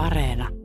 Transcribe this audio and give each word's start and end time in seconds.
Areena. 0.00 0.59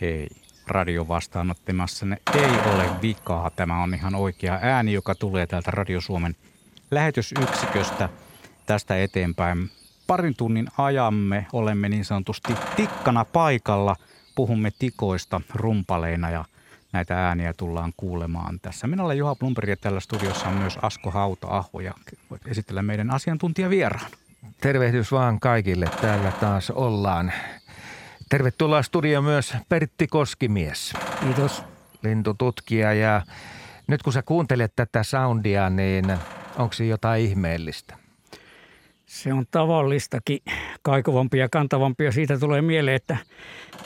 Hei, 0.00 0.28
radio 0.66 1.08
vastaanottimassanne 1.08 2.16
ei 2.34 2.72
ole 2.74 2.90
vikaa. 3.02 3.50
Tämä 3.50 3.82
on 3.82 3.94
ihan 3.94 4.14
oikea 4.14 4.58
ääni, 4.62 4.92
joka 4.92 5.14
tulee 5.14 5.46
täältä 5.46 5.70
Radio 5.70 6.00
Suomen 6.00 6.36
lähetysyksiköstä 6.90 8.08
tästä 8.66 9.02
eteenpäin. 9.02 9.70
Parin 10.06 10.34
tunnin 10.36 10.68
ajamme 10.78 11.46
olemme 11.52 11.88
niin 11.88 12.04
sanotusti 12.04 12.54
tikkana 12.76 13.24
paikalla. 13.24 13.96
Puhumme 14.34 14.70
tikoista 14.78 15.40
rumpaleina 15.54 16.30
ja 16.30 16.44
näitä 16.92 17.28
ääniä 17.28 17.52
tullaan 17.52 17.92
kuulemaan 17.96 18.60
tässä. 18.60 18.86
Minä 18.86 19.04
olen 19.04 19.18
Juha 19.18 19.36
Blumberg 19.36 19.68
ja 19.68 19.76
tällä 19.76 20.00
studiossa 20.00 20.48
on 20.48 20.54
myös 20.54 20.78
Asko 20.82 21.10
Hauta-Aho 21.10 21.80
ja 21.80 21.94
voit 22.30 22.46
esitellä 22.46 22.82
meidän 22.82 23.10
asiantuntijavieraan. 23.10 24.10
Tervehdys 24.60 25.12
vaan 25.12 25.40
kaikille. 25.40 25.86
Täällä 26.00 26.32
taas 26.32 26.70
ollaan. 26.70 27.32
Tervetuloa 28.30 28.82
studio 28.82 29.22
myös 29.22 29.54
Pertti 29.68 30.06
Koskimies. 30.06 30.92
Kiitos. 31.20 31.62
Lintututkija 32.02 32.92
ja 32.92 33.22
nyt 33.86 34.02
kun 34.02 34.12
sä 34.12 34.22
kuuntelet 34.22 34.72
tätä 34.76 35.02
soundia, 35.02 35.70
niin 35.70 36.04
onko 36.58 36.72
se 36.72 36.86
jotain 36.86 37.22
ihmeellistä? 37.22 37.96
Se 39.06 39.32
on 39.32 39.44
tavallistakin 39.50 40.38
kaikovampi 40.82 41.38
ja 41.38 41.48
kantavampi 41.48 42.04
ja 42.04 42.12
siitä 42.12 42.38
tulee 42.38 42.62
mieleen, 42.62 42.96
että 42.96 43.16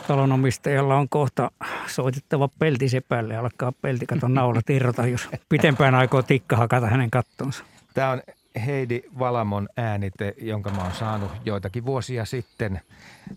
talonomistajalla 0.07 0.97
on 0.97 1.09
kohta 1.09 1.51
soitettava 1.87 2.49
peltisepälle 2.59 3.35
ja 3.35 3.41
alkaa 3.41 3.73
peltikaton 3.73 4.35
naulat 4.35 4.71
irrota, 4.71 5.07
jos 5.07 5.29
pitempään 5.49 5.95
aikoo 5.95 6.23
tikka 6.23 6.57
hakata 6.57 6.87
hänen 6.87 7.11
kattonsa. 7.11 7.65
Tämä 7.95 8.11
on 8.11 8.23
Heidi 8.67 9.03
Valamon 9.19 9.69
äänite, 9.77 10.35
jonka 10.41 10.71
mä 10.71 10.83
oon 10.83 10.93
saanut 10.93 11.31
joitakin 11.45 11.87
vuosia 11.87 12.25
sitten 12.25 12.81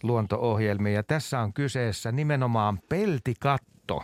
luonto-ohjelmiin. 0.04 0.96
Ja 0.96 1.04
tässä 1.04 1.40
on 1.40 1.54
kyseessä 1.54 2.12
nimenomaan 2.12 2.80
peltikatto. 2.90 4.04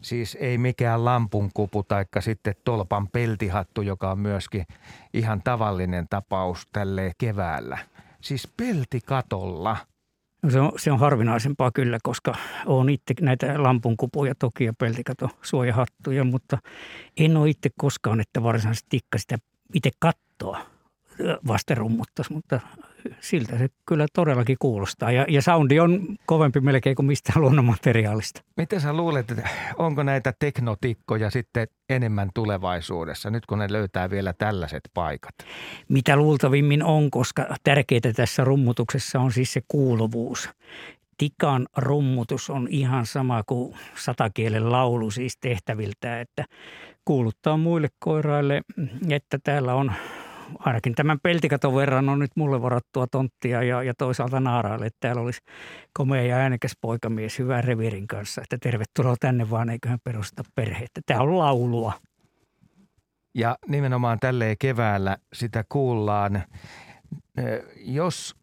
Siis 0.00 0.36
ei 0.40 0.58
mikään 0.58 1.04
lampunkupu 1.04 1.82
tai 1.82 2.04
sitten 2.20 2.54
tolpan 2.64 3.08
peltihattu, 3.08 3.82
joka 3.82 4.10
on 4.10 4.18
myöskin 4.18 4.66
ihan 5.14 5.42
tavallinen 5.42 6.06
tapaus 6.10 6.66
tälle 6.72 7.12
keväällä. 7.18 7.78
Siis 8.20 8.48
peltikatolla. 8.56 9.76
No 10.42 10.50
se, 10.50 10.60
on, 10.60 10.72
se 10.76 10.92
on 10.92 10.98
harvinaisempaa 10.98 11.70
kyllä, 11.74 11.98
koska 12.02 12.34
olen 12.66 12.88
itse 12.88 13.14
näitä 13.20 13.62
lampunkupuja 13.62 14.34
toki 14.34 14.64
ja 14.64 14.72
peltikato 14.78 15.28
suojahattuja, 15.42 16.24
mutta 16.24 16.58
en 17.16 17.36
ole 17.36 17.50
itse 17.50 17.70
koskaan, 17.78 18.20
että 18.20 18.42
varsinaisesti 18.42 18.86
tikka 18.90 19.18
sitä 19.18 19.38
itse 19.74 19.90
kattoa 19.98 20.27
vasterummuttaisi, 21.46 22.32
mutta 22.32 22.60
siltä 23.20 23.58
se 23.58 23.68
kyllä 23.86 24.06
todellakin 24.12 24.56
kuulostaa. 24.58 25.12
Ja, 25.12 25.26
ja 25.28 25.42
soundi 25.42 25.80
on 25.80 26.16
kovempi 26.26 26.60
melkein 26.60 26.96
kuin 26.96 27.06
mistään 27.06 27.40
luonnonmateriaalista. 27.40 28.42
Miten 28.56 28.80
sä 28.80 28.92
luulet, 28.92 29.30
että 29.30 29.48
onko 29.78 30.02
näitä 30.02 30.34
teknotikkoja 30.38 31.30
sitten 31.30 31.68
enemmän 31.88 32.30
tulevaisuudessa, 32.34 33.30
nyt 33.30 33.46
kun 33.46 33.58
ne 33.58 33.66
löytää 33.70 34.10
vielä 34.10 34.32
tällaiset 34.32 34.82
paikat? 34.94 35.34
Mitä 35.88 36.16
luultavimmin 36.16 36.82
on, 36.82 37.10
koska 37.10 37.46
tärkeää 37.64 38.12
tässä 38.16 38.44
rummutuksessa 38.44 39.20
on 39.20 39.32
siis 39.32 39.52
se 39.52 39.60
kuuluvuus. 39.68 40.50
Tikan 41.18 41.66
rummutus 41.76 42.50
on 42.50 42.68
ihan 42.70 43.06
sama 43.06 43.42
kuin 43.46 43.76
satakielen 43.94 44.72
laulu 44.72 45.10
siis 45.10 45.38
tehtäviltä, 45.40 46.20
että 46.20 46.44
kuuluttaa 47.04 47.56
muille 47.56 47.88
koiraille, 47.98 48.62
että 49.10 49.38
täällä 49.44 49.74
on 49.74 49.92
ainakin 50.58 50.94
tämän 50.94 51.20
peltikaton 51.22 51.74
verran 51.74 52.08
on 52.08 52.18
nyt 52.18 52.30
mulle 52.34 52.62
varattua 52.62 53.06
tonttia 53.06 53.62
ja, 53.62 53.82
ja 53.82 53.94
toisaalta 53.94 54.40
naaraille, 54.40 54.86
että 54.86 54.98
täällä 55.00 55.22
olisi 55.22 55.40
komea 55.92 56.22
ja 56.22 56.36
äänekäs 56.36 56.72
poikamies 56.80 57.38
hyvän 57.38 57.64
revirin 57.64 58.06
kanssa, 58.06 58.42
että 58.42 58.58
tervetuloa 58.58 59.16
tänne 59.20 59.50
vaan 59.50 59.70
eiköhän 59.70 59.98
perusta 60.04 60.42
perhettä. 60.54 61.00
Tämä 61.06 61.20
on 61.20 61.38
laulua. 61.38 61.92
Ja 63.34 63.58
nimenomaan 63.68 64.18
tälleen 64.20 64.56
keväällä 64.58 65.16
sitä 65.32 65.64
kuullaan. 65.68 66.42
Jos 67.76 68.36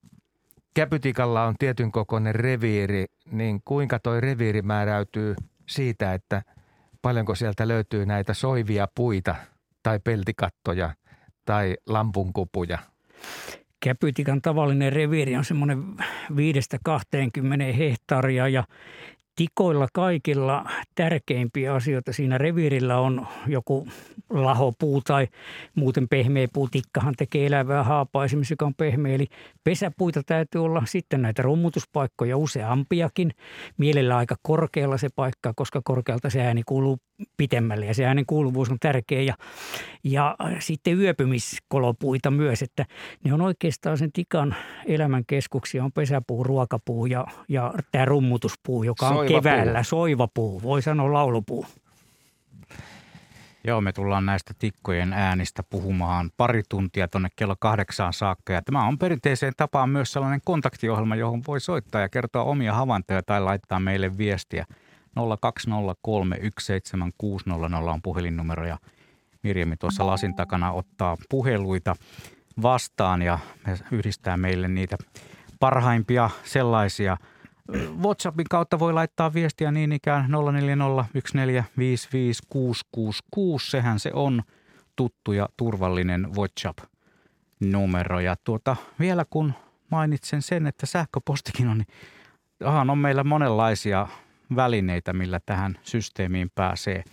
käpytikalla 0.74 1.46
on 1.46 1.56
tietyn 1.60 1.92
kokoinen 1.92 2.36
reviiri, 2.36 3.06
niin 3.32 3.62
kuinka 3.66 4.00
toi 4.00 4.22
reviiri 4.22 4.62
määräytyy 4.62 5.36
siitä, 5.68 6.14
että 6.14 6.42
paljonko 7.02 7.36
sieltä 7.36 7.68
löytyy 7.68 8.06
näitä 8.06 8.34
soivia 8.34 8.88
puita 8.96 9.36
tai 9.84 10.00
peltikattoja 10.00 10.94
tai 11.46 11.76
lampunkupuja? 11.88 12.78
Käpytikan 13.80 14.42
tavallinen 14.42 14.94
reviiri 14.94 15.36
on 15.36 15.46
semmoinen 15.46 15.84
5-20 16.32 17.74
hehtaaria 17.78 18.48
ja 18.48 18.64
tikoilla 19.36 19.88
kaikilla 19.94 20.66
tärkeimpiä 20.96 21.74
asioita 21.74 22.14
siinä 22.14 22.38
reviirillä 22.38 22.98
on 23.00 23.28
joku 23.48 23.88
lahopuu 24.30 25.02
tai 25.02 25.28
muuten 25.76 26.08
pehmeä 26.10 26.48
puu. 26.54 26.68
Tikkahan 26.72 27.14
tekee 27.18 27.46
elävää 27.46 27.84
haapaa 27.84 28.26
esimerkiksi, 28.26 28.54
joka 28.54 28.66
on 28.66 28.76
pehmeä. 28.76 29.16
Eli 29.16 29.28
pesäpuita 29.64 30.24
täytyy 30.24 30.64
olla 30.64 30.84
sitten 30.86 31.22
näitä 31.22 31.42
rummutuspaikkoja 31.42 32.38
useampiakin. 32.38 33.32
Mielellä 33.78 34.18
aika 34.18 34.36
korkealla 34.42 34.98
se 34.98 35.10
paikka, 35.16 35.54
koska 35.56 35.82
korkealta 35.84 36.30
se 36.30 36.42
ääni 36.42 36.64
kuuluu 36.66 36.98
pitemmälle 37.38 37.86
ja 37.86 37.94
se 37.94 38.06
äänen 38.06 38.26
kuuluvuus 38.26 38.70
on 38.70 38.78
tärkeä. 38.80 39.22
Ja, 39.22 39.34
ja 40.04 40.36
sitten 40.60 41.00
yöpymiskolopuita 41.00 42.32
myös, 42.32 42.62
että 42.62 42.86
ne 43.24 43.34
on 43.34 43.42
oikeastaan 43.42 43.98
sen 43.98 44.12
tikan 44.12 44.56
elämän 44.86 45.24
keskuksia. 45.28 45.84
On 45.84 45.92
pesäpuu, 45.92 46.44
ruokapuu 46.44 47.06
ja, 47.06 47.26
ja 47.50 47.74
tämä 47.92 48.06
rummutuspuu, 48.06 48.84
joka 48.84 49.08
on 49.08 49.25
soivapuu. 49.28 49.42
keväällä 49.42 49.84
soivapuu, 49.84 50.62
voi 50.62 50.82
sanoa 50.82 51.14
laulupuu. 51.14 51.66
Joo, 53.68 53.82
me 53.82 53.94
tullaan 53.94 54.26
näistä 54.26 54.54
tikkojen 54.60 55.14
äänistä 55.14 55.64
puhumaan 55.64 56.32
pari 56.38 56.64
tuntia 56.70 57.08
tuonne 57.08 57.30
kello 57.36 57.56
kahdeksaan 57.60 58.14
saakka. 58.14 58.54
Ja 58.54 58.62
tämä 58.62 58.88
on 58.88 58.98
perinteiseen 58.98 59.54
tapaan 59.58 59.90
myös 59.90 60.12
sellainen 60.12 60.42
kontaktiohjelma, 60.46 61.16
johon 61.16 61.42
voi 61.48 61.60
soittaa 61.60 62.02
ja 62.02 62.10
kertoa 62.10 62.44
omia 62.44 62.74
havaintoja 62.74 63.24
tai 63.24 63.42
laittaa 63.42 63.80
meille 63.80 64.18
viestiä. 64.18 64.66
020317600 65.20 65.22
on 67.94 68.02
puhelinnumero 68.02 68.66
ja 68.66 68.78
Mirjami 69.44 69.78
tuossa 69.78 70.08
lasin 70.08 70.36
takana 70.36 70.72
ottaa 70.72 71.18
puheluita 71.30 71.96
vastaan 72.62 73.22
ja 73.22 73.40
yhdistää 73.92 74.38
meille 74.38 74.68
niitä 74.68 74.98
parhaimpia 75.60 76.30
sellaisia– 76.44 77.18
WhatsAppin 78.04 78.46
kautta 78.50 78.80
voi 78.80 78.94
laittaa 78.94 79.34
viestiä 79.34 79.72
niin 79.72 79.92
ikään 79.92 80.30
0401455666. 80.30 80.30
Sehän 83.62 84.00
se 84.00 84.12
on 84.14 84.44
tuttu 84.96 85.32
ja 85.32 85.50
turvallinen 85.58 86.36
WhatsApp-numero. 86.36 88.20
Ja 88.20 88.36
tuota, 88.44 88.76
vielä 89.00 89.26
kun 89.30 89.54
mainitsen 89.92 90.42
sen, 90.42 90.68
että 90.68 90.86
sähköpostikin 90.86 91.68
on, 91.68 91.78
niin 91.78 91.88
ahan 92.64 92.90
on 92.90 92.98
meillä 92.98 93.24
monenlaisia 93.24 94.08
välineitä, 94.56 95.14
millä 95.14 95.40
tähän 95.46 95.80
systeemiin 95.84 96.52
pääsee, 96.56 97.04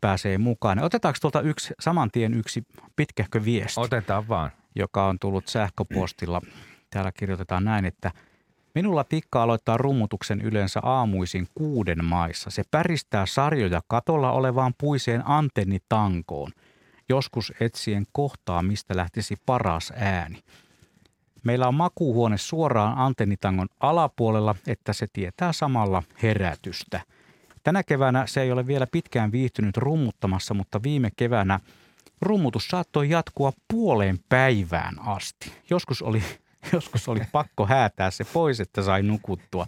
pääsee 0.00 0.38
mukaan. 0.38 0.78
Otetaanko 0.78 1.18
tuolta 1.20 1.40
yksi, 1.40 1.74
saman 1.80 2.10
tien 2.10 2.34
yksi 2.34 2.62
pitkähkö 2.96 3.44
viesti? 3.44 3.80
Otetaan 3.80 4.28
vaan. 4.28 4.50
Joka 4.74 5.06
on 5.06 5.18
tullut 5.18 5.48
sähköpostilla. 5.48 6.40
Täällä 6.90 7.12
kirjoitetaan 7.12 7.64
näin, 7.64 7.84
että– 7.84 8.10
Minulla 8.74 9.04
tikka 9.04 9.42
aloittaa 9.42 9.76
rummutuksen 9.76 10.40
yleensä 10.40 10.80
aamuisin 10.82 11.48
kuuden 11.54 12.04
maissa. 12.04 12.50
Se 12.50 12.62
päristää 12.70 13.26
sarjoja 13.26 13.80
katolla 13.86 14.32
olevaan 14.32 14.74
puiseen 14.78 15.22
antennitankoon. 15.26 16.50
Joskus 17.08 17.52
etsien 17.60 18.06
kohtaa, 18.12 18.62
mistä 18.62 18.96
lähtisi 18.96 19.36
paras 19.46 19.92
ääni. 19.96 20.38
Meillä 21.44 21.68
on 21.68 21.74
makuuhuone 21.74 22.38
suoraan 22.38 22.98
antennitangon 22.98 23.68
alapuolella, 23.80 24.54
että 24.66 24.92
se 24.92 25.06
tietää 25.12 25.52
samalla 25.52 26.02
herätystä. 26.22 27.00
Tänä 27.62 27.82
keväänä 27.82 28.26
se 28.26 28.42
ei 28.42 28.52
ole 28.52 28.66
vielä 28.66 28.86
pitkään 28.86 29.32
viihtynyt 29.32 29.76
rummuttamassa, 29.76 30.54
mutta 30.54 30.82
viime 30.82 31.10
keväänä 31.16 31.60
rummutus 32.20 32.68
saattoi 32.68 33.10
jatkua 33.10 33.52
puoleen 33.68 34.18
päivään 34.28 34.94
asti. 34.98 35.52
Joskus 35.70 36.02
oli 36.02 36.22
Joskus 36.72 37.08
oli 37.08 37.20
pakko 37.32 37.66
häätää 37.66 38.10
se 38.10 38.24
pois, 38.32 38.60
että 38.60 38.82
sai 38.82 39.02
nukuttua. 39.02 39.66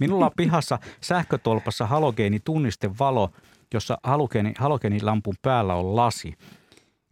Minulla 0.00 0.26
on 0.26 0.32
pihassa 0.36 0.78
sähkötolpassa 1.00 1.86
halogeenitunnistevalo, 1.86 3.30
jossa 3.74 3.98
halogeeni, 4.02 4.52
halogeenilampun 4.58 5.34
päällä 5.42 5.74
on 5.74 5.96
lasi. 5.96 6.34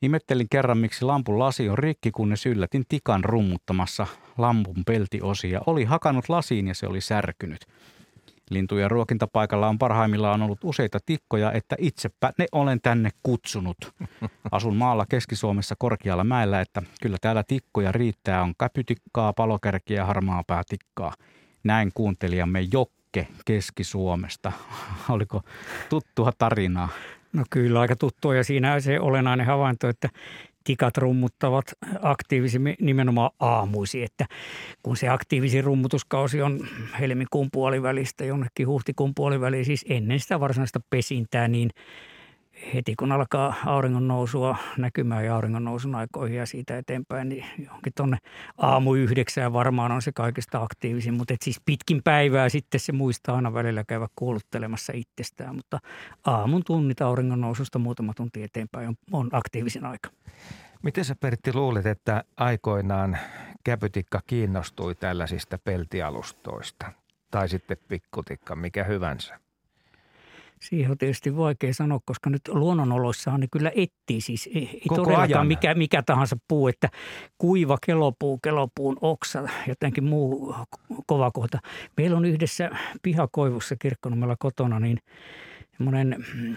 Ihmettelin 0.03 0.47
kerran, 0.51 0.79
miksi 0.79 1.05
lampun 1.05 1.39
lasi 1.39 1.69
on 1.69 1.79
rikki, 1.79 2.11
kunnes 2.11 2.47
yllätin 2.47 2.85
tikan 2.89 3.25
rummuttamassa 3.25 4.07
lampun 4.39 4.83
peltiosia. 4.87 5.61
Oli 5.67 5.85
hakannut 5.85 6.29
lasiin 6.29 6.69
ja 6.69 6.75
se 6.75 6.87
oli 6.87 7.01
särkynyt. 7.01 7.67
Lintujen 8.51 8.91
ruokintapaikalla 8.91 9.69
on 9.69 9.79
parhaimmillaan 9.79 10.43
ollut 10.43 10.59
useita 10.65 10.99
tikkoja, 11.07 11.53
että 11.53 11.77
itsepä 11.79 12.33
ne 12.39 12.47
olen 12.53 12.81
tänne 12.81 13.11
kutsunut. 13.23 13.77
Asun 14.51 14.77
maalla 14.77 15.07
Keski-Suomessa 15.07 15.75
korkealla 15.79 16.25
mäellä, 16.25 16.61
että 16.61 16.83
kyllä 17.03 17.17
täällä 17.21 17.43
tikkoja 17.43 17.93
riittää. 17.93 18.43
On 18.43 18.55
käpytikkaa, 18.59 19.33
palokärkiä 19.33 19.97
ja 19.97 20.07
harmaa 20.07 20.43
päätikkaa. 20.47 21.13
Näin 21.65 21.91
kuuntelijamme 21.95 22.61
Jokke 22.73 23.29
Keski-Suomesta. 23.45 24.53
Oliko 25.09 25.43
tuttua 25.89 26.33
tarinaa? 26.39 26.89
No 27.33 27.45
kyllä 27.51 27.81
aika 27.81 27.97
tuttua 27.97 28.35
ja 28.35 28.45
siinä 28.45 28.81
se 28.81 29.01
olennainen 29.01 29.47
havainto, 29.47 29.89
että 29.89 30.09
tikat 30.65 30.97
rummuttavat 30.97 31.65
aktiivisimmin 32.03 32.75
nimenomaan 32.81 33.31
aamuisi, 33.41 34.03
että 34.03 34.27
kun 34.83 34.97
se 34.97 35.09
aktiivisin 35.09 35.65
rummutuskausi 35.65 36.43
on 36.43 36.67
helmikuun 37.01 37.49
puolivälistä 37.53 38.25
jonnekin 38.25 38.69
huhtikuun 38.69 39.15
puoliväliin, 39.15 39.65
siis 39.65 39.85
ennen 39.89 40.21
sitä 40.21 40.41
varsinaista 40.41 40.81
pesintää, 40.91 41.49
niin– 41.49 41.71
heti 42.75 42.95
kun 42.97 43.13
alkaa 43.13 43.55
auringon 43.67 44.09
nousua 44.09 44.57
näkymään 44.79 45.25
ja 45.25 45.35
auringon 45.35 45.65
nousun 45.65 45.95
aikoihin 45.95 46.37
ja 46.37 46.47
siitä 46.47 46.79
eteenpäin, 46.79 47.29
niin 47.29 47.45
johonkin 47.59 47.93
tuonne 47.97 48.19
aamu 48.59 48.95
yhdeksään 48.95 49.53
varmaan 49.53 49.93
on 49.93 50.03
se 50.03 50.13
kaikista 50.13 50.63
aktiivisin. 50.63 51.15
Mutta 51.15 51.35
siis 51.43 51.61
pitkin 51.65 52.03
päivää 52.05 52.49
sitten 52.49 52.81
se 52.81 52.93
muistaa 52.93 53.37
aina 53.37 53.55
välillä 53.55 53.85
käydä 53.85 54.09
kuuluttelemassa 54.17 54.93
itsestään, 54.97 55.55
mutta 55.55 55.79
aamun 56.27 56.63
tunnit 56.67 57.01
auringon 57.01 57.41
noususta 57.41 57.79
muutama 57.79 58.15
tunti 58.15 58.43
eteenpäin 58.43 58.89
on, 58.89 58.95
on 59.13 59.29
aktiivisin 59.33 59.85
aika. 59.85 60.11
Miten 60.83 61.05
sä 61.05 61.15
Pertti 61.15 61.55
luulet, 61.55 61.87
että 61.87 62.25
aikoinaan 62.37 63.19
käpytikka 63.65 64.21
kiinnostui 64.27 64.95
tällaisista 64.95 65.59
peltialustoista? 65.59 66.93
Tai 67.31 67.49
sitten 67.49 67.77
pikkutikka, 67.89 68.57
mikä 68.57 68.85
hyvänsä? 68.85 69.44
Siihen 70.69 70.91
on 70.91 70.99
tietysti 70.99 71.37
vaikea 71.37 71.75
sanoa, 71.75 72.01
koska 72.05 72.31
nyt 72.31 72.41
luonnonoloissahan 72.49 73.41
ne 73.41 73.47
kyllä 73.53 73.71
etsii 73.71 74.21
siis. 74.21 74.47
Ei, 74.55 74.69
ei 74.73 74.97
todellakaan 74.97 75.47
mikä, 75.47 75.75
mikä 75.75 76.03
tahansa 76.03 76.37
puu, 76.49 76.69
että 76.69 76.89
kuiva 77.39 77.79
kelopuu, 77.87 78.39
kelopuun 78.43 78.97
oksa, 79.01 79.49
jotenkin 79.69 80.05
muu 80.05 80.55
kova 81.07 81.31
kohta. 81.31 81.59
Meillä 81.97 82.17
on 82.17 82.25
yhdessä 82.25 82.71
pihakoivussa 83.03 83.77
kirkkonummella 83.77 84.37
kotona, 84.39 84.81
niin– 84.81 84.99
Monen 85.79 86.25
mm, 86.35 86.57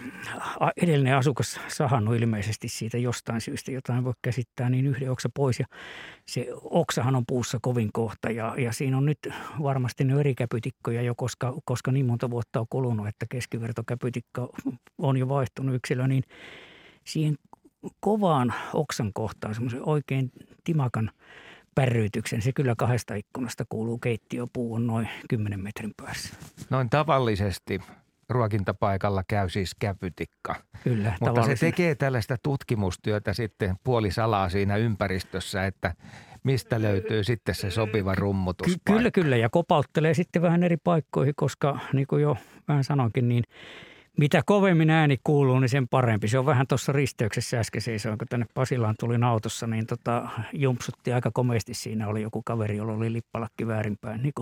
edellinen 0.82 1.16
asukas 1.16 1.60
sahannut 1.68 2.16
ilmeisesti 2.16 2.68
siitä 2.68 2.98
jostain 2.98 3.40
syystä, 3.40 3.72
jotain 3.72 4.04
voi 4.04 4.12
käsittää, 4.22 4.70
niin 4.70 4.86
yhden 4.86 5.10
oksa 5.10 5.28
pois. 5.34 5.58
Ja 5.58 5.66
se 6.26 6.46
oksahan 6.62 7.16
on 7.16 7.24
puussa 7.26 7.58
kovin 7.62 7.90
kohta 7.92 8.30
ja, 8.30 8.54
ja 8.58 8.72
siinä 8.72 8.96
on 8.96 9.06
nyt 9.06 9.18
varmasti 9.62 10.04
ne 10.04 10.20
eri 10.20 10.34
käpytikkoja 10.34 11.02
jo, 11.02 11.14
koska, 11.14 11.54
koska 11.64 11.92
niin 11.92 12.06
monta 12.06 12.30
vuotta 12.30 12.60
on 12.60 12.66
kulunut, 12.70 13.08
että 13.08 13.26
keskivertokäpytikka 13.30 14.48
on 14.98 15.16
jo 15.16 15.28
vaihtunut 15.28 15.74
yksilö, 15.74 16.08
niin 16.08 16.24
siihen 17.04 17.38
kovaan 18.00 18.54
oksan 18.72 19.12
kohtaan, 19.12 19.54
semmoisen 19.54 19.88
oikein 19.88 20.32
timakan 20.64 21.10
pärrytyksen, 21.74 22.42
se 22.42 22.52
kyllä 22.52 22.74
kahdesta 22.78 23.14
ikkunasta 23.14 23.64
kuuluu 23.68 23.98
keittiöpuu 23.98 24.74
on 24.74 24.86
noin 24.86 25.08
10 25.28 25.60
metrin 25.60 25.92
päässä. 25.96 26.34
Noin 26.70 26.90
tavallisesti 26.90 27.80
ruokintapaikalla 28.28 29.22
käy 29.28 29.48
siis 29.48 29.74
käpytikka. 29.80 30.54
Kyllä, 30.84 31.12
Mutta 31.20 31.42
se 31.42 31.54
tekee 31.54 31.94
tällaista 31.94 32.36
tutkimustyötä 32.42 33.32
sitten 33.32 33.76
puolisalaa 33.84 34.48
siinä 34.48 34.76
ympäristössä, 34.76 35.66
että 35.66 35.94
mistä 36.44 36.82
löytyy 36.82 37.24
sitten 37.24 37.54
se 37.54 37.70
sopiva 37.70 38.14
rummutus. 38.14 38.66
Ky- 38.66 38.92
kyllä, 38.94 39.10
kyllä. 39.10 39.36
Ja 39.36 39.48
kopauttelee 39.48 40.14
sitten 40.14 40.42
vähän 40.42 40.62
eri 40.62 40.76
paikkoihin, 40.76 41.34
koska 41.36 41.78
niin 41.92 42.06
kuin 42.06 42.22
jo 42.22 42.36
vähän 42.68 42.84
sanoinkin, 42.84 43.28
niin– 43.28 43.44
mitä 44.18 44.42
kovemmin 44.46 44.90
ääni 44.90 45.18
kuuluu, 45.24 45.60
niin 45.60 45.68
sen 45.68 45.88
parempi. 45.88 46.28
Se 46.28 46.38
on 46.38 46.46
vähän 46.46 46.66
tuossa 46.66 46.92
risteyksessä 46.92 47.60
äsken 47.60 47.82
seisoin, 47.82 48.18
kun 48.18 48.28
tänne 48.28 48.46
Pasilaan 48.54 48.94
tulin 49.00 49.24
autossa, 49.24 49.66
niin 49.66 49.86
tota, 49.86 50.28
jumpsutti 50.52 51.12
aika 51.12 51.30
komeasti. 51.30 51.74
Siinä 51.74 52.08
oli 52.08 52.22
joku 52.22 52.42
kaveri, 52.42 52.76
jolla 52.76 52.92
oli 52.92 53.12
lippalakki 53.12 53.66
väärinpäin, 53.66 54.22
niin 54.22 54.32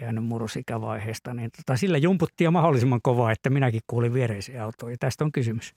jäänyt 0.00 0.24
murrosikävaiheesta. 0.24 1.34
Niin 1.34 1.50
tota, 1.56 1.76
sillä 1.76 1.98
jumputtiin 1.98 2.52
mahdollisimman 2.52 3.02
kovaa, 3.02 3.32
että 3.32 3.50
minäkin 3.50 3.80
kuulin 3.86 4.14
viereiseen 4.14 4.62
autoon. 4.62 4.92
Ja 4.92 4.96
tästä 5.00 5.24
on 5.24 5.32
kysymys. 5.32 5.74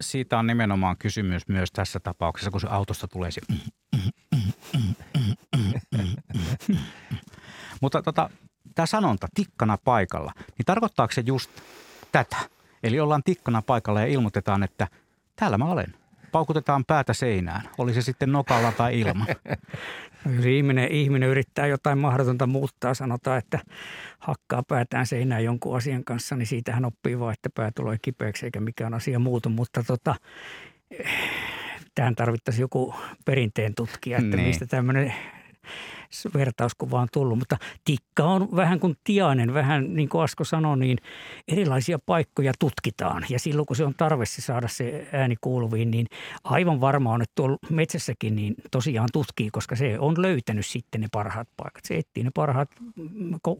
Siitä 0.00 0.38
on 0.38 0.46
nimenomaan 0.46 0.96
kysymys 0.96 1.48
myös 1.48 1.72
tässä 1.72 2.00
tapauksessa, 2.00 2.50
kun 2.50 2.60
se 2.60 2.66
autosta 2.70 3.08
tulee 3.08 3.30
se... 3.30 3.40
Mutta 7.80 8.02
tota, 8.02 8.30
tämä 8.74 8.86
sanonta 8.86 9.28
tikkana 9.34 9.78
paikalla, 9.84 10.32
niin 10.36 10.66
tarkoittaako 10.66 11.12
se 11.12 11.22
just 11.26 11.50
tätä? 12.12 12.36
Eli 12.82 13.00
ollaan 13.00 13.22
tikkana 13.22 13.62
paikalla 13.62 14.00
ja 14.00 14.06
ilmoitetaan, 14.06 14.62
että 14.62 14.88
täällä 15.36 15.58
mä 15.58 15.64
olen. 15.64 15.94
Paukutetaan 16.32 16.84
päätä 16.84 17.12
seinään, 17.12 17.62
oli 17.78 17.94
se 17.94 18.02
sitten 18.02 18.32
nokalla 18.32 18.72
tai 18.72 19.00
ilman. 19.00 19.26
Jos 20.36 20.44
ihminen, 20.44 20.92
ihminen 20.92 21.28
yrittää 21.28 21.66
jotain 21.66 21.98
mahdotonta 21.98 22.46
muuttaa, 22.46 22.94
sanotaan, 22.94 23.38
että 23.38 23.58
hakkaa 24.18 24.62
päätään 24.68 25.06
seinään 25.06 25.44
jonkun 25.44 25.76
asian 25.76 26.04
kanssa, 26.04 26.36
niin 26.36 26.46
siitähän 26.46 26.84
oppii 26.84 27.18
vaan, 27.18 27.32
että 27.32 27.50
pää 27.54 27.70
tulee 27.74 27.96
kipeäksi 28.02 28.46
eikä 28.46 28.60
mikään 28.60 28.94
asia 28.94 29.18
muutu. 29.18 29.48
Mutta 29.48 29.82
tota, 29.82 30.14
tähän 31.94 32.14
tarvittaisiin 32.14 32.60
joku 32.62 32.94
perinteen 33.24 33.74
tutkija, 33.74 34.18
että 34.18 34.36
niin. 34.36 34.48
mistä 34.48 34.66
tämmöinen 34.66 35.14
vertauskuva 36.34 37.00
on 37.00 37.08
tullut. 37.12 37.38
Mutta 37.38 37.56
tikka 37.84 38.24
on 38.24 38.48
vähän 38.56 38.80
kuin 38.80 38.96
tiainen, 39.04 39.54
vähän 39.54 39.94
niin 39.94 40.08
kuin 40.08 40.22
Asko 40.22 40.44
sanoi, 40.44 40.78
niin 40.78 40.98
erilaisia 41.48 41.98
paikkoja 42.06 42.52
tutkitaan. 42.58 43.24
Ja 43.28 43.38
silloin 43.38 43.66
kun 43.66 43.76
se 43.76 43.84
on 43.84 43.94
tarve 43.94 44.26
se 44.26 44.42
saada 44.42 44.68
se 44.68 45.08
ääni 45.12 45.36
kuuluviin, 45.40 45.90
niin 45.90 46.06
aivan 46.44 46.80
varma 46.80 47.12
on, 47.12 47.22
että 47.22 47.32
tuolla 47.34 47.58
metsässäkin 47.70 48.36
niin 48.36 48.54
tosiaan 48.70 49.08
tutkii, 49.12 49.50
koska 49.50 49.76
se 49.76 49.98
on 49.98 50.22
löytänyt 50.22 50.66
sitten 50.66 51.00
ne 51.00 51.08
parhaat 51.12 51.48
paikat. 51.56 51.84
Se 51.84 51.96
etsii 51.96 52.24
ne 52.24 52.30
parhaat 52.34 52.70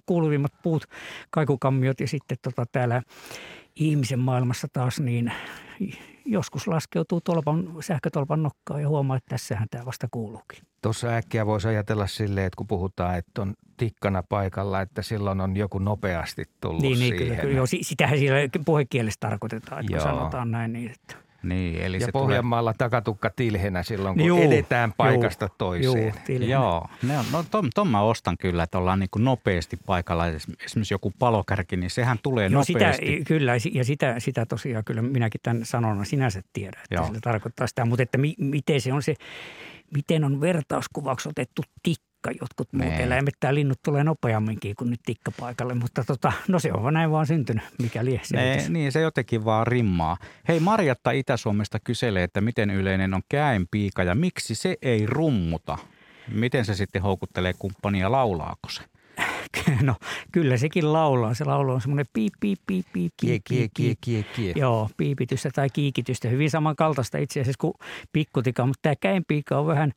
kuuluvimmat 0.06 0.52
puut, 0.62 0.84
kaikukammiot 1.30 2.00
ja 2.00 2.08
sitten 2.08 2.38
tota 2.42 2.66
täällä 2.72 3.02
ihmisen 3.76 4.18
maailmassa 4.18 4.68
taas 4.72 5.00
niin 5.00 5.32
joskus 6.24 6.68
laskeutuu 6.68 7.20
tolpan, 7.20 7.74
sähkötolpan 7.80 8.42
nokkaan 8.42 8.82
ja 8.82 8.88
huomaa, 8.88 9.16
että 9.16 9.28
tässähän 9.28 9.68
tämä 9.70 9.86
vasta 9.86 10.08
kuuluukin. 10.10 10.58
Tuossa 10.82 11.08
äkkiä 11.08 11.46
voisi 11.46 11.68
ajatella 11.68 12.06
silleen, 12.06 12.46
että 12.46 12.56
kun 12.56 12.66
puhutaan, 12.66 13.18
että 13.18 13.42
on 13.42 13.54
tikkana 13.76 14.22
paikalla, 14.22 14.80
että 14.80 15.02
silloin 15.02 15.40
on 15.40 15.56
joku 15.56 15.78
nopeasti 15.78 16.44
tullut 16.60 16.82
niin, 16.82 16.96
siihen. 16.96 17.18
Niin, 17.18 17.28
kyllä, 17.28 17.40
kyllä. 17.40 17.56
Joo, 17.56 17.66
sitähän 17.80 18.18
siellä 18.18 18.38
puhekielessä 18.64 19.20
tarkoitetaan, 19.20 19.80
että 19.80 19.92
Joo. 19.92 20.02
sanotaan 20.02 20.50
näin. 20.50 20.72
Niin, 20.72 20.90
että. 20.90 21.31
Niin, 21.42 21.82
eli 21.82 21.96
ja 22.00 22.06
se 22.06 22.12
Pohjanmaalla 22.12 22.72
tulee... 22.72 22.78
takatukka 22.78 23.30
tilhenä 23.30 23.82
silloin, 23.82 24.16
kun 24.16 24.26
juu, 24.26 24.42
edetään 24.42 24.92
paikasta 24.96 25.44
juu, 25.44 25.54
toiseen. 25.58 26.14
Juu, 26.28 26.48
Joo, 26.48 26.88
ne 27.02 27.18
on, 27.18 27.24
no 27.32 27.44
ton, 27.50 27.70
ton 27.74 27.88
mä 27.88 28.00
ostan 28.00 28.36
kyllä, 28.38 28.62
että 28.62 28.78
ollaan 28.78 28.98
niin 28.98 29.10
kuin 29.10 29.24
nopeasti 29.24 29.76
paikalla. 29.86 30.26
Esimerkiksi 30.26 30.94
joku 30.94 31.12
palokärki, 31.18 31.76
niin 31.76 31.90
sehän 31.90 32.18
tulee 32.22 32.48
no 32.48 32.58
nopeasti. 32.58 33.06
Sitä, 33.06 33.24
kyllä, 33.24 33.52
ja 33.72 33.84
sitä, 33.84 34.20
sitä 34.20 34.46
tosiaan 34.46 34.84
kyllä 34.84 35.02
minäkin 35.02 35.40
tämän 35.42 35.64
sanona 35.64 36.04
sinänsä 36.04 36.42
tiedän, 36.52 36.82
että 36.84 36.94
Joo. 36.94 37.14
se 37.14 37.20
tarkoittaa 37.20 37.66
sitä. 37.66 37.84
Mutta 37.84 38.02
että 38.02 38.18
mi, 38.18 38.34
miten 38.38 38.80
se 38.80 38.92
on 38.92 39.02
se, 39.02 39.14
miten 39.94 40.24
on 40.24 40.40
vertauskuvaksi 40.40 41.28
otettu 41.28 41.62
tikka 41.82 42.11
tikka. 42.22 42.44
Jotkut 42.44 42.72
muut 42.72 42.92
nee. 42.92 43.02
eläimet 43.02 43.34
tai 43.40 43.54
linnut 43.54 43.82
tulee 43.82 44.04
nopeamminkin 44.04 44.76
kuin 44.76 44.90
nyt 44.90 45.00
tikkapaikalle, 45.06 45.74
mutta 45.74 46.04
tota, 46.04 46.32
no 46.48 46.58
se 46.58 46.72
on 46.72 46.94
näin 46.94 47.10
vaan 47.10 47.26
syntynyt, 47.26 47.64
mikäli 47.82 48.20
se 48.22 48.36
nee, 48.36 48.68
Niin, 48.68 48.92
se 48.92 49.00
jotenkin 49.00 49.44
vaan 49.44 49.66
rimmaa. 49.66 50.16
Hei, 50.48 50.60
Marjatta 50.60 51.10
Itä-Suomesta 51.10 51.80
kyselee, 51.80 52.22
että 52.22 52.40
miten 52.40 52.70
yleinen 52.70 53.14
on 53.14 53.22
käenpiika 53.28 54.04
ja 54.04 54.14
miksi 54.14 54.54
se 54.54 54.76
ei 54.82 55.06
rummuta? 55.06 55.78
Miten 56.28 56.64
se 56.64 56.74
sitten 56.74 57.02
houkuttelee 57.02 57.52
kumppania, 57.58 58.12
laulaako 58.12 58.68
se? 58.68 58.82
No 59.82 59.94
kyllä 60.32 60.56
sekin 60.56 60.92
laulaa. 60.92 61.34
Se 61.34 61.44
laulu 61.44 61.72
on 61.72 61.80
semmoinen 61.80 62.06
piip, 62.12 62.32
piip, 62.40 62.60
piip, 62.66 62.86
piip, 62.92 63.12
piip, 63.22 63.42
kie, 63.48 63.68
kie, 63.74 63.94
kie, 64.00 64.22
kie. 64.22 64.52
Joo, 64.56 64.90
piipitystä 64.96 65.50
tai 65.54 65.68
kiikitystä. 65.72 66.28
Hyvin 66.28 66.50
samankaltaista 66.50 67.18
itse 67.18 67.40
asiassa 67.40 67.58
kuin 67.58 67.74
pikkutika, 68.12 68.66
mutta 68.66 68.78
tämä 68.82 68.96
käenpiika 68.96 69.58
on 69.58 69.66
vähän 69.66 69.92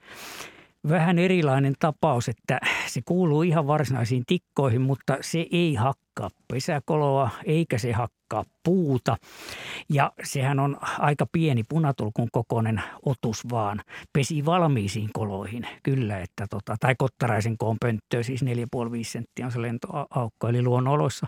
vähän 0.90 1.20
erilainen 1.20 1.74
tapaus, 1.80 2.30
että 2.30 2.60
se 2.88 3.02
kuuluu 3.06 3.42
ihan 3.42 3.68
varsinaisiin 3.68 4.24
tikkoihin, 4.28 4.82
mutta 4.82 5.18
se 5.22 5.46
ei 5.52 5.76
hakkaa 5.76 6.30
pesäkoloa 6.54 7.30
eikä 7.46 7.78
se 7.78 7.92
hakkaa 7.92 8.44
puuta. 8.64 9.18
Ja 9.90 10.12
sehän 10.24 10.60
on 10.60 10.78
aika 11.00 11.26
pieni 11.32 11.64
punatulkun 11.70 12.30
kokoinen 12.32 12.82
otus 13.06 13.50
vaan. 13.52 13.82
Pesi 14.14 14.46
valmiisiin 14.46 15.10
koloihin, 15.14 15.68
kyllä, 15.84 16.20
että 16.20 16.48
tota, 16.50 16.76
tai 16.80 16.96
kottaraisen 16.98 17.58
koon 17.58 17.78
pönttöä, 17.82 18.24
siis 18.24 18.44
4,5 18.44 18.50
senttiä 19.02 19.46
on 19.46 19.52
se 19.52 19.62
lentoaukko, 19.62 20.48
eli 20.48 20.62
luonnoloissa 20.62 21.28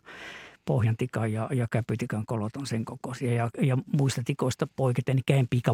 pohjantikan 0.66 1.34
ja, 1.34 1.50
ja 1.54 1.68
käpytikan 1.72 2.26
kolot 2.26 2.56
on 2.58 2.68
sen 2.68 2.86
kokoisia. 2.86 3.34
Ja, 3.34 3.50
ja 3.62 3.78
muista 3.98 4.22
tikoista 4.26 4.68
poiketen, 4.76 5.16
niin 5.16 5.24
käenpiika 5.26 5.74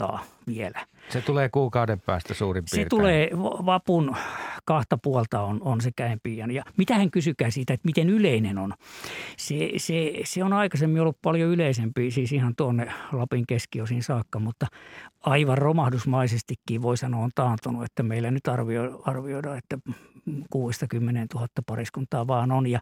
muuttaa 0.00 0.24
vielä. 0.46 0.86
Se 1.08 1.20
tulee 1.20 1.48
kuukauden 1.48 2.00
päästä 2.00 2.34
suurin 2.34 2.64
piirtein. 2.64 2.84
Se 2.84 2.88
tulee 2.88 3.30
vapun 3.66 4.16
kahta 4.64 4.98
puolta 4.98 5.40
on, 5.40 5.60
on 5.62 5.80
se 5.80 5.90
käenpiian. 5.96 6.50
Ja 6.50 6.64
mitä 6.76 6.94
hän 6.94 7.10
kysykää 7.10 7.50
siitä, 7.50 7.74
että 7.74 7.86
miten 7.86 8.10
yleinen 8.10 8.58
on? 8.58 8.74
Se, 9.36 9.70
se, 9.76 10.12
se 10.24 10.44
on 10.44 10.52
aikaisemmin 10.52 11.02
ollut 11.02 11.18
paljon 11.22 11.50
yleisempi, 11.50 12.10
siis 12.10 12.32
ihan 12.32 12.56
tuonne 12.56 12.92
Lapin 13.12 13.46
keskiosin 13.46 14.02
saakka, 14.02 14.38
mutta 14.38 14.66
aivan 15.20 15.58
romahdusmaisestikin 15.58 16.82
voi 16.82 16.96
sanoa 16.96 17.24
on 17.24 17.30
taantunut, 17.34 17.84
että 17.84 18.02
meillä 18.02 18.30
nyt 18.30 18.48
arvio, 18.48 19.02
arvioidaan, 19.04 19.58
että 19.58 19.78
60 20.50 21.34
000 21.34 21.48
pariskuntaa 21.66 22.26
vaan 22.26 22.52
on 22.52 22.66
ja 22.66 22.80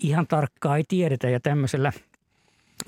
ihan 0.00 0.26
tarkkaa 0.26 0.76
ei 0.76 0.84
tiedetä 0.88 1.28
ja 1.28 1.40
tämmöisellä 1.40 1.92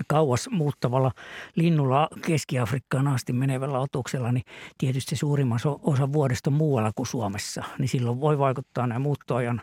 kauas 0.06 0.48
muuttavalla 0.50 1.12
linnulla 1.54 2.08
Keski-Afrikkaan 2.26 3.08
asti 3.08 3.32
menevällä 3.32 3.78
otuksella, 3.78 4.32
niin 4.32 4.44
tietysti 4.78 5.16
suurimman 5.16 5.58
osa 5.82 6.12
vuodesta 6.12 6.50
muualla 6.50 6.92
kuin 6.94 7.06
Suomessa, 7.06 7.64
niin 7.78 7.88
silloin 7.88 8.20
voi 8.20 8.38
vaikuttaa 8.38 8.86
nämä 8.86 8.98
muuttoajan 8.98 9.62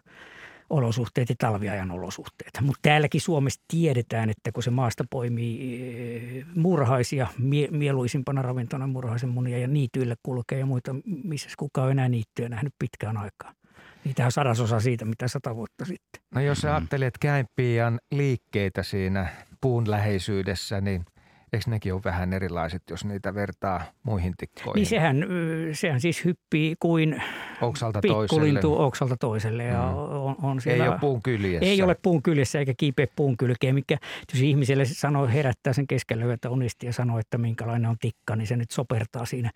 olosuhteet 0.70 1.30
ja 1.30 1.36
talviajan 1.38 1.92
olosuhteet. 1.92 2.52
Mutta 2.62 2.80
täälläkin 2.82 3.22
Suomessa 3.22 3.62
tiedetään, 3.68 4.30
että 4.30 4.52
kun 4.52 4.64
se 4.64 4.72
maasta 4.72 5.04
poimii 5.10 5.58
eh, 6.38 6.46
murhaisia, 6.56 7.28
mie- 7.38 7.68
mieluisimpana 7.72 8.42
ravintona 8.42 8.88
murhaisen 8.88 9.30
munia 9.30 9.58
ja 9.58 9.68
niityille 9.68 10.16
kulkee 10.24 10.60
ja 10.60 10.66
muita, 10.66 10.96
missä 11.24 11.50
kukaan 11.58 11.86
on 11.86 11.92
enää 11.92 12.10
niittyä 12.10 12.50
nähnyt 12.50 12.74
pitkään 12.80 13.18
aikaan. 13.18 13.57
Niitä 14.08 14.26
on 14.26 14.32
sadasosa 14.32 14.80
siitä, 14.80 15.06
mitä 15.06 15.28
sata 15.28 15.56
vuotta 15.56 15.86
sitten. 15.86 16.22
No 16.36 16.42
jos 16.42 16.58
sä 16.58 16.76
ajattelet 16.76 17.18
käimpiän 17.18 18.00
liikkeitä 18.12 18.84
siinä 18.84 19.28
puun 19.62 19.92
läheisyydessä, 19.92 20.82
niin– 20.82 21.06
Eikö 21.54 21.70
nekin 21.70 21.94
ole 21.94 22.02
vähän 22.06 22.34
erilaiset, 22.34 22.84
jos 22.90 23.06
niitä 23.06 23.36
vertaa 23.36 23.84
muihin 24.04 24.34
tikkoihin? 24.38 24.76
Niin 24.76 24.86
sehän, 24.86 25.26
sehän 25.74 26.02
siis 26.02 26.26
hyppii 26.26 26.76
kuin 26.80 27.24
oksalta 27.62 28.00
pikkulintu 28.02 28.62
toiselle. 28.62 28.86
oksalta 28.86 29.18
toiselle. 29.18 29.64
Ja 29.64 29.82
mm. 29.82 29.98
on, 29.98 30.36
on 30.42 30.62
siellä, 30.62 30.84
ei 30.84 30.90
ole 30.90 31.00
puun 31.00 31.22
kyljessä. 31.22 31.66
Ei 31.66 31.82
ole 31.82 31.96
puun 32.02 32.24
kyljessä 32.24 32.60
eikä 32.60 32.74
kiipeä 32.78 33.08
puun 33.16 33.38
kylkeen, 33.38 33.76
mikä 33.76 33.98
jos 34.34 34.42
ihmiselle 34.42 34.86
sanoo, 34.86 35.28
herättää 35.28 35.74
sen 35.74 35.88
keskellä 35.88 36.26
yötä 36.26 36.50
unisti 36.50 36.86
ja 36.86 36.94
sanoo, 36.94 37.20
että 37.20 37.38
minkälainen 37.38 37.90
on 37.90 37.98
tikka, 38.00 38.36
niin 38.36 38.48
se 38.48 38.58
nyt 38.58 38.72
sopertaa 38.72 39.26
siinä 39.26 39.52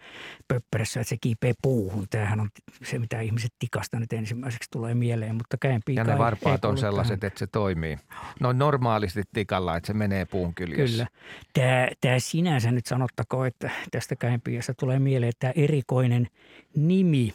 pöpperässä, 0.48 1.00
että 1.00 1.10
se 1.10 1.18
kiipeä 1.22 1.54
puuhun. 1.62 2.06
Tämähän 2.10 2.40
on 2.40 2.50
se, 2.84 3.00
mitä 3.00 3.22
ihmiset 3.22 3.52
tikasta 3.60 4.00
nyt 4.00 4.14
ensimmäiseksi 4.14 4.70
tulee 4.72 4.94
mieleen, 4.94 5.36
mutta 5.36 5.58
käenpiika 5.58 6.02
Ja 6.02 6.06
ne 6.06 6.18
varpaat 6.18 6.66
on 6.66 6.78
sellaiset, 6.78 7.20
tähän. 7.20 7.28
että 7.28 7.40
se 7.40 7.48
toimii. 7.48 7.98
No 8.40 8.54
normaalisti 8.54 9.24
tikalla, 9.34 9.78
että 9.78 9.88
se 9.88 9.94
menee 9.94 10.26
puun 10.26 10.56
kyljessä. 10.56 11.06
Kyllä. 11.06 11.08
Tämä 11.54 11.81
tämä 12.02 12.20
sinänsä 12.20 12.72
nyt 12.72 12.86
sanottakoon, 12.86 13.48
että 13.48 13.70
tästä 13.92 14.16
käenpiässä 14.16 14.74
tulee 14.80 15.00
mieleen 15.00 15.34
tämä 15.40 15.54
erikoinen 15.56 16.28
nimi. 16.76 17.34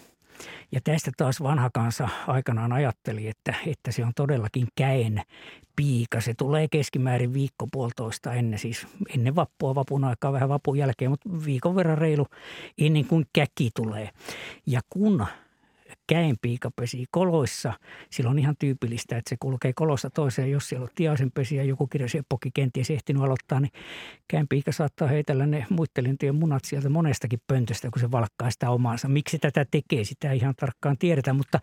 Ja 0.73 0.81
tästä 0.85 1.11
taas 1.17 1.43
vanha 1.43 1.71
kansa 1.75 2.09
aikanaan 2.27 2.73
ajatteli, 2.73 3.29
että, 3.29 3.55
että 3.67 3.93
se 3.93 4.05
on 4.05 4.13
todellakin 4.17 4.69
käen 4.75 5.23
piika. 5.77 6.21
Se 6.21 6.35
tulee 6.35 6.69
keskimäärin 6.71 7.35
viikko 7.35 7.67
puolitoista 7.73 8.33
ennen, 8.33 8.59
siis 8.59 8.87
ennen 9.15 9.37
vappua, 9.37 9.75
vapun 9.75 10.05
aikaa, 10.05 10.33
vähän 10.33 10.49
vapun 10.49 10.79
jälkeen, 10.79 11.11
mutta 11.11 11.29
viikon 11.45 11.75
verran 11.77 11.99
reilu 11.99 12.27
ennen 12.79 13.05
kuin 13.05 13.27
käki 13.33 13.71
tulee. 13.75 14.11
Ja 14.67 14.81
kun 14.91 15.27
käenpiika 16.07 16.71
pesii 16.77 17.05
koloissa. 17.11 17.73
Silloin 18.11 18.35
on 18.35 18.39
ihan 18.39 18.57
tyypillistä, 18.59 19.17
että 19.17 19.29
se 19.29 19.37
kulkee 19.41 19.73
kolossa 19.73 20.11
toiseen. 20.11 20.51
Jos 20.51 20.69
siellä 20.69 20.85
on 20.85 20.91
tiaisen 20.95 21.33
pesi 21.33 21.57
ja 21.57 21.65
joku 21.65 21.87
kirjaseppokin 21.87 22.53
kenties 22.53 22.91
ehtinyt 22.91 23.23
aloittaa, 23.23 23.61
niin 23.61 23.73
käenpiika 24.29 24.73
saattaa 24.73 25.09
heitellä 25.09 25.47
ne 25.47 25.67
muittelintien 25.71 26.35
munat 26.35 26.65
sieltä 26.65 26.89
monestakin 26.89 27.41
pöntöstä, 27.47 27.91
kun 27.91 28.01
se 28.01 28.11
valkkaa 28.11 28.51
sitä 28.51 28.71
omaansa. 28.71 29.09
Miksi 29.09 29.39
tätä 29.39 29.67
tekee, 29.71 30.05
sitä 30.05 30.31
ei 30.31 30.39
ihan 30.39 30.55
tarkkaan 30.55 30.99
tiedetä, 30.99 31.33
mutta 31.33 31.61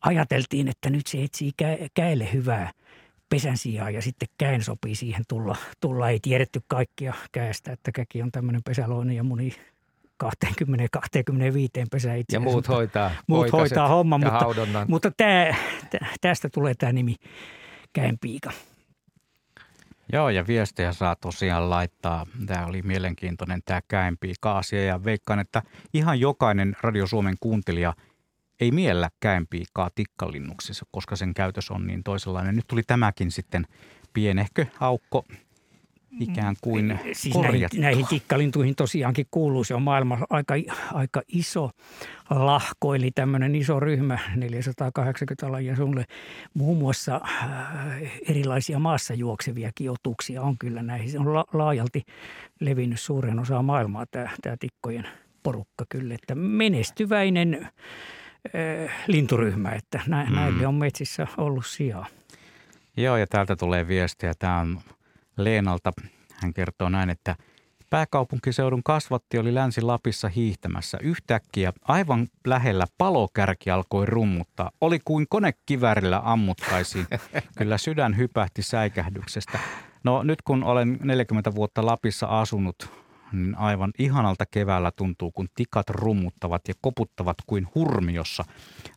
ajateltiin, 0.00 0.68
että 0.68 0.90
nyt 0.90 1.06
se 1.06 1.22
etsii 1.22 1.52
käelle 1.94 2.32
hyvää 2.32 2.72
pesän 3.30 3.56
sijaan 3.56 3.94
ja 3.94 4.02
sitten 4.02 4.28
käen 4.38 4.62
sopii 4.62 4.94
siihen 4.94 5.24
tulla. 5.28 5.56
tulla. 5.80 6.10
Ei 6.10 6.18
tiedetty 6.22 6.60
kaikkia 6.66 7.14
käestä, 7.32 7.72
että 7.72 7.92
käki 7.92 8.22
on 8.22 8.32
tämmöinen 8.32 8.62
pesäloinen 8.62 9.16
ja 9.16 9.22
muni 9.22 9.52
20-25 10.24 10.28
pesää 11.90 12.14
itse 12.14 12.36
Ja 12.36 12.40
muut 12.40 12.68
hoitaa, 12.68 13.10
muut 13.26 13.52
hoitaa 13.52 13.88
homma, 13.88 14.18
mutta, 14.18 14.38
haudonnan. 14.38 14.86
mutta 14.88 15.12
tämä, 15.16 15.54
tästä 16.20 16.48
tulee 16.48 16.74
tämä 16.74 16.92
nimi 16.92 17.14
käenpiika. 17.92 18.52
Joo, 20.12 20.28
ja 20.28 20.46
viestejä 20.46 20.92
saa 20.92 21.16
tosiaan 21.16 21.70
laittaa. 21.70 22.26
Tämä 22.46 22.66
oli 22.66 22.82
mielenkiintoinen 22.82 23.60
tämä 23.64 23.80
käenpiika-asia 23.88 24.84
ja 24.84 25.04
veikkaan, 25.04 25.38
että 25.38 25.62
ihan 25.94 26.20
jokainen 26.20 26.76
Radio 26.80 27.06
Suomen 27.06 27.34
kuuntelija 27.40 27.94
ei 28.60 28.70
miellä 28.70 29.10
käenpiikaa 29.20 29.90
tikkalinnuksissa, 29.94 30.86
koska 30.90 31.16
sen 31.16 31.34
käytös 31.34 31.70
on 31.70 31.86
niin 31.86 32.02
toisenlainen. 32.02 32.56
Nyt 32.56 32.66
tuli 32.66 32.82
tämäkin 32.82 33.30
sitten 33.30 33.66
pienehkö 34.12 34.66
aukko 34.80 35.24
ikään 36.20 36.56
kuin 36.60 36.98
siis 37.12 37.34
näihin, 37.34 37.68
näihin 37.76 38.06
tikkalintuihin 38.06 38.74
tosiaankin 38.74 39.26
kuuluu. 39.30 39.64
Se 39.64 39.74
on 39.74 39.82
maailman 39.82 40.26
aika, 40.30 40.54
aika 40.92 41.22
iso 41.28 41.70
lahko, 42.30 42.94
eli 42.94 43.10
tämmöinen 43.10 43.54
iso 43.54 43.80
ryhmä, 43.80 44.18
480 44.36 45.52
lajia 45.52 45.76
sulle. 45.76 46.04
Muun 46.54 46.78
muassa 46.78 47.20
äh, 47.24 48.12
erilaisia 48.28 48.78
maassa 48.78 49.14
juokseviakin 49.14 49.90
otuksia 49.90 50.42
on 50.42 50.58
kyllä 50.58 50.82
näihin. 50.82 51.10
Se 51.10 51.18
on 51.18 51.34
la, 51.34 51.44
laajalti 51.52 52.02
levinnyt 52.60 53.00
suuren 53.00 53.38
osa 53.38 53.62
maailmaa 53.62 54.06
tämä, 54.06 54.30
tämä 54.42 54.56
tikkojen 54.60 55.08
porukka 55.42 55.84
kyllä. 55.88 56.14
Että 56.14 56.34
menestyväinen 56.34 57.54
äh, 57.64 58.94
linturyhmä, 59.06 59.70
että 59.70 60.00
nä, 60.06 60.24
mm. 60.24 60.34
näille 60.34 60.66
on 60.66 60.74
metsissä 60.74 61.26
ollut 61.36 61.66
sijaa. 61.66 62.06
Joo, 62.96 63.16
ja 63.16 63.26
täältä 63.26 63.56
tulee 63.56 63.88
viestiä. 63.88 64.32
Tämä 64.38 64.58
on 64.60 64.80
Leenalta. 65.38 65.92
Hän 66.42 66.54
kertoo 66.54 66.88
näin, 66.88 67.10
että 67.10 67.36
pääkaupunkiseudun 67.90 68.82
kasvatti 68.82 69.38
oli 69.38 69.54
Länsi-Lapissa 69.54 70.28
hiihtämässä. 70.28 70.98
Yhtäkkiä 71.02 71.72
aivan 71.82 72.26
lähellä 72.46 72.86
palokärki 72.98 73.70
alkoi 73.70 74.06
rummuttaa. 74.06 74.70
Oli 74.80 74.98
kuin 75.04 75.26
konekivärillä 75.28 76.20
ammuttaisiin. 76.24 77.06
Kyllä 77.58 77.78
sydän 77.78 78.16
hypähti 78.16 78.62
säikähdyksestä. 78.62 79.58
No 80.04 80.22
nyt 80.22 80.42
kun 80.42 80.64
olen 80.64 80.98
40 81.02 81.54
vuotta 81.54 81.86
Lapissa 81.86 82.26
asunut, 82.26 82.90
niin 83.32 83.58
aivan 83.58 83.90
ihanalta 83.98 84.46
keväällä 84.46 84.92
tuntuu, 84.96 85.30
kun 85.30 85.48
tikat 85.54 85.90
rummuttavat 85.90 86.68
ja 86.68 86.74
koputtavat 86.80 87.36
kuin 87.46 87.68
hurmiossa. 87.74 88.44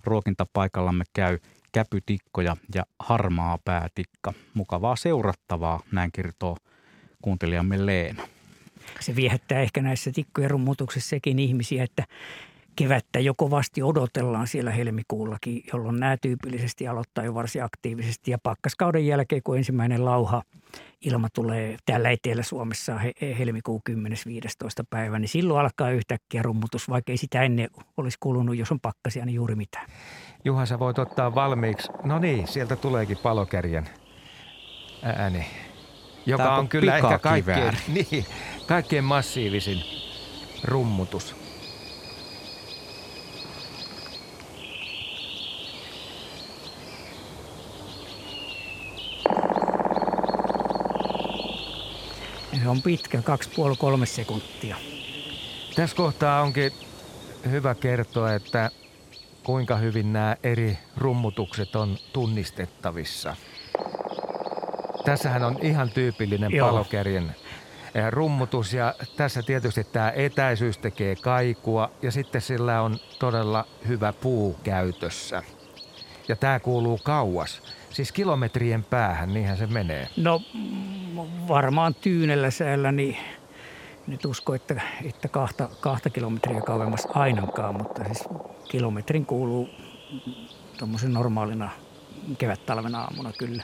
Ruokintapaikallamme 0.03 1.03
käy 1.13 1.39
käpytikkoja 1.71 2.57
ja 2.75 2.85
harmaa 2.99 3.57
päätikka. 3.57 4.33
Mukavaa 4.53 4.95
seurattavaa, 4.95 5.83
näin 5.91 6.11
kertoo 6.11 6.57
kuuntelijamme 7.21 7.85
Leena. 7.85 8.23
Se 8.99 9.15
viehättää 9.15 9.61
ehkä 9.61 9.81
näissä 9.81 10.11
tikkojen 10.11 10.51
rummutuksissa 10.51 11.09
sekin 11.09 11.39
ihmisiä, 11.39 11.83
että 11.83 12.03
kevättä 12.75 13.19
jo 13.19 13.33
kovasti 13.33 13.83
odotellaan 13.83 14.47
siellä 14.47 14.71
helmikuullakin, 14.71 15.63
jolloin 15.73 15.99
nämä 15.99 16.17
tyypillisesti 16.17 16.87
aloittaa 16.87 17.23
jo 17.23 17.33
varsin 17.33 17.63
aktiivisesti. 17.63 18.31
Ja 18.31 18.37
pakkaskauden 18.43 19.07
jälkeen, 19.07 19.41
kun 19.43 19.57
ensimmäinen 19.57 20.05
lauha 20.05 20.43
ilma 21.01 21.27
tulee 21.33 21.77
täällä 21.85 22.09
Etelä-Suomessa 22.09 22.99
helmikuun 23.39 23.81
10-15 23.89 23.93
päivä, 24.89 25.19
niin 25.19 25.29
silloin 25.29 25.59
alkaa 25.59 25.91
yhtäkkiä 25.91 26.41
rummutus, 26.43 26.89
vaikka 26.89 27.11
ei 27.11 27.17
sitä 27.17 27.41
ennen 27.41 27.69
olisi 27.97 28.17
kulunut, 28.19 28.57
jos 28.57 28.71
on 28.71 28.79
pakkasia, 28.79 29.25
niin 29.25 29.35
juuri 29.35 29.55
mitään. 29.55 29.87
Juha, 30.45 30.65
sä 30.65 30.79
voit 30.79 30.99
ottaa 30.99 31.35
valmiiksi. 31.35 31.91
No 32.03 32.19
niin, 32.19 32.47
sieltä 32.47 32.75
tuleekin 32.75 33.17
palokärjen 33.17 33.89
ääni, 35.03 35.45
joka 36.25 36.55
on 36.55 36.67
kyllä 36.67 36.97
ehkä 36.97 37.19
kaikkein, 37.19 37.77
niin, 38.11 38.25
kaikkein 38.67 39.03
massiivisin 39.03 39.83
rummutus. 40.63 41.40
Se 52.61 52.69
on 52.69 52.81
pitkä, 52.81 53.21
kaksi 53.21 53.49
puoli 53.55 53.75
kolme 53.75 54.05
sekuntia. 54.05 54.75
Tässä 55.75 55.95
kohtaa 55.95 56.41
onkin 56.41 56.71
hyvä 57.51 57.75
kertoa, 57.75 58.33
että 58.33 58.71
kuinka 59.43 59.75
hyvin 59.75 60.13
nämä 60.13 60.35
eri 60.43 60.77
rummutukset 60.97 61.75
on 61.75 61.97
tunnistettavissa. 62.13 63.35
Tässähän 65.05 65.43
on 65.43 65.59
ihan 65.61 65.89
tyypillinen 65.89 66.51
Joo. 66.51 66.67
palokärjen 66.67 67.35
eh, 67.95 68.05
rummutus 68.09 68.73
ja 68.73 68.95
tässä 69.17 69.41
tietysti 69.41 69.83
tämä 69.83 70.11
etäisyys 70.15 70.77
tekee 70.77 71.15
kaikua 71.15 71.91
ja 72.01 72.11
sitten 72.11 72.41
sillä 72.41 72.81
on 72.81 72.97
todella 73.19 73.65
hyvä 73.87 74.13
puu 74.13 74.53
käytössä. 74.63 75.43
Ja 76.27 76.35
tämä 76.35 76.59
kuuluu 76.59 76.99
kauas, 77.03 77.61
siis 77.91 78.11
kilometrien 78.11 78.83
päähän, 78.83 79.33
niinhän 79.33 79.57
se 79.57 79.67
menee. 79.67 80.07
No 80.17 80.41
varmaan 81.47 81.95
tyynellä 81.95 82.51
säällä, 82.51 82.91
niin 82.91 83.17
nyt 84.07 84.25
usko, 84.25 84.55
että, 84.55 84.81
että 85.03 85.27
kahta, 85.27 85.69
kahta 85.79 86.09
kilometriä 86.09 86.61
kauemmas 86.61 87.07
ainakaan, 87.13 87.77
mutta 87.77 88.03
siis 88.03 88.23
kilometrin 88.69 89.25
kuuluu 89.25 89.69
tuommoisen 90.77 91.13
normaalina 91.13 91.69
kevät-talven 92.37 92.95
aamuna 92.95 93.31
kyllä. 93.37 93.63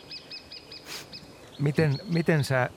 Miten, 1.60 2.00
miten 2.14 2.44
sä 2.44 2.70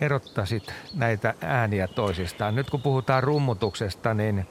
erottaisit 0.00 0.74
näitä 0.94 1.34
ääniä 1.40 1.88
toisistaan? 1.88 2.54
Nyt 2.54 2.70
kun 2.70 2.82
puhutaan 2.82 3.22
rummutuksesta, 3.22 4.14
niin 4.14 4.46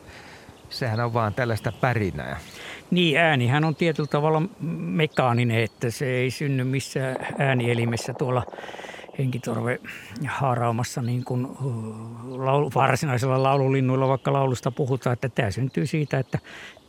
sehän 0.69 0.99
on 0.99 1.13
vaan 1.13 1.33
tällaista 1.33 1.71
pärinää. 1.71 2.39
Niin, 2.91 3.17
äänihän 3.17 3.63
on 3.63 3.75
tietyllä 3.75 4.07
tavalla 4.07 4.41
mekaaninen, 4.79 5.59
että 5.59 5.89
se 5.91 6.05
ei 6.05 6.31
synny 6.31 6.63
missään 6.63 7.15
äänielimessä 7.37 8.13
tuolla 8.13 8.43
henkitorve 9.17 9.79
haaraamassa 10.27 11.01
niin 11.01 11.23
kuin 11.25 11.47
laulu, 12.45 12.71
varsinaisella 12.75 13.43
laululinnuilla, 13.43 14.07
vaikka 14.07 14.33
laulusta 14.33 14.71
puhutaan, 14.71 15.13
että 15.13 15.29
tämä 15.29 15.51
syntyy 15.51 15.85
siitä, 15.85 16.19
että 16.19 16.39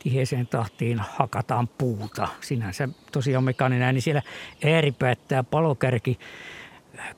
tiheeseen 0.03 0.47
tahtiin 0.47 0.99
hakataan 0.99 1.67
puuta. 1.67 2.27
Sinänsä 2.41 2.89
tosiaan 3.11 3.43
mekaaninen 3.43 3.85
ääni 3.85 4.01
siellä 4.01 4.21
ääripäättää 4.65 5.43
palokärki 5.43 6.19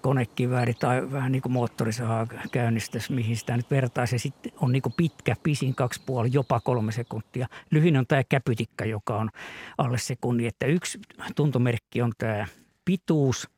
konekivääri 0.01 0.73
tai 0.73 1.11
vähän 1.11 1.31
niin 1.31 1.41
kuin 1.41 1.53
moottorisaha 1.53 2.27
käynnistäisi, 2.51 3.13
mihin 3.13 3.38
sitä 3.38 3.57
nyt 3.57 3.71
vertaisi. 3.71 4.19
Sitten 4.19 4.51
on 4.61 4.71
niin 4.71 4.81
kuin 4.81 4.93
pitkä, 4.97 5.35
pisin 5.43 5.75
kaksi 5.75 6.01
puoli, 6.05 6.29
jopa 6.31 6.59
kolme 6.59 6.91
sekuntia. 6.91 7.47
Lyhin 7.71 7.97
on 7.97 8.07
tämä 8.07 8.23
käpytikka, 8.23 8.85
joka 8.85 9.17
on 9.17 9.29
alle 9.77 9.97
sekunnin. 9.97 10.47
Että 10.47 10.65
yksi 10.65 11.00
tuntomerkki 11.35 12.01
on 12.01 12.11
tämä 12.17 12.45
pituus, 12.85 13.50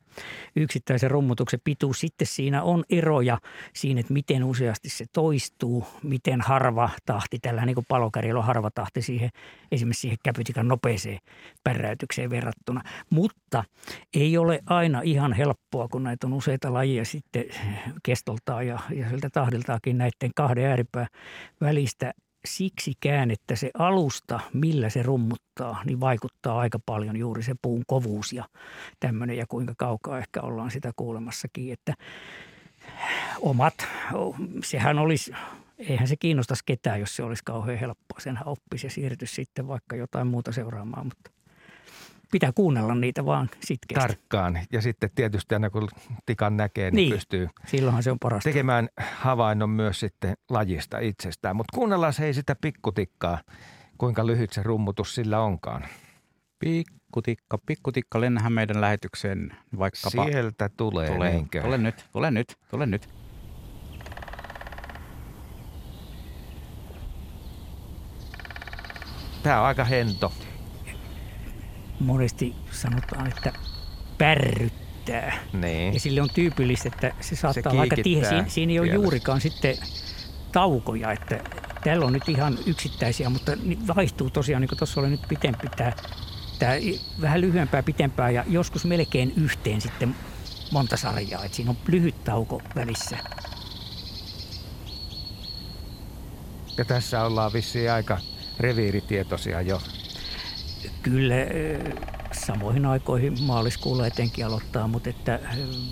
yksittäisen 0.56 1.10
rummutuksen 1.10 1.60
pituus. 1.64 2.00
Sitten 2.00 2.26
siinä 2.26 2.62
on 2.62 2.84
eroja 2.90 3.38
siinä, 3.74 4.00
että 4.00 4.12
miten 4.12 4.44
useasti 4.44 4.88
se 4.88 5.04
toistuu, 5.12 5.86
miten 6.02 6.40
harva 6.40 6.90
tahti, 7.06 7.38
tällä 7.38 7.66
niin 7.66 7.74
kuin 7.74 7.86
palokärjellä 7.88 8.38
on 8.38 8.46
harva 8.46 8.70
tahti 8.70 9.02
siihen, 9.02 9.30
esimerkiksi 9.72 10.00
siihen 10.00 10.18
käpytikan 10.24 10.68
nopeeseen 10.68 11.18
päräytykseen 11.64 12.30
verrattuna. 12.30 12.82
Mutta 13.10 13.64
ei 14.14 14.38
ole 14.38 14.60
aina 14.66 15.00
ihan 15.04 15.32
helppoa, 15.32 15.88
kun 15.88 16.02
näitä 16.02 16.26
on 16.26 16.32
useita 16.32 16.72
lajia 16.72 17.04
sitten 17.04 17.44
kestoltaan 18.02 18.66
ja, 18.66 18.78
ja 18.94 19.08
sieltä 19.08 19.30
tahdiltaakin 19.30 19.98
näiden 19.98 20.30
kahden 20.34 20.66
ääripää 20.66 21.06
välistä 21.60 22.12
siksikään, 22.44 23.30
että 23.30 23.56
se 23.56 23.70
alusta, 23.78 24.40
millä 24.52 24.90
se 24.90 25.02
rummuttaa, 25.02 25.82
niin 25.84 26.00
vaikuttaa 26.00 26.58
aika 26.58 26.78
paljon 26.86 27.16
juuri 27.16 27.42
se 27.42 27.54
puun 27.62 27.82
kovuus 27.86 28.32
ja 28.32 28.44
tämmöinen 29.00 29.36
ja 29.36 29.46
kuinka 29.46 29.74
kaukaa 29.78 30.18
ehkä 30.18 30.40
ollaan 30.40 30.70
sitä 30.70 30.92
kuulemassakin, 30.96 31.72
että 31.72 31.94
omat, 33.40 33.74
sehän 34.64 34.98
olisi, 34.98 35.32
eihän 35.78 36.08
se 36.08 36.16
kiinnostaisi 36.16 36.62
ketään, 36.66 37.00
jos 37.00 37.16
se 37.16 37.22
olisi 37.22 37.42
kauhean 37.44 37.78
helppoa. 37.78 38.20
Senhän 38.20 38.48
oppisi 38.48 38.86
ja 38.86 38.90
siirtyisi 38.90 39.34
sitten 39.34 39.68
vaikka 39.68 39.96
jotain 39.96 40.26
muuta 40.26 40.52
seuraamaan, 40.52 41.06
mutta 41.06 41.30
pitää 42.34 42.52
kuunnella 42.52 42.94
niitä 42.94 43.24
vaan 43.24 43.50
sitkeästi. 43.60 44.08
Tarkkaan. 44.08 44.58
Ja 44.72 44.80
sitten 44.82 45.10
tietysti 45.14 45.54
aina 45.54 45.70
kun 45.70 45.88
tikan 46.26 46.56
näkee, 46.56 46.90
niin, 46.90 46.96
Niin. 46.96 47.12
pystyy 47.12 47.48
Silloinhan 47.66 48.02
se 48.02 48.10
on 48.10 48.18
parasta. 48.18 48.48
tekemään 48.48 48.88
havainnon 49.16 49.70
myös 49.70 50.00
sitten 50.00 50.36
lajista 50.50 50.98
itsestään. 50.98 51.56
Mutta 51.56 51.76
kuunnellaan 51.76 52.12
se 52.12 52.24
ei 52.26 52.34
sitä 52.34 52.56
pikkutikkaa, 52.60 53.38
kuinka 53.98 54.26
lyhyt 54.26 54.52
se 54.52 54.62
rummutus 54.62 55.14
sillä 55.14 55.40
onkaan. 55.40 55.84
Pikkutikka, 56.58 57.58
pikkutikka, 57.66 58.20
lennähän 58.20 58.52
meidän 58.52 58.80
lähetykseen 58.80 59.56
vaikkapa. 59.78 60.24
Sieltä 60.24 60.70
tulee, 60.76 61.10
tule, 61.10 61.30
niinkö? 61.30 61.62
tule 61.62 61.78
nyt, 61.78 62.04
tule 62.12 62.30
nyt, 62.30 62.56
tule 62.70 62.86
nyt. 62.86 63.08
Tämä 69.42 69.60
on 69.60 69.66
aika 69.66 69.84
hento. 69.84 70.32
Monesti 72.04 72.54
sanotaan, 72.70 73.26
että 73.26 73.52
pärryttää. 74.18 75.38
Niin. 75.52 75.94
Ja 75.94 76.00
sille 76.00 76.22
on 76.22 76.28
tyypillistä, 76.34 76.88
että 76.88 77.12
se 77.20 77.36
saattaa 77.36 77.72
olla 77.72 77.80
aika 77.80 77.96
tihe. 77.96 78.02
kiikittää 78.02 78.48
Siinä, 78.48 78.72
ei 78.72 78.80
ole 78.80 78.88
juurikaan 78.88 79.40
sitten 79.40 79.76
taukoja, 80.52 81.12
että 81.12 81.40
täällä 81.84 82.06
on 82.06 82.12
nyt 82.12 82.28
ihan 82.28 82.58
yksittäisiä, 82.66 83.28
mutta 83.28 83.52
vaihtuu 83.96 84.30
tosiaan, 84.30 84.60
niin 84.60 84.68
kuin 84.68 84.78
tuossa 84.78 85.00
oli 85.00 85.10
nyt 85.10 85.28
pitempi 85.28 85.66
tämä, 85.76 85.92
tämä 86.58 86.72
vähän 87.20 87.40
lyhyempää, 87.40 87.82
pitempää 87.82 88.30
ja 88.30 88.44
joskus 88.48 88.84
melkein 88.84 89.32
yhteen 89.36 89.80
sitten 89.80 90.14
monta 90.72 90.96
sarjaa, 90.96 91.44
että 91.44 91.56
siinä 91.56 91.70
on 91.70 91.76
lyhyt 91.88 92.24
tauko 92.24 92.62
välissä. 92.74 93.18
Ja 96.78 96.84
tässä 96.84 97.24
ollaan 97.24 97.52
vissiin 97.52 97.92
aika 97.92 98.18
reviiritietoisia 98.60 99.60
jo. 99.60 99.80
Kyllä 101.04 101.34
samoihin 102.32 102.86
aikoihin 102.86 103.42
maaliskuulla 103.42 104.06
etenkin 104.06 104.46
aloittaa, 104.46 104.88
mutta 104.88 105.10
että 105.10 105.40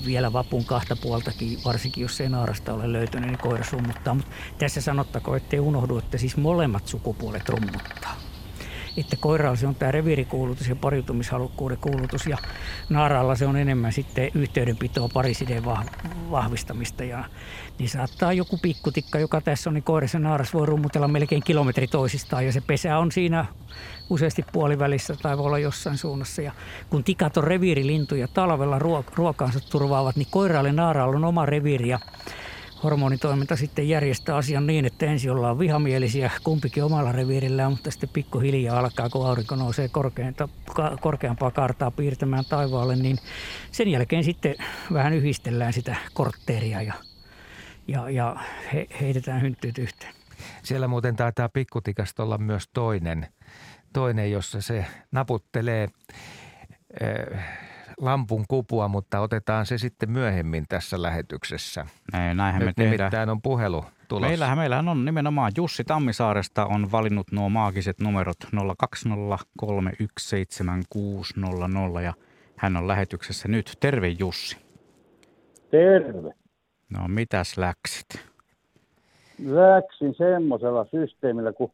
vielä 0.06 0.32
vapun 0.32 0.64
kahta 0.64 0.96
puoltakin, 0.96 1.58
varsinkin 1.64 2.02
jos 2.02 2.20
ei 2.20 2.28
naarasta 2.28 2.74
ole 2.74 2.92
löytynyt, 2.92 3.30
niin 3.30 3.38
koira 3.38 3.64
summuttaa. 3.64 4.14
Mutta 4.14 4.30
tässä 4.58 4.80
sanottakoon, 4.80 5.36
ettei 5.36 5.60
unohdu, 5.60 5.98
että 5.98 6.18
siis 6.18 6.36
molemmat 6.36 6.86
sukupuolet 6.86 7.48
rummuttaa. 7.48 8.16
Että 8.96 9.16
koiralla 9.20 9.56
se 9.56 9.66
on 9.66 9.74
tämä 9.74 9.92
reviirikuulutus 9.92 10.68
ja 10.68 10.76
pariutumishalukkuuden 10.76 11.78
kuulutus 11.78 12.26
ja 12.26 12.38
naaralla 12.88 13.34
se 13.34 13.46
on 13.46 13.56
enemmän 13.56 13.92
sitten 13.92 14.30
yhteydenpitoa 14.34 15.08
parisideen 15.14 15.64
vah- 15.64 16.08
vahvistamista. 16.30 17.04
Ja, 17.04 17.24
niin 17.78 17.88
saattaa 17.88 18.32
joku 18.32 18.58
pikkutikka, 18.62 19.18
joka 19.18 19.40
tässä 19.40 19.70
on, 19.70 19.74
niin 19.74 19.82
koirassa 19.82 20.18
naaras 20.18 20.54
voi 20.54 20.66
rummutella 20.66 21.08
melkein 21.08 21.42
kilometri 21.42 21.86
toisistaan 21.86 22.46
ja 22.46 22.52
se 22.52 22.60
pesä 22.60 22.98
on 22.98 23.12
siinä 23.12 23.46
useasti 24.10 24.44
puolivälissä 24.52 25.16
tai 25.22 25.38
voi 25.38 25.46
olla 25.46 25.58
jossain 25.58 25.98
suunnassa. 25.98 26.42
Ja 26.42 26.52
kun 26.90 27.04
tikat 27.04 27.36
on 27.36 27.44
reviirilintuja, 27.44 28.28
talvella 28.28 28.78
ruok- 28.78 29.12
ruokaansa 29.14 29.60
turvaavat, 29.70 30.16
niin 30.16 30.28
koiralle 30.30 30.68
ja 30.68 30.72
naaralla 30.72 31.16
on 31.16 31.24
oma 31.24 31.46
reviiri 31.46 31.88
ja 31.88 31.98
hormonitoiminta 32.84 33.56
sitten 33.56 33.88
järjestää 33.88 34.36
asian 34.36 34.66
niin, 34.66 34.84
että 34.84 35.06
ensin 35.06 35.30
ollaan 35.30 35.58
vihamielisiä 35.58 36.30
kumpikin 36.44 36.84
omalla 36.84 37.12
reviirillään, 37.12 37.70
mutta 37.70 37.90
sitten 37.90 38.08
pikkuhiljaa 38.08 38.78
alkaa, 38.78 39.08
kun 39.08 39.26
aurinko 39.26 39.56
nousee 39.56 39.88
korkeinta, 39.88 40.48
korkeampaa 41.00 41.50
kartaa 41.50 41.90
piirtämään 41.90 42.44
taivaalle, 42.48 42.96
niin 42.96 43.18
sen 43.72 43.88
jälkeen 43.88 44.24
sitten 44.24 44.54
vähän 44.92 45.12
yhdistellään 45.12 45.72
sitä 45.72 45.96
kortteeria 46.14 46.82
ja, 46.82 46.94
ja, 47.88 48.10
ja 48.10 48.36
he, 48.72 48.86
heitetään 49.00 49.42
hynttyyt 49.42 49.78
yhteen. 49.78 50.14
Siellä 50.62 50.88
muuten 50.88 51.16
taitaa 51.16 51.48
pikkutikasta 51.48 52.22
olla 52.22 52.38
myös 52.38 52.68
toinen, 52.72 53.26
toinen 53.92 54.30
jossa 54.30 54.60
se 54.60 54.86
naputtelee 55.12 55.88
äh, 57.02 57.71
lampun 58.02 58.44
kupua, 58.48 58.88
mutta 58.88 59.20
otetaan 59.20 59.66
se 59.66 59.78
sitten 59.78 60.10
myöhemmin 60.10 60.64
tässä 60.68 61.02
lähetyksessä. 61.02 61.86
Näin, 62.12 62.36
näinhän 62.36 62.62
me 62.62 62.66
Nyt 62.66 62.76
tehdään. 62.76 62.98
nimittäin 62.98 63.28
on 63.28 63.42
puhelu 63.42 63.84
tulossa. 64.08 64.28
Meillähän, 64.28 64.58
meillähän 64.58 64.88
on 64.88 65.04
nimenomaan 65.04 65.52
Jussi 65.56 65.84
Tammisaaresta 65.84 66.66
on 66.66 66.92
valinnut 66.92 67.32
nuo 67.32 67.48
maagiset 67.48 68.00
numerot 68.00 68.36
020317600 71.96 72.00
ja 72.04 72.12
hän 72.56 72.76
on 72.76 72.88
lähetyksessä 72.88 73.48
nyt. 73.48 73.76
Terve 73.80 74.08
Jussi. 74.08 74.56
Terve. 75.70 76.32
No 76.98 77.08
mitäs 77.08 77.58
läksit? 77.58 78.06
Läksin 79.44 80.14
semmoisella 80.14 80.84
systeemillä, 80.84 81.52
kun, 81.52 81.72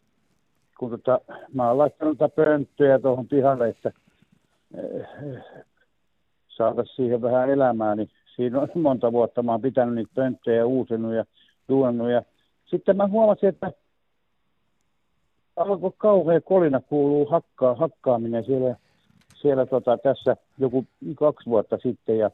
kun 0.79 0.91
tota, 0.91 1.21
mä 1.55 1.69
oon 1.69 1.79
laittanut 1.79 2.19
tätä 2.19 2.35
pönttöjä 2.37 2.99
tuohon 2.99 3.29
pihalle, 3.29 3.69
että 3.69 3.93
saataisiin 6.59 6.97
siihen 6.97 7.23
vähän 7.23 7.51
elämää, 7.51 7.95
niin 7.95 8.11
siinä 8.37 8.61
on 8.61 8.69
monta 8.83 9.13
vuotta 9.13 9.43
mä 9.43 9.53
oon 9.53 9.63
pitänyt 9.63 9.95
niitä 9.95 10.13
pönttöjä 10.15 10.67
uusinut 10.67 11.15
ja 11.15 11.25
duunannut. 11.69 12.11
Ja 12.11 12.23
sitten 12.67 12.97
mä 12.97 13.07
huomasin, 13.09 13.49
että 13.49 13.73
alkoi 15.57 15.93
kauhea 15.99 16.41
kolina 16.41 16.81
kuuluu 16.81 17.27
hakkaa, 17.27 17.75
hakkaaminen 17.75 18.45
siellä, 18.45 18.77
siellä 19.35 19.67
tota, 19.67 19.99
tässä 19.99 20.37
joku 20.59 20.87
kaksi 21.17 21.51
vuotta 21.51 21.79
sitten. 21.83 22.19
Ja 22.19 22.31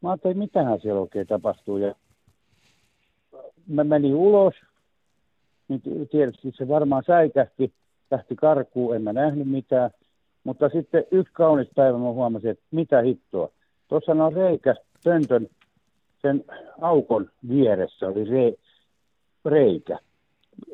mä 0.00 0.10
ajattelin, 0.10 0.38
mitähän 0.38 0.80
siellä 0.80 1.00
oikein 1.00 1.26
tapahtuu. 1.26 1.76
Ja 1.76 1.94
mä 3.66 3.84
menin 3.84 4.14
ulos, 4.14 4.54
niin 5.68 5.82
tietysti 6.10 6.52
se 6.56 6.68
varmaan 6.68 7.02
säikähti, 7.06 7.72
lähti 8.10 8.36
karkuun, 8.36 8.96
en 8.96 9.02
mä 9.02 9.12
nähnyt 9.12 9.48
mitään. 9.48 9.90
Mutta 10.44 10.68
sitten 10.68 11.04
yksi 11.10 11.32
kaunis 11.32 11.68
päivä 11.74 11.98
mä 11.98 12.12
huomasin, 12.12 12.50
että 12.50 12.64
mitä 12.70 13.00
hittoa. 13.00 13.48
Tuossa 13.88 14.12
on 14.12 14.32
reikä 14.32 14.74
pöntön 15.04 15.48
sen 16.22 16.44
aukon 16.80 17.30
vieressä 17.48 18.08
oli 18.08 18.24
re, 18.24 18.54
reikä, 19.44 19.98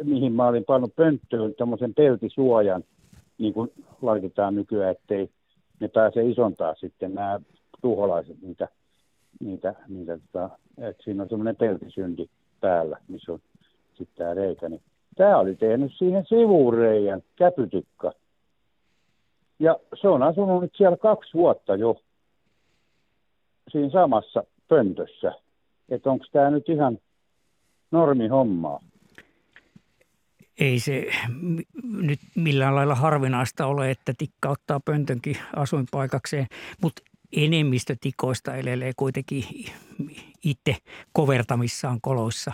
mihin 0.02 0.32
mä 0.32 0.46
olin 0.46 0.64
pannut 0.64 0.96
pönttöön 0.96 1.54
tämmöisen 1.54 1.94
peltisuojan, 1.94 2.84
niin 3.38 3.54
kuin 3.54 3.72
laitetaan 4.02 4.54
nykyään, 4.54 4.90
ettei 4.90 5.30
ne 5.80 5.88
pääse 5.88 6.24
isontaa 6.24 6.74
sitten 6.74 7.14
nämä 7.14 7.40
tuholaiset 7.82 8.36
niitä, 8.42 8.68
niitä, 9.40 9.74
niitä 9.88 10.18
tota, 10.18 10.50
että 10.78 11.02
siinä 11.02 11.22
on 11.22 11.28
semmoinen 11.28 11.56
peltisynti 11.56 12.30
päällä, 12.60 12.98
missä 13.08 13.32
on 13.32 13.40
sitten 13.88 14.16
tämä 14.16 14.34
reikä. 14.34 14.68
Niin 14.68 14.82
tämä 15.16 15.38
oli 15.38 15.54
tehnyt 15.54 15.92
siihen 15.98 16.24
sivureijän 16.28 17.22
käpytikka. 17.36 18.12
Ja 19.58 19.76
se 20.00 20.08
on 20.08 20.22
asunut 20.22 20.62
nyt 20.62 20.72
siellä 20.76 20.96
kaksi 20.96 21.34
vuotta 21.34 21.76
jo 21.76 22.00
siinä 23.70 23.90
samassa 23.90 24.44
pöntössä. 24.68 25.32
Että 25.88 26.10
onko 26.10 26.24
tämä 26.32 26.50
nyt 26.50 26.68
ihan 26.68 26.98
normihommaa? 27.90 28.80
Ei 30.60 30.78
se 30.78 31.06
nyt 31.82 32.20
millään 32.34 32.74
lailla 32.74 32.94
harvinaista 32.94 33.66
ole, 33.66 33.90
että 33.90 34.12
tikka 34.18 34.48
ottaa 34.48 34.80
pöntönkin 34.84 35.36
asuinpaikakseen, 35.56 36.46
mutta 36.82 37.02
enemmistö 37.36 37.96
tikoista 38.00 38.56
elelee 38.56 38.92
kuitenkin 38.96 39.44
itse 40.44 40.76
kovertamissaan 41.12 41.98
koloissa. 42.00 42.52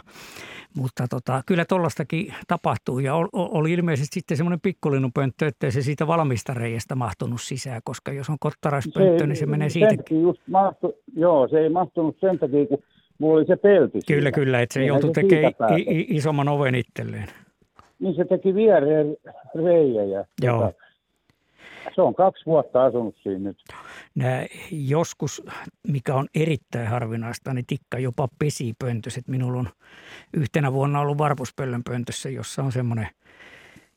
Mutta 0.77 1.07
tota, 1.11 1.43
kyllä 1.47 1.65
tuollaistakin 1.65 2.35
tapahtuu 2.49 2.99
ja 2.99 3.15
oli 3.33 3.73
ilmeisesti 3.73 4.15
sitten 4.15 4.37
semmoinen 4.37 4.61
pikkulinnunpönttö, 4.61 5.47
että 5.47 5.71
se 5.71 5.83
siitä 5.83 6.07
valmista 6.07 6.55
reiästä 6.55 6.95
mahtunut 6.95 7.41
sisään, 7.41 7.81
koska 7.85 8.13
jos 8.13 8.31
on 8.31 8.37
kottaraispönttö, 8.41 9.27
niin 9.27 9.37
se 9.37 9.47
menee 9.47 9.69
siitä. 9.69 9.95
Just 10.11 10.41
mahtu, 10.47 10.95
joo, 11.17 11.49
se 11.49 11.59
ei 11.59 11.69
mahtunut 11.69 12.17
sen 12.21 12.39
takia, 12.39 12.67
kun 12.67 12.79
mulla 13.19 13.39
oli 13.39 13.47
se 13.47 13.57
pelti 13.57 13.99
Kyllä, 14.07 14.21
siinä. 14.21 14.33
kyllä, 14.33 14.61
että 14.61 14.73
se 14.73 14.81
niin 14.81 14.89
joutui 14.89 15.13
tekemään 15.13 15.55
isomman 15.89 16.49
oven 16.49 16.75
itselleen. 16.75 17.29
Niin 17.99 18.15
se 18.15 18.25
teki 18.25 18.55
viereen 18.55 19.17
reijä 19.65 20.05
ja 20.05 20.25
Joo. 20.43 20.61
Tota, 20.61 20.73
se 21.95 22.03
on 22.03 22.15
kaksi 22.15 22.47
vuotta 22.47 22.85
asunut 22.85 23.17
siinä 23.23 23.39
nyt. 23.39 23.57
Nää 24.15 24.47
joskus, 24.71 25.43
mikä 25.89 26.15
on 26.15 26.27
erittäin 26.35 26.89
harvinaista, 26.89 27.55
niin 27.55 27.67
tikka 27.67 27.99
jopa 27.99 28.29
pesi 28.39 28.75
pöntöset. 28.79 29.29
Minulla 29.29 29.59
on 29.61 29.69
yhtenä 30.35 30.73
vuonna 30.73 31.01
ollut 31.01 31.19
varpuspöllön 31.19 31.85
pöntössä, 31.85 32.31
jossa 32.31 32.63
on 32.63 32.73
semmoinen 32.73 33.09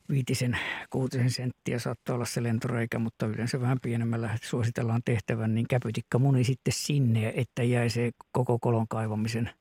viitisen, 0.08 0.58
kuutisen 0.90 1.30
senttiä 1.30 1.78
saattaa 1.78 2.14
olla 2.14 2.24
se 2.24 2.42
lentoreikä, 2.42 2.98
mutta 2.98 3.26
yleensä 3.26 3.60
vähän 3.60 3.78
pienemmällä 3.82 4.30
suositellaan 4.42 5.02
tehtävän, 5.04 5.54
niin 5.54 5.66
käpytikka 5.68 6.18
muni 6.18 6.44
sitten 6.44 6.72
sinne, 6.76 7.32
että 7.36 7.62
jäi 7.62 7.90
se 7.90 8.10
koko 8.32 8.58
kolon 8.58 8.88
kaivamisen– 8.88 9.50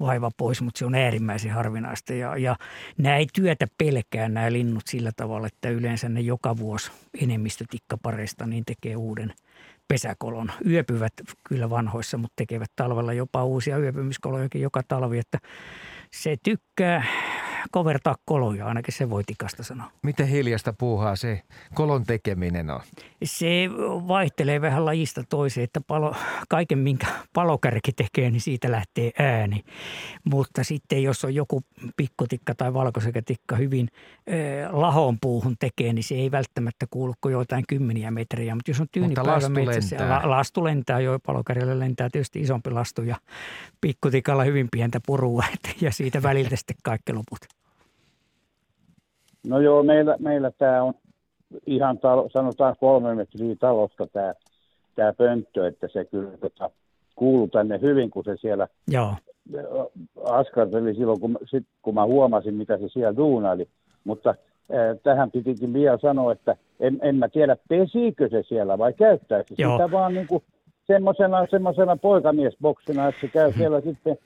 vaiva 0.00 0.30
pois, 0.36 0.62
mutta 0.62 0.78
se 0.78 0.86
on 0.86 0.94
äärimmäisen 0.94 1.50
harvinaista. 1.50 2.14
Ja, 2.14 2.36
ja 2.36 2.56
nämä 2.98 3.16
ei 3.16 3.26
työtä 3.32 3.66
pelkää 3.78 4.28
nämä 4.28 4.52
linnut 4.52 4.86
sillä 4.86 5.10
tavalla, 5.16 5.46
että 5.46 5.68
yleensä 5.68 6.08
ne 6.08 6.20
joka 6.20 6.56
vuosi 6.56 6.90
enemmistö 7.22 7.64
tikkapareista 7.70 8.46
niin 8.46 8.64
tekee 8.64 8.96
uuden 8.96 9.34
pesäkolon. 9.88 10.52
Yöpyvät 10.66 11.12
kyllä 11.48 11.70
vanhoissa, 11.70 12.18
mutta 12.18 12.36
tekevät 12.36 12.70
talvella 12.76 13.12
jopa 13.12 13.44
uusia 13.44 13.78
yöpymiskolojakin 13.78 14.62
joka 14.62 14.82
talvi, 14.88 15.18
että 15.18 15.38
se 16.10 16.36
tykkää 16.42 17.04
kovertaa 17.70 18.14
koloja, 18.24 18.66
ainakin 18.66 18.94
se 18.94 19.10
voi 19.10 19.22
tikasta 19.26 19.62
sanoa. 19.62 19.90
Miten 20.02 20.26
hiljasta 20.26 20.72
puuhaa 20.72 21.16
se 21.16 21.42
kolon 21.74 22.04
tekeminen 22.04 22.70
on? 22.70 22.80
Se 23.24 23.70
vaihtelee 24.08 24.60
vähän 24.60 24.84
lajista 24.84 25.22
toiseen, 25.28 25.64
että 25.64 25.80
palo, 25.86 26.14
kaiken 26.48 26.78
minkä 26.78 27.06
palokärki 27.32 27.92
tekee, 27.92 28.30
niin 28.30 28.40
siitä 28.40 28.70
lähtee 28.70 29.10
ääni. 29.18 29.64
Mutta 30.24 30.64
sitten 30.64 31.02
jos 31.02 31.24
on 31.24 31.34
joku 31.34 31.62
pikkutikka 31.96 32.54
tai 32.54 32.74
valkosekätikka 32.74 33.56
hyvin 33.56 33.88
äh, 34.28 34.74
lahon 34.74 35.18
puuhun 35.20 35.56
tekee, 35.58 35.92
niin 35.92 36.04
se 36.04 36.14
ei 36.14 36.30
välttämättä 36.30 36.86
kuulu 36.90 37.14
kuin 37.20 37.32
joitain 37.32 37.64
kymmeniä 37.68 38.10
metriä. 38.10 38.54
Mutta 38.54 38.70
jos 38.70 38.80
on 38.80 38.86
tyynipäivä 38.92 39.48
metsässä, 39.48 40.08
la, 40.08 40.30
lastu 40.30 40.64
lentää 40.64 41.00
jo, 41.00 41.18
palokärjellä 41.26 41.78
lentää 41.78 42.08
tietysti 42.12 42.40
isompi 42.40 42.70
lastu 42.70 43.02
ja 43.02 43.16
pikkutikalla 43.80 44.44
hyvin 44.44 44.68
pientä 44.70 45.00
purua 45.06 45.44
ja 45.80 45.92
siitä 45.92 46.22
väliltä 46.22 46.56
sitten 46.56 46.76
kaikki 46.82 47.12
loput. 47.12 47.53
No 49.46 49.60
joo, 49.60 49.82
meillä, 49.82 50.16
meillä 50.18 50.50
tämä 50.58 50.82
on 50.82 50.94
ihan 51.66 51.98
talo, 51.98 52.28
sanotaan 52.32 52.76
kolme 52.80 53.14
metriä 53.14 53.56
talosta 53.60 54.06
tämä 54.06 54.34
tää 54.94 55.12
pönttö, 55.12 55.66
että 55.66 55.88
se 55.92 56.04
kyllä 56.04 56.30
tota, 56.40 56.70
kuuluu 57.16 57.48
tänne 57.48 57.80
hyvin, 57.80 58.10
kun 58.10 58.24
se 58.24 58.36
siellä 58.36 58.68
joo. 58.88 59.14
askarteli 60.24 60.94
silloin, 60.94 61.20
kun, 61.20 61.38
sit, 61.50 61.66
kun 61.82 61.94
mä 61.94 62.04
huomasin, 62.04 62.54
mitä 62.54 62.78
se 62.78 62.88
siellä 62.88 63.16
duunaili. 63.16 63.68
Mutta 64.04 64.30
äh, 64.30 64.36
tähän 65.02 65.30
pitikin 65.30 65.72
vielä 65.72 65.98
sanoa, 66.02 66.32
että 66.32 66.56
en, 66.80 66.98
en 67.02 67.16
mä 67.16 67.28
tiedä, 67.28 67.56
pesikö 67.68 68.28
se 68.28 68.42
siellä 68.48 68.78
vai 68.78 68.92
käyttäisi 68.92 69.54
sitä 69.54 69.90
vaan 69.90 70.14
niin 70.14 70.26
kuin 70.26 70.42
semmoisena, 70.86 71.46
semmoisena 71.50 71.96
poikamiesboksina, 71.96 73.08
että 73.08 73.20
se 73.20 73.28
käy 73.28 73.52
siellä 73.58 73.80
sitten 73.80 74.18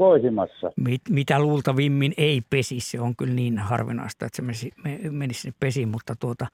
koisimassa. 0.00 0.72
Mit, 0.76 1.00
mitä 1.08 1.38
luultavimmin 1.38 2.14
ei 2.16 2.40
pesi, 2.50 2.80
se 2.80 3.00
on 3.00 3.16
kyllä 3.16 3.34
niin 3.34 3.58
harvinaista, 3.58 4.26
että 4.26 4.36
se 4.36 4.42
menisi, 4.42 4.72
menisi 5.10 5.40
sinne 5.40 5.54
pesiin, 5.60 5.88
mutta 5.88 6.14
tuota, 6.20 6.46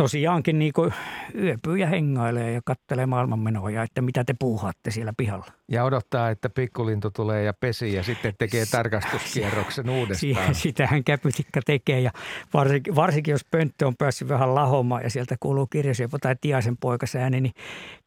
tosiaankin 0.00 0.58
niin 0.58 0.72
kuin 0.72 0.94
yöpyy 1.34 1.78
ja 1.78 1.86
hengailee 1.86 2.52
ja 2.52 2.60
kattelee 2.64 3.06
maailmanmenoja, 3.06 3.82
että 3.82 4.02
mitä 4.02 4.24
te 4.24 4.34
puuhaatte 4.38 4.90
siellä 4.90 5.12
pihalla. 5.16 5.46
Ja 5.68 5.84
odottaa, 5.84 6.30
että 6.30 6.50
pikkulintu 6.50 7.10
tulee 7.10 7.44
ja 7.44 7.52
pesi 7.60 7.94
ja 7.94 8.02
sitten 8.02 8.34
tekee 8.38 8.64
tarkastuskierroksen 8.66 9.90
uudestaan. 9.90 10.54
Sitähän 10.54 11.04
käpytikka 11.04 11.60
tekee 11.66 12.00
ja 12.00 12.10
varsinkin, 12.54 12.94
varsinkin 12.94 13.32
jos 13.32 13.44
pönttö 13.50 13.86
on 13.86 13.96
päässyt 13.96 14.28
vähän 14.28 14.54
lahomaan 14.54 15.02
ja 15.02 15.10
sieltä 15.10 15.36
kuuluu 15.40 15.66
kirjasiepo 15.66 16.18
tai 16.18 16.36
tiaisen 16.40 16.76
poikasääni, 16.76 17.40
niin 17.40 17.54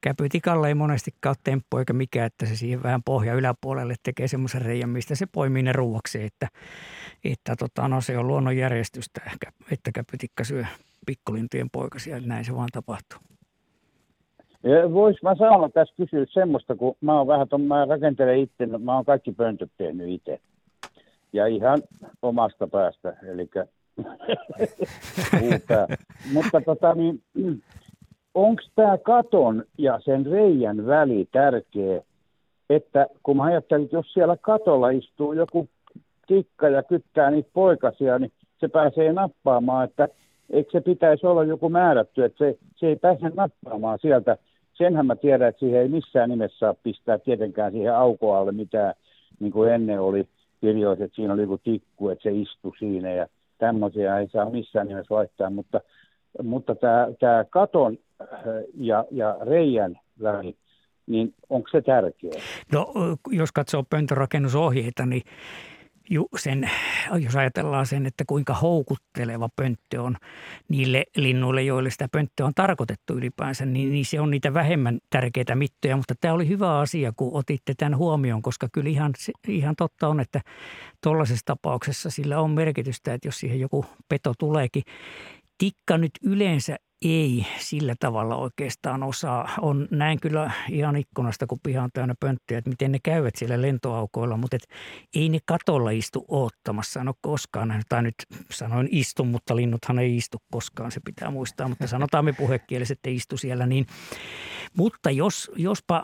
käpytikalle 0.02 0.68
ei 0.68 0.76
monestikaan 0.76 1.32
ole 1.32 1.38
temppu 1.44 1.78
eikä 1.78 1.94
mikään, 1.94 2.26
että 2.28 2.46
se 2.46 2.56
siihen 2.56 2.84
vähän 2.84 3.04
pohja 3.04 3.34
yläpuolelle 3.34 3.96
tekee 4.04 4.28
semmoisen 4.28 4.62
reijän, 4.62 4.90
mistä 4.90 5.16
se 5.16 5.26
poimii 5.26 5.64
ne 5.64 5.74
ruuaksi, 5.74 6.24
että, 6.24 6.48
että 7.24 7.56
tota, 7.56 7.88
no, 7.88 8.02
se 8.02 8.18
on 8.18 8.28
luonnonjärjestystä 8.28 9.22
ehkä, 9.26 9.52
että 9.72 9.92
käpytikka 9.92 10.44
syö 10.44 10.66
pikkulintujen 11.06 11.70
poikasia, 11.70 12.18
eli 12.18 12.28
näin 12.28 12.46
se 12.46 12.56
vaan 12.56 12.70
tapahtuu. 12.74 13.20
Vois 14.94 15.24
mä 15.24 15.36
saada 15.36 15.70
tässä 15.70 15.94
kysyä 15.98 16.26
semmoista, 16.34 16.76
kun 16.76 16.96
mä 17.02 17.18
oon 17.18 17.28
vähän, 17.28 17.48
ton, 17.48 17.62
mä 17.62 17.86
rakentelen 17.86 18.40
itse, 18.40 18.66
mä 18.66 18.96
oon 18.96 19.06
kaikki 19.06 19.32
pöntöt 19.32 19.72
tehnyt 19.78 20.10
itse. 20.10 20.40
Ja 21.34 21.48
ihan 21.48 21.82
omasta 22.22 22.68
päästä, 22.68 23.18
eli 23.28 23.50
Mutta 26.34 26.62
tota 26.66 26.94
niin, 26.94 27.24
onko 28.34 28.62
tämä 28.76 28.98
katon 28.98 29.64
ja 29.78 30.00
sen 30.06 30.26
reijän 30.26 30.86
väli 30.86 31.28
tärkeä, 31.32 32.02
että 32.70 33.08
kun 33.24 33.38
mä 33.38 33.44
ajattelin, 33.44 33.84
että 33.84 33.96
jos 33.96 34.14
siellä 34.14 34.38
katolla 34.38 34.90
istuu 34.90 35.34
joku 35.34 35.70
tikka 36.28 36.70
ja 36.70 36.84
kyttää 36.84 37.32
niitä 37.32 37.50
poikasia, 37.54 38.20
niin 38.20 38.32
se 38.60 38.68
pääsee 38.68 39.14
nappaamaan, 39.14 39.90
että 39.90 40.08
eikö 40.54 40.72
se 40.72 40.82
pitäisi 40.82 41.28
olla 41.28 41.44
joku 41.44 41.70
määrätty, 41.70 42.24
että 42.24 42.38
se, 42.38 42.58
se 42.76 42.88
ei 42.88 42.96
pääse 42.96 43.32
nappaamaan 43.36 44.00
sieltä. 44.02 44.38
Senhän 44.74 45.06
mä 45.06 45.16
tiedän, 45.16 45.50
että 45.50 45.60
siihen 45.60 45.82
ei 45.82 45.88
missään 45.88 46.30
nimessä 46.30 46.58
saa 46.60 46.74
pistää 46.74 47.18
tietenkään 47.18 47.72
siihen 47.72 47.96
aukoalle 47.96 48.52
mitään, 48.52 48.94
niin 49.40 49.52
kuin 49.52 49.74
ennen 49.74 50.02
oli 50.02 50.28
kirjoitettu, 50.62 51.04
että 51.04 51.16
siinä 51.16 51.34
oli 51.34 51.42
joku 51.42 51.58
tikku, 51.58 52.10
että 52.10 52.24
se 52.24 52.32
istui 52.32 52.78
siinä 52.80 53.12
ja 53.12 53.28
tämmöisiä 53.58 54.20
ei 54.20 54.28
saa 54.28 54.50
missään 54.50 54.88
nimessä 54.88 55.16
vaihtaa, 55.16 55.50
mutta, 55.50 55.82
mutta 56.44 56.76
tämä, 56.76 57.08
tämä 57.20 57.46
katon 57.50 57.98
äh, 58.22 58.28
ja, 58.74 59.06
ja 59.12 59.38
reijän 59.42 60.00
väli, 60.22 60.56
niin 61.08 61.34
onko 61.50 61.70
se 61.72 61.82
tärkeää? 61.82 62.42
No 62.72 62.94
jos 63.32 63.52
katsoo 63.52 63.84
pöntörakennusohjeita, 63.90 65.06
niin 65.06 65.22
sen, 66.38 66.72
jos 67.20 67.36
ajatellaan 67.36 67.86
sen, 67.86 68.06
että 68.06 68.24
kuinka 68.28 68.54
houkutteleva 68.54 69.50
pönttö 69.56 70.02
on 70.02 70.18
niille 70.70 71.06
linnuille, 71.16 71.64
joille 71.64 71.90
sitä 71.90 72.08
pönttöä 72.12 72.46
on 72.46 72.54
tarkoitettu 72.56 73.14
ylipäänsä, 73.14 73.66
niin, 73.66 73.92
niin 73.92 74.06
se 74.06 74.20
on 74.20 74.32
niitä 74.32 74.54
vähemmän 74.54 75.00
tärkeitä 75.10 75.56
mittoja. 75.56 75.98
Mutta 75.98 76.16
tämä 76.22 76.34
oli 76.34 76.48
hyvä 76.48 76.80
asia, 76.80 77.14
kun 77.16 77.32
otitte 77.34 77.74
tämän 77.78 77.98
huomioon, 77.98 78.42
koska 78.42 78.68
kyllä 78.72 78.90
ihan, 78.90 79.14
ihan 79.48 79.76
totta 79.76 80.08
on, 80.08 80.20
että 80.20 80.42
tuollaisessa 81.04 81.46
tapauksessa 81.46 82.10
sillä 82.10 82.40
on 82.40 82.52
merkitystä, 82.52 83.14
että 83.14 83.28
jos 83.28 83.40
siihen 83.40 83.60
joku 83.60 83.86
peto 84.10 84.34
tuleekin. 84.40 84.84
Tikka 85.58 85.98
nyt 85.98 86.12
yleensä 86.24 86.78
ei 87.04 87.46
sillä 87.60 87.96
tavalla 88.00 88.36
oikeastaan 88.36 89.04
osaa. 89.04 89.50
On 89.62 89.88
näin 89.92 90.20
kyllä 90.20 90.52
ihan 90.70 90.96
ikkunasta, 90.96 91.48
kun 91.48 91.60
piha 91.64 91.84
on 91.84 91.90
täynnä 91.94 92.16
pönttöjä, 92.20 92.58
että 92.58 92.70
miten 92.70 92.92
ne 92.92 93.00
käyvät 93.04 93.36
siellä 93.36 93.62
lentoaukoilla, 93.62 94.38
mutta 94.38 94.56
et 94.56 94.68
ei 95.16 95.30
ne 95.30 95.40
katolla 95.46 95.90
istu 95.90 96.26
oottamassa. 96.28 97.00
En 97.00 97.08
ole 97.08 97.16
koskaan 97.22 97.82
tai 97.90 98.04
nyt 98.04 98.16
sanoin 98.52 98.88
istu, 98.92 99.24
mutta 99.24 99.56
linnuthan 99.56 100.00
ei 100.00 100.18
istu 100.18 100.38
koskaan, 100.52 100.92
se 100.92 101.00
pitää 101.06 101.32
muistaa, 101.32 101.68
mutta 101.68 101.88
sanotaan 101.88 102.26
me 102.26 102.34
puhekieliset, 102.34 102.98
että 102.98 103.10
istu 103.10 103.38
siellä. 103.38 103.66
Niin. 103.66 103.86
Mutta 104.78 105.12
jos, 105.12 105.52
jospa 105.56 106.04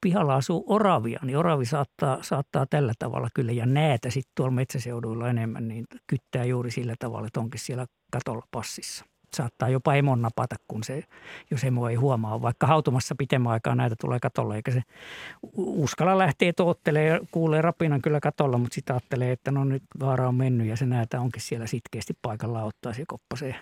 pihalla 0.00 0.34
asuu 0.34 0.64
oravia, 0.66 1.20
niin 1.22 1.36
oravi 1.36 1.64
saattaa, 1.64 2.22
saattaa 2.22 2.66
tällä 2.70 2.92
tavalla 2.98 3.28
kyllä 3.34 3.52
ja 3.52 3.66
näätä 3.66 4.10
sitten 4.10 4.32
tuolla 4.34 4.54
metsäseuduilla 4.54 5.28
enemmän, 5.28 5.68
niin 5.68 5.84
kyttää 6.06 6.44
juuri 6.44 6.70
sillä 6.70 6.94
tavalla, 6.98 7.26
että 7.26 7.40
onkin 7.40 7.60
siellä 7.60 7.86
katolla 8.12 8.46
passissa 8.50 9.04
saattaa 9.36 9.68
jopa 9.68 9.94
emon 9.94 10.22
napata, 10.22 10.56
kun 10.68 10.84
se, 10.84 11.02
jos 11.50 11.64
emo 11.64 11.88
ei 11.88 11.94
huomaa. 11.94 12.42
Vaikka 12.42 12.66
hautumassa 12.66 13.14
pitemmän 13.18 13.52
aikaa 13.52 13.74
näitä 13.74 13.96
tulee 14.00 14.20
katolle, 14.20 14.56
eikä 14.56 14.70
se 14.70 14.82
uskalla 15.56 16.18
lähtee 16.18 16.52
toottelee 16.52 17.06
ja 17.06 17.20
kuulee 17.30 17.62
rapinan 17.62 18.02
kyllä 18.02 18.20
katolla, 18.20 18.58
mutta 18.58 18.74
sitten 18.74 18.94
ajattelee, 18.94 19.32
että 19.32 19.50
no 19.50 19.64
nyt 19.64 19.82
vaara 20.00 20.28
on 20.28 20.34
mennyt 20.34 20.66
ja 20.66 20.76
se 20.76 20.86
näitä 20.86 21.20
onkin 21.20 21.42
siellä 21.42 21.66
sitkeästi 21.66 22.14
paikalla 22.22 22.62
ottaa 22.62 22.92
se 22.92 23.04
koppasee, 23.06 23.54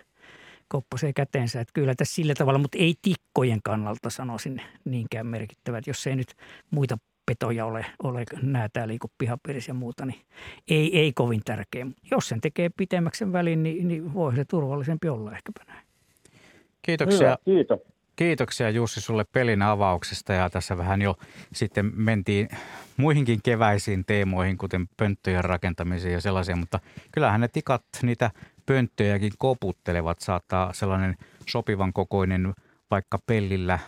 koppasee 0.68 1.12
käteensä. 1.12 1.60
Että 1.60 1.72
kyllä 1.74 1.94
tässä 1.94 2.14
sillä 2.14 2.34
tavalla, 2.34 2.58
mutta 2.58 2.78
ei 2.78 2.94
tikkojen 3.02 3.60
kannalta 3.64 4.10
sanoisin 4.10 4.62
niinkään 4.84 5.26
merkittävät, 5.26 5.86
jos 5.86 6.06
ei 6.06 6.16
nyt 6.16 6.34
muita 6.70 6.98
petoja 7.26 7.66
ole, 7.66 7.86
ole 8.02 8.24
näätää 8.42 8.88
liiku 8.88 9.10
pihapiirissä 9.18 9.70
ja 9.70 9.74
muuta, 9.74 10.06
niin 10.06 10.20
ei, 10.68 10.98
ei 10.98 11.12
kovin 11.12 11.40
tärkeä. 11.44 11.86
Jos 12.10 12.28
sen 12.28 12.40
tekee 12.40 12.70
pitemmäksi 12.76 13.18
sen 13.18 13.32
välin, 13.32 13.62
niin, 13.62 13.88
niin 13.88 14.14
voi 14.14 14.36
se 14.36 14.44
turvallisempi 14.44 15.08
olla 15.08 15.32
ehkäpä 15.32 15.60
näin. 15.66 15.86
Kiitoksia. 16.82 17.18
Hyvä, 17.28 17.36
kiitos. 17.44 17.80
Kiitoksia 18.16 18.70
Jussi 18.70 19.00
sulle 19.00 19.24
pelin 19.32 19.62
avauksesta 19.62 20.32
ja 20.32 20.50
tässä 20.50 20.78
vähän 20.78 21.02
jo 21.02 21.16
sitten 21.52 21.92
mentiin 21.94 22.48
muihinkin 22.96 23.42
keväisiin 23.42 24.04
teemoihin, 24.04 24.58
kuten 24.58 24.88
pönttöjen 24.96 25.44
rakentamiseen 25.44 26.12
ja 26.12 26.20
sellaisia, 26.20 26.56
mutta 26.56 26.80
kyllähän 27.12 27.40
ne 27.40 27.48
tikat 27.48 27.84
niitä 28.02 28.30
pönttöjäkin 28.66 29.32
koputtelevat. 29.38 30.20
Saattaa 30.20 30.72
sellainen 30.72 31.16
sopivan 31.46 31.92
kokoinen 31.92 32.54
vaikka 32.90 33.18
pellillä 33.26 33.78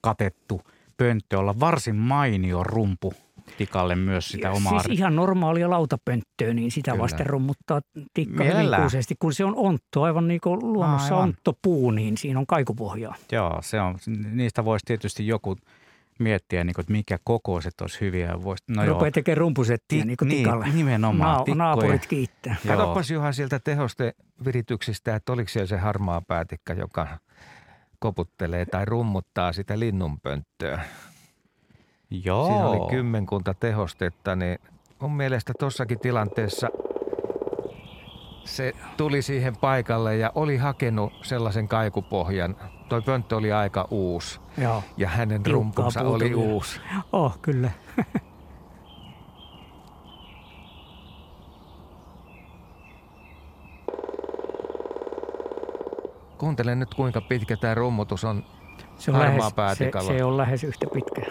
katettu– 0.00 0.60
pönttö 1.00 1.38
olla 1.38 1.60
varsin 1.60 1.96
mainio 1.96 2.64
rumpu 2.64 3.14
tikalle 3.58 3.94
myös 3.94 4.28
sitä 4.28 4.48
ja 4.48 4.52
omaa... 4.52 4.82
Siis 4.82 4.98
ihan 4.98 5.16
normaalia 5.16 5.70
lautapönttöä, 5.70 6.54
niin 6.54 6.70
sitä 6.70 6.90
Kyllä. 6.90 7.02
vasten 7.02 7.26
rummuttaa 7.26 7.80
tikka 8.14 8.44
hyvin 8.44 8.70
kun 9.18 9.32
se 9.32 9.44
on 9.44 9.56
ontto, 9.56 10.02
aivan 10.02 10.28
niin 10.28 10.40
kuin 10.40 10.58
luonnossa 10.62 11.14
aivan. 11.14 11.28
onttopuu, 11.28 11.90
niin 11.90 12.16
siinä 12.16 12.38
on 12.38 12.46
kaikupohjaa. 12.46 13.14
Joo, 13.32 13.58
se 13.62 13.80
on, 13.80 13.98
niistä 14.32 14.64
voisi 14.64 14.86
tietysti 14.86 15.26
joku 15.26 15.56
miettiä, 16.18 16.64
niin 16.64 16.74
kuin, 16.74 16.82
että 16.82 16.92
mikä 16.92 17.18
kokoiset 17.24 17.80
olisi 17.80 18.00
hyviä. 18.00 18.42
Voisi, 18.42 18.64
no 18.68 18.86
Rupeaa 18.86 19.10
tekemään 19.10 19.38
rumpusettiä 19.38 20.04
niin 20.04 20.16
kuin 20.16 20.28
niin, 20.28 20.38
tikalle. 20.38 20.66
nimenomaan. 20.74 21.44
Na- 21.48 21.54
naapurit 21.54 22.06
kiittää. 22.06 22.56
Katsopas 22.66 23.10
Juha 23.10 23.32
sieltä 23.32 23.58
tehostevirityksistä, 23.58 25.14
että 25.14 25.32
oliko 25.32 25.48
siellä 25.48 25.66
se 25.66 25.76
harmaa 25.76 26.22
päätikka, 26.28 26.72
joka 26.72 27.18
koputtelee 28.00 28.66
tai 28.66 28.84
rummuttaa 28.84 29.52
sitä 29.52 29.78
linnunpönttöä. 29.78 30.80
Joo. 32.10 32.46
Siinä 32.46 32.66
oli 32.66 32.90
kymmenkunta 32.90 33.54
tehostetta, 33.54 34.36
niin 34.36 34.58
mun 35.00 35.16
mielestä 35.16 35.52
tossakin 35.58 36.00
tilanteessa 36.00 36.68
se 38.44 38.72
tuli 38.96 39.22
siihen 39.22 39.56
paikalle 39.56 40.16
ja 40.16 40.32
oli 40.34 40.56
hakenut 40.56 41.12
sellaisen 41.22 41.68
kaikupohjan. 41.68 42.56
Toi 42.88 43.02
pönttö 43.02 43.36
oli 43.36 43.52
aika 43.52 43.88
uusi 43.90 44.40
Joo. 44.58 44.82
ja 44.96 45.08
hänen 45.08 45.42
Tiukkaa 45.42 45.52
rumpunsa 45.52 46.00
oli 46.00 46.34
uusi. 46.34 46.80
Oh, 47.12 47.38
kyllä. 47.42 47.70
Kuuntele 56.40 56.74
nyt 56.74 56.94
kuinka 56.94 57.20
pitkä 57.20 57.56
tämä 57.56 57.74
rummutus 57.74 58.24
on 58.24 58.44
se 58.96 59.10
on, 59.10 59.18
lähes, 59.18 59.44
se, 59.78 59.90
se 60.06 60.24
on 60.24 60.36
lähes 60.36 60.64
yhtä 60.64 60.86
pitkä. 60.92 61.22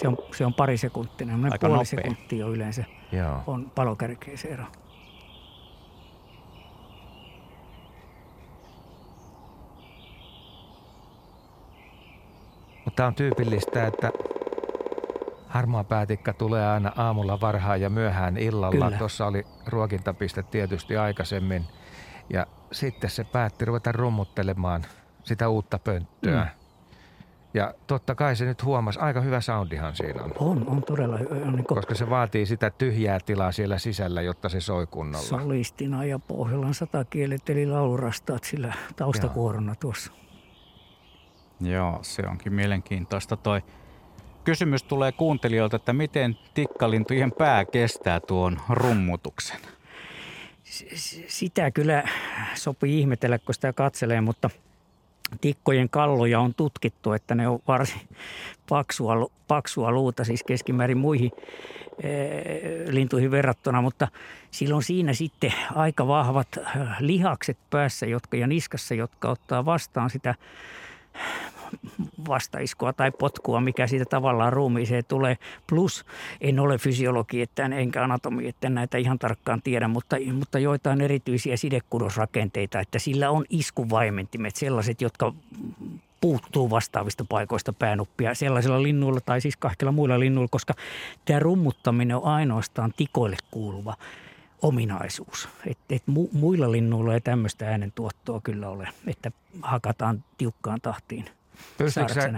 Se 0.00 0.08
on, 0.08 0.16
se 0.36 0.46
on 0.46 0.54
pari 0.54 0.76
sekuntia, 0.76 1.26
Aika 1.44 1.58
puoli 1.58 1.72
nopea. 1.72 1.84
sekuntia 1.84 2.46
on 2.46 2.52
yleensä 2.52 2.84
Joo. 3.12 3.42
on 3.46 3.70
palokärkeä 3.74 4.36
se 4.36 4.48
ero. 4.48 4.64
Mutta 12.84 13.06
on 13.06 13.14
tyypillistä, 13.14 13.86
että 13.86 14.10
harmaa 15.48 15.84
päätikka 15.84 16.32
tulee 16.32 16.66
aina 16.66 16.92
aamulla 16.96 17.40
varhaan 17.40 17.80
ja 17.80 17.90
myöhään 17.90 18.36
illalla. 18.36 18.90
Tuossa 18.90 19.26
oli 19.26 19.46
ruokintapiste 19.66 20.42
tietysti 20.42 20.96
aikaisemmin– 20.96 21.64
ja 22.30 22.46
sitten 22.72 23.10
se 23.10 23.24
päätti 23.24 23.64
ruveta 23.64 23.92
rummuttelemaan 23.92 24.86
sitä 25.24 25.48
uutta 25.48 25.78
pönttöä. 25.78 26.44
Mm. 26.44 26.50
Ja 27.54 27.74
totta 27.86 28.14
kai 28.14 28.36
se 28.36 28.44
nyt 28.44 28.64
huomasi, 28.64 28.98
aika 28.98 29.20
hyvä 29.20 29.40
soundihan 29.40 29.96
siinä 29.96 30.22
on. 30.22 30.32
On, 30.38 30.68
on 30.68 30.82
todella 30.82 31.16
hyvä. 31.16 31.34
Niin 31.34 31.64
kun... 31.64 31.76
Koska 31.76 31.94
se 31.94 32.10
vaatii 32.10 32.46
sitä 32.46 32.70
tyhjää 32.70 33.18
tilaa 33.26 33.52
siellä 33.52 33.78
sisällä, 33.78 34.22
jotta 34.22 34.48
se 34.48 34.60
soi 34.60 34.86
kunnolla. 34.86 35.26
Solistina 35.26 36.04
ja 36.04 36.18
Pohjolan 36.18 36.74
satakielet 36.74 37.50
eli 37.50 37.66
laulurastaat 37.66 38.44
sillä 38.44 38.74
taustakuorona 38.96 39.74
tuossa. 39.74 40.12
Joo, 41.60 41.98
se 42.02 42.22
onkin 42.26 42.52
mielenkiintoista 42.52 43.36
toi. 43.36 43.62
Kysymys 44.44 44.82
tulee 44.82 45.12
kuuntelijoilta, 45.12 45.76
että 45.76 45.92
miten 45.92 46.36
tikkalintujen 46.54 47.32
pää 47.32 47.64
kestää 47.64 48.20
tuon 48.20 48.60
rummutuksen? 48.68 49.60
Sitä 51.26 51.70
kyllä 51.70 52.04
sopii 52.54 53.00
ihmetellä, 53.00 53.38
kun 53.38 53.54
sitä 53.54 53.72
katselee, 53.72 54.20
mutta 54.20 54.50
tikkojen 55.40 55.88
kalloja 55.88 56.40
on 56.40 56.54
tutkittu, 56.54 57.12
että 57.12 57.34
ne 57.34 57.48
on 57.48 57.58
varsin 57.68 58.00
paksua, 58.68 59.30
paksua 59.48 59.92
luuta, 59.92 60.24
siis 60.24 60.42
keskimäärin 60.42 60.98
muihin 60.98 61.30
e, 62.02 62.10
lintuihin 62.88 63.30
verrattuna, 63.30 63.82
mutta 63.82 64.08
silloin 64.50 64.82
siinä 64.82 65.12
sitten 65.12 65.54
aika 65.74 66.06
vahvat 66.06 66.48
lihakset 67.00 67.58
päässä 67.70 68.06
jotka, 68.06 68.36
ja 68.36 68.46
niskassa, 68.46 68.94
jotka 68.94 69.30
ottaa 69.30 69.64
vastaan 69.64 70.10
sitä 70.10 70.34
vastaiskua 72.28 72.92
tai 72.92 73.10
potkua, 73.10 73.60
mikä 73.60 73.86
siitä 73.86 74.04
tavallaan 74.04 74.52
ruumiiseen 74.52 75.04
tulee. 75.08 75.38
Plus 75.66 76.04
en 76.40 76.60
ole 76.60 76.78
fysiologi 76.78 77.42
että 77.42 77.64
enkä 77.64 78.04
anatomi, 78.04 78.48
että 78.48 78.70
näitä 78.70 78.98
ihan 78.98 79.18
tarkkaan 79.18 79.62
tiedä, 79.62 79.88
mutta, 79.88 80.16
mutta 80.32 80.58
joitain 80.58 81.00
erityisiä 81.00 81.56
sidekudosrakenteita, 81.56 82.80
että 82.80 82.98
sillä 82.98 83.30
on 83.30 83.44
iskuvaimentimet, 83.50 84.56
sellaiset, 84.56 85.00
jotka 85.00 85.32
puuttuu 86.20 86.70
vastaavista 86.70 87.24
paikoista 87.28 87.72
päänuppia 87.72 88.34
sellaisilla 88.34 88.82
linnuilla 88.82 89.20
tai 89.20 89.40
siis 89.40 89.56
kaikilla 89.56 89.92
muilla 89.92 90.20
linnuilla, 90.20 90.48
koska 90.50 90.74
tämä 91.24 91.38
rummuttaminen 91.38 92.16
on 92.16 92.24
ainoastaan 92.24 92.92
tikoille 92.96 93.36
kuuluva 93.50 93.94
ominaisuus. 94.62 95.48
Et, 95.66 95.78
et 95.90 96.02
mu, 96.06 96.28
muilla 96.32 96.72
linnuilla 96.72 97.14
ei 97.14 97.20
tämmöistä 97.20 97.68
äänentuottoa 97.68 98.40
kyllä 98.40 98.68
ole, 98.68 98.88
että 99.06 99.32
hakataan 99.62 100.24
tiukkaan 100.38 100.80
tahtiin– 100.80 101.24
Pystytkö 101.78 102.32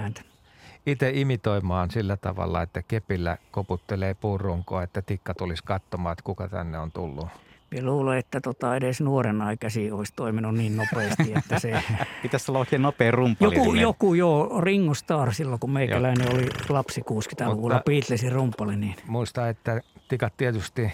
itse 0.87 1.11
imitoimaan 1.15 1.91
sillä 1.91 2.17
tavalla, 2.17 2.63
että 2.63 2.83
kepillä 2.83 3.37
koputtelee 3.51 4.15
puurunkoa, 4.15 4.83
että 4.83 5.03
tikka 5.03 5.35
tulisi 5.35 5.65
katsomaan, 5.65 6.13
että 6.13 6.25
kuka 6.25 6.49
tänne 6.49 6.79
on 6.79 6.93
tullut? 6.93 7.29
Minä 7.71 7.87
luulen, 7.87 8.19
että 8.19 8.41
tota 8.41 8.77
edes 8.77 9.01
nuoren 9.01 9.43
aikasi 9.43 9.91
olisi 9.91 10.13
toiminut 10.17 10.55
niin 10.55 10.77
nopeasti, 10.77 11.33
että 11.37 11.59
se... 11.59 11.83
Pitäisi 12.23 12.51
olla 12.51 12.59
oikein 12.59 12.83
nopea 12.83 13.11
rumpali. 13.11 13.55
Joku, 13.55 13.75
joku 13.75 14.15
joo, 14.15 14.61
Ringo 14.61 14.95
Starr 14.95 15.35
silloin, 15.35 15.61
kun 15.61 15.71
meikäläinen 15.71 16.35
oli 16.35 16.49
lapsi 16.69 17.01
60-luvulla, 17.01 17.83
Beatlesin 17.87 18.33
rumpali. 18.33 18.77
Niin. 18.77 18.97
Muista, 19.07 19.49
että 19.49 19.81
tikat 20.09 20.37
tietysti 20.37 20.93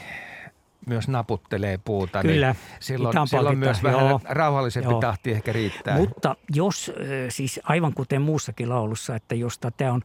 myös 0.88 1.08
naputtelee 1.08 1.78
puuta, 1.84 2.22
niin 2.22 2.32
Kyllä, 2.32 2.52
niin 2.52 2.58
silloin, 2.80 3.28
silloin 3.28 3.58
myös 3.58 3.82
joo, 3.82 3.92
vähän 3.92 4.20
rauhallisempi 4.24 4.90
joo. 4.90 5.00
tahti 5.00 5.30
ehkä 5.30 5.52
riittää. 5.52 5.96
Mutta 5.96 6.36
jos, 6.54 6.92
siis 7.28 7.60
aivan 7.62 7.94
kuten 7.94 8.22
muussakin 8.22 8.68
laulussa, 8.68 9.16
että 9.16 9.34
jos 9.34 9.58
tämä 9.58 9.92
on 9.92 10.02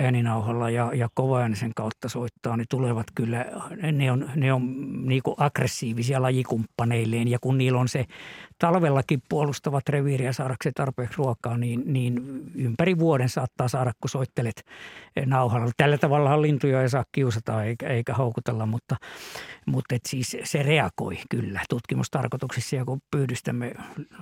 ääninauhalla 0.00 0.70
ja, 0.70 0.90
ja 0.94 1.08
kovaäänisen 1.14 1.74
kautta 1.74 2.08
soittaa, 2.08 2.56
niin 2.56 2.66
tulevat 2.70 3.06
kyllä, 3.14 3.46
ne 3.92 4.12
on, 4.12 4.30
ne 4.36 4.52
on 4.52 4.74
niin 5.08 5.22
aggressiivisia 5.36 6.22
lajikumppaneilleen. 6.22 7.28
Ja 7.28 7.38
kun 7.40 7.58
niillä 7.58 7.80
on 7.80 7.88
se 7.88 8.04
talvellakin 8.58 9.22
puolustavat 9.28 9.88
reviiriä 9.88 10.32
saadakseen 10.32 10.74
tarpeeksi 10.74 11.18
ruokaa, 11.18 11.56
niin, 11.56 11.82
niin 11.86 12.22
ympäri 12.54 12.98
vuoden 12.98 13.28
saattaa 13.28 13.68
saada, 13.68 13.92
kun 14.00 14.10
soittelet 14.10 14.64
nauhalla. 15.26 15.70
Tällä 15.76 15.98
tavalla 15.98 16.42
lintuja 16.42 16.82
ei 16.82 16.88
saa 16.88 17.04
kiusata 17.12 17.64
eikä, 17.64 17.88
eikä 17.88 18.14
houkutella, 18.14 18.66
mutta, 18.66 18.96
mutta 19.66 19.94
et 19.94 20.02
siis 20.08 20.36
se 20.44 20.62
reagoi 20.62 21.18
kyllä 21.30 21.60
tutkimustarkoituksissa. 21.68 22.76
Ja 22.76 22.84
kun 22.84 23.00
pyydystämme 23.10 23.74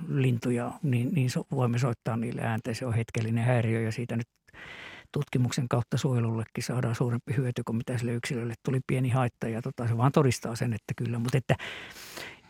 lintuja, 0.07 0.71
niin, 0.83 1.09
niin 1.13 1.29
voimme 1.51 1.77
soittaa 1.77 2.17
niille 2.17 2.41
ääntä. 2.41 2.73
Se 2.73 2.85
on 2.85 2.93
hetkellinen 2.93 3.43
häiriö 3.43 3.81
ja 3.81 3.91
siitä 3.91 4.15
nyt 4.15 4.27
tutkimuksen 5.13 5.69
kautta 5.69 5.97
suojelullekin 5.97 6.63
saadaan 6.63 6.95
suurempi 6.95 7.33
hyöty 7.37 7.63
kuin 7.63 7.75
mitä 7.75 7.97
sille 7.97 8.13
yksilölle 8.13 8.53
tuli 8.65 8.79
pieni 8.87 9.09
haitta. 9.09 9.47
Ja 9.47 9.61
tota, 9.61 9.87
se 9.87 9.97
vaan 9.97 10.11
todistaa 10.11 10.55
sen, 10.55 10.73
että 10.73 10.93
kyllä. 10.97 11.19
Mutta 11.19 11.37
että 11.37 11.55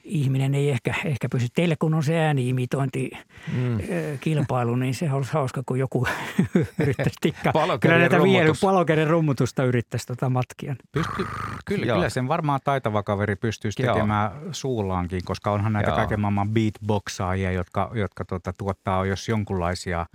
ihminen 0.04 0.56
ei 0.56 0.70
ehkä, 0.70 0.96
ehkä 1.06 1.30
pysy. 1.30 1.48
Teille 1.56 1.76
kun 1.80 1.94
on 1.94 2.04
se 2.04 2.20
ääniimitointi 2.20 3.12
mm. 3.54 3.78
kilpailu, 4.20 4.76
niin 4.76 4.94
se 4.94 5.12
olisi 5.12 5.34
hauska, 5.34 5.64
kun 5.66 5.80
joku 5.80 6.08
yrittäisi 6.82 7.16
tikkaa. 7.22 7.54
kyllä 7.80 7.98
näitä 7.98 8.24
vielä 8.24 8.54
palokäden 8.62 9.08
rummutusta 9.08 9.64
yrittäisi 9.64 10.08
tota 10.08 10.30
matkia. 10.30 10.76
Pysty, 10.92 11.26
kyllä, 11.66 11.94
kyllä 11.94 12.10
sen 12.10 12.28
varmaan 12.28 12.60
taitava 12.64 13.04
kaveri 13.04 13.36
pystyisi 13.36 13.84
Joo. 13.84 13.94
tekemään 13.94 14.32
suullaankin, 14.52 15.22
koska 15.26 15.52
onhan 15.52 15.74
näitä 15.74 15.90
Joo. 15.90 15.98
kaiken 15.98 16.20
maailman 16.20 16.50
beatboxaajia, 16.50 17.52
jotka, 17.52 17.92
jotka 17.94 18.26
tuota, 18.26 18.54
tuottaa 18.54 19.06
jos 19.06 19.30
jonkunlaisia 19.30 20.06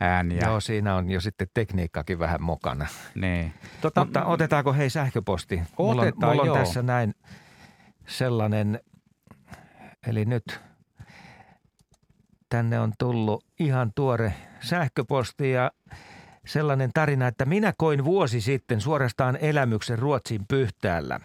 ääniä. 0.00 0.40
Joo, 0.46 0.60
siinä 0.60 0.94
on 0.94 1.10
jo 1.10 1.20
sitten 1.20 1.48
tekniikkakin 1.54 2.18
vähän 2.18 2.42
mukana. 2.42 2.86
Niin. 3.14 3.54
Tota, 3.80 4.04
Mutta 4.04 4.24
otetaanko 4.24 4.72
hei 4.72 4.90
sähköposti? 4.90 5.62
Otetaan, 5.76 6.14
mulla 6.18 6.30
on, 6.30 6.36
mulla 6.36 6.52
on 6.52 6.58
tässä 6.58 6.82
näin 6.82 7.14
sellainen 8.06 8.80
Eli 10.06 10.24
nyt 10.24 10.60
tänne 12.48 12.80
on 12.80 12.92
tullut 12.98 13.44
ihan 13.58 13.92
tuore 13.94 14.34
sähköposti 14.60 15.50
ja 15.50 15.70
sellainen 16.46 16.90
tarina, 16.94 17.26
että 17.28 17.44
minä 17.44 17.72
koin 17.76 18.04
vuosi 18.04 18.40
sitten 18.40 18.80
suorastaan 18.80 19.38
elämyksen 19.40 19.98
Ruotsin 19.98 20.46
pyhtäällä. 20.48 21.20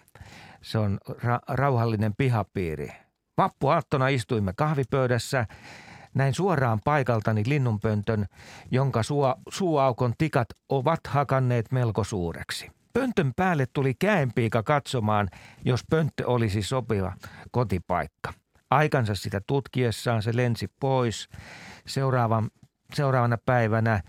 Se 0.62 0.78
on 0.78 0.98
ra- 1.10 1.44
rauhallinen 1.48 2.14
pihapiiri. 2.18 2.88
Vappuaattona 3.36 4.08
istuimme 4.08 4.52
kahvipöydässä. 4.56 5.46
Näin 6.14 6.34
suoraan 6.34 6.80
paikaltani 6.84 7.42
linnunpöntön, 7.46 8.26
jonka 8.70 9.02
sua, 9.02 9.34
suuaukon 9.48 10.14
tikat 10.18 10.48
ovat 10.68 11.00
hakanneet 11.08 11.72
melko 11.72 12.04
suureksi. 12.04 12.70
Pöntön 12.92 13.32
päälle 13.36 13.66
tuli 13.72 13.94
käenpiika 13.94 14.62
katsomaan, 14.62 15.28
jos 15.64 15.80
pönttö 15.90 16.26
olisi 16.26 16.62
sopiva 16.62 17.12
kotipaikka– 17.50 18.32
aikansa 18.74 19.14
sitä 19.14 19.40
tutkiessaan 19.46 20.22
se 20.22 20.36
lensi 20.36 20.68
pois. 20.80 21.28
Seuraavan, 21.86 22.50
seuraavana 22.94 23.38
päivänä 23.46 24.02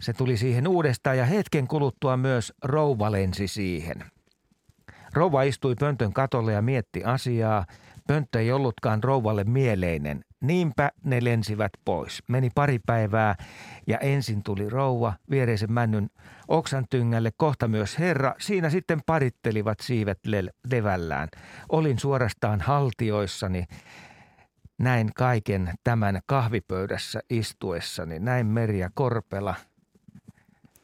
se 0.00 0.12
tuli 0.12 0.36
siihen 0.36 0.68
uudestaan 0.68 1.18
ja 1.18 1.24
hetken 1.24 1.68
kuluttua 1.68 2.16
myös 2.16 2.52
rouva 2.64 3.12
lensi 3.12 3.48
siihen. 3.48 4.04
Rouva 5.12 5.42
istui 5.42 5.74
pöntön 5.74 6.12
katolle 6.12 6.52
ja 6.52 6.62
mietti 6.62 7.04
asiaa. 7.04 7.66
Pönttö 8.06 8.40
ei 8.40 8.52
ollutkaan 8.52 9.04
rouvalle 9.04 9.44
mieleinen. 9.44 10.24
Niinpä 10.46 10.90
ne 11.04 11.24
lensivät 11.24 11.72
pois. 11.84 12.22
Meni 12.28 12.50
pari 12.54 12.78
päivää 12.86 13.34
ja 13.86 13.98
ensin 13.98 14.42
tuli 14.42 14.68
rouva 14.68 15.12
viereisen 15.30 15.72
männyn 15.72 16.10
oksan 16.48 16.86
tyngälle, 16.90 17.30
kohta 17.36 17.68
myös 17.68 17.98
herra. 17.98 18.34
Siinä 18.38 18.70
sitten 18.70 19.00
parittelivat 19.06 19.80
siivet 19.80 20.26
le- 20.26 20.54
levällään. 20.70 21.28
Olin 21.68 21.98
suorastaan 21.98 22.60
haltioissani 22.60 23.64
näin 24.78 25.10
kaiken 25.14 25.74
tämän 25.84 26.20
kahvipöydässä 26.26 27.20
istuessani. 27.30 28.18
Näin 28.18 28.46
Merja 28.46 28.90
Korpela 28.94 29.54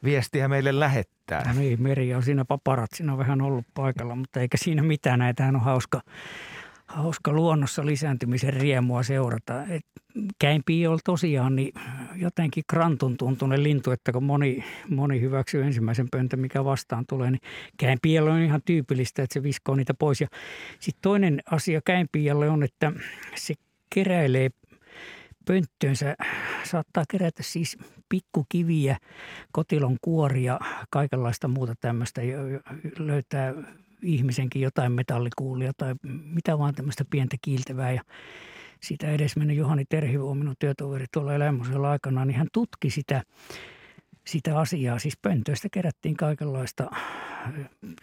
viestiä 0.03 0.47
meille 0.47 0.79
lähettää. 0.79 1.53
No 1.53 1.59
niin, 1.59 1.81
Meri 1.81 2.15
on 2.15 2.23
siinä 2.23 2.45
on 3.11 3.17
vähän 3.17 3.41
ollut 3.41 3.65
paikalla, 3.73 4.15
mutta 4.15 4.39
eikä 4.39 4.57
siinä 4.57 4.83
mitään. 4.83 5.19
Näitähän 5.19 5.55
on 5.55 5.61
hauska, 5.61 6.01
hauska 6.93 7.33
luonnossa 7.33 7.85
lisääntymisen 7.85 8.53
riemua 8.53 9.03
seurata. 9.03 9.63
Et 9.65 9.85
käimpi 10.39 10.87
on 10.87 10.99
tosiaan 11.05 11.55
niin 11.55 11.73
jotenkin 12.15 12.63
krantun 12.69 13.17
tuntunen 13.17 13.63
lintu, 13.63 13.91
että 13.91 14.11
kun 14.11 14.23
moni, 14.23 14.63
moni 14.89 15.21
hyväksyy 15.21 15.63
ensimmäisen 15.63 16.07
pöntön, 16.11 16.39
mikä 16.39 16.65
vastaan 16.65 17.05
tulee, 17.09 17.31
niin 17.31 17.41
käimpiällä 17.77 18.33
on 18.33 18.41
ihan 18.41 18.61
tyypillistä, 18.65 19.23
että 19.23 19.33
se 19.33 19.43
viskoo 19.43 19.75
niitä 19.75 19.93
pois. 19.93 20.21
Ja 20.21 20.27
sitten 20.79 21.01
toinen 21.01 21.39
asia 21.51 21.81
käimpiälle 21.85 22.49
on, 22.49 22.63
että 22.63 22.91
se 23.35 23.53
keräilee 23.95 24.49
pönttöönsä, 25.45 26.15
saattaa 26.63 27.03
kerätä 27.09 27.43
siis 27.43 27.77
pikkukiviä, 28.09 28.97
kotilon 29.51 29.97
kuoria, 30.01 30.59
kaikenlaista 30.89 31.47
muuta 31.47 31.73
tämmöistä, 31.81 32.21
löytää 32.97 33.53
ihmisenkin 34.03 34.61
jotain 34.61 34.91
metallikuulia 34.91 35.71
tai 35.77 35.95
mitä 36.23 36.57
vaan 36.57 36.75
tämmöistä 36.75 37.05
pientä 37.09 37.35
kiiltävää 37.41 37.91
ja 37.91 38.01
siitä 38.81 39.11
edesmennyt 39.11 39.57
Juhani 39.57 39.85
Terhivo, 39.89 40.35
minun 40.35 40.55
työtoveri 40.59 41.05
tuolla 41.13 41.33
eläinmuseolla 41.33 41.91
aikana, 41.91 42.25
niin 42.25 42.37
hän 42.37 42.47
tutki 42.53 42.89
sitä 42.89 43.23
sitä 44.27 44.59
asiaa. 44.59 44.99
Siis 44.99 45.17
pöntöistä 45.21 45.67
kerättiin 45.71 46.17
kaikenlaista. 46.17 46.89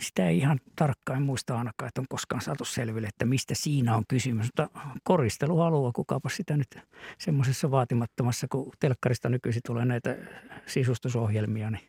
Sitä 0.00 0.28
ei 0.28 0.38
ihan 0.38 0.58
tarkkaan 0.76 1.22
muista 1.22 1.58
ainakaan, 1.58 1.88
että 1.88 2.00
on 2.00 2.06
koskaan 2.08 2.42
saatu 2.42 2.64
selville, 2.64 3.08
että 3.08 3.24
mistä 3.24 3.54
siinä 3.54 3.96
on 3.96 4.04
kysymys. 4.08 4.46
Mutta 4.46 4.80
koristeluhalua, 5.04 5.92
kukapa 5.92 6.28
sitä 6.28 6.56
nyt 6.56 6.78
semmoisessa 7.18 7.70
vaatimattomassa, 7.70 8.46
kun 8.50 8.72
telkkarista 8.80 9.28
nykyisin 9.28 9.62
tulee 9.66 9.84
näitä 9.84 10.16
sisustusohjelmia, 10.66 11.70
niin 11.70 11.82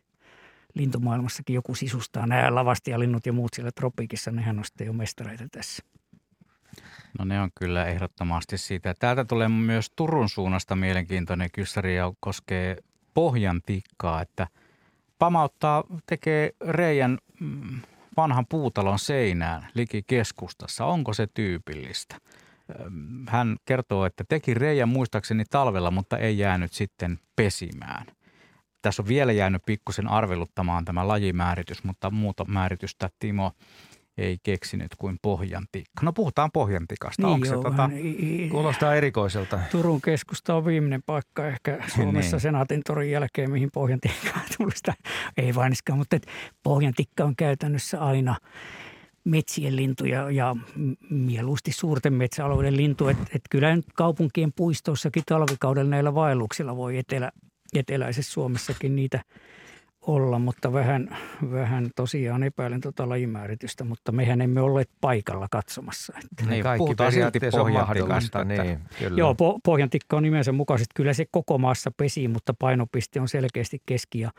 lintumaailmassakin 0.74 1.54
joku 1.54 1.74
sisustaa. 1.74 2.26
Nämä 2.26 2.54
lavastajalinnut 2.54 3.26
ja 3.26 3.32
muut 3.32 3.54
siellä 3.54 3.70
tropiikissa, 3.72 4.30
nehän 4.30 4.58
on 4.58 4.64
sitten 4.64 4.86
jo 4.86 4.92
mestareita 4.92 5.44
tässä. 5.50 5.82
No 7.18 7.24
ne 7.24 7.40
on 7.40 7.50
kyllä 7.54 7.86
ehdottomasti 7.86 8.58
siitä. 8.58 8.94
Täältä 8.98 9.24
tulee 9.24 9.48
myös 9.48 9.90
Turun 9.96 10.28
suunnasta 10.28 10.76
mielenkiintoinen 10.76 11.50
kyssäri 11.52 11.96
ja 11.96 12.12
koskee 12.20 12.76
pohjan 13.14 13.60
tikkaa, 13.66 14.22
että 14.22 14.46
pamauttaa, 15.18 15.84
tekee 16.06 16.50
reijän 16.68 17.18
mm, 17.40 17.80
vanhan 18.16 18.46
puutalon 18.46 18.98
seinään 18.98 19.68
liki 19.74 20.02
keskustassa. 20.06 20.84
Onko 20.84 21.12
se 21.12 21.26
tyypillistä? 21.34 22.16
Hän 23.28 23.56
kertoo, 23.64 24.06
että 24.06 24.24
teki 24.28 24.54
reijän 24.54 24.88
muistaakseni 24.88 25.44
talvella, 25.50 25.90
mutta 25.90 26.18
ei 26.18 26.38
jäänyt 26.38 26.72
sitten 26.72 27.18
pesimään. 27.36 28.06
Tässä 28.82 29.02
on 29.02 29.08
vielä 29.08 29.32
jäänyt 29.32 29.62
pikkusen 29.66 30.08
arveluttamaan 30.08 30.84
tämä 30.84 31.08
lajimääritys, 31.08 31.84
mutta 31.84 32.10
muuta 32.10 32.44
määritystä 32.44 33.10
Timo 33.18 33.52
ei 34.18 34.38
keksinyt 34.42 34.88
kuin 34.98 35.18
pohjantikka. 35.22 36.02
No 36.02 36.12
puhutaan 36.12 36.50
pohjantikasta. 36.52 37.22
Niin 37.22 37.34
Onko 37.34 37.46
joo, 37.46 37.56
se, 37.56 37.62
tota... 37.62 37.90
Kuulostaa 38.50 38.94
erikoiselta. 38.94 39.58
Turun 39.70 40.00
keskusta 40.00 40.54
on 40.54 40.64
viimeinen 40.64 41.02
paikka 41.06 41.46
ehkä 41.46 41.78
Suomessa 41.94 42.36
niin. 42.36 42.40
Senaatin 42.40 42.80
torin 42.86 43.10
jälkeen, 43.10 43.50
mihin 43.50 43.70
pohjantikka 43.72 44.40
tulisi. 44.58 44.82
Ei 45.36 45.54
vainiskaan, 45.54 45.98
mutta 45.98 46.18
pohjantikka 46.62 47.24
on 47.24 47.36
käytännössä 47.36 48.00
aina 48.00 48.36
metsien 49.24 49.76
lintu 49.76 50.04
ja, 50.04 50.30
ja 50.30 50.56
mieluusti 51.10 51.72
suurten 51.72 52.12
metsäalueiden 52.12 52.76
lintu. 52.76 53.08
Et, 53.08 53.18
et 53.34 53.42
kyllä 53.50 53.76
nyt 53.76 53.86
kaupunkien 53.94 54.52
puistoissakin 54.56 55.22
talvikaudella 55.26 55.90
näillä 55.90 56.14
vaelluksilla 56.14 56.76
voi 56.76 56.98
etelä, 56.98 57.32
eteläisessä 57.74 58.32
Suomessakin 58.32 58.96
niitä– 58.96 59.20
olla, 60.06 60.38
mutta 60.38 60.72
vähän, 60.72 61.16
vähän 61.50 61.90
tosiaan 61.96 62.42
epäilen 62.42 62.80
tuota 62.80 63.08
lajimääritystä, 63.08 63.84
mutta 63.84 64.12
mehän 64.12 64.40
emme 64.40 64.60
olleet 64.60 64.90
paikalla 65.00 65.46
katsomassa. 65.50 66.12
Että. 66.24 66.50
Niin, 66.50 66.62
kaikki 66.62 66.78
puhutaan 66.78 67.12
silti 67.12 67.40
pohjantikasta. 67.50 68.44
Niin, 68.44 68.78
kyllä. 68.98 69.18
Joo, 69.18 69.32
po- 69.32 69.60
pohjantikka 69.64 70.16
on 70.16 70.22
nimensä 70.22 70.52
mukaisesti. 70.52 70.92
Kyllä 70.94 71.12
se 71.12 71.26
koko 71.30 71.58
maassa 71.58 71.90
pesi, 71.96 72.28
mutta 72.28 72.54
painopiste 72.58 73.20
on 73.20 73.28
selkeästi 73.28 73.82
Keski- 73.86 74.20
ja 74.20 74.30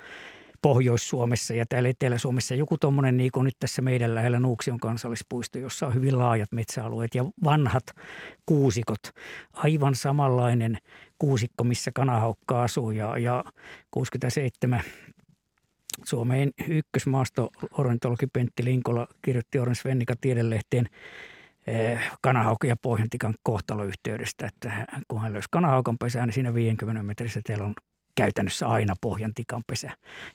Pohjois-Suomessa 0.64 1.54
ja 1.54 1.66
täällä 1.70 1.90
Etelä-Suomessa 1.90 2.56
joku 2.56 2.78
tuommoinen, 2.78 3.18
niin 3.18 3.32
kuin 3.32 3.44
nyt 3.44 3.56
tässä 3.60 3.82
meidän 3.82 4.16
lähellä 4.16 4.40
Nuuksion 4.40 4.80
kansallispuisto, 4.80 5.60
jossa 5.60 5.88
on 5.88 5.94
hyvin 5.94 6.20
laajat 6.20 6.52
metsäalueet 6.52 7.16
ja 7.16 7.26
vanhat 7.44 7.84
kuusikot. 8.46 9.00
Aivan 9.54 9.96
samanlainen 9.96 10.78
kuusikko, 11.20 11.64
missä 11.64 11.92
kanahaukka 11.96 12.64
asuu 12.64 12.92
ja, 12.92 13.18
ja 13.18 13.44
67 13.92 14.82
Suomeen 16.06 16.52
ykkösmaasto 16.68 17.50
ornitologi 17.78 18.28
Pentti 18.28 18.66
Linkola 18.66 19.08
kirjoitti 19.22 19.60
Oren 19.60 19.76
Svennika 19.76 20.14
tiedelehteen 20.22 20.90
eh, 21.68 22.00
kanahaukan 22.22 22.70
ja 22.70 22.76
pohjantikan 22.82 23.34
kohtaloyhteydestä, 23.44 24.48
että 24.48 24.88
kun 25.08 25.22
hän 25.22 25.34
löysi 25.34 25.48
kanahaukan 25.52 25.98
pesään, 25.98 26.28
niin 26.28 26.34
siinä 26.34 26.54
50 26.54 27.04
metrissä 27.04 27.42
teillä 27.44 27.66
on 27.66 27.74
käytännössä 28.16 28.68
aina 28.68 28.94
pohjantikan 29.02 29.64
pesä. 29.68 29.92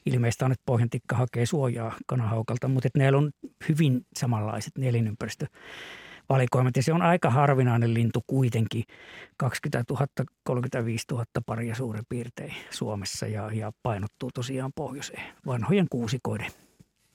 Ilmeistä 0.06 0.44
on, 0.44 0.52
että 0.52 0.62
pohjantikka 0.66 1.16
hakee 1.16 1.46
suojaa 1.46 1.96
kanahaukalta, 2.06 2.68
mutta 2.68 2.86
että 2.86 2.98
näillä 2.98 3.18
on 3.18 3.30
hyvin 3.68 4.06
samanlaiset 4.16 4.72
nelinympäristö 4.78 5.46
valikoimat. 6.28 6.76
Ja 6.76 6.82
se 6.82 6.92
on 6.92 7.02
aika 7.02 7.30
harvinainen 7.30 7.94
lintu 7.94 8.20
kuitenkin, 8.26 8.84
20 9.36 9.94
000, 9.94 10.06
35 10.44 11.04
000 11.10 11.24
paria 11.46 11.74
suurin 11.74 12.04
piirtein 12.08 12.54
Suomessa 12.70 13.26
ja, 13.26 13.50
ja 13.52 13.72
painottuu 13.82 14.30
tosiaan 14.34 14.72
pohjoiseen. 14.76 15.22
Vanhojen 15.46 15.86
kuusikoiden 15.90 16.50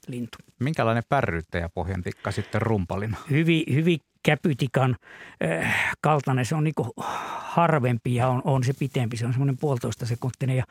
lintu. 0.07 0.37
Minkälainen 0.59 1.03
pärryttäjä 1.09 1.69
pohjantikka 1.69 2.31
sitten 2.31 2.61
rumpalina? 2.61 3.17
Hyvin, 3.29 3.63
hyvin 3.73 3.99
käpytikan 4.23 4.95
äh, 5.43 5.95
kaltainen. 6.01 6.45
Se 6.45 6.55
on 6.55 6.63
niin 6.63 6.73
harvempi 6.97 8.15
ja 8.15 8.27
on, 8.27 8.41
on 8.45 8.63
se 8.63 8.73
pitempi. 8.79 9.17
Se 9.17 9.25
on 9.25 9.33
semmoinen 9.33 9.57
puolitoista 9.57 10.05
sekuntinen 10.05 10.57
ja 10.57 10.63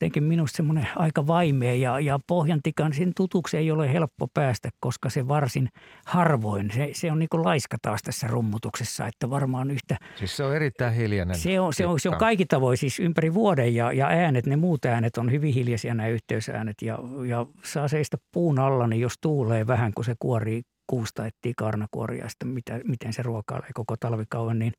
jotenkin 0.00 0.24
minusta 0.24 0.56
semmoinen 0.56 0.88
aika 0.96 1.26
vaimea 1.26 1.74
ja, 1.74 2.00
ja 2.00 2.20
pohjantikan 2.26 2.92
sen 2.94 3.12
tutuksi 3.16 3.56
ei 3.56 3.70
ole 3.70 3.92
helppo 3.92 4.28
päästä, 4.34 4.70
koska 4.80 5.10
se 5.10 5.28
varsin 5.28 5.68
harvoin, 6.06 6.70
se, 6.74 6.90
se 6.92 7.12
on 7.12 7.18
niin 7.18 7.28
kuin 7.28 7.44
laiska 7.44 7.76
taas 7.82 8.02
tässä 8.02 8.26
rummutuksessa, 8.26 9.06
että 9.06 9.30
varmaan 9.30 9.70
yhtä. 9.70 9.96
Siis 10.16 10.36
se 10.36 10.44
on 10.44 10.56
erittäin 10.56 10.94
hiljainen. 10.94 11.38
Se 11.38 11.60
on, 11.60 11.74
se 11.74 11.86
on, 11.86 12.00
se 12.00 12.08
on 12.08 12.16
kaikki 12.16 12.46
tavoin 12.46 12.78
siis 12.78 13.00
ympäri 13.00 13.34
vuoden 13.34 13.74
ja, 13.74 13.92
ja 13.92 14.06
äänet, 14.06 14.46
ne 14.46 14.56
muut 14.56 14.84
äänet 14.84 15.16
on 15.16 15.30
hyvin 15.30 15.54
hiljaisia 15.54 15.94
nämä 15.94 16.08
yhteysäänet 16.08 16.76
ja, 16.82 16.98
ja 17.26 17.46
saa 17.64 17.88
seistä 17.88 18.16
puun 18.32 18.58
alla, 18.58 18.86
niin 18.86 19.00
jos 19.00 19.14
tuulee 19.20 19.66
vähän, 19.66 19.92
kun 19.94 20.04
se 20.04 20.14
kuorii 20.18 20.62
kuusta 20.86 21.26
etsii 21.26 21.52
karnakuoria 21.56 22.24
ja 22.24 22.46
mitä, 22.46 22.80
miten 22.84 23.12
se 23.12 23.22
ruokailee 23.22 23.70
koko 23.74 23.96
talvikauden, 23.96 24.58
niin 24.58 24.72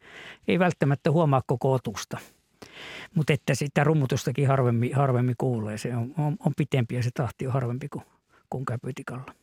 ei 0.48 0.60
välttämättä 0.60 1.12
huomaa 1.12 1.42
koko 1.48 1.74
otusta. 1.74 2.18
Mutta 3.16 3.34
että 3.34 3.56
sitä 3.56 3.84
rummutustakin 3.84 4.48
harvemmin, 4.48 4.96
harvemmin 4.96 5.36
kuulee. 5.38 5.78
Se 5.78 5.96
on, 5.96 6.14
on, 6.18 6.38
on 6.40 6.54
pitempi 6.58 6.96
ja 6.96 7.04
se 7.04 7.10
tahti 7.14 7.48
on 7.48 7.54
harvempi 7.54 7.90
kuin, 7.90 8.06
kuin 8.50 8.66
käpytikalla. 8.66 9.34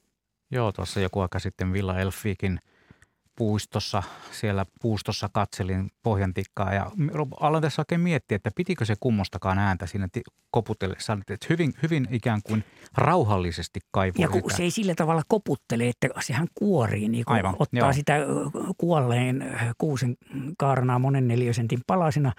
Joo, 0.50 0.72
tuossa 0.72 1.00
joku 1.00 1.20
aika 1.20 1.38
sitten 1.38 1.72
Villa 1.72 1.98
Elfikin– 1.98 2.60
puistossa, 3.38 4.02
siellä 4.30 4.66
puustossa 4.80 5.28
katselin 5.32 5.90
pohjantikkaa 6.02 6.74
ja 6.74 6.90
aloin 7.40 7.62
tässä 7.62 7.82
oikein 7.82 8.00
miettiä, 8.00 8.36
että 8.36 8.50
pitikö 8.56 8.84
se 8.84 8.94
kummostakaan 9.00 9.58
ääntä 9.58 9.86
siinä 9.86 10.08
koputellessa. 10.50 11.18
Että 11.30 11.46
hyvin, 11.50 11.74
hyvin 11.82 12.08
ikään 12.10 12.40
kuin 12.44 12.64
rauhallisesti 12.94 13.80
kaivoi 13.90 14.22
Ja 14.22 14.28
kun 14.28 14.50
se 14.50 14.62
ei 14.62 14.70
sillä 14.70 14.94
tavalla 14.94 15.22
koputtele, 15.28 15.88
että 15.88 16.08
sehän 16.20 16.46
kuorii, 16.54 17.08
niin 17.08 17.24
kun 17.24 17.36
Aivan, 17.36 17.56
ottaa 17.58 17.78
joo. 17.78 17.92
sitä 17.92 18.14
kuolleen 18.78 19.58
kuusen 19.78 20.16
kaarnaa 20.58 20.98
monen 20.98 21.28
neliösentin 21.28 21.80
palasina, 21.86 22.32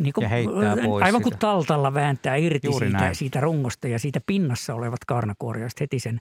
niin 0.00 0.12
kuin, 0.12 0.22
ja 0.22 0.28
heittää 0.28 0.76
pois 0.84 1.04
aivan 1.04 1.22
kuin 1.22 1.32
sitä. 1.32 1.40
taltalla 1.40 1.94
vääntää 1.94 2.36
irti 2.36 2.68
siitä, 2.78 3.14
siitä 3.14 3.40
rungosta 3.40 3.88
ja 3.88 3.98
siitä 3.98 4.20
pinnassa 4.26 4.74
olevat 4.74 5.04
kaarnakuoria 5.06 5.68
heti 5.80 5.98
sen, 5.98 6.18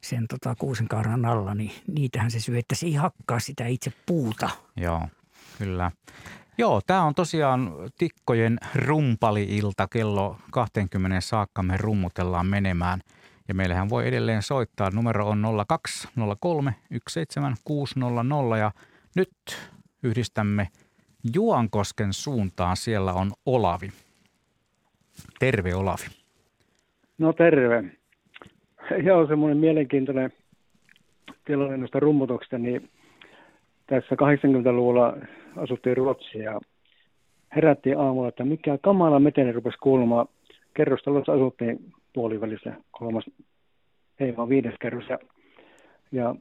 sen 0.00 0.26
tota, 0.28 0.54
kuusen 0.58 0.88
kaarnan 0.88 1.24
alla, 1.24 1.54
niin 1.54 1.72
niitähän 1.86 2.30
se 2.30 2.40
syö, 2.40 2.58
että 2.58 2.74
se 2.74 2.86
ei 2.86 2.94
hakkaa 3.18 3.38
sitä 3.38 3.66
itse 3.66 3.92
puuta. 4.06 4.50
Joo, 4.76 5.02
kyllä. 5.58 5.90
Joo, 6.58 6.80
tämä 6.86 7.02
on 7.02 7.14
tosiaan 7.14 7.72
Tikkojen 7.98 8.58
rumpali-ilta 8.74 9.88
kello 9.88 10.36
20 10.52 11.20
saakka 11.20 11.62
me 11.62 11.76
rummutellaan 11.76 12.46
menemään. 12.46 13.00
Ja 13.48 13.54
meillähän 13.54 13.88
voi 13.88 14.08
edelleen 14.08 14.42
soittaa. 14.42 14.90
Numero 14.90 15.28
on 15.28 15.42
0203 15.68 16.74
17600 17.08 18.58
ja 18.58 18.70
nyt 19.14 19.32
yhdistämme– 20.02 20.68
Juankosken 21.34 22.12
suuntaan 22.12 22.76
siellä 22.76 23.12
on 23.12 23.32
Olavi. 23.46 23.88
Terve 25.38 25.74
Olavi. 25.74 26.06
No 27.18 27.32
terve. 27.32 27.84
Joo, 29.04 29.26
semmoinen 29.26 29.58
mielenkiintoinen 29.58 30.32
tilanne 31.44 31.76
noista 31.76 32.00
rummutuksista, 32.00 32.58
niin 32.58 32.90
tässä 33.92 34.14
80-luvulla 34.14 35.16
asuttiin 35.56 35.96
Ruotsia 35.96 36.42
ja 36.42 36.60
herättiin 37.56 37.98
aamulla, 37.98 38.28
että 38.28 38.44
mikä 38.44 38.78
kamala 38.82 39.20
meteni 39.20 39.52
rupesi 39.52 39.78
kuulumaan. 39.78 40.26
Kerrostalossa 40.74 41.32
asuttiin 41.32 41.92
puolivälissä 42.12 42.72
kolmas, 42.90 43.24
ei 44.20 44.36
vaan 44.36 44.48
viides 44.48 44.74
kerros. 44.80 45.08
Ja, 45.08 45.18
ja 46.12 46.34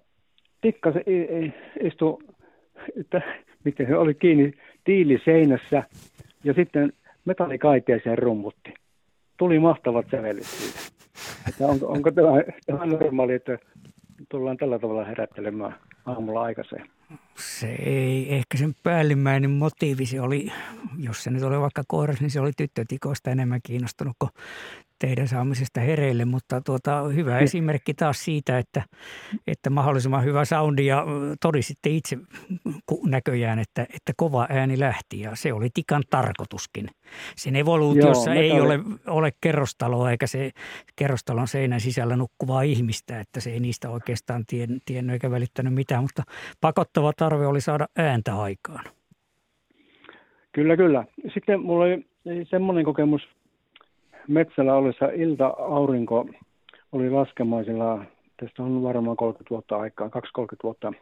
tikka 0.62 0.92
se 0.92 1.04
istui, 1.84 2.18
että 3.00 3.22
miten 3.64 3.88
se 3.88 3.98
oli 3.98 4.14
kiinni 4.14 4.54
tiiliseinässä 4.84 5.84
ja 6.44 6.54
sitten 6.54 6.94
metallikaiteeseen 7.26 8.18
rummutti. 8.18 8.74
Tuli 9.38 9.60
mahtavat 9.60 10.06
sävelit 10.12 10.44
siitä. 10.44 10.80
Että 11.50 11.68
onko, 11.68 11.88
onko 11.88 12.12
tämä, 12.12 12.30
tämä 12.66 12.86
normaali, 12.86 13.34
että 13.34 13.58
tullaan 14.30 14.58
tällä 14.58 14.80
tavalla 14.80 15.06
herättelemään 15.06 15.76
aamulla 16.06 16.42
aikaiseen? 16.42 16.86
Se 17.38 17.68
ei 17.68 18.36
ehkä 18.36 18.58
sen 18.58 18.76
päällimmäinen 18.84 19.52
motiivi, 19.52 20.06
se 20.06 20.22
oli, 20.22 20.52
jos 20.98 21.24
se 21.24 21.32
nyt 21.32 21.44
oli 21.44 21.60
vaikka 21.60 21.84
koiras, 21.88 22.22
niin 22.22 22.32
se 22.32 22.40
oli 22.40 22.52
tyttötikoista 22.58 23.32
enemmän 23.32 23.60
kiinnostunut 23.64 24.16
kuin 24.20 24.32
teidän 25.02 25.28
saamisesta 25.28 25.80
hereille, 25.80 26.26
mutta 26.26 26.62
tuota, 26.62 27.02
hyvä 27.04 27.40
esimerkki 27.40 27.94
taas 27.94 28.26
siitä, 28.26 28.58
että, 28.58 28.84
että 29.48 29.70
mahdollisimman 29.70 30.24
hyvä 30.24 30.46
soundi 30.46 30.86
ja 30.86 31.06
todisitte 31.42 31.90
itse 31.90 32.18
näköjään, 33.06 33.60
että, 33.60 33.82
että 33.82 34.14
kova 34.18 34.48
ääni 34.50 34.80
lähti 34.80 35.20
ja 35.20 35.32
se 35.34 35.54
oli 35.54 35.70
tikan 35.74 36.04
tarkoituskin. 36.10 36.88
Sen 37.36 37.56
evoluutiossa 37.56 38.34
Joo, 38.34 38.42
ei 38.42 38.52
oli... 38.52 38.62
ole, 38.62 38.80
ole 39.08 39.32
kerrostaloa 39.42 40.12
eikä 40.12 40.28
se 40.28 40.52
kerrostalon 40.96 41.48
seinän 41.48 41.80
sisällä 41.80 42.16
nukkuvaa 42.16 42.62
ihmistä, 42.62 43.20
että 43.20 43.40
se 43.40 43.52
ei 43.52 43.60
niistä 43.60 43.90
oikeastaan 43.90 44.44
tien, 44.48 44.80
tiennyt 44.86 45.14
eikä 45.14 45.32
välittänyt 45.32 45.74
mitään, 45.74 46.04
mutta 46.04 46.24
pakottava 46.62 47.12
tarve 47.18 47.48
oli 47.48 47.62
saada 47.62 47.88
ääntä 47.98 48.36
aikaan. 48.36 48.86
Kyllä, 50.52 50.78
kyllä. 50.78 51.06
Sitten 51.34 51.62
mulla 51.62 51.86
oli 51.86 52.08
semmoinen 52.50 52.86
kokemus– 52.86 53.22
metsällä 54.28 54.76
ollessa 54.76 55.06
ilta-aurinko 55.06 56.26
oli 56.92 57.10
laskemaisilla, 57.10 58.06
tästä 58.38 58.64
on 58.64 58.84
varmaan 58.84 59.18
30 59.18 59.50
vuotta 59.50 59.78
aikaa, 59.78 60.08
2-30 60.08 60.12
vuotta, 60.64 60.94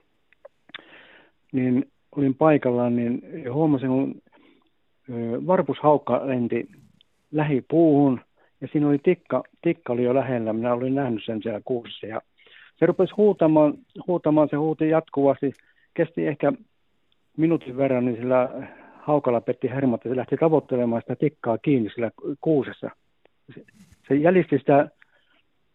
niin 1.51 1.91
olin 2.15 2.35
paikallaan, 2.35 2.95
niin 2.95 3.21
huomasin, 3.53 3.89
kun 3.89 4.21
varpushaukka 5.47 6.27
lenti 6.27 6.67
lähipuuhun, 7.31 8.21
ja 8.61 8.67
siinä 8.71 8.87
oli 8.87 8.99
tikka, 9.03 9.43
tikka 9.61 9.93
oli 9.93 10.03
jo 10.03 10.13
lähellä, 10.13 10.53
minä 10.53 10.73
olin 10.73 10.95
nähnyt 10.95 11.23
sen 11.25 11.41
siellä 11.43 11.61
kuussa, 11.65 12.07
ja 12.07 12.21
se 12.75 12.85
rupesi 12.85 13.13
huutamaan, 13.17 13.73
huutamaan 14.07 14.49
se 14.49 14.55
huuti 14.55 14.89
jatkuvasti, 14.89 15.53
kesti 15.93 16.27
ehkä 16.27 16.53
minuutin 17.37 17.77
verran, 17.77 18.05
niin 18.05 18.17
sillä 18.17 18.49
haukalla 18.99 19.41
petti 19.41 19.69
hermot, 19.69 20.05
ja 20.05 20.11
se 20.11 20.15
lähti 20.15 20.37
tavoittelemaan 20.37 21.01
sitä 21.01 21.15
tikkaa 21.15 21.57
kiinni 21.57 21.89
sillä 21.89 22.11
kuusessa 22.41 22.89
se 24.07 24.15
jäljisti 24.15 24.57
sitä 24.57 24.89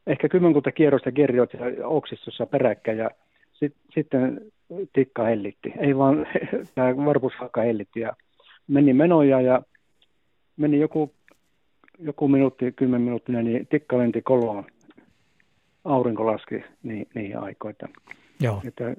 ehkä 0.07 0.29
kymmenkunta 0.29 0.73
kierrosta 0.73 1.13
kerroit 1.13 1.51
oksistossa 1.85 2.47
peräkkäin 2.47 2.99
ja 2.99 3.11
sit, 3.53 3.75
sitten 3.95 4.41
tikka 4.93 5.25
hellitti. 5.25 5.73
Ei 5.79 5.97
vaan 5.97 6.27
tämä 6.75 6.97
varpushakka 6.97 7.61
hellitti 7.61 8.01
ja 8.01 8.17
meni 8.67 8.93
menoja 8.93 9.41
ja 9.41 9.63
meni 10.57 10.81
joku, 10.81 11.15
joku 11.99 12.29
minuutti, 12.29 12.73
kymmen 12.73 13.01
minuuttia, 13.01 13.43
niin 13.43 13.67
tikka 13.67 13.99
lenti 13.99 14.23
koloon. 14.23 14.65
Aurinko 15.85 16.27
laski 16.27 16.65
niin, 16.83 17.09
niihin 17.15 17.39
aikoihin. 17.39 17.77
Joo. 18.41 18.63
Että 18.69 18.95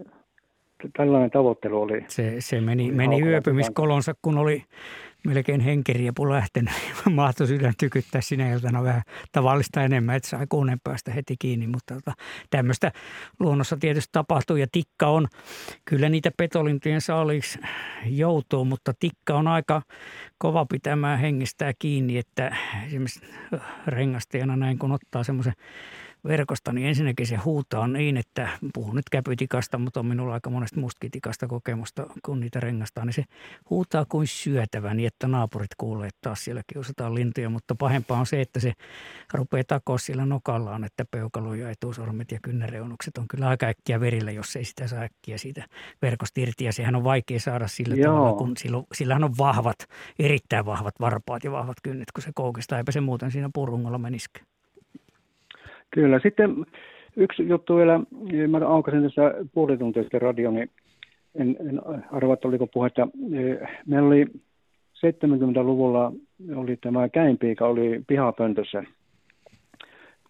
tällainen 0.98 1.32
tavoittelu 1.32 1.82
oli. 1.82 2.06
Se, 2.08 2.36
se 2.40 2.62
meni, 2.62 2.92
meni 2.92 3.22
yöpymiskolonsa, 3.22 4.14
kun 4.22 4.38
oli 4.38 4.64
melkein 5.26 5.62
henkiriepu 5.62 6.30
lähtenyt. 6.30 6.74
Mahtoi 7.10 7.48
sydän 7.48 7.74
tykyttää 7.80 8.22
sinä 8.22 8.54
iltana 8.54 8.84
vähän 8.84 9.02
tavallista 9.32 9.84
enemmän, 9.84 10.16
että 10.16 10.30
sai 10.30 10.46
kuunen 10.50 10.80
päästä 10.84 11.12
heti 11.12 11.36
kiinni. 11.40 11.68
Mutta 11.68 11.94
tota, 11.94 12.14
tämmöistä 12.50 12.92
luonnossa 13.40 13.78
tietysti 13.78 14.10
tapahtuu 14.12 14.56
ja 14.56 14.68
tikka 14.72 15.08
on, 15.08 15.28
kyllä 15.86 16.10
niitä 16.10 16.32
petolintujen 16.38 17.02
saaliksi 17.02 17.60
joutuu, 18.06 18.66
mutta 18.66 18.94
tikka 19.00 19.34
on 19.34 19.48
aika 19.48 19.82
kova 20.38 20.66
pitämään 20.66 21.20
hengistää 21.20 21.74
kiinni, 21.80 22.18
että 22.18 22.58
esimerkiksi 22.88 23.22
rengastajana 23.88 24.56
näin 24.56 24.80
kun 24.80 24.92
ottaa 24.92 25.24
semmoisen 25.24 25.54
verkosta, 26.28 26.74
niin 26.74 26.88
ensinnäkin 26.88 27.28
se 27.28 27.36
huutaa 27.36 27.88
niin, 27.88 28.18
että 28.18 28.50
puhun 28.74 28.96
nyt 28.96 29.10
käpytikasta, 29.12 29.78
mutta 29.78 30.00
on 30.00 30.06
minulla 30.06 30.34
aika 30.34 30.50
monesta 30.50 30.80
muskitikasta 30.80 31.48
kokemusta, 31.48 32.06
kun 32.26 32.40
niitä 32.40 32.60
rengastaa, 32.60 33.06
niin 33.06 33.14
se 33.14 33.24
huutaa 33.70 34.06
kuin 34.10 34.28
syötävä 34.28 34.94
niin, 34.94 35.08
että 35.08 35.28
naapurit 35.28 35.76
kuulee, 35.78 36.08
että 36.08 36.20
taas 36.22 36.44
siellä 36.44 36.62
kiusataan 36.74 37.16
lintuja, 37.16 37.50
mutta 37.50 37.76
pahempaa 37.76 38.20
on 38.20 38.26
se, 38.26 38.42
että 38.42 38.60
se 38.60 38.74
rupeaa 39.34 39.64
takoa 39.68 39.98
sillä 39.98 40.26
nokallaan, 40.26 40.84
että 40.84 41.06
peukalo 41.12 41.54
ja 41.54 41.70
etusormet 41.70 42.32
ja 42.32 42.40
kynnereunukset 42.42 43.18
on 43.18 43.28
kyllä 43.28 43.48
aika 43.48 43.66
äkkiä 43.66 44.00
verillä, 44.00 44.32
jos 44.32 44.56
ei 44.56 44.66
sitä 44.66 44.88
saa 44.88 45.02
äkkiä 45.02 45.38
siitä 45.38 45.66
verkosta 46.02 46.42
irti 46.42 46.64
ja 46.64 46.74
sehän 46.74 46.96
on 46.96 47.04
vaikea 47.04 47.40
saada 47.40 47.68
sillä 47.68 47.96
Joo. 47.96 48.14
tavalla, 48.14 48.38
kun 48.38 48.58
silloin, 48.58 48.86
sillähän 48.94 49.24
on 49.24 49.38
vahvat, 49.38 49.78
erittäin 50.20 50.66
vahvat 50.66 50.96
varpaat 51.00 51.44
ja 51.44 51.52
vahvat 51.52 51.78
kynnet, 51.84 52.12
kun 52.12 52.24
se 52.24 52.32
koukistaa, 52.36 52.78
eipä 52.78 52.92
se 52.92 53.02
muuten 53.02 53.32
siinä 53.32 53.50
purungolla 53.54 53.98
menisikään. 53.98 54.55
Kyllä. 55.96 56.20
Sitten 56.24 56.66
yksi 57.16 57.48
juttu 57.50 57.76
vielä, 57.76 58.00
mä 58.48 58.68
aukasin 58.68 59.04
tässä 59.04 59.34
puoli 59.54 59.78
tuntia 59.78 60.04
sitten 60.04 60.22
radio, 60.22 60.52
niin 60.52 60.70
en, 61.36 61.58
en 61.70 61.82
arva, 62.12 62.34
että 62.34 62.48
oliko 62.48 62.68
puhetta. 62.68 63.08
Meillä 63.86 64.08
oli 64.08 64.26
70-luvulla 64.96 66.12
oli 66.56 66.78
tämä 66.78 67.10
käinpiika 67.10 67.68
oli 67.68 68.02
pihapöntössä 68.08 68.84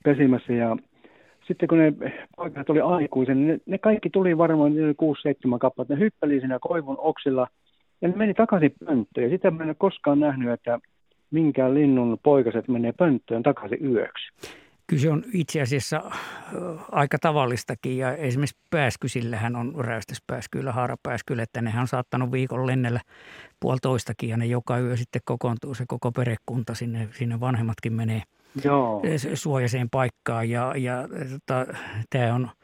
pesimässä 0.04 0.54
ja 0.54 0.78
sitten 1.48 1.70
kun 1.70 1.78
ne 1.78 1.94
paikat 2.38 2.70
oli 2.70 2.82
aikuisen, 2.82 3.38
niin 3.38 3.48
ne, 3.48 3.60
ne 3.66 3.78
kaikki 3.78 4.10
tuli 4.10 4.38
varmaan 4.38 4.72
6-7 4.72 4.76
kappaletta. 5.60 5.94
Ne 5.94 6.00
hyppeli 6.00 6.40
siinä 6.40 6.60
koivun 6.62 6.98
oksilla 7.00 7.48
ja 8.02 8.08
ne 8.08 8.14
meni 8.16 8.34
takaisin 8.34 8.74
pönttöön. 8.86 9.24
Ja 9.24 9.30
sitä 9.30 9.52
mä 9.52 9.64
en 9.64 9.70
ole 9.70 9.76
koskaan 9.80 10.20
nähnyt, 10.20 10.52
että 10.52 10.80
minkään 11.32 11.74
linnun 11.74 12.18
poikaset 12.24 12.68
menee 12.68 12.92
pönttöön 12.98 13.44
takaisin 13.44 13.86
yöksi. 13.86 14.32
Kyllä 14.88 15.02
se 15.02 15.12
on 15.12 15.24
itse 15.34 15.62
asiassa 15.62 16.12
aika 16.92 17.20
tavallistakin 17.20 17.98
ja 17.98 18.16
esimerkiksi 18.16 18.58
pääskysillähän 18.70 19.56
on 19.56 19.74
räystäspääskyillä, 19.78 20.72
haarapääskyillä, 20.72 21.44
että 21.44 21.62
nehän 21.62 21.82
on 21.82 21.88
saattanut 21.88 22.32
viikon 22.32 22.68
lennellä 22.68 23.02
puolitoistakin 23.60 24.30
ja 24.30 24.38
ne 24.38 24.46
joka 24.46 24.80
yö 24.80 24.98
sitten 24.98 25.22
kokoontuu 25.26 25.74
se 25.74 25.86
koko 25.88 26.12
perekunta 26.12 26.76
sinne, 26.76 27.10
sinne 27.18 27.40
vanhemmatkin 27.40 27.94
menee 27.94 28.24
Joo. 28.64 29.02
suojaiseen 29.34 29.90
paikkaan 29.90 30.50
ja, 30.50 30.74
ja 30.78 31.08
tota, 31.48 31.74
tämä 32.10 32.34
on– 32.34 32.50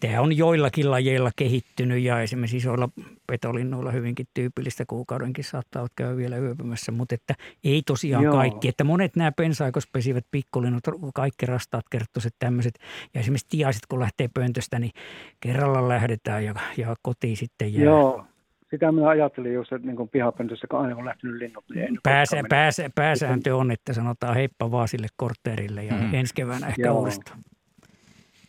Tämä 0.00 0.20
on 0.20 0.36
joillakin 0.36 0.90
lajeilla 0.90 1.30
kehittynyt 1.36 2.02
ja 2.02 2.20
esimerkiksi 2.20 2.56
isoilla 2.56 2.88
petolinnuilla 3.26 3.90
hyvinkin 3.90 4.26
tyypillistä 4.34 4.84
kuukaudenkin 4.86 5.44
saattaa 5.44 5.86
käydä 5.96 6.16
vielä 6.16 6.36
yöpymässä, 6.36 6.92
mutta 6.92 7.14
että 7.14 7.34
ei 7.64 7.82
tosiaan 7.86 8.24
Joo. 8.24 8.34
kaikki. 8.34 8.68
Että 8.68 8.84
monet 8.84 9.16
nämä 9.16 9.32
pensaikos 9.32 9.86
pesivät 9.92 10.26
pikkulinnut, 10.30 10.82
kaikki 11.14 11.46
rastaat 11.46 11.84
kerttoiset 11.90 12.34
tämmöiset 12.38 12.78
ja 13.14 13.20
esimerkiksi 13.20 13.46
tiaiset 13.50 13.82
kun 13.88 14.00
lähtee 14.00 14.28
pöntöstä, 14.34 14.78
niin 14.78 14.92
kerralla 15.40 15.88
lähdetään 15.88 16.44
ja, 16.44 16.54
ja 16.76 16.94
kotiin 17.02 17.36
sitten 17.36 17.74
jää. 17.74 17.84
Joo, 17.84 18.24
sitä 18.70 18.92
minä 18.92 19.08
ajattelin 19.08 19.54
just, 19.54 19.72
että 19.72 19.86
niin 19.86 20.08
pihapöntössä, 20.08 20.66
kun 20.70 20.80
aina 20.80 20.96
on 20.96 21.04
lähtenyt 21.04 21.36
linnut, 21.36 21.64
niin 21.74 21.98
Pääsä, 22.02 22.42
pääsä, 22.48 22.90
pääsääntö 22.94 23.56
on, 23.56 23.70
että 23.70 23.92
sanotaan 23.92 24.34
heippa 24.34 24.70
vaan 24.70 24.88
sille 24.88 25.06
kortteerille 25.16 25.84
ja 25.84 25.94
mm. 25.94 26.14
ensi 26.14 26.34
keväänä 26.34 26.66
ehkä 26.66 26.82
Joo. 26.82 26.98
uudestaan. 26.98 27.38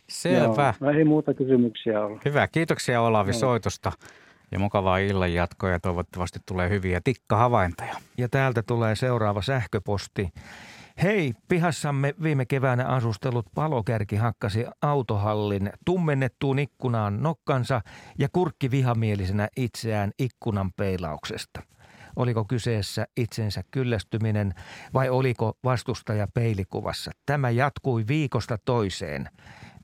Selvä. 0.08 0.74
Joo, 0.80 0.90
ei 0.90 1.04
muuta 1.04 1.34
kysymyksiä 1.34 2.04
ole. 2.04 2.20
Hyvä. 2.24 2.48
Kiitoksia 2.48 3.00
Olavi 3.00 3.30
Joo. 3.30 3.38
soitosta 3.38 3.92
ja 4.52 4.58
mukavaa 4.58 4.98
illan 4.98 5.34
jatkoa 5.34 5.70
ja 5.70 5.80
toivottavasti 5.80 6.38
tulee 6.46 6.68
hyviä 6.68 7.00
tikkahavaintoja. 7.04 7.94
Ja 8.18 8.28
täältä 8.28 8.62
tulee 8.62 8.94
seuraava 8.94 9.42
sähköposti. 9.42 10.28
Hei, 11.02 11.34
pihassamme 11.48 12.14
viime 12.22 12.46
keväänä 12.46 12.86
asustellut 12.86 13.46
palokärki 13.54 14.16
hakkasi 14.16 14.66
autohallin 14.82 15.70
tummennettuun 15.84 16.58
ikkunaan 16.58 17.22
nokkansa 17.22 17.80
ja 18.18 18.28
kurkki 18.32 18.70
vihamielisenä 18.70 19.48
itseään 19.56 20.10
ikkunan 20.18 20.72
peilauksesta. 20.72 21.62
Oliko 22.16 22.44
kyseessä 22.44 23.06
itsensä 23.16 23.62
kyllästyminen 23.70 24.54
vai 24.94 25.08
oliko 25.08 25.58
vastustaja 25.64 26.28
peilikuvassa? 26.34 27.10
Tämä 27.26 27.50
jatkui 27.50 28.04
viikosta 28.08 28.58
toiseen. 28.64 29.28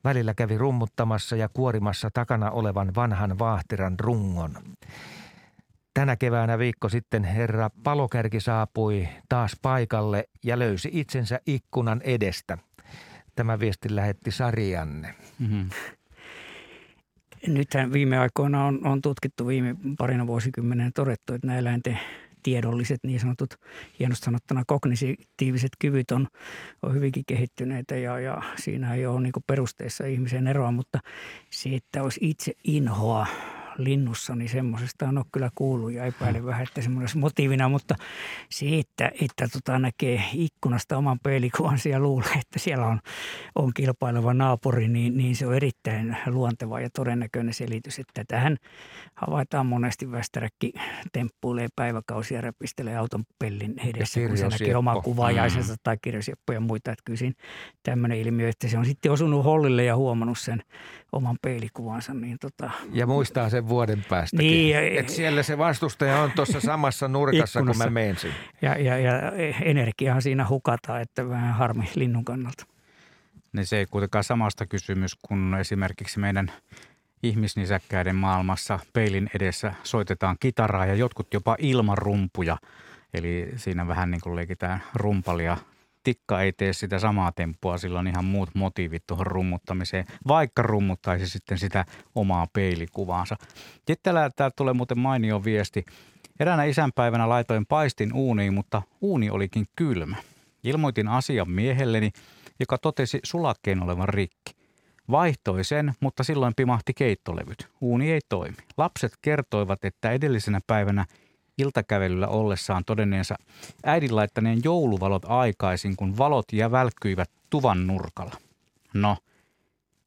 Välillä 0.05 0.35
kävi 0.35 0.59
rummuttamassa 0.59 1.37
ja 1.37 1.49
kuorimassa 1.49 2.11
takana 2.15 2.51
olevan 2.51 2.95
vanhan 2.95 3.39
vaahtiran 3.39 4.01
rungon. 4.01 4.55
Tänä 5.95 6.17
keväänä 6.17 6.59
viikko 6.59 6.89
sitten 6.89 7.25
herra 7.25 7.71
Palokärki 7.85 8.41
saapui 8.41 9.09
taas 9.29 9.57
paikalle 9.63 10.29
ja 10.45 10.59
löysi 10.59 10.89
itsensä 10.93 11.41
ikkunan 11.47 12.01
edestä. 12.05 12.59
Tämä 13.37 13.59
viesti 13.61 13.97
lähetti 13.97 14.31
sarjanne. 14.31 15.15
Mm-hmm. 15.39 15.69
Nythän 17.47 17.93
viime 17.93 18.19
aikoina 18.19 18.67
on, 18.67 18.87
on 18.87 19.03
tutkittu 19.03 19.47
viime 19.47 19.77
parina 19.99 20.27
vuosikymmenen 20.27 20.93
todettu, 20.93 21.35
että 21.35 21.47
nämä 21.47 21.59
eläinten 21.59 21.99
tiedolliset 22.43 23.01
niin 23.05 23.21
sanotut 23.21 23.55
hienosti 23.99 24.25
sanottuna 24.25 24.63
kognitiiviset 24.67 25.73
kyvyt 25.79 26.11
on, 26.11 26.29
on 26.83 26.95
hyvinkin 26.95 27.25
kehittyneitä 27.27 27.97
ja, 27.97 28.21
ja 28.21 28.43
siinä 28.57 28.95
ei 28.95 29.07
ole 29.07 29.21
niin 29.21 29.33
perusteessa 29.47 30.07
ihmisen 30.07 30.47
eroa, 30.47 30.73
mutta 30.73 30.99
se, 31.51 31.75
että 31.75 32.03
olisi 32.03 32.21
itse 32.23 32.53
inhoa 32.65 33.27
linnussa, 33.79 34.35
niin 34.35 34.49
semmoisesta 34.49 35.09
on 35.09 35.25
kyllä 35.33 35.51
kuullut 35.55 35.93
ja 35.93 36.05
epäilen 36.05 36.47
vähän, 36.47 36.63
että 36.63 36.83
semmoinen 36.83 37.11
motiivina, 37.15 37.69
mutta 37.69 37.95
se, 38.51 38.67
että, 39.21 39.49
tota 39.53 39.79
näkee 39.79 40.25
ikkunasta 40.35 40.97
oman 40.97 41.19
peilikuvansa 41.23 41.89
ja 41.89 42.01
luulee, 42.01 42.33
että 42.41 42.59
siellä 42.59 42.87
on, 42.87 43.01
on 43.55 43.75
kilpaileva 43.75 44.35
naapuri, 44.35 44.89
niin, 44.89 45.17
niin 45.17 45.37
se 45.37 45.47
on 45.47 45.55
erittäin 45.55 46.17
luonteva 46.27 46.81
ja 46.81 46.91
todennäköinen 46.91 47.55
selitys, 47.55 47.99
että 47.99 48.25
tähän 48.29 48.57
havaitaan 49.15 49.67
monesti 49.67 50.13
västäräkki 50.13 50.73
temppuilee 51.13 51.69
päiväkausia 51.77 52.39
ja 52.39 52.43
räpistelee 52.43 52.97
auton 52.97 53.25
pellin 53.39 53.75
edessä, 53.79 54.21
kun 54.29 54.39
se 54.39 54.49
näkee 54.49 54.77
oman 54.77 55.03
kuvajaisensa 55.03 55.73
mm. 55.73 55.79
tai 55.83 55.97
kirjasieppo 56.03 56.53
ja 56.53 56.61
muita. 56.61 56.93
Että 56.93 57.03
kyllä 57.05 57.17
siinä 57.17 57.35
tämmöinen 57.83 58.19
ilmiö, 58.19 58.49
että 58.49 58.69
se 58.69 58.79
on 58.79 58.85
sitten 58.85 59.13
osunut 59.13 59.45
hollille 59.45 59.85
ja 59.85 59.97
huomannut 59.97 60.39
sen 60.39 60.63
oman 61.13 61.37
peilikuvansa. 61.43 62.15
Niin 62.15 62.37
tota, 62.41 62.71
ja 62.93 63.07
muistaa 63.07 63.51
sen 63.63 63.69
vuoden 63.69 64.05
päästä. 64.09 64.37
Niin, 64.37 64.77
että 64.99 65.13
siellä 65.13 65.43
se 65.43 65.59
vastustaja 65.59 66.23
on 66.23 66.33
tuossa 66.33 66.61
samassa 66.61 67.09
nurkassa, 67.09 67.59
ikkunassa. 67.59 67.85
kun 67.85 67.93
mä 67.93 68.01
mensin. 68.01 68.33
Ja, 68.63 68.79
ja, 68.79 68.99
ja 68.99 69.33
energiahan 69.63 70.23
siinä 70.23 70.49
hukataan, 70.49 71.01
että 71.01 71.29
vähän 71.29 71.55
harmi 71.55 71.91
linnun 71.95 72.25
kannalta. 72.25 72.67
Niin 73.53 73.67
se 73.67 73.79
ei 73.79 73.87
kuitenkaan 73.87 74.25
samasta 74.25 74.67
kysymys 74.67 75.17
kuin 75.23 75.55
esimerkiksi 75.55 76.19
meidän 76.19 76.53
ihmisnisäkkäiden 77.23 78.17
maailmassa 78.17 78.79
peilin 78.93 79.31
edessä 79.35 79.75
soitetaan 79.83 80.37
kitaraa 80.41 80.87
ja 80.87 80.95
jotkut 80.95 81.35
jopa 81.35 81.57
ilman 81.59 81.99
rumpuja. 81.99 82.57
Eli 83.15 83.53
siinä 83.57 83.89
vähän 83.89 84.11
niin 84.11 84.21
kuin 84.21 84.37
leikitään 84.37 84.83
rumpalia 84.95 85.57
tikka 86.03 86.43
ei 86.43 86.53
tee 86.53 86.73
sitä 86.73 86.99
samaa 86.99 87.33
temppua, 87.33 87.79
sillä 87.79 87.99
on 87.99 88.09
ihan 88.09 88.25
muut 88.25 88.51
motiivit 88.55 89.03
tuohon 89.07 89.27
rummuttamiseen, 89.27 90.05
vaikka 90.29 90.63
rummuttaisi 90.63 91.29
sitten 91.29 91.59
sitä 91.59 91.85
omaa 92.15 92.47
peilikuvaansa. 92.53 93.37
Sitten 93.87 94.15
täältä 94.15 94.51
tulee 94.57 94.75
muuten 94.75 94.99
mainio 94.99 95.45
viesti. 95.45 95.85
Eräänä 96.41 96.65
isänpäivänä 96.65 97.29
laitoin 97.29 97.67
paistin 97.67 98.15
uuniin, 98.15 98.55
mutta 98.55 98.83
uuni 99.01 99.31
olikin 99.31 99.67
kylmä. 99.77 100.17
Ilmoitin 100.65 101.09
asian 101.09 101.51
miehelleni, 101.51 102.11
joka 102.61 102.79
totesi 102.79 103.21
sulakkeen 103.25 103.83
olevan 103.83 104.09
rikki. 104.09 104.53
Vaihtoi 105.11 105.65
sen, 105.65 105.93
mutta 106.01 106.25
silloin 106.25 106.55
pimahti 106.57 106.95
keittolevyt. 106.95 107.69
Uuni 107.81 108.13
ei 108.13 108.21
toimi. 108.29 108.57
Lapset 108.77 109.13
kertoivat, 109.23 109.85
että 109.85 110.11
edellisenä 110.11 110.61
päivänä 110.67 111.07
iltakävelyllä 111.59 112.29
ollessaan 112.29 112.85
todenneensa 112.85 113.35
äidin 113.85 114.17
laittaneen 114.17 114.61
jouluvalot 114.65 115.25
aikaisin, 115.25 115.97
kun 115.97 116.19
valot 116.19 116.53
ja 116.53 116.71
välkkyivät 116.71 117.31
tuvan 117.51 117.87
nurkalla. 117.87 118.35
No, 118.95 119.17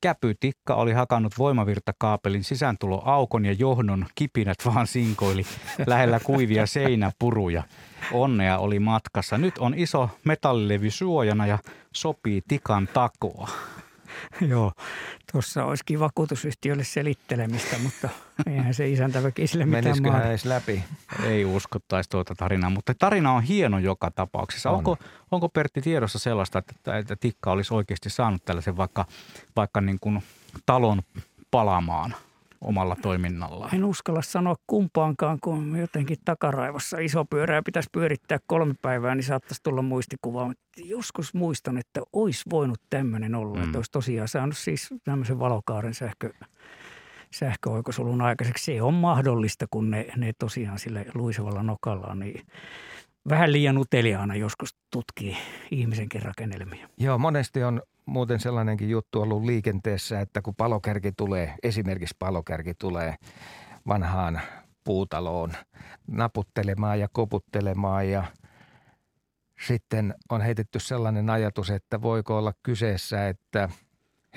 käpytikka 0.02 0.76
oli 0.76 0.93
hakannut 0.93 1.34
voimavirtakaapelin 1.38 2.43
sisääntuloaukon 2.43 3.46
ja 3.46 3.52
johdon 3.52 4.06
kipinät 4.16 4.58
vaan 4.66 4.88
sinkoili 4.88 5.46
lähellä 5.88 6.20
kuivia 6.20 6.66
seinäpuruja. 6.66 7.64
Onnea 8.12 8.58
oli 8.58 8.80
matkassa. 8.80 9.38
Nyt 9.38 9.58
on 9.58 9.74
iso 9.78 10.10
metallilevy 10.24 10.91
suojana 10.91 11.48
ja 11.48 11.60
sopii 11.96 12.41
tikan 12.48 12.89
takoa. 12.93 13.50
Joo, 14.51 14.72
tuossa 15.32 15.66
olisikin 15.66 15.99
vakuutusyhtiölle 15.99 16.84
selittelemistä, 16.84 17.78
mutta 17.78 18.09
eihän 18.47 18.74
se 18.74 18.89
isäntäväki 18.89 19.47
sille 19.47 19.66
mitään 19.66 19.84
Menisiköhän 19.84 20.28
edes 20.28 20.45
läpi? 20.45 20.84
Ei 21.24 21.45
uskottaisi 21.45 22.09
tuota 22.09 22.36
tarinaa, 22.36 22.70
mutta 22.70 22.93
tarina 22.99 23.32
on 23.32 23.43
hieno 23.43 23.80
joka 23.80 24.11
tapauksessa. 24.11 24.70
On. 24.70 24.78
Onko, 24.78 24.97
onko 25.32 25.49
Pertti 25.49 25.82
tiedossa 25.82 26.20
sellaista, 26.20 26.59
että, 26.59 26.97
että 26.97 27.16
Tikka 27.16 27.51
olisi 27.51 27.74
oikeasti 27.74 28.09
saanut 28.09 28.45
tällaisen 28.45 28.78
vaikka, 28.78 29.05
vaikka 29.55 29.82
niin 29.82 29.99
kuin 30.01 30.24
talon 30.66 31.01
palamaan 31.51 32.16
omalla 32.66 32.95
toiminnallaan? 33.01 33.76
En 33.76 33.86
uskalla 33.86 34.22
sanoa 34.22 34.55
kumpaankaan, 34.68 35.39
kun 35.43 35.78
jotenkin 35.78 36.18
takaraivossa 36.26 36.97
iso 36.97 37.26
pyörää 37.26 37.61
pitäisi 37.63 37.89
pyörittää 37.91 38.38
kolme 38.47 38.74
päivää, 38.82 39.16
niin 39.16 39.24
saattaisi 39.24 39.63
tulla 39.63 39.82
muistikuva. 39.82 40.53
Joskus 40.78 41.34
muistan, 41.34 41.78
että 41.78 42.01
olisi 42.13 42.43
voinut 42.49 42.82
tämmöinen 42.89 43.36
olla, 43.36 43.57
mm. 43.57 43.63
että 43.63 43.78
olisi 43.78 43.91
tosiaan 43.91 44.28
saanut 44.28 44.57
siis 44.57 44.89
tämmöisen 45.03 45.39
valokaaren 45.39 45.93
sähkö, 45.93 46.34
sähköoikosulun 47.34 48.22
aikaiseksi. 48.22 48.63
Se 48.63 48.82
on 48.82 48.93
mahdollista, 48.93 49.66
kun 49.72 49.91
ne, 49.91 50.07
ne 50.18 50.34
tosiaan 50.39 50.80
sille 50.80 51.05
luisevalla 51.13 51.63
nokallaan, 51.63 52.20
niin 52.20 52.45
vähän 53.30 53.51
liian 53.51 53.78
uteliaana 53.78 54.36
joskus 54.36 54.76
tutkii 54.91 55.38
ihmisenkin 55.72 56.22
rakennelmia. 56.22 56.89
Joo, 56.97 57.18
monesti 57.18 57.63
on 57.63 57.82
muuten 58.06 58.39
sellainenkin 58.39 58.89
juttu 58.89 59.22
ollut 59.22 59.43
liikenteessä, 59.43 60.20
että 60.20 60.41
kun 60.41 60.56
palokärki 60.56 61.12
tulee, 61.12 61.56
esimerkiksi 61.64 62.16
palokärki 62.20 62.74
tulee 62.74 63.16
vanhaan 63.88 64.41
puutaloon 64.84 65.51
naputtelemaan 66.08 66.99
ja 66.99 67.08
koputtelemaan 67.12 68.10
ja 68.10 68.24
sitten 69.68 70.14
on 70.30 70.41
heitetty 70.41 70.80
sellainen 70.80 71.30
ajatus, 71.30 71.70
että 71.70 72.01
voiko 72.01 72.38
olla 72.38 72.53
kyseessä, 72.64 73.28
että 73.28 73.70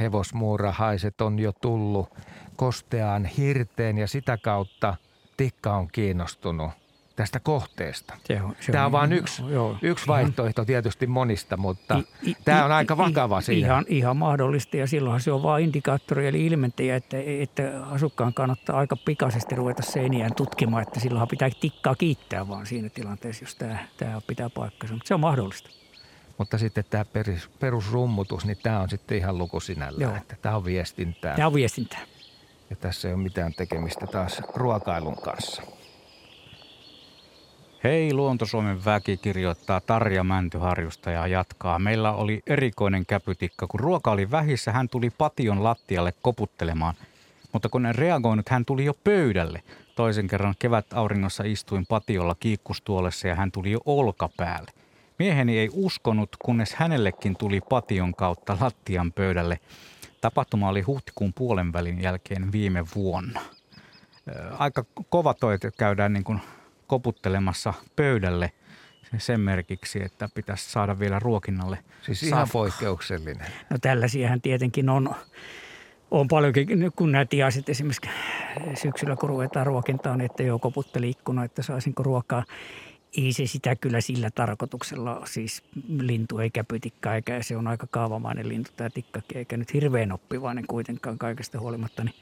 hevosmuurahaiset 0.01 1.21
on 1.21 1.39
jo 1.39 1.53
tullut 1.53 2.15
kosteaan 2.57 3.25
hirteen 3.25 3.99
ja 3.99 4.07
sitä 4.07 4.39
kautta 4.43 4.95
tikka 5.37 5.77
on 5.77 5.89
kiinnostunut– 5.93 6.71
tästä 7.19 7.41
kohteesta. 7.41 8.15
Se 8.25 8.43
on, 8.43 8.57
se 8.61 8.73
tämä 8.73 8.87
on, 8.87 8.93
vain 8.93 9.13
yksi, 9.13 9.43
joo, 9.49 9.77
yksi 9.83 10.07
vaihtoehto 10.07 10.65
tietysti 10.65 11.07
monista, 11.07 11.57
mutta 11.57 11.95
i, 12.23 12.31
i, 12.31 12.37
tämä 12.45 12.65
on 12.65 12.71
i, 12.71 12.75
aika 12.75 12.97
vakava 12.97 13.39
i, 13.39 13.43
siinä. 13.43 13.67
Ihan, 13.67 13.85
ihan 13.89 14.17
mahdollista 14.17 14.77
ja 14.77 14.87
silloinhan 14.87 15.21
se 15.21 15.33
on 15.33 15.43
vain 15.43 15.65
indikaattori 15.65 16.27
eli 16.27 16.47
ilmentäjä, 16.47 16.97
että, 16.97 17.17
että 17.41 17.85
asukkaan 17.91 18.35
kannattaa 18.35 18.79
aika 18.79 18.97
pikaisesti 18.97 19.55
ruveta 19.55 19.83
seiniään 19.83 20.35
tutkimaan, 20.35 20.83
että 20.83 21.01
silloinhan 21.01 21.29
pitää 21.29 21.51
tikkaa 21.61 21.95
kiittää 21.95 22.49
vaan 22.49 22.67
siinä 22.67 22.89
tilanteessa, 22.89 23.45
jos 23.45 23.55
tämä, 23.55 23.79
tämä 23.97 24.21
pitää 24.27 24.51
paikkansa, 24.51 24.95
mutta 24.95 25.09
se 25.09 25.15
on 25.15 25.21
mahdollista. 25.21 25.71
Mutta 26.39 26.59
sitten 26.59 26.85
tämä 26.91 27.05
perus, 27.05 27.51
perusrummutus, 27.61 28.45
niin 28.45 28.59
tämä 28.63 28.81
on 28.81 28.91
sitten 28.91 29.19
ihan 29.19 29.39
luku 29.39 29.61
sinällään, 29.61 30.11
Joo. 30.11 30.17
että 30.17 30.37
tämä 30.43 30.57
on 30.57 30.65
viestintää. 30.65 31.37
Tämä 31.37 31.47
on 31.47 31.55
viestintää. 31.55 32.01
Ja 32.71 32.77
tässä 32.77 33.09
ei 33.09 33.15
ole 33.15 33.23
mitään 33.23 33.55
tekemistä 33.55 34.07
taas 34.07 34.43
ruokailun 34.55 35.17
kanssa. 35.17 35.63
Hei 37.85 38.15
Luontosuomen 38.15 38.85
väki 38.85 39.17
kirjoittaa 39.17 39.81
Tarja 39.81 40.25
Mäntyharjusta 40.25 41.11
ja 41.11 41.27
jatkaa. 41.27 41.79
Meillä 41.79 42.13
oli 42.13 42.43
erikoinen 42.47 43.07
käpytikka. 43.07 43.67
Kun 43.67 43.81
ruoka 43.81 44.11
oli 44.11 44.31
vähissä, 44.31 44.73
hän 44.73 44.89
tuli 44.89 45.11
pation 45.11 45.65
lattialle 45.65 46.13
koputtelemaan. 46.23 46.95
Mutta 47.53 47.69
kun 47.69 47.87
en 47.87 47.95
reagoinut, 47.95 48.49
hän 48.49 48.65
tuli 48.65 48.85
jo 48.85 48.95
pöydälle. 49.05 49.63
Toisen 49.97 50.27
kerran 50.27 50.55
kevät 50.59 50.87
auringossa 50.93 51.45
istuin 51.47 51.87
patiolla 51.87 52.37
kiikkustuolessa 52.41 53.29
ja 53.29 53.35
hän 53.35 53.53
tuli 53.53 53.71
jo 53.71 53.79
olkapäälle. 53.85 54.71
Mieheni 55.19 55.59
ei 55.59 55.69
uskonut, 55.73 56.37
kunnes 56.39 56.75
hänellekin 56.75 57.37
tuli 57.37 57.61
pation 57.61 58.15
kautta 58.15 58.57
lattian 58.61 59.13
pöydälle. 59.13 59.61
Tapahtuma 60.21 60.69
oli 60.69 60.83
huhtikuun 60.83 61.33
puolen 61.33 61.73
välin 61.73 62.03
jälkeen 62.03 62.53
viime 62.53 62.85
vuonna. 62.95 63.41
Aika 64.59 64.85
kova 65.09 65.35
toi, 65.35 65.55
että 65.55 65.71
käydään 65.79 66.13
niin 66.13 66.25
kuin 66.25 66.41
koputtelemassa 66.89 67.75
pöydälle 67.97 68.53
sen 69.19 69.41
merkiksi, 69.41 70.03
että 70.03 70.29
pitäisi 70.35 70.71
saada 70.71 70.99
vielä 70.99 71.19
ruokinnalle. 71.19 71.79
Siis 72.03 72.23
ihan 72.23 72.41
safka. 72.41 72.53
poikkeuksellinen. 72.53 73.47
No 73.71 73.79
tällaisiahan 73.81 74.41
tietenkin 74.41 74.89
on, 74.89 75.15
on 76.11 76.29
paljonkin, 76.29 76.93
kun 76.97 77.13
nämä 77.13 77.25
tiasit 77.25 77.69
esimerkiksi 77.69 78.11
syksyllä, 78.75 79.17
kun 79.17 79.29
ruvetaan 79.29 79.67
ruokintaan, 79.67 80.21
että 80.21 80.43
joo 80.43 80.59
koputteli 80.59 81.11
ikkuna, 81.11 81.45
että 81.45 81.63
saisinko 81.63 82.03
ruokaa. 82.03 82.45
Ei 83.17 83.33
se 83.33 83.47
sitä 83.47 83.77
kyllä 83.77 84.01
sillä 84.01 84.31
tarkoituksella, 84.35 85.23
siis 85.27 85.63
lintu 85.99 86.39
eikä 86.39 86.65
pytikka, 86.65 87.15
eikä 87.15 87.43
se 87.43 87.57
on 87.57 87.67
aika 87.67 87.87
kaavamainen 87.91 88.49
lintu 88.49 88.71
tämä 88.77 88.91
tikkakin, 88.91 89.39
eikä 89.39 89.57
nyt 89.57 89.75
hirveän 89.75 90.13
oppivainen 90.13 90.67
kuitenkaan 90.67 91.19
kaikesta 91.19 91.61
huolimatta, 91.61 92.05
niin 92.05 92.15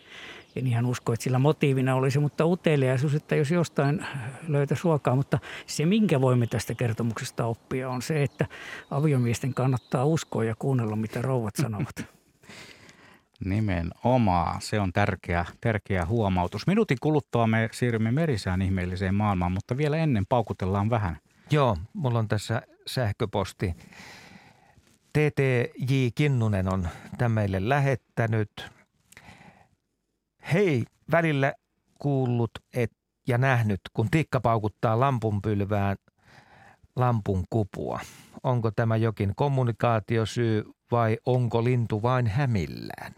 en 0.57 0.67
ihan 0.67 0.87
usko, 0.87 1.13
että 1.13 1.25
sillä 1.25 1.39
motiivina 1.39 1.95
olisi, 1.95 2.19
mutta 2.19 2.47
uteliaisuus, 2.47 3.15
että 3.15 3.37
jos 3.37 3.51
jostain 3.51 4.07
löytäisi 4.49 4.85
ruokaa. 4.85 5.17
Mutta 5.17 5.39
se, 5.67 5.87
minkä 5.87 6.21
voimme 6.21 6.47
tästä 6.47 6.75
kertomuksesta 6.75 7.47
oppia, 7.47 7.91
on 7.91 8.03
se, 8.03 8.23
että 8.23 8.47
aviomiesten 8.91 9.55
kannattaa 9.55 10.05
uskoa 10.05 10.45
ja 10.45 10.55
kuunnella, 10.59 10.97
mitä 10.97 11.23
rouvat 11.23 11.57
sanovat. 11.57 12.05
Nimenomaan. 13.45 14.61
Se 14.63 14.81
on 14.81 14.93
tärkeä, 14.93 15.45
tärkeä 15.61 16.07
huomautus. 16.07 16.67
Minuutin 16.67 16.99
kuluttua 17.01 17.47
me 17.47 17.69
siirrymme 17.73 18.11
merisään 18.11 18.63
ihmeelliseen 18.63 19.15
maailmaan, 19.15 19.53
mutta 19.53 19.77
vielä 19.77 19.97
ennen 19.97 20.27
paukutellaan 20.27 20.91
vähän. 20.91 21.17
Joo, 21.51 21.77
mulla 21.93 22.19
on 22.19 22.29
tässä 22.29 22.63
sähköposti. 22.87 23.75
TTJ 25.13 26.09
Kinnunen 26.15 26.73
on 26.73 26.89
tämän 27.19 27.33
meille 27.33 27.69
lähettänyt– 27.69 28.51
Hei, 30.53 30.85
välillä 31.11 31.53
kuullut 31.99 32.51
et, 32.75 32.93
ja 33.29 33.39
nähnyt, 33.39 33.81
kun 33.93 34.09
tikka 34.11 34.41
paukuttaa 34.41 35.01
lampunpylvään 35.01 35.97
lampun 36.97 37.45
kupua. 37.51 38.01
Onko 38.43 38.71
tämä 38.71 38.97
jokin 38.97 39.33
kommunikaatiosyy 39.37 40.65
vai 40.91 41.19
onko 41.27 41.65
lintu 41.65 42.03
vain 42.03 42.27
hämillään? 42.27 43.13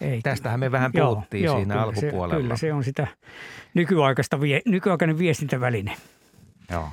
Ei, 0.00 0.22
Tästähän 0.22 0.60
me 0.60 0.72
vähän 0.72 0.92
puhuttiin 0.92 1.44
joo, 1.44 1.56
siinä 1.56 1.74
joo, 1.74 1.92
kyllä 1.92 2.00
alkupuolella. 2.00 2.34
Se, 2.34 2.42
kyllä 2.42 2.56
se 2.56 2.72
on 2.72 2.84
sitä 2.84 3.06
nykyaikaista, 3.74 4.38
nykyaikainen 4.66 5.18
viestintäväline. 5.18 5.96
Joo. 6.70 6.88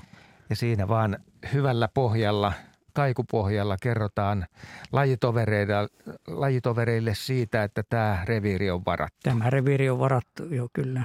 Ja 0.50 0.56
siinä 0.56 0.88
vaan 0.88 1.18
hyvällä 1.54 1.88
pohjalla– 1.94 2.54
kaikupohjalla 2.94 3.78
kerrotaan 3.82 4.46
lajitovereille, 4.92 5.88
lajitovereille 6.28 7.16
siitä, 7.16 7.64
että 7.64 7.84
tämä 7.90 8.22
reviiri 8.26 8.72
on 8.72 8.86
varattu. 8.86 9.20
Tämä 9.24 9.50
reviiri 9.50 9.90
on 9.90 10.00
varattu, 10.00 10.46
joo 10.46 10.70
kyllä. 10.74 11.04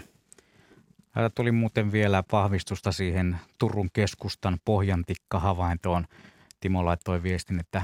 Täällä 1.12 1.30
tuli 1.30 1.53
muuten 1.53 1.93
vielä 1.93 2.24
vahvistusta 2.32 2.93
siihen 2.93 3.37
Turun 3.59 3.91
keskustan 3.93 4.59
pohjantikka-havaintoon. 4.64 6.07
Timo 6.61 6.84
laittoi 6.84 7.22
viestin, 7.22 7.61
että 7.61 7.82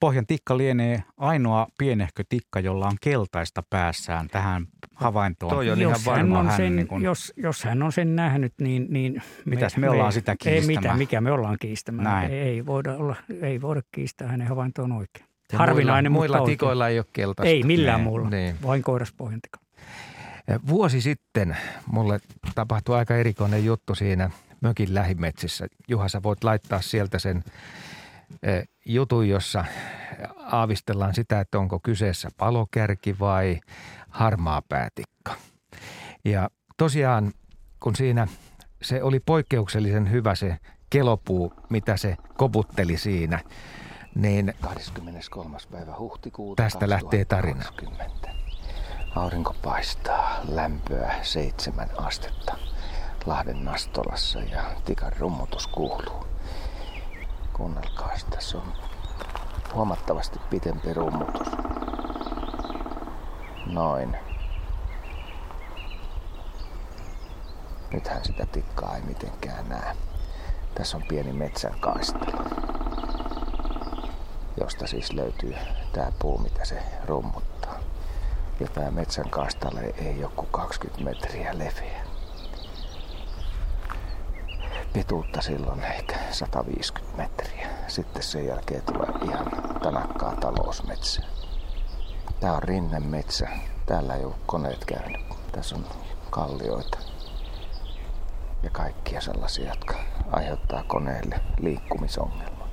Pohjan 0.00 0.26
tikka 0.26 0.58
lienee 0.58 1.02
ainoa 1.16 1.66
pienehkö 1.78 2.24
tikka, 2.28 2.60
jolla 2.60 2.86
on 2.86 2.96
keltaista 3.00 3.62
päässään 3.70 4.28
tähän 4.28 4.66
havaintoon. 4.94 5.50
Toi 5.50 5.70
on 5.70 5.80
jos 5.80 6.02
ihan 6.02 6.16
hän 6.16 6.32
on 6.32 6.46
hän 6.46 6.56
sen, 6.56 6.76
niin 6.76 6.86
kun... 6.86 7.02
jos, 7.02 7.32
jos 7.36 7.64
hän 7.64 7.82
on 7.82 7.92
sen 7.92 8.16
nähnyt, 8.16 8.52
niin... 8.60 8.86
niin 8.90 9.22
Mitäs 9.44 9.76
me, 9.76 9.80
me 9.80 9.90
ollaan 9.90 10.12
sitä 10.12 10.36
kiistämään? 10.36 10.70
Ei 10.70 10.76
mitään, 10.76 10.98
mikä 10.98 11.20
me 11.20 11.32
ollaan 11.32 11.56
kiistämään. 11.60 12.04
Näin. 12.04 12.32
Ei, 12.32 12.66
voida 12.66 12.96
olla, 12.96 13.16
ei 13.42 13.60
voida 13.60 13.82
kiistää 13.92 14.28
hänen 14.28 14.48
havaintoon 14.48 14.92
oikein. 14.92 15.26
Ja 15.52 15.58
Harvinainen, 15.58 16.12
muilla, 16.12 16.36
muilla 16.36 16.52
tikoilla 16.52 16.88
ei 16.88 16.98
ole 16.98 17.06
keltaista. 17.12 17.50
Ei 17.50 17.62
millään 17.62 17.96
niin, 17.96 18.04
muulla, 18.04 18.30
niin. 18.30 18.56
vain 18.62 18.82
koiraspohjantika. 18.82 19.58
Vuosi 20.66 21.00
sitten 21.00 21.56
mulle 21.86 22.20
tapahtui 22.54 22.96
aika 22.96 23.16
erikoinen 23.16 23.64
juttu 23.64 23.94
siinä 23.94 24.30
mökin 24.60 24.94
lähimetsissä. 24.94 25.66
Juha, 25.88 26.08
sä 26.08 26.22
voit 26.22 26.44
laittaa 26.44 26.80
sieltä 26.80 27.18
sen 27.18 27.44
jutun, 28.86 29.28
jossa 29.28 29.64
aavistellaan 30.52 31.14
sitä, 31.14 31.40
että 31.40 31.58
onko 31.58 31.80
kyseessä 31.82 32.28
palokärki 32.36 33.18
vai 33.18 33.60
harmaa 34.08 34.62
päätikka. 34.68 35.34
Ja 36.24 36.50
tosiaan, 36.76 37.32
kun 37.80 37.96
siinä 37.96 38.26
se 38.82 39.02
oli 39.02 39.20
poikkeuksellisen 39.20 40.10
hyvä 40.10 40.34
se 40.34 40.56
kelopuu, 40.90 41.52
mitä 41.70 41.96
se 41.96 42.16
koputteli 42.36 42.96
siinä, 42.96 43.40
niin 44.14 44.54
23. 44.60 45.56
päivä 45.70 45.94
huhtikuuta 45.98 46.62
tästä 46.62 46.88
2020. 46.88 46.94
lähtee 46.94 47.24
tarina. 47.24 47.64
Aurinko 49.16 49.54
paistaa, 49.62 50.40
lämpöä 50.48 51.14
seitsemän 51.22 51.88
astetta 51.96 52.58
Lahden 53.26 53.64
Nastolassa 53.64 54.40
ja 54.40 54.62
tikan 54.84 55.12
rummutus 55.18 55.66
kuuluu. 55.66 56.26
Kuunnelkaa, 57.56 58.10
tässä 58.30 58.58
on 58.58 58.72
huomattavasti 59.74 60.40
pitempi 60.50 60.94
rummutus. 60.94 61.48
Noin. 63.66 64.16
Nythän 67.92 68.24
sitä 68.24 68.46
tikkaa 68.46 68.96
ei 68.96 69.02
mitenkään 69.02 69.68
näe. 69.68 69.96
Tässä 70.74 70.96
on 70.96 71.02
pieni 71.08 71.32
metsän 71.32 71.80
kaistale, 71.80 72.32
josta 74.60 74.86
siis 74.86 75.12
löytyy 75.12 75.54
tää 75.92 76.12
puu, 76.18 76.38
mitä 76.38 76.64
se 76.64 76.82
rummuttaa. 77.06 77.78
Ja 78.60 78.68
tää 78.68 78.90
metsän 78.90 79.30
kaistale 79.30 79.80
ei 79.80 80.20
joku 80.20 80.46
20 80.46 81.04
metriä 81.04 81.58
leveä 81.58 82.03
pituutta 84.94 85.40
silloin 85.40 85.84
ehkä 85.84 86.16
150 86.30 87.16
metriä. 87.16 87.68
Sitten 87.88 88.22
sen 88.22 88.46
jälkeen 88.46 88.82
tulee 88.82 89.08
ihan 89.24 89.46
tanakkaa 89.82 90.36
talousmetsää. 90.36 91.24
Tää 92.40 92.52
on 92.52 92.62
rinnemetsä. 92.62 93.48
Täällä 93.86 94.14
ei 94.14 94.24
ole 94.24 94.34
koneet 94.46 94.84
käynyt 94.84 95.20
Tässä 95.52 95.76
on 95.76 95.84
kallioita 96.30 96.98
ja 98.62 98.70
kaikkia 98.70 99.20
sellaisia, 99.20 99.68
jotka 99.68 99.94
aiheuttaa 100.32 100.84
koneelle 100.86 101.40
liikkumisongelma. 101.58 102.68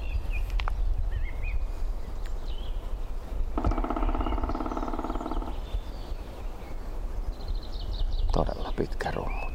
Todella 8.31 8.73
pitkä 8.75 9.11
rummutus. 9.11 9.50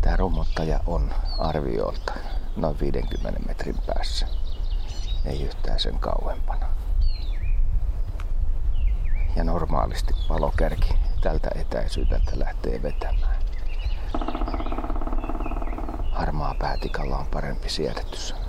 Tämä 0.00 0.16
rummuttaja 0.16 0.80
on 0.86 1.10
arviolta 1.38 2.12
noin 2.56 2.80
50 2.80 3.40
metrin 3.46 3.76
päässä. 3.86 4.26
Ei 5.24 5.42
yhtään 5.42 5.80
sen 5.80 5.98
kauempana. 5.98 6.66
Ja 9.36 9.44
normaalisti 9.44 10.14
palokärki 10.28 10.94
tältä 11.20 11.50
etäisyydeltä 11.54 12.30
lähtee 12.34 12.82
vetämään. 12.82 13.42
Harmaa 16.12 16.54
päätikalla 16.58 17.16
on 17.16 17.26
parempi 17.26 17.70
siedätys. 17.70 18.41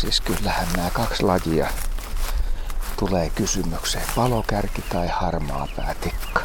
Siis 0.00 0.20
kyllähän 0.20 0.66
nämä 0.76 0.90
kaksi 0.90 1.22
lajia 1.22 1.70
tulee 2.98 3.30
kysymykseen. 3.30 4.04
Palokärki 4.16 4.82
tai 4.82 5.08
harmaa 5.08 5.68
päätikka. 5.76 6.40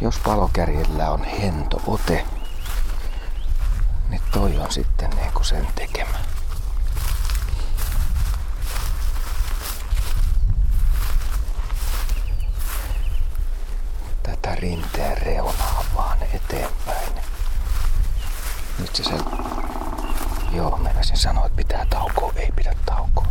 Jos 0.00 0.18
palokärjellä 0.18 1.10
on 1.10 1.24
hento 1.24 1.82
ote, 1.86 2.26
niin 4.08 4.22
toi 4.32 4.58
on 4.58 4.72
sitten 4.72 5.10
niin 5.10 5.32
kuin 5.32 5.44
sen 5.44 5.66
tekemä. 5.74 6.18
Tätä 14.22 14.54
rinteen 14.54 15.18
reunaa 15.18 15.84
vaan 15.94 16.18
eteenpäin. 16.22 17.12
Nyt 18.78 18.96
se, 18.96 19.04
se 19.04 19.14
Joo, 20.54 20.76
meinasin 20.76 21.16
sanoa, 21.16 21.46
että 21.46 21.56
pitää 21.56 21.86
taukoa. 21.90 22.32
Ei 22.36 22.52
pidä 22.56 22.74
taukoa. 22.86 23.26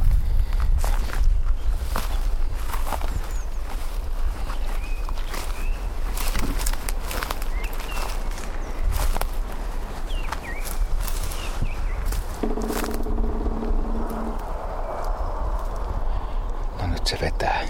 No 16.81 16.87
nyt 16.87 17.07
se 17.07 17.17
vetää 17.21 17.61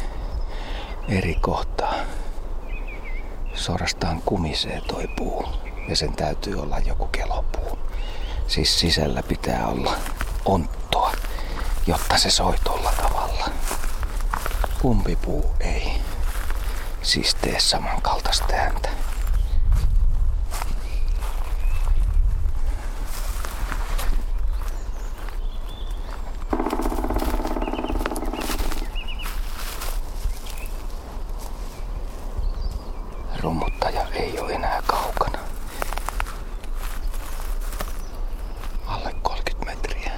eri 1.09 1.35
kohtaa. 1.35 1.93
Suorastaan 3.53 4.21
kumisee 4.25 4.81
toi 4.81 5.07
puu 5.07 5.45
ja 5.89 5.95
sen 5.95 6.13
täytyy 6.15 6.61
olla 6.61 6.79
joku. 6.79 7.02
Siis 8.53 8.79
sisällä 8.79 9.23
pitää 9.23 9.67
olla 9.67 9.95
onttoa, 10.45 11.11
jotta 11.87 12.17
se 12.17 12.29
soi 12.29 12.55
tuolla 12.63 12.91
tavalla. 12.91 13.49
Pumpipuu 14.81 15.55
ei 15.59 15.91
siis 17.01 17.35
tee 17.35 17.59
samankaltaista 17.59 18.53
ääntä. 18.53 18.89
Rummuttaja 33.41 34.07
ei 34.13 34.39
ole 34.39 34.53
enää 34.53 34.81
kaukana. 34.87 35.39
Alle 38.87 39.13
30 39.21 39.65
metriä. 39.65 40.11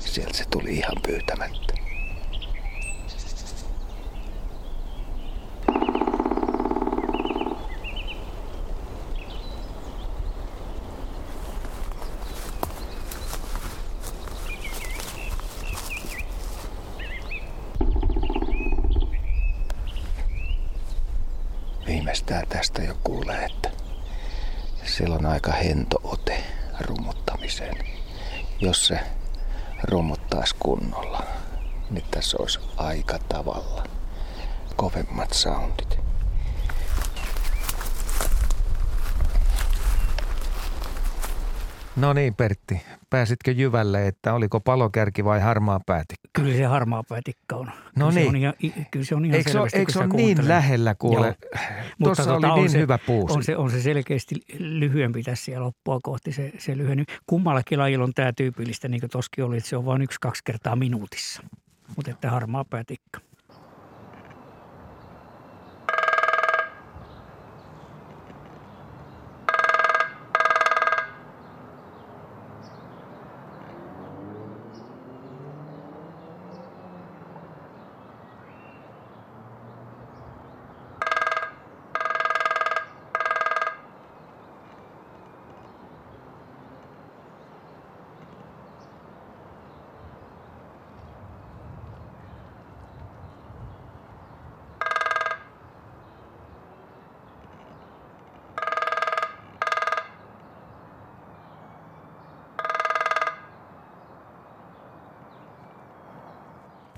Sieltä 0.00 0.36
se 0.36 0.44
tuli 0.50 0.74
ihan 0.74 0.96
pyytämättä. 1.06 1.74
Viimeistään 21.86 22.46
tästä 22.48 22.82
jo 22.82 22.94
kuulee, 23.04 23.44
että 23.44 23.70
sillä 24.84 25.14
on 25.14 25.26
aika 25.26 25.52
hento 25.52 26.00
ote 26.04 26.44
rummuttamiseen. 26.80 27.76
Jos 28.60 28.86
se 28.86 28.98
rummuttaisi 29.82 30.56
kunnolla, 30.58 31.22
niin 31.90 32.04
tässä 32.10 32.36
olisi 32.40 32.60
aika 32.76 33.18
tavalla 33.18 33.84
kovemmat 34.76 35.32
soundit. 35.32 35.98
No 42.06 42.12
niin 42.12 42.34
Pertti, 42.34 42.82
pääsitkö 43.10 43.50
jyvälle, 43.50 44.06
että 44.06 44.34
oliko 44.34 44.60
palokärki 44.60 45.24
vai 45.24 45.40
harmaa 45.40 45.80
päätikka? 45.86 46.28
Kyllä 46.32 46.56
se 46.56 46.64
harmaa 46.64 47.02
päätikka 47.08 47.56
on. 47.56 47.66
No 47.66 47.72
kyllä 47.96 48.12
Se 48.12 48.18
niin. 48.20 48.28
on 48.28 48.36
ihan, 48.36 48.54
kyllä 48.90 49.04
se 49.04 49.14
on 49.14 49.24
ihan 49.24 49.36
Eikö 49.36 49.50
selvästi, 49.50 49.78
eikö 49.78 49.92
se 49.92 49.98
ole 49.98 50.08
niin 50.08 50.48
lähellä 50.48 50.94
kuule? 50.94 51.26
Mutta 51.26 52.04
Tuossa 52.04 52.24
tota, 52.24 52.36
oli 52.36 52.46
on 52.52 52.58
niin 52.58 52.70
se- 52.70 52.78
hyvä 52.78 52.98
puusi. 52.98 53.34
On 53.36 53.44
se, 53.44 53.56
on 53.56 53.70
se 53.70 53.82
selkeästi 53.82 54.34
lyhyempi 54.58 55.22
tässä 55.22 55.52
ja 55.52 55.60
loppua 55.60 55.98
kohti 56.02 56.32
se, 56.32 56.52
se 56.58 56.76
lyheny. 56.76 57.04
Kummallakin 57.26 57.78
lajilla 57.78 58.04
on 58.04 58.14
tämä 58.14 58.32
tyypillistä, 58.32 58.88
niin 58.88 59.00
kuin 59.00 59.10
toskin 59.10 59.44
oli, 59.44 59.56
että 59.56 59.68
se 59.68 59.76
on 59.76 59.84
vain 59.84 60.02
yksi-kaksi 60.02 60.42
kertaa 60.44 60.76
minuutissa. 60.76 61.42
Mutta 61.96 62.10
että 62.10 62.30
harmaa 62.30 62.64
päätikka. 62.64 63.20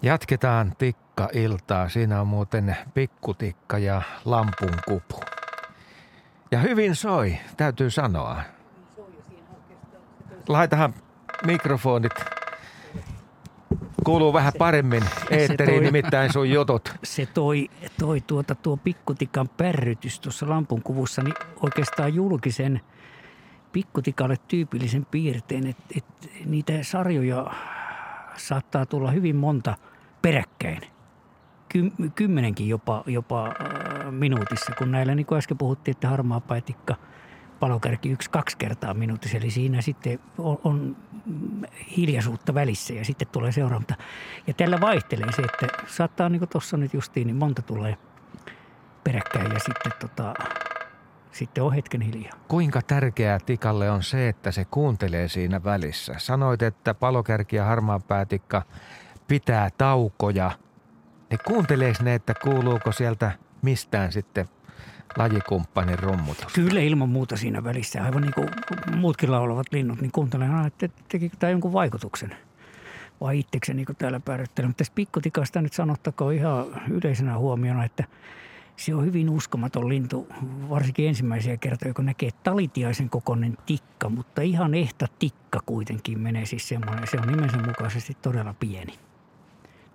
Jatketaan 0.02 0.72
tikka-iltaa. 0.78 1.88
Siinä 1.88 2.20
on 2.20 2.26
muuten 2.26 2.76
pikkutikka 2.94 3.78
ja 3.78 4.02
lampun 4.24 4.74
kupu. 4.88 5.20
Ja 6.50 6.58
hyvin 6.58 6.96
soi, 6.96 7.38
täytyy 7.56 7.90
sanoa. 7.90 8.42
Laitahan 10.48 10.94
mikrofonit. 11.46 12.12
Kuuluu 14.04 14.32
vähän 14.32 14.52
paremmin 14.58 15.02
eetteriin, 15.30 15.82
nimittäin 15.82 16.32
sun 16.32 16.50
jutut. 16.50 16.94
Se 17.04 17.26
toi, 17.26 17.70
toi 17.98 18.20
tuota, 18.20 18.54
tuo 18.54 18.76
pikkutikan 18.76 19.48
pärrytys 19.48 20.20
tuossa 20.20 20.48
lampun 20.48 20.82
kuvussa, 20.82 21.22
niin 21.22 21.34
oikeastaan 21.62 22.14
julkisen 22.14 22.80
pikkutikalle 23.72 24.36
tyypillisen 24.48 25.06
piirteen, 25.10 25.66
että, 25.66 25.84
että 25.96 26.28
niitä 26.44 26.72
sarjoja 26.82 27.46
saattaa 28.38 28.86
tulla 28.86 29.10
hyvin 29.10 29.36
monta 29.36 29.74
peräkkäin. 30.22 30.80
Ky- 31.68 32.10
kymmenenkin 32.14 32.68
jopa, 32.68 33.02
jopa 33.06 33.46
äh, 33.46 34.12
minuutissa, 34.12 34.72
kun 34.78 34.90
näillä 34.90 35.14
niin 35.14 35.26
kuin 35.26 35.38
äsken 35.38 35.58
puhuttiin, 35.58 35.92
että 35.92 36.08
harmaa 36.08 36.40
päätikka 36.40 36.94
palokärki 37.60 38.10
yksi 38.10 38.30
kaksi 38.30 38.56
kertaa 38.56 38.94
minuutissa. 38.94 39.36
Eli 39.36 39.50
siinä 39.50 39.82
sitten 39.82 40.18
on, 40.38 40.58
on 40.64 40.96
hiljaisuutta 41.96 42.54
välissä 42.54 42.94
ja 42.94 43.04
sitten 43.04 43.28
tulee 43.28 43.52
seuraava. 43.52 43.84
Ja 44.46 44.54
tällä 44.54 44.80
vaihtelee 44.80 45.32
se, 45.32 45.42
että 45.42 45.66
saattaa 45.86 46.28
niin 46.28 46.40
kuin 46.40 46.48
tuossa 46.48 46.76
nyt 46.76 46.94
justiin, 46.94 47.26
niin 47.26 47.36
monta 47.36 47.62
tulee 47.62 47.96
peräkkäin 49.04 49.52
ja 49.52 49.58
sitten 49.58 49.92
tota, 50.00 50.34
sitten 51.32 51.64
on 51.64 51.72
hetken 51.72 52.00
hiljaa. 52.00 52.32
Kuinka 52.48 52.82
tärkeää 52.82 53.38
tikalle 53.46 53.90
on 53.90 54.02
se, 54.02 54.28
että 54.28 54.50
se 54.50 54.64
kuuntelee 54.64 55.28
siinä 55.28 55.64
välissä? 55.64 56.14
Sanoit, 56.18 56.62
että 56.62 56.94
palokärki 56.94 57.56
ja 57.56 57.64
harmaapäätikka 57.64 58.62
pitää 59.28 59.68
taukoja. 59.78 60.50
Ne 61.30 61.38
kuunteleeko 61.46 62.02
ne, 62.02 62.14
että 62.14 62.34
kuuluuko 62.42 62.92
sieltä 62.92 63.32
mistään 63.62 64.12
sitten 64.12 64.48
lajikumppanin 65.16 65.98
rummutus? 65.98 66.52
Kyllä 66.52 66.80
ilman 66.80 67.08
muuta 67.08 67.36
siinä 67.36 67.64
välissä. 67.64 68.04
Aivan 68.04 68.22
niin 68.22 68.34
kuin 68.34 68.48
muutkin 68.96 69.32
laulavat 69.32 69.66
linnut, 69.72 70.00
niin 70.00 70.12
kuuntelen 70.12 70.50
aina, 70.50 70.66
että 70.66 70.88
tekikö 71.08 71.36
tämä 71.38 71.50
jonkun 71.50 71.72
vaikutuksen 71.72 72.36
vai 73.20 73.38
itsekseni 73.38 73.84
niin 73.88 73.96
täällä 73.96 74.20
päädyttelen. 74.20 74.68
Mutta 74.68 74.78
tässä 74.78 74.92
pikkutikasta 74.94 75.62
nyt 75.62 75.72
sanottakoon 75.72 76.34
ihan 76.34 76.66
yleisenä 76.90 77.38
huomiona, 77.38 77.84
että– 77.84 78.04
se 78.78 78.94
on 78.94 79.04
hyvin 79.04 79.30
uskomaton 79.30 79.88
lintu, 79.88 80.28
varsinkin 80.70 81.08
ensimmäisiä 81.08 81.56
kertoja, 81.56 81.94
kun 81.94 82.06
näkee 82.06 82.30
talitiaisen 82.42 83.10
kokoinen 83.10 83.56
tikka, 83.66 84.08
mutta 84.08 84.42
ihan 84.42 84.74
ehta 84.74 85.06
tikka 85.18 85.60
kuitenkin 85.66 86.20
menee 86.20 86.46
siis 86.46 86.68
semmoinen. 86.68 87.06
Se 87.06 87.16
on 87.20 87.28
nimensä 87.28 87.56
mukaisesti 87.56 88.16
todella 88.22 88.54
pieni. 88.60 88.92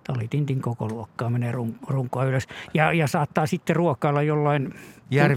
Talitintin 0.04 0.62
koko 0.62 0.88
luokkaa 0.88 1.30
menee 1.30 1.52
run, 1.52 1.78
runkoa 1.86 2.24
ylös. 2.24 2.46
Ja, 2.74 2.92
ja 2.92 3.06
saattaa 3.06 3.46
sitten 3.46 3.76
ruokailla 3.76 4.22
jollain 4.22 4.74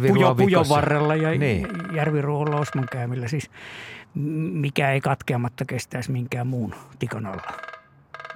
pujo, 0.07 0.35
pujon 0.35 0.69
varrella 0.69 1.15
ja 1.15 1.39
niin. 1.39 1.67
järviruolla 1.95 2.55
osmankäymillä. 2.55 3.27
Siis 3.27 3.51
mikä 4.51 4.91
ei 4.91 5.01
katkeamatta 5.01 5.65
kestäisi 5.65 6.11
minkään 6.11 6.47
muun 6.47 6.75
tikan 6.99 7.25
alla. 7.25 7.51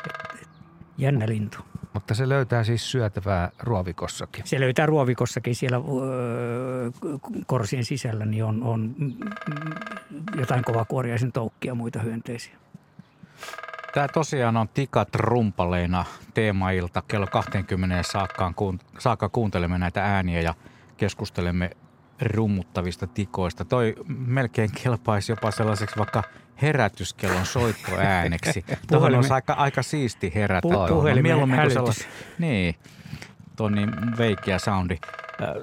Et, 0.05 0.41
et, 0.41 0.49
jännä 0.97 1.27
lintu. 1.27 1.70
Mutta 1.93 2.15
se 2.15 2.29
löytää 2.29 2.63
siis 2.63 2.91
syötävää 2.91 3.51
ruovikossakin. 3.59 4.47
Se 4.47 4.59
löytää 4.59 4.85
ruovikossakin 4.85 5.55
siellä 5.55 5.77
öö, 5.77 6.91
korsien 7.45 7.85
sisällä, 7.85 8.25
niin 8.25 8.43
on, 8.43 8.63
on 8.63 8.95
jotain 10.39 10.63
kovakuoriaisen 10.63 11.31
toukkia 11.31 11.71
ja 11.71 11.75
muita 11.75 11.99
hyönteisiä. 11.99 12.55
Tämä 13.93 14.07
tosiaan 14.07 14.57
on 14.57 14.69
Tikat 14.69 15.15
rumpaleina 15.15 16.05
teemailta. 16.33 17.03
Kello 17.07 17.27
20 17.27 18.03
saakka, 18.03 18.53
saakka 18.99 19.29
kuuntelemme 19.29 19.77
näitä 19.77 20.05
ääniä 20.05 20.41
ja 20.41 20.53
keskustelemme 20.97 21.69
rummuttavista 22.21 23.07
tikoista. 23.07 23.65
Toi 23.65 23.95
melkein 24.07 24.69
kelpaisi 24.83 25.31
jopa 25.31 25.51
sellaiseksi 25.51 25.97
vaikka– 25.97 26.23
herätyskellon 26.61 27.45
soittoääneksi. 27.45 28.65
Tuohon 28.87 29.15
on 29.15 29.31
aika, 29.31 29.53
aika 29.53 29.83
siisti 29.83 30.31
herätä. 30.35 30.67
Pu- 30.67 30.87
puhelimen 30.93 31.49
hälytys. 31.49 32.07
Niin, 32.39 32.75
tuo 33.55 33.69
niin 33.69 34.17
veikeä 34.17 34.59
soundi. 34.59 34.97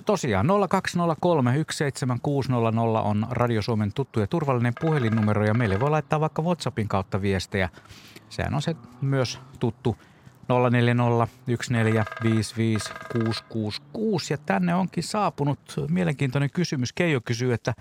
Tosiaan 0.07 0.47
0203 0.69 1.65
17600 1.71 3.03
on 3.03 3.27
Radio 3.31 3.63
Suomen 3.63 3.93
tuttu 3.95 4.21
ja 4.21 4.27
turvallinen 4.27 4.73
puhelinnumero 4.81 5.45
ja 5.45 5.55
meille 5.55 5.81
voi 5.81 5.91
laittaa 5.91 6.21
vaikka 6.21 6.43
WhatsAppin 6.43 6.89
kautta 6.89 7.23
viestejä. 7.23 7.69
Sehän 8.29 8.55
on 8.55 8.63
se 8.63 8.77
myös 9.01 9.41
tuttu 9.59 9.97
040 10.71 11.29
ja 14.31 14.39
tänne 14.47 14.75
onkin 14.75 15.03
saapunut 15.03 15.61
mielenkiintoinen 15.91 16.51
kysymys. 16.51 16.93
Keijo 16.93 17.21
kysyy, 17.21 17.53
että 17.53 17.75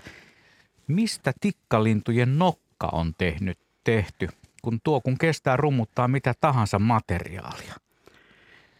mistä 0.86 1.32
tikkalintujen 1.40 2.38
nokka 2.38 2.67
rekka 2.84 2.96
on 2.96 3.12
tehnyt, 3.18 3.58
tehty, 3.84 4.28
kun 4.62 4.78
tuo 4.84 5.00
kun 5.00 5.18
kestää 5.18 5.56
rummuttaa 5.56 6.08
mitä 6.08 6.34
tahansa 6.40 6.78
materiaalia? 6.78 7.74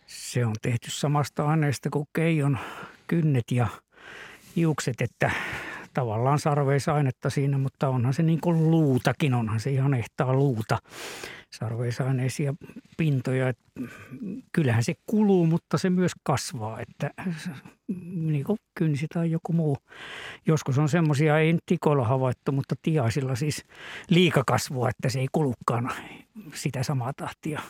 Se 0.06 0.46
on 0.46 0.54
tehty 0.62 0.90
samasta 0.90 1.46
aineesta 1.46 1.90
kuin 1.90 2.08
keijon 2.12 2.58
kynnet 3.06 3.44
ja 3.50 3.66
hiukset, 4.56 5.00
että 5.00 5.30
tavallaan 5.94 6.38
sarveisainetta 6.38 7.30
siinä, 7.30 7.58
mutta 7.58 7.88
onhan 7.88 8.14
se 8.14 8.22
niin 8.22 8.40
kuin 8.40 8.70
luutakin, 8.70 9.34
onhan 9.34 9.60
se 9.60 9.70
ihan 9.70 9.94
ehtaa 9.94 10.32
luuta 10.34 10.78
sarveisaineisia 11.52 12.54
pintoja. 12.96 13.48
Että 13.48 13.62
kyllähän 14.52 14.84
se 14.84 14.94
kuluu, 15.06 15.46
mutta 15.46 15.78
se 15.78 15.90
myös 15.90 16.12
kasvaa, 16.22 16.80
että 16.80 17.10
niin 18.12 18.44
kuin 18.44 18.58
kynsi 18.74 19.06
tai 19.14 19.30
joku 19.30 19.52
muu. 19.52 19.76
Joskus 20.46 20.78
on 20.78 20.88
semmoisia, 20.88 21.38
ei 21.38 21.58
tikoilla 21.66 22.04
havaittu, 22.04 22.52
mutta 22.52 22.74
tiaisilla 22.82 23.34
siis 23.34 23.64
liikakasvua, 24.10 24.88
että 24.88 25.08
se 25.08 25.20
ei 25.20 25.28
kulukaan 25.32 25.92
sitä 26.54 26.82
samaa 26.82 27.12
tahtia, 27.12 27.60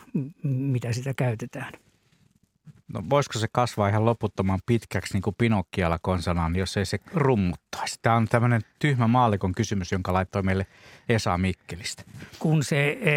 mitä 0.43 0.93
sitä 0.93 1.13
käytetään. 1.13 1.73
No 2.93 3.03
voisiko 3.09 3.39
se 3.39 3.47
kasvaa 3.51 3.89
ihan 3.89 4.05
loputtoman 4.05 4.59
pitkäksi 4.65 5.13
niin 5.13 5.21
kuin 5.21 5.35
Pinokkialla 5.37 5.99
konsanaan, 6.01 6.55
jos 6.55 6.77
ei 6.77 6.85
se 6.85 6.99
rummuttaisi? 7.13 7.99
Tämä 8.01 8.15
on 8.15 8.27
tämmöinen 8.27 8.61
tyhmä 8.79 9.07
maalikon 9.07 9.55
kysymys, 9.55 9.91
jonka 9.91 10.13
laittoi 10.13 10.43
meille 10.43 10.67
Esa 11.09 11.37
Mikkelistä. 11.37 12.03
Kun 12.39 12.63
se 12.63 12.89
e, 12.89 13.15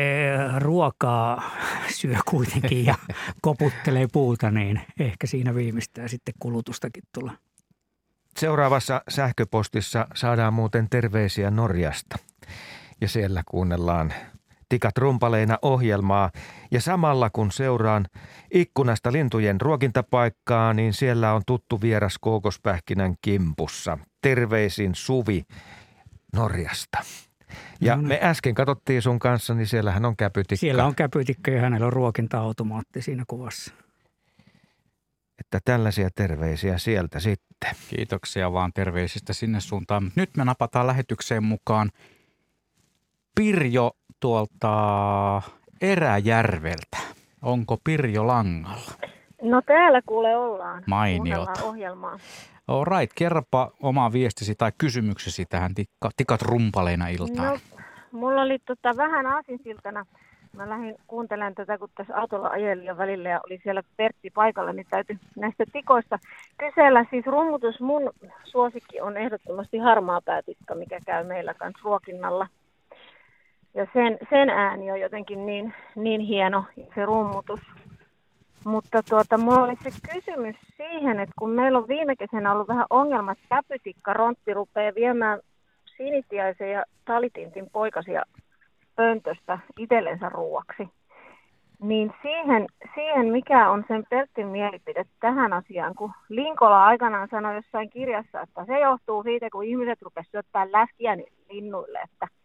ruokaa 0.58 1.50
syö 1.88 2.16
kuitenkin 2.28 2.86
ja 2.86 2.94
koputtelee 3.42 4.06
puuta, 4.12 4.50
niin 4.50 4.80
ehkä 5.00 5.26
siinä 5.26 5.54
viimeistään 5.54 6.08
sitten 6.08 6.34
kulutustakin 6.38 7.02
tulee. 7.14 7.34
Seuraavassa 8.38 9.02
sähköpostissa 9.08 10.06
saadaan 10.14 10.54
muuten 10.54 10.88
terveisiä 10.90 11.50
Norjasta. 11.50 12.18
Ja 13.00 13.08
siellä 13.08 13.42
kuunnellaan 13.46 14.12
tikat 14.72 14.98
rumpaleina 14.98 15.58
ohjelmaa 15.62 16.30
ja 16.70 16.80
samalla 16.80 17.30
kun 17.30 17.52
seuraan 17.52 18.06
ikkunasta 18.50 19.12
lintujen 19.12 19.60
ruokintapaikkaa, 19.60 20.74
niin 20.74 20.92
siellä 20.92 21.32
on 21.32 21.42
tuttu 21.46 21.80
vieras 21.80 22.18
kookospähkinän 22.20 23.14
kimpussa. 23.22 23.98
Terveisin 24.22 24.94
Suvi 24.94 25.44
Norjasta. 26.36 26.98
Ja 27.80 27.96
mm. 27.96 28.08
me 28.08 28.20
äsken 28.22 28.54
katsottiin 28.54 29.02
sun 29.02 29.18
kanssa, 29.18 29.54
niin 29.54 29.66
siellähän 29.66 30.04
on 30.04 30.16
käpytikka. 30.16 30.60
Siellä 30.60 30.84
on 30.84 30.94
käpytikka 30.94 31.50
ja 31.50 31.60
hänellä 31.60 31.86
on 31.86 31.92
ruokinta-automaatti 31.92 33.02
siinä 33.02 33.24
kuvassa. 33.26 33.74
Että 35.38 35.60
tällaisia 35.64 36.08
terveisiä 36.14 36.78
sieltä 36.78 37.20
sitten. 37.20 37.70
Kiitoksia 37.88 38.52
vaan 38.52 38.72
terveisistä 38.72 39.32
sinne 39.32 39.60
suuntaan. 39.60 40.12
Nyt 40.16 40.36
me 40.36 40.44
napataan 40.44 40.86
lähetykseen 40.86 41.44
mukaan 41.44 41.90
Pirjo 43.34 43.96
tuolta 44.22 45.42
Eräjärveltä. 45.80 46.98
Onko 47.42 47.76
Pirjo 47.84 48.26
langalla? 48.26 48.92
No 49.42 49.62
täällä 49.66 50.00
kuule 50.06 50.36
ollaan. 50.36 50.82
Mainiota. 50.86 51.64
ohjelmaa. 51.64 52.18
All 52.68 52.84
right, 52.84 53.12
kerropa 53.14 53.70
oma 53.82 54.12
viestisi 54.12 54.54
tai 54.54 54.72
kysymyksesi 54.78 55.46
tähän 55.46 55.74
tikka, 55.74 56.10
tikat 56.16 56.42
rumpaleina 56.42 57.08
iltaan. 57.08 57.48
No, 57.48 57.58
mulla 58.12 58.42
oli 58.42 58.58
tota 58.66 58.96
vähän 58.96 59.26
aasinsiltana. 59.26 60.06
Mä 60.56 60.68
lähdin 60.68 60.94
kuuntelemaan 61.06 61.54
tätä, 61.54 61.78
kun 61.78 61.88
tässä 61.94 62.16
autolla 62.16 62.48
ajelin 62.48 62.84
ja 62.84 62.96
välillä 62.96 63.28
ja 63.28 63.40
oli 63.46 63.60
siellä 63.62 63.82
Pertti 63.96 64.30
paikalla, 64.30 64.72
niin 64.72 64.86
täytyy 64.90 65.18
näistä 65.36 65.64
tikoista 65.72 66.18
kysellä. 66.58 67.06
Siis 67.10 67.26
rummutus, 67.26 67.80
mun 67.80 68.10
suosikki 68.44 69.00
on 69.00 69.16
ehdottomasti 69.16 69.78
harmaa 69.78 70.20
päätikka, 70.20 70.74
mikä 70.74 70.98
käy 71.06 71.24
meillä 71.24 71.54
kanssa 71.54 71.80
ruokinnalla– 71.84 72.46
ja 73.74 73.86
sen, 73.92 74.18
sen 74.30 74.50
ääni 74.50 74.92
on 74.92 75.00
jotenkin 75.00 75.46
niin, 75.46 75.74
niin 75.96 76.20
hieno, 76.20 76.64
se 76.94 77.04
rummutus. 77.04 77.60
Mutta 78.64 79.02
tuota, 79.02 79.38
mulla 79.38 79.64
oli 79.64 79.76
se 79.76 79.90
kysymys 80.12 80.56
siihen, 80.76 81.20
että 81.20 81.34
kun 81.38 81.50
meillä 81.50 81.78
on 81.78 81.88
viime 81.88 82.16
kesänä 82.16 82.52
ollut 82.52 82.68
vähän 82.68 82.86
ongelma, 82.90 83.32
että 83.32 83.44
käpytikka 83.48 84.12
rontti 84.12 84.54
rupeaa 84.54 84.94
viemään 84.94 85.40
sinitiaisen 85.96 86.70
ja 86.70 86.84
talitintin 87.04 87.70
poikasia 87.72 88.22
pöntöstä 88.96 89.58
itsellensä 89.78 90.28
ruuaksi, 90.28 90.88
niin 91.80 92.14
siihen, 92.22 92.66
siihen, 92.94 93.26
mikä 93.26 93.70
on 93.70 93.84
sen 93.88 94.04
Pertin 94.10 94.46
mielipide 94.46 95.04
tähän 95.20 95.52
asiaan, 95.52 95.94
kun 95.94 96.12
Linkola 96.28 96.86
aikanaan 96.86 97.28
sanoi 97.30 97.54
jossain 97.54 97.90
kirjassa, 97.90 98.40
että 98.40 98.64
se 98.64 98.80
johtuu 98.80 99.22
siitä, 99.22 99.50
kun 99.52 99.64
ihmiset 99.64 100.02
rupesivat 100.02 100.30
syöttämään 100.32 100.72
läskiä 100.72 101.16
linnuille, 101.48 101.98
että– 101.98 102.26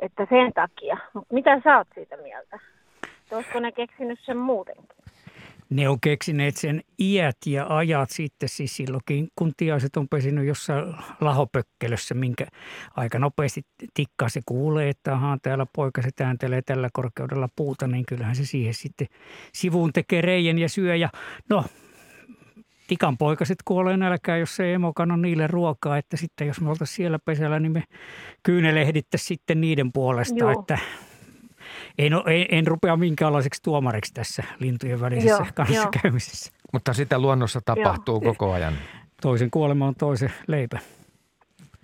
että 0.00 0.26
sen 0.30 0.52
takia. 0.52 0.96
Mutta 1.14 1.34
mitä 1.34 1.60
sä 1.64 1.76
oot 1.78 1.88
siitä 1.94 2.16
mieltä? 2.16 2.58
Olisiko 3.32 3.60
ne 3.60 3.72
keksinyt 3.72 4.18
sen 4.24 4.36
muutenkin? 4.36 4.98
Ne 5.70 5.88
on 5.88 6.00
keksineet 6.00 6.56
sen 6.56 6.82
iät 7.00 7.36
ja 7.46 7.66
ajat 7.68 8.10
sitten 8.10 8.48
siis 8.48 8.76
silloinkin, 8.76 9.28
kun 9.36 9.52
tiaiset 9.56 9.96
on 9.96 10.08
pesinyt 10.08 10.46
jossain 10.46 10.94
lahopökkelössä, 11.20 12.14
minkä 12.14 12.46
aika 12.96 13.18
nopeasti 13.18 13.62
tikkaa 13.94 14.28
se 14.28 14.40
kuulee, 14.46 14.88
että 14.88 15.12
ahaa, 15.12 15.38
täällä 15.42 15.66
poika 15.72 16.02
se 16.02 16.08
tääntelee 16.16 16.62
tällä 16.62 16.88
korkeudella 16.92 17.48
puuta, 17.56 17.86
niin 17.86 18.06
kyllähän 18.06 18.36
se 18.36 18.44
siihen 18.44 18.74
sitten 18.74 19.06
sivuun 19.52 19.92
tekee 19.92 20.20
reijän 20.20 20.58
ja 20.58 20.68
syö. 20.68 20.96
Ja 20.96 21.08
no, 21.50 21.64
tikan 22.88 23.18
poikaset 23.18 23.58
kuolee 23.64 23.96
nälkään, 23.96 24.40
jos 24.40 24.60
ei 24.60 24.72
emo 24.72 24.92
kanna 24.92 25.16
niille 25.16 25.46
ruokaa. 25.46 25.98
Että 25.98 26.16
sitten 26.16 26.46
jos 26.46 26.60
me 26.60 26.70
oltaisiin 26.70 26.96
siellä 26.96 27.18
pesällä, 27.18 27.60
niin 27.60 27.72
me 27.72 27.82
kyynelehdittäisiin 28.42 29.28
sitten 29.28 29.60
niiden 29.60 29.92
puolesta. 29.92 30.38
Joo. 30.38 30.60
Että 30.60 30.78
en, 31.98 32.12
en, 32.12 32.46
en 32.50 32.66
rupea 32.66 32.96
minkäänlaiseksi 32.96 33.62
tuomariksi 33.62 34.14
tässä 34.14 34.44
lintujen 34.58 35.00
välisessä 35.00 35.42
Joo, 35.42 35.52
kanssakäymisessä. 35.54 36.52
Mutta 36.72 36.92
sitä 36.92 37.18
luonnossa 37.18 37.60
tapahtuu 37.64 38.20
Joo. 38.22 38.34
koko 38.34 38.52
ajan. 38.52 38.74
Toisen 39.22 39.50
kuolema 39.50 39.86
on 39.86 39.94
toisen 39.94 40.32
leipä. 40.46 40.78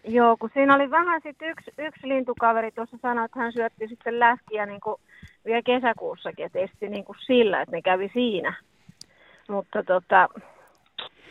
Joo, 0.08 0.36
kun 0.36 0.50
siinä 0.54 0.74
oli 0.74 0.90
vähän 0.90 1.20
sitten 1.22 1.50
yksi, 1.50 1.70
yksi 1.78 2.08
lintukaveri 2.08 2.70
tuossa 2.70 2.96
sanoi, 3.02 3.24
että 3.24 3.40
hän 3.40 3.52
syötti 3.52 3.88
sitten 3.88 4.20
läskiä 4.20 4.66
niin 4.66 4.80
kuin 4.80 5.00
vielä 5.44 5.62
kesäkuussakin, 5.62 6.46
että 6.46 6.58
esti 6.58 6.88
niin 6.88 7.04
kuin 7.04 7.16
sillä, 7.26 7.62
että 7.62 7.76
ne 7.76 7.82
kävi 7.82 8.10
siinä. 8.12 8.54
Mutta 9.48 9.82
tota, 9.82 10.28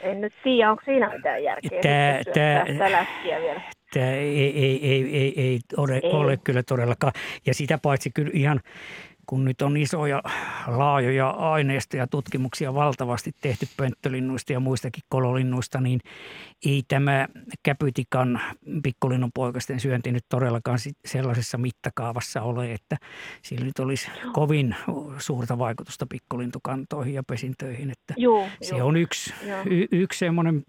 en 0.04 0.22
nyt 0.22 0.34
tiedä, 0.44 0.72
onko 0.72 0.82
siinä 0.86 1.16
mitään 1.16 1.44
järkeä 1.44 1.82
tää, 1.82 2.22
tää, 2.34 2.92
läskiä 2.92 3.40
vielä. 3.40 3.62
Tämä 3.94 4.12
ei, 4.12 4.60
ei, 4.60 4.90
ei, 4.90 5.18
ei, 5.18 5.34
ei, 5.42 5.60
ole, 5.78 5.94
ei 5.94 6.12
ole 6.12 6.38
kyllä 6.38 6.64
todellakaan. 6.64 7.14
Ja 7.46 7.54
sitä 7.54 7.78
paitsi 7.78 8.12
kyllä 8.14 8.32
ihan 8.34 8.60
kun 9.26 9.46
nyt 9.46 9.62
on 9.62 9.78
isoja, 9.78 10.24
laajoja 10.68 11.30
aineistoja 11.30 12.04
ja 12.04 12.08
tutkimuksia 12.08 12.74
valtavasti 12.74 13.32
tehty 13.42 13.68
pönttölinnuista 13.78 14.54
ja 14.54 14.60
muistakin 14.60 15.04
kololinnuista, 15.10 15.82
niin 15.82 16.00
ei 16.66 16.84
tämä 16.88 17.28
käpytikan 17.64 18.42
pikkulinnun 18.84 19.32
poikasten 19.34 19.80
syönti 19.80 20.12
nyt 20.12 20.26
todellakaan 20.30 20.80
sellaisessa 21.06 21.58
mittakaavassa 21.58 22.42
ole, 22.42 22.72
että 22.72 22.98
sillä 23.42 23.66
nyt 23.66 23.80
olisi 23.80 24.12
kovin 24.34 24.76
suurta 25.18 25.58
vaikutusta 25.58 26.06
pikkulintukantoihin 26.10 27.14
ja 27.14 27.24
pesintöihin. 27.24 27.92
Että 27.92 28.14
joo, 28.18 28.48
se 28.62 28.76
joo. 28.76 28.88
on 28.88 28.98
yksi, 28.98 29.34
y, 29.66 29.86
yksi 29.92 30.20
semmoinen 30.20 30.64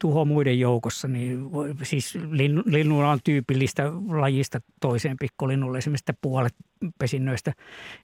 tuho 0.00 0.24
muiden 0.24 0.60
joukossa, 0.60 1.08
niin 1.08 1.40
siis 1.82 2.18
linnulla 2.66 3.10
on 3.10 3.18
tyypillistä 3.24 3.92
lajista 4.08 4.60
toiseen 4.80 5.16
pikkulinnulle. 5.20 5.78
Esimerkiksi 5.78 6.12
puolet 6.20 6.54
pesinnöistä 6.98 7.52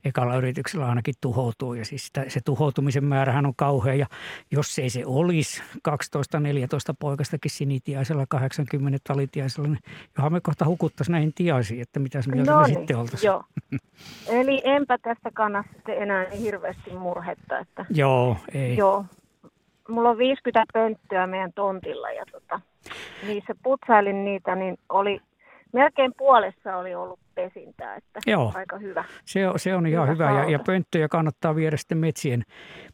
ekalla 0.04 0.36
yrityksellä 0.36 0.88
ainakin 0.88 1.14
tuhoutuu 1.20 1.74
ja 1.74 1.84
siis 1.84 2.06
sitä, 2.06 2.24
se 2.28 2.40
tuhoutumisen 2.44 3.04
määrähän 3.04 3.46
on 3.46 3.52
kauhea 3.56 3.94
ja 3.94 4.06
jos 4.50 4.78
ei 4.78 4.90
se 4.90 5.02
olisi 5.06 5.62
12-14 5.88 6.94
poikastakin 6.98 7.50
sinitiaisella 7.50 8.26
80 8.28 8.98
talitiaisella, 9.04 9.68
niin 9.68 9.82
johan 10.16 10.32
me 10.32 10.40
kohta 10.40 10.64
hukuttaisiin 10.64 11.12
näihin 11.12 11.32
tiaisiin, 11.34 11.82
että 11.82 12.00
mitä 12.00 12.20
mieltä 12.26 12.50
no 12.50 12.60
me 12.60 12.66
niin, 12.66 12.78
sitten 12.78 12.96
oltaisiin. 12.96 13.28
Joo. 13.28 13.44
Eli 14.28 14.62
enpä 14.64 14.98
tästä 14.98 15.30
kannasta 15.34 15.72
sitten 15.72 16.02
enää 16.02 16.24
niin 16.24 16.40
hirveästi 16.40 16.90
murhetta. 16.90 17.58
Että, 17.58 17.86
joo, 17.90 18.36
ei. 18.54 18.76
Joo, 18.76 19.04
mulla 19.88 20.10
on 20.10 20.18
50 20.18 20.64
pönttöä 20.72 21.26
meidän 21.26 21.52
tontilla 21.52 22.10
ja 22.10 22.24
tota, 22.32 22.60
niissä 23.26 23.54
putsailin 23.62 24.24
niitä, 24.24 24.54
niin 24.54 24.78
oli 24.88 25.20
melkein 25.72 26.12
puolessa 26.18 26.76
oli 26.76 26.94
ollut 26.94 27.20
pesintää, 27.34 27.96
että 27.96 28.20
Joo. 28.26 28.52
aika 28.54 28.78
hyvä. 28.78 29.04
Se 29.24 29.48
on, 29.48 29.58
se 29.58 29.74
on 29.74 29.86
ihan 29.86 30.08
hyvä, 30.08 30.28
hyvä. 30.28 30.40
Ja, 30.40 30.50
ja 30.50 30.58
pönttöjä 30.66 31.08
kannattaa 31.08 31.54
viedä 31.54 31.76
sitten 31.76 31.98
metsien 31.98 32.42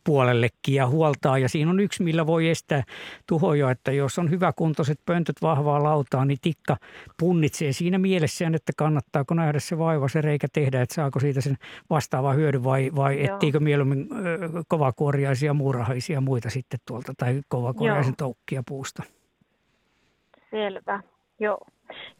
puolellekin 0.05 0.75
ja 0.75 0.87
huoltaa. 0.87 1.39
Ja 1.39 1.49
siinä 1.49 1.71
on 1.71 1.81
yksi, 1.81 2.03
millä 2.03 2.27
voi 2.27 2.49
estää 2.49 2.83
tuhoja, 3.27 3.71
että 3.71 3.93
jos 3.93 4.19
on 4.19 4.31
hyväkuntoiset 4.31 5.01
pöntöt 5.07 5.37
vahvaa 5.43 5.83
lautaa, 5.83 6.25
niin 6.25 6.39
tikka 6.43 6.77
punnitsee 7.21 7.73
siinä 7.73 7.99
mielessään, 7.99 8.55
että 8.55 8.73
kannattaako 8.77 9.35
nähdä 9.35 9.59
se 9.59 9.79
vaiva, 9.79 10.09
se 10.09 10.21
reikä 10.21 10.47
tehdä, 10.53 10.83
että 10.83 10.95
saako 10.95 11.21
siitä 11.21 11.41
sen 11.41 11.57
vastaava 11.91 12.33
hyödy 12.33 12.65
vai, 12.65 12.91
vai 12.97 13.25
ettiikö 13.25 13.61
mieluummin 13.61 14.09
kovakuoriaisia, 14.69 15.55
muurahaisia 15.55 16.21
muita 16.21 16.51
sitten 16.51 16.81
tuolta 16.87 17.13
tai 17.17 17.41
kovakuoriaisen 17.49 18.17
toukkia 18.17 18.63
puusta. 18.69 19.03
Selvä, 20.51 21.03
joo. 21.41 21.67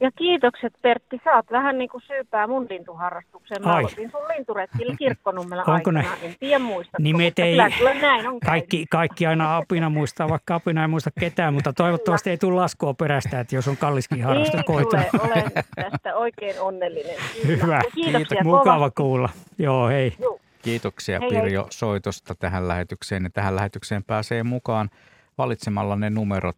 Ja 0.01 0.11
kiitokset 0.19 0.73
Pertti, 0.83 1.21
sä 1.25 1.31
oot 1.37 1.51
vähän 1.51 1.79
niin 1.79 1.89
kuin 1.89 2.03
syypää 2.07 2.47
mun 2.47 2.67
lintuharrastukseen. 2.71 3.63
Mä 3.63 3.77
aloitin 3.77 4.11
sun 4.11 4.21
linturetkillä 4.37 4.95
kirkkonummella 4.99 5.63
Onko 5.63 5.73
aikana, 5.73 6.03
ne? 6.03 6.09
en 6.23 6.35
tiedä 6.41 6.59
muista. 6.59 6.99
Nimet 7.01 7.39
ei, 7.39 7.53
kyllä, 7.53 7.71
kyllä 7.79 7.95
näin 7.95 8.29
on 8.29 8.41
kaikki, 8.41 8.87
kaikki 8.91 9.27
aina 9.27 9.57
apina 9.57 9.91
muistaa, 9.91 10.29
vaikka 10.29 10.55
apina 10.55 10.83
ei 10.83 10.89
muista 10.89 11.11
ketään, 11.21 11.55
mutta 11.55 11.73
toivottavasti 11.73 12.31
ei 12.31 12.39
tule 12.39 12.55
laskua 12.55 12.95
perästä, 12.95 13.41
että 13.41 13.55
jos 13.55 13.69
on 13.69 13.77
kalliskin 13.77 14.25
harrastus 14.25 14.55
niin, 14.55 14.65
koitunut. 14.65 15.07
olen 15.31 15.51
tästä 15.77 16.17
oikein 16.17 16.61
onnellinen. 16.61 17.17
Hyvä, 17.47 17.81
Kiitoksia, 17.95 18.45
mukava 18.45 18.91
kuulla. 18.91 19.29
Joo, 19.59 19.89
hei. 19.89 20.13
Joo. 20.19 20.39
Kiitoksia 20.63 21.21
hei, 21.21 21.29
Pirjo 21.29 21.63
hei. 21.63 21.73
soitosta 21.73 22.35
tähän 22.35 22.69
lähetykseen. 22.69 23.25
Ja 23.25 23.31
tähän 23.31 23.57
lähetykseen 23.57 24.05
pääsee 24.05 24.43
mukaan 24.43 24.91
valitsemalla 25.39 25.97
ne 25.97 26.11
numerot 26.11 26.57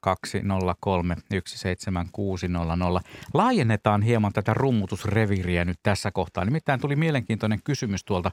0203 0.00 1.16
17600. 1.46 3.00
Laajennetaan 3.34 4.02
hieman 4.02 4.32
tätä 4.32 4.54
rummutusreviriä 4.54 5.64
nyt 5.64 5.78
tässä 5.82 6.10
kohtaa. 6.10 6.44
Nimittäin 6.44 6.80
tuli 6.80 6.96
mielenkiintoinen 6.96 7.60
kysymys 7.64 8.04
tuolta 8.04 8.30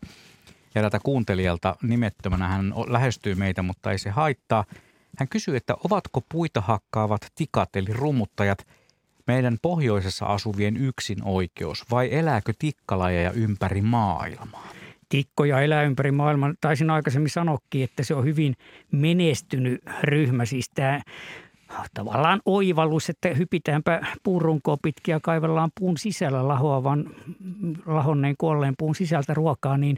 eräältä 0.75 0.99
kuuntelijalta 1.03 1.75
nimettömänä. 1.81 2.47
Hän 2.47 2.73
lähestyy 2.87 3.35
meitä, 3.35 3.61
mutta 3.61 3.91
ei 3.91 3.97
se 3.97 4.09
haittaa. 4.09 4.65
Hän 5.19 5.27
kysyy, 5.27 5.55
että 5.55 5.75
ovatko 5.83 6.21
puita 6.29 6.61
hakkaavat 6.61 7.31
tikat 7.35 7.75
eli 7.75 7.93
rummuttajat 7.93 8.67
meidän 9.27 9.57
pohjoisessa 9.61 10.25
asuvien 10.25 10.77
yksin 10.77 11.17
oikeus 11.23 11.85
vai 11.91 12.13
elääkö 12.13 12.53
tikkalajeja 12.59 13.31
ympäri 13.31 13.81
maailmaa? 13.81 14.67
Tikkoja 15.13 15.61
elää 15.61 15.83
ympäri 15.83 16.11
maailman. 16.11 16.55
Taisin 16.61 16.89
aikaisemmin 16.89 17.29
sanoakin, 17.29 17.83
että 17.83 18.03
se 18.03 18.15
on 18.15 18.25
hyvin 18.25 18.55
menestynyt 18.91 19.81
ryhmä. 20.03 20.45
Siis 20.45 20.69
tämä 20.75 21.01
tavallaan 21.93 22.41
oivallus, 22.45 23.09
että 23.09 23.29
hypitäänpä 23.29 24.01
puurunkoa 24.23 24.77
pitkiä 24.81 25.19
kaivellaan 25.19 25.71
puun 25.79 25.97
sisällä 25.97 26.47
lahoavan, 26.47 27.09
lahonneen 27.85 28.35
kuolleen 28.37 28.73
puun 28.77 28.95
sisältä 28.95 29.33
ruokaa, 29.33 29.77
niin, 29.77 29.97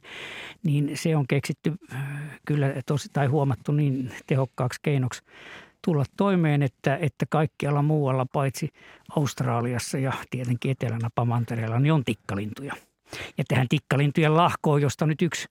niin 0.63 0.91
se 0.93 1.16
on 1.16 1.28
keksitty 1.28 1.74
äh, 1.93 1.99
kyllä 2.45 2.74
tosi, 2.86 3.09
tai 3.13 3.28
huomattu 3.28 3.72
niin 3.72 4.11
tehokkaaksi 4.28 4.80
keinoksi 4.84 5.22
tulla 5.86 6.05
toimeen, 6.18 6.63
että, 6.63 6.97
että 6.97 7.26
kaikkialla 7.30 7.82
muualla 7.82 8.26
paitsi 8.34 8.70
Australiassa 9.16 9.97
ja 9.97 10.13
tietenkin 10.30 10.72
etelänä 10.72 11.09
Pamantereella 11.16 11.80
niin 11.80 11.93
on 11.93 12.03
tikkalintuja– 12.05 12.74
ja 13.38 13.43
tähän 13.47 13.68
tikkalintujen 13.70 14.36
lahkoon, 14.36 14.82
josta 14.82 15.06
nyt 15.06 15.22
yksi 15.22 15.47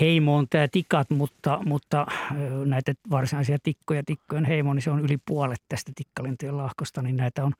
heimo 0.00 0.36
on 0.36 0.46
tämä 0.50 0.68
tikat, 0.72 1.10
mutta, 1.10 1.60
mutta 1.64 2.06
näitä 2.64 2.94
varsinaisia 3.10 3.58
tikkoja, 3.62 4.02
tikkojen 4.06 4.44
heimo, 4.44 4.74
niin 4.74 4.82
se 4.82 4.90
on 4.90 5.00
yli 5.00 5.18
puolet 5.26 5.62
tästä 5.68 5.92
tikkalintujen 5.94 6.56
lahkosta, 6.56 7.02
niin 7.02 7.16
näitä 7.16 7.44
on 7.44 7.52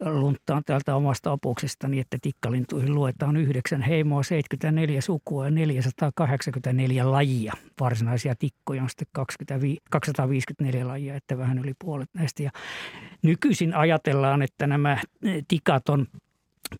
lunttaan 0.00 0.62
täältä 0.66 0.96
omasta 0.96 1.38
niin, 1.88 2.00
että 2.00 2.18
tikkalintuihin 2.22 2.94
luetaan 2.94 3.36
yhdeksän 3.36 3.82
heimoa, 3.82 4.22
74 4.22 5.00
sukua 5.00 5.44
ja 5.44 5.50
484 5.50 7.10
lajia. 7.10 7.52
Varsinaisia 7.80 8.34
tikkoja 8.34 8.82
on 8.82 8.88
sitten 8.88 9.06
25, 9.12 9.82
254 9.90 10.88
lajia, 10.88 11.14
että 11.14 11.38
vähän 11.38 11.58
yli 11.58 11.72
puolet 11.78 12.08
näistä. 12.14 12.42
Ja 12.42 12.50
nykyisin 13.22 13.74
ajatellaan, 13.74 14.42
että 14.42 14.66
nämä 14.66 14.98
tikat 15.48 15.88
on 15.88 16.06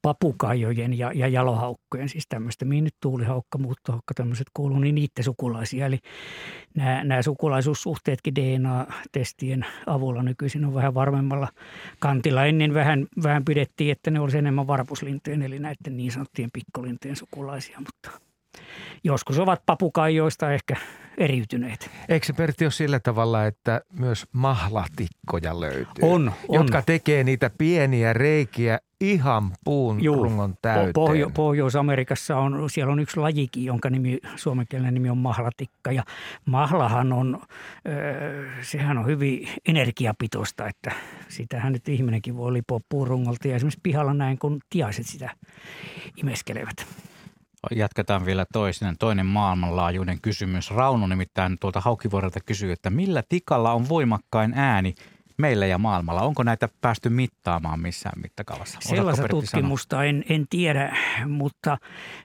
papukaijojen 0.03 0.99
ja, 0.99 1.13
ja 1.15 1.29
jalohaukkojen, 1.29 2.09
siis 2.09 2.25
tämmöistä, 2.29 2.65
mihin 2.65 2.85
nyt 2.85 2.95
tuulihaukka, 3.03 3.59
muuttohaukka, 3.59 4.15
tämmöiset 4.15 4.47
kuuluu, 4.55 4.79
niin 4.79 4.95
niiden 4.95 5.25
sukulaisia. 5.25 5.87
Eli 5.87 5.99
nämä, 6.75 7.05
nämä 7.05 7.23
sukulaisuussuhteetkin 7.23 8.35
DNA-testien 8.35 9.67
avulla 9.87 10.23
nykyisin 10.23 10.65
on 10.65 10.75
vähän 10.75 10.95
varmemmalla 10.95 11.49
kantilla. 11.99 12.45
Ennen 12.45 12.75
vähän, 12.75 13.07
vähän 13.23 13.45
pidettiin, 13.45 13.93
että 13.93 14.11
ne 14.11 14.21
olisi 14.21 14.39
enemmän 14.39 14.67
varpuslintujen, 14.67 15.43
eli 15.43 15.59
näiden 15.59 15.97
niin 15.97 16.13
sanottujen 16.13 16.51
pikkolintujen 16.53 17.17
sukulaisia, 17.17 17.79
mutta 17.81 18.21
joskus 19.05 19.39
ovat 19.39 19.63
papukaijoista 19.67 20.53
ehkä 20.53 20.77
eriytyneet. 21.19 21.91
Eikö 22.09 22.27
se 22.27 22.33
Pertti 22.33 22.65
ole 22.65 22.73
sillä 22.73 23.01
tavalla, 23.01 23.47
että 23.47 23.81
myös 23.99 24.27
mahlatikkoja 24.33 25.61
löytyy? 25.61 26.03
On, 26.03 26.33
on. 26.49 26.55
Jotka 26.55 26.83
tekee 26.83 27.25
niitä 27.25 27.51
pieniä 27.59 28.13
reikiä 28.13 28.79
ihan 29.01 29.51
puun 29.65 30.05
Juu, 30.05 30.25
rungon 30.25 30.55
täyteen. 30.63 30.93
Pohjo- 30.93 31.31
Pohjois-Amerikassa 31.31 32.37
on, 32.37 32.71
siellä 32.71 32.93
on 32.93 33.01
yksi 33.01 33.17
lajikin, 33.17 33.65
jonka 33.65 33.91
nimi, 33.91 34.19
suomenkielinen 34.37 34.95
nimi 34.95 35.11
on 35.11 35.19
mahlatikka. 35.19 35.93
Ja 35.93 36.03
mahlahan 36.45 37.13
on, 37.13 37.41
sehän 38.63 38.99
on 38.99 39.07
hyvin 39.07 39.49
energiapitoista, 39.69 40.67
että 40.69 40.93
sitähän 41.29 41.73
nyt 41.73 41.89
ihminenkin 41.89 42.37
voi 42.37 42.53
lipoa 42.53 42.81
puurungolta. 42.89 43.49
Ja 43.49 43.57
esimerkiksi 43.57 43.81
pihalla 43.83 44.15
näin, 44.15 44.39
kun 44.39 44.61
tiaiset 44.71 45.07
sitä 45.07 45.31
imeskelevät. 46.17 46.87
Jatketaan 47.71 48.27
vielä 48.27 48.47
toinen, 48.53 48.99
toinen 48.99 49.27
maailmanlaajuinen 49.27 50.19
kysymys. 50.23 50.71
Rauno 50.71 51.07
nimittäin 51.07 51.57
tuolta 51.61 51.81
Haukivuorelta 51.81 52.41
kysyy, 52.47 52.73
että 52.73 52.91
millä 52.91 53.23
tikalla 53.29 53.73
on 53.73 53.89
voimakkain 53.89 54.53
ääni 54.57 54.95
meillä 55.37 55.67
ja 55.67 55.79
maailmalla? 55.79 56.23
Onko 56.23 56.43
näitä 56.43 56.69
päästy 56.81 57.09
mittaamaan 57.09 57.81
missään 57.81 58.21
mittakaavassa? 58.23 58.79
Sellaista 58.83 59.29
tutkimusta 59.29 60.05
en, 60.05 60.25
en 60.29 60.47
tiedä, 60.51 60.97
mutta 61.27 61.79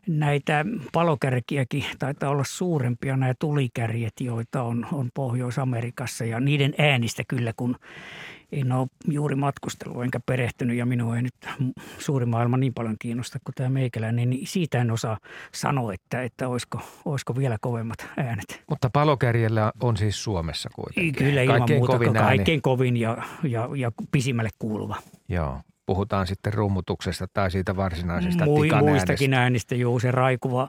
näitä 0.07 0.65
palokärkiäkin 0.93 1.85
taitaa 1.99 2.29
olla 2.29 2.43
suurempia 2.43 3.17
nämä 3.17 3.33
tulikärjet, 3.39 4.13
joita 4.21 4.63
on, 4.63 4.87
on 4.91 5.09
Pohjois-Amerikassa 5.13 6.25
ja 6.25 6.39
niiden 6.39 6.73
äänistä 6.77 7.23
kyllä, 7.27 7.53
kun 7.55 7.75
en 8.51 8.71
ole 8.71 8.87
juuri 9.07 9.35
matkustellut 9.35 10.03
enkä 10.03 10.19
perehtynyt 10.25 10.77
ja 10.77 10.85
minua 10.85 11.15
ei 11.15 11.21
nyt 11.21 11.35
suuri 11.97 12.25
maailma 12.25 12.57
niin 12.57 12.73
paljon 12.73 12.95
kiinnosta 12.99 13.39
kuin 13.43 13.55
tämä 13.55 13.69
meikäläinen, 13.69 14.29
niin 14.29 14.47
siitä 14.47 14.81
en 14.81 14.91
osaa 14.91 15.17
sanoa, 15.53 15.93
että, 15.93 16.23
että 16.23 16.47
olisiko, 16.47 16.81
olisiko 17.05 17.35
vielä 17.35 17.57
kovemmat 17.61 18.07
äänet. 18.17 18.63
Mutta 18.69 18.89
palokärjellä 18.89 19.71
on 19.81 19.97
siis 19.97 20.23
Suomessa 20.23 20.69
kuitenkin. 20.75 21.15
Kyllä 21.15 21.41
ilman 21.41 21.57
kaikkein 21.57 21.79
muuta 21.79 21.93
kovin 21.93 22.13
kaikkein 22.13 22.61
kovin 22.61 22.97
ja, 22.97 23.17
ja, 23.43 23.69
ja 23.75 23.91
pisimmälle 24.11 24.49
kuuluva. 24.59 24.95
Joo 25.29 25.61
puhutaan 25.89 26.27
sitten 26.27 26.53
rummutuksesta 26.53 27.27
tai 27.33 27.51
siitä 27.51 27.75
varsinaisesta 27.75 28.45
Mui, 28.45 28.69
Muistakin 28.79 29.33
äänistä, 29.33 29.75
joo, 29.75 29.99
se 29.99 30.11
raikuva, 30.11 30.67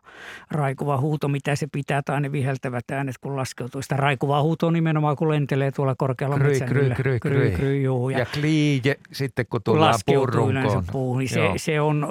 raikuva 0.51 0.99
huuto, 0.99 1.29
mitä 1.29 1.57
se 1.57 1.66
pitää, 1.73 2.03
tai 2.03 2.21
ne 2.21 2.33
viheltävät 2.33 2.91
äänet, 2.91 3.18
kun 3.21 3.37
laskeutuu. 3.37 3.83
Sitä 3.83 3.97
raikuvaa 3.97 4.43
huutoa 4.43 4.71
nimenomaan, 4.71 5.16
kun 5.16 5.29
lentelee 5.29 5.71
tuolla 5.71 5.95
korkealla 5.99 6.39
kry, 6.39 6.61
kry, 6.61 6.91
kry, 6.95 7.18
kry, 7.18 7.51
kry, 7.51 7.81
joo. 7.81 8.11
Ja, 8.11 8.18
ja 8.18 8.27
kliije 8.27 8.97
sitten, 9.12 9.47
kun 9.51 9.61
tullaan 9.64 9.95
puurunkoon. 10.07 10.85
Puuhun, 10.93 11.18
niin 11.18 11.29
se, 11.29 11.41
se 11.57 11.81
on 11.81 12.07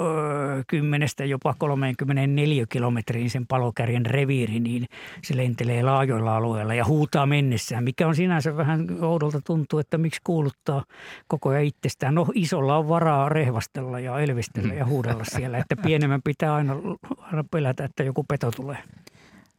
ö, 0.59 0.63
10 0.67 1.07
jopa 1.27 1.55
34 1.57 2.65
kilometriin 2.69 3.29
sen 3.29 3.47
palokärjen 3.47 4.05
reviiri, 4.05 4.59
niin 4.59 4.85
se 5.23 5.37
lentelee 5.37 5.83
laajoilla 5.83 6.35
alueilla 6.35 6.73
ja 6.73 6.85
huutaa 6.85 7.25
mennessään, 7.25 7.83
mikä 7.83 8.07
on 8.07 8.15
sinänsä 8.15 8.57
vähän 8.57 8.87
oudolta 9.01 9.41
tuntuu, 9.41 9.79
että 9.79 9.97
miksi 9.97 10.21
kuuluttaa 10.23 10.83
koko 11.27 11.49
ajan 11.49 11.63
itsestään. 11.63 12.15
No 12.15 12.25
isolla 12.33 12.77
on 12.77 12.87
varaa 12.99 13.29
rehvastella 13.29 13.99
ja 13.99 14.19
elvistellä 14.19 14.73
ja 14.73 14.85
huudella 14.85 15.23
siellä, 15.35 15.57
että 15.57 15.75
pienemmän 15.83 16.21
pitää 16.23 16.55
aina, 16.55 16.73
aina 17.19 17.43
pelätä, 17.51 17.83
että 17.83 18.03
joku 18.03 18.23
peto 18.23 18.51
tulee. 18.51 18.77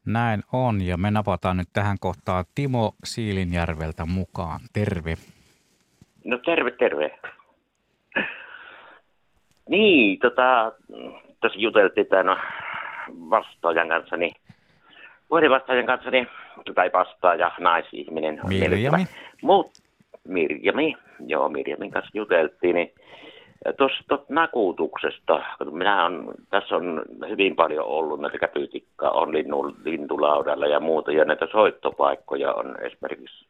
Näin 0.06 0.42
on 0.52 0.82
ja 0.82 0.96
me 0.96 1.10
napataan 1.10 1.56
nyt 1.56 1.68
tähän 1.72 1.96
kohtaan 2.00 2.44
Timo 2.54 2.92
Siilinjärveltä 3.04 4.06
mukaan. 4.06 4.60
Terve. 4.72 5.14
No 6.24 6.38
terve, 6.38 6.70
terve. 6.70 7.18
Niin, 9.68 10.18
tota, 10.18 10.72
tuossa 11.40 11.58
juteltiin 11.58 12.06
tämän 12.06 12.36
vastaajan 13.30 13.88
kanssa, 13.88 14.16
niin 14.16 14.34
puhelinvastaajan 15.28 15.86
kanssa, 15.86 16.10
niin, 16.10 16.26
tai 16.74 16.90
vastaaja, 16.92 17.52
naisihminen. 17.60 18.40
Mirjami. 18.48 19.06
Mut, 19.42 19.70
Mirjami, 20.28 20.96
joo, 21.26 21.48
Mirjamin 21.48 21.90
kanssa 21.90 22.10
juteltiin, 22.14 22.74
niin 22.74 22.92
Tuosta 23.76 24.18
nakutuksesta, 24.28 25.42
minä 25.70 26.04
on, 26.04 26.34
tässä 26.50 26.76
on 26.76 27.02
hyvin 27.28 27.56
paljon 27.56 27.86
ollut 27.86 28.20
näitä 28.20 28.38
käpytikkaa, 28.38 29.10
on 29.10 29.32
linnu, 29.32 29.76
lintulaudalla 29.84 30.66
ja 30.66 30.80
muuta, 30.80 31.12
ja 31.12 31.24
näitä 31.24 31.46
soittopaikkoja 31.52 32.54
on 32.54 32.76
esimerkiksi 32.80 33.46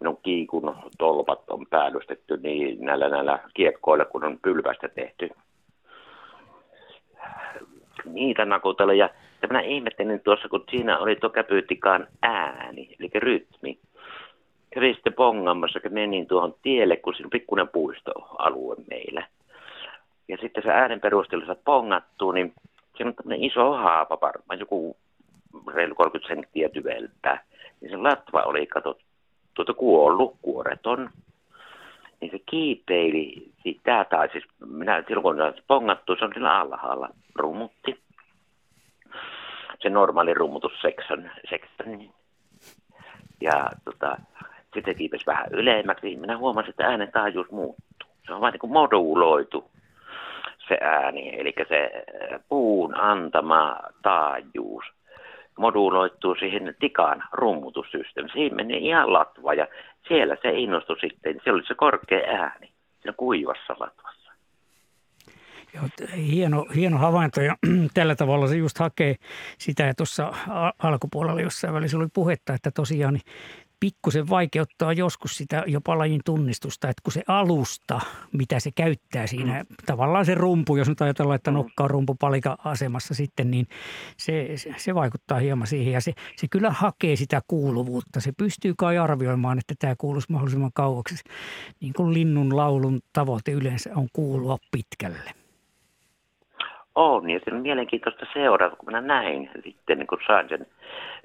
minun 0.00 0.18
kiikun 0.22 0.76
tolpat 0.98 1.50
on 1.50 1.66
päällystetty 1.66 2.36
niin 2.36 2.84
näillä, 2.84 3.08
näillä 3.08 3.38
kiekkoilla, 3.54 4.04
kun 4.04 4.24
on 4.24 4.38
pylvästä 4.42 4.88
tehty. 4.88 5.30
Niitä 8.04 8.44
nakutella, 8.44 8.94
ja 8.94 9.10
minä 9.48 9.60
ihmettelin 9.60 10.20
tuossa, 10.20 10.48
kun 10.48 10.64
siinä 10.70 10.98
oli 10.98 11.16
tuo 11.16 11.30
käpytikan 11.30 12.06
ääni, 12.22 12.96
eli 13.00 13.10
rytmi. 13.14 13.78
Kävin 14.70 14.94
sitten 14.94 15.12
pongaamassa, 15.12 15.80
kun 15.80 15.92
menin 15.92 16.26
tuohon 16.26 16.54
tielle, 16.62 16.96
kun 16.96 17.14
siinä 17.14 17.26
on 17.26 17.30
pikkuinen 17.30 17.68
puistoalue 17.68 18.76
meillä– 18.90 19.26
ja 20.28 20.36
sitten 20.40 20.62
se 20.62 20.70
äänen 20.70 21.00
perusteella 21.00 21.46
saat 21.46 21.64
pongattua, 21.64 22.32
niin 22.32 22.54
siinä 22.96 23.08
on 23.08 23.14
tämmöinen 23.14 23.44
iso 23.44 23.72
haapa 23.72 24.18
varmaan, 24.22 24.58
joku 24.58 24.96
reilu 25.74 25.94
30 25.94 26.34
senttiä 26.34 26.68
tyveltä. 26.68 27.44
Niin 27.80 27.90
se 27.90 27.96
latva 27.96 28.42
oli, 28.42 28.66
kato, 28.66 28.98
tuota 29.54 29.74
kuollut, 29.74 30.36
kuoreton. 30.42 31.10
Niin 32.20 32.30
se 32.30 32.38
kiipeili 32.38 33.50
sitä, 33.62 34.06
tai 34.10 34.28
siis 34.32 34.44
minä 34.66 35.04
silloin 35.06 35.22
kun 35.22 35.40
on 35.40 35.54
pongattu, 35.66 36.16
se 36.16 36.24
on 36.24 36.34
sillä 36.34 36.58
alhaalla, 36.58 37.08
rumutti. 37.34 38.00
Se 39.82 39.90
normaali 39.90 40.34
rummutussekson, 40.34 41.30
sekson. 41.50 42.10
Ja 43.40 43.70
tota, 43.84 44.16
sitten 44.74 44.96
kiipesi 44.96 45.26
vähän 45.26 45.46
ylemmäksi. 45.50 46.16
Minä 46.16 46.38
huomasin, 46.38 46.70
että 46.70 46.84
äänen 46.84 47.12
taajuus 47.12 47.50
muuttuu. 47.50 48.08
Se 48.26 48.34
on 48.34 48.40
vain 48.40 48.52
niin 48.52 48.60
kuin 48.60 48.72
moduuloitu 48.72 49.70
se 50.68 50.78
ääni, 50.80 51.40
eli 51.40 51.54
se 51.68 51.84
äh, 51.84 52.40
puun 52.48 52.94
antama 52.94 53.76
taajuus 54.02 54.84
moduloituu 55.58 56.34
siihen 56.34 56.74
tikan 56.80 57.24
rummutussysteemiin. 57.32 58.32
Siinä 58.32 58.56
meni 58.56 58.86
ihan 58.86 59.12
latva 59.12 59.54
ja 59.54 59.66
siellä 60.08 60.36
se 60.42 60.50
innostui 60.50 61.00
sitten, 61.00 61.40
se 61.44 61.52
oli 61.52 61.66
se 61.66 61.74
korkea 61.74 62.42
ääni 62.42 62.72
siinä 63.02 63.12
kuivassa 63.16 63.76
latvassa. 63.78 64.32
Joo, 65.74 65.84
hieno, 66.16 66.66
hieno 66.74 66.98
havainto 66.98 67.40
ja 67.40 67.56
tällä 67.94 68.14
tavalla 68.14 68.46
se 68.46 68.56
just 68.56 68.78
hakee 68.78 69.14
sitä 69.58 69.82
ja 69.82 69.94
tuossa 69.94 70.32
alkupuolella 70.82 71.40
jossain 71.40 71.74
välissä 71.74 71.96
oli 71.96 72.06
puhetta, 72.14 72.54
että 72.54 72.70
tosiaan 72.70 73.18
pikkusen 73.80 74.28
vaikeuttaa 74.28 74.92
joskus 74.92 75.36
sitä 75.36 75.64
jopa 75.66 75.98
lajin 75.98 76.20
tunnistusta, 76.24 76.88
että 76.88 77.02
kun 77.02 77.12
se 77.12 77.22
alusta, 77.28 78.00
mitä 78.32 78.60
se 78.60 78.70
käyttää 78.70 79.26
siinä, 79.26 79.62
mm. 79.62 79.76
tavallaan 79.86 80.26
se 80.26 80.34
rumpu, 80.34 80.76
jos 80.76 80.88
nyt 80.88 81.00
ajatellaan, 81.00 81.36
että 81.36 81.50
mm. 81.50 81.54
nokka 81.54 81.84
on 81.84 81.90
rumpu 81.90 82.14
palika-asemassa 82.14 83.14
sitten, 83.14 83.50
niin 83.50 83.68
se, 84.16 84.52
se, 84.56 84.74
se 84.76 84.94
vaikuttaa 84.94 85.38
hieman 85.38 85.66
siihen 85.66 85.92
ja 85.92 86.00
se, 86.00 86.12
se 86.36 86.48
kyllä 86.48 86.70
hakee 86.70 87.16
sitä 87.16 87.42
kuuluvuutta. 87.48 88.20
Se 88.20 88.32
pystyy 88.32 88.74
kai 88.78 88.98
arvioimaan, 88.98 89.58
että 89.58 89.74
tämä 89.78 89.94
kuuluisi 89.98 90.32
mahdollisimman 90.32 90.72
kauaksi. 90.74 91.14
Niin 91.80 91.92
kuin 91.92 92.14
linnun 92.14 92.56
laulun 92.56 93.00
tavoite 93.12 93.52
yleensä 93.52 93.90
on 93.94 94.08
kuulua 94.12 94.58
pitkälle 94.72 95.37
on. 96.98 97.30
Ja 97.30 97.40
se 97.44 97.54
on 97.54 97.60
mielenkiintoista 97.60 98.26
seurata, 98.32 98.76
kun 98.76 98.88
minä 98.88 99.00
näin 99.00 99.50
sitten, 99.64 99.98
niin 99.98 100.06
kun 100.06 100.18
sain 100.26 100.48
sen 100.48 100.66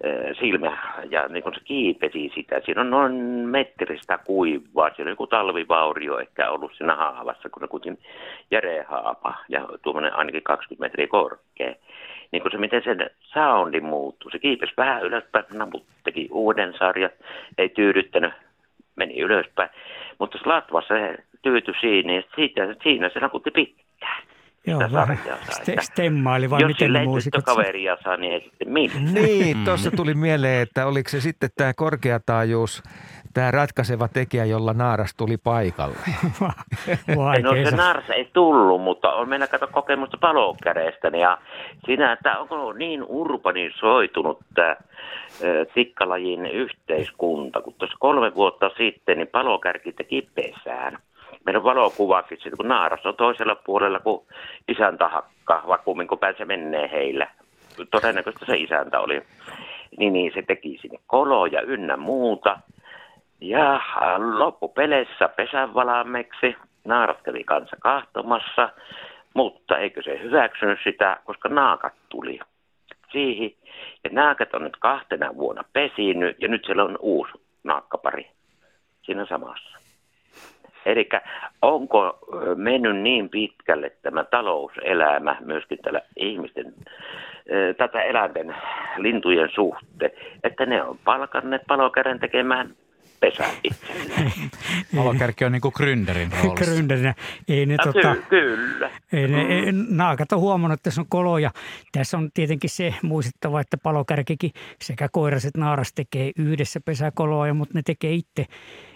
äh, 0.06 0.38
silmä 0.40 0.78
ja 1.10 1.28
niin 1.28 1.44
kun 1.44 1.54
se 1.54 1.60
kiipesi 1.64 2.32
sitä. 2.36 2.62
Siinä 2.66 2.82
on 2.82 2.90
noin 2.90 3.14
metristä 3.50 4.18
kuivaa. 4.18 4.90
Siinä 4.90 5.10
on 5.10 5.12
joku 5.12 5.28
talvivaurio 5.28 6.20
ehkä 6.20 6.50
ollut 6.50 6.72
siinä 6.78 6.96
haavassa, 6.96 7.50
kun 7.50 7.62
ne 7.62 7.68
kuitenkin 7.68 8.06
järeä 8.52 8.86
haapa 8.88 9.34
ja 9.50 9.68
tuommoinen 9.82 10.16
ainakin 10.16 10.44
20 10.44 10.86
metriä 10.86 11.08
korkea. 11.08 11.74
Niin 12.32 12.42
kun 12.42 12.52
se, 12.52 12.58
miten 12.58 12.84
sen 12.84 13.10
soundi 13.20 13.82
muuttuu. 13.82 14.32
Se 14.32 14.40
kiipesi 14.40 14.74
vähän 14.78 15.04
ylöspäin, 15.04 15.46
mutta 15.72 15.94
teki 16.04 16.28
uuden 16.32 16.74
sarjan, 16.80 17.10
ei 17.58 17.70
tyydyttänyt, 17.70 18.34
meni 18.96 19.20
ylöspäin. 19.20 19.70
Mutta 20.20 20.38
se 20.38 20.50
latvassa 20.50 20.94
se 20.94 21.18
tyytyi 21.42 21.74
siinä 21.82 22.14
ja 22.14 22.24
siitä, 22.36 22.76
siinä 22.84 23.10
se 23.10 23.20
nakutti 23.20 23.52
pitkään. 23.52 24.24
Joo, 24.68 24.82
st- 25.50 25.82
stemmaili 25.82 26.50
vai 26.50 26.62
Jos 26.62 26.68
miten 26.68 26.94
ne 26.94 27.04
muusikot? 27.04 27.38
Jos 27.38 27.56
kaveria 27.56 27.98
saa, 28.04 28.18
niin 28.18 28.34
ei 28.34 28.42
sitten 28.42 28.72
mitään. 28.72 29.14
Niin, 29.14 29.66
tuossa 29.66 29.92
tuli 29.92 30.14
mieleen, 30.14 30.62
että 30.62 30.86
oliko 30.86 31.10
se 31.10 31.22
sitten 31.22 31.50
tämä 31.58 31.74
korkeataajuus, 31.74 32.84
tämä 33.34 33.52
ratkaiseva 33.52 34.08
tekijä, 34.08 34.46
jolla 34.46 34.74
naaras 34.74 35.14
tuli 35.18 35.38
paikalle. 35.38 35.96
no 37.44 37.70
se 37.70 37.76
naaras 37.76 38.10
ei 38.10 38.30
tullut, 38.34 38.82
mutta 38.82 39.14
on 39.14 39.30
meillä 39.30 39.48
kato 39.48 39.68
kokemusta 39.68 40.18
palokäreestä. 40.18 41.08
Ja 41.08 41.38
siinä, 41.86 42.12
että 42.12 42.40
onko 42.40 42.74
niin 42.74 43.04
urbanisoitunut 43.04 44.40
tämä 44.56 44.76
tikkalajin 45.74 46.46
yhteiskunta, 46.46 47.62
kun 47.62 47.74
tuossa 47.74 47.98
kolme 48.00 48.36
vuotta 48.36 48.70
sitten 48.78 49.18
niin 49.18 49.28
palokärki 49.28 49.92
teki 49.92 50.30
pesään– 50.36 50.98
meillä 51.46 51.58
on 51.58 51.64
valokuvakin 51.64 52.38
siitä, 52.42 52.58
kun 52.58 52.68
naaras 52.68 53.06
on 53.06 53.16
toisella 53.16 53.56
puolella, 53.56 54.00
kun 54.00 54.26
isäntä 54.68 55.08
hakkaa, 55.08 55.64
vaikka 55.68 55.86
kummin 55.86 56.08
kun 56.08 56.20
pääsee 56.20 56.46
menee 56.46 56.92
heillä. 56.92 57.28
Todennäköisesti 57.92 58.46
se 58.46 58.58
isäntä 58.58 59.00
oli. 59.00 59.22
Niin, 59.98 60.14
niin 60.14 60.32
se 60.34 60.42
teki 60.42 60.78
sinne 60.82 61.00
koloja 61.08 61.62
ynnä 61.62 61.98
muuta. 61.98 62.60
Ja 63.42 63.82
loppupeleissä 64.18 65.28
pesänvalaameksi 65.28 66.56
naarat 66.86 67.22
kävi 67.22 67.44
kanssa 67.44 67.76
kahtomassa, 67.80 68.70
mutta 69.34 69.78
eikö 69.78 70.04
se 70.04 70.20
hyväksynyt 70.24 70.80
sitä, 70.84 71.18
koska 71.26 71.50
naakat 71.50 71.94
tuli 72.10 72.40
siihen. 73.12 73.52
Ja 74.04 74.10
naakat 74.14 74.54
on 74.54 74.64
nyt 74.64 74.78
kahtena 74.80 75.36
vuonna 75.36 75.64
pesinyt 75.74 76.42
ja 76.42 76.48
nyt 76.48 76.66
siellä 76.66 76.84
on 76.84 76.98
uusi 77.00 77.32
naakkapari 77.64 78.30
siinä 79.02 79.26
samassa. 79.26 79.83
Eli 80.86 81.10
onko 81.62 82.20
mennyt 82.56 82.98
niin 82.98 83.30
pitkälle 83.30 83.92
tämä 84.02 84.24
talouselämä 84.24 85.36
myöskin 85.40 85.80
tällä 85.82 86.02
ihmisten, 86.18 86.74
tätä 87.78 88.02
eläinten, 88.02 88.56
lintujen 88.98 89.50
suhteen, 89.50 90.12
että 90.44 90.66
ne 90.66 90.84
on 90.84 90.98
palkanneet 91.06 91.62
palokäden 91.68 92.20
tekemään 92.20 92.76
pesä 93.24 93.46
itselleen. 93.64 94.32
Palokärki 94.96 95.46
on 95.46 95.52
niin 95.52 95.62
kuin 95.62 95.74
Gründerin 95.80 96.32
roolissa. 96.44 96.66
Gründerinä. 96.66 97.14
Ei 97.48 97.66
ne, 97.66 97.76
No, 97.86 97.94
tota, 97.94 98.16
ky- 98.16 98.24
kyllä. 98.30 98.92
ei 99.14 99.28
ne, 99.28 99.42
ei, 99.42 99.72
naakat 99.90 100.32
on 100.32 100.40
huomannut, 100.40 100.80
että 100.80 100.84
tässä 100.84 101.02
on 101.02 101.08
koloja. 101.10 101.52
Tässä 101.92 102.18
on 102.18 102.30
tietenkin 102.34 102.70
se 102.70 102.96
muistettava, 103.02 103.62
että 103.62 103.78
palokärkikin 103.78 104.52
sekä 104.82 105.10
koiras 105.12 105.46
että 105.46 105.60
naaras 105.60 105.94
tekee 105.94 106.32
yhdessä 106.38 106.80
pesäkoloa, 106.82 107.54
mutta 107.54 107.78
ne 107.78 107.82
tekee 107.86 108.14
itse 108.14 108.46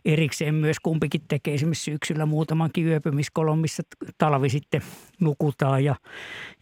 erikseen 0.05 0.55
myös. 0.55 0.79
Kumpikin 0.79 1.21
tekee 1.27 1.53
esimerkiksi 1.53 1.91
syksyllä 1.91 2.25
muutamankin 2.25 2.87
yöpymiskolon, 2.87 3.59
missä 3.59 3.83
talvi 4.17 4.49
sitten 4.49 4.81
nukutaan. 5.19 5.83
Ja, 5.83 5.95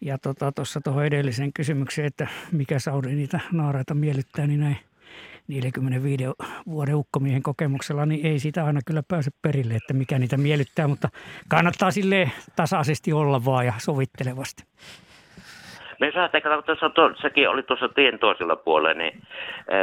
ja 0.02 0.18
tuossa 0.18 0.80
tota, 0.80 0.82
tuohon 0.84 1.06
edelliseen 1.06 1.54
kysymykseen, 1.54 2.08
että 2.08 2.28
mikä 2.52 2.80
saudi 2.80 3.16
niitä 3.16 3.40
naaraita 3.52 3.94
miellyttää, 3.94 4.48
niin 4.48 4.60
näin 4.60 4.78
45 5.48 6.24
vuoden 6.68 6.96
ukkomiehen 6.96 7.44
kokemuksella, 7.44 8.06
niin 8.06 8.26
ei 8.26 8.40
siitä 8.40 8.66
aina 8.66 8.80
kyllä 8.86 9.04
pääse 9.08 9.32
perille, 9.42 9.74
että 9.74 9.94
mikä 9.94 10.20
niitä 10.20 10.38
miellyttää, 10.38 10.88
mutta 10.88 11.10
kannattaa 11.50 11.92
sille 11.92 12.32
tasaisesti 12.56 13.14
olla 13.14 13.46
vaan 13.46 13.66
ja 13.66 13.74
sovittelevasti. 13.78 14.64
Me 16.00 16.12
saatiin, 16.14 16.44
kato, 16.44 16.62
tuossa, 16.62 16.90
tuo, 16.90 17.12
sekin 17.22 17.50
oli 17.50 17.64
tuossa 17.64 17.90
tien 17.90 18.20
toisella 18.20 18.56
puolella, 18.56 18.94
niin 18.94 19.22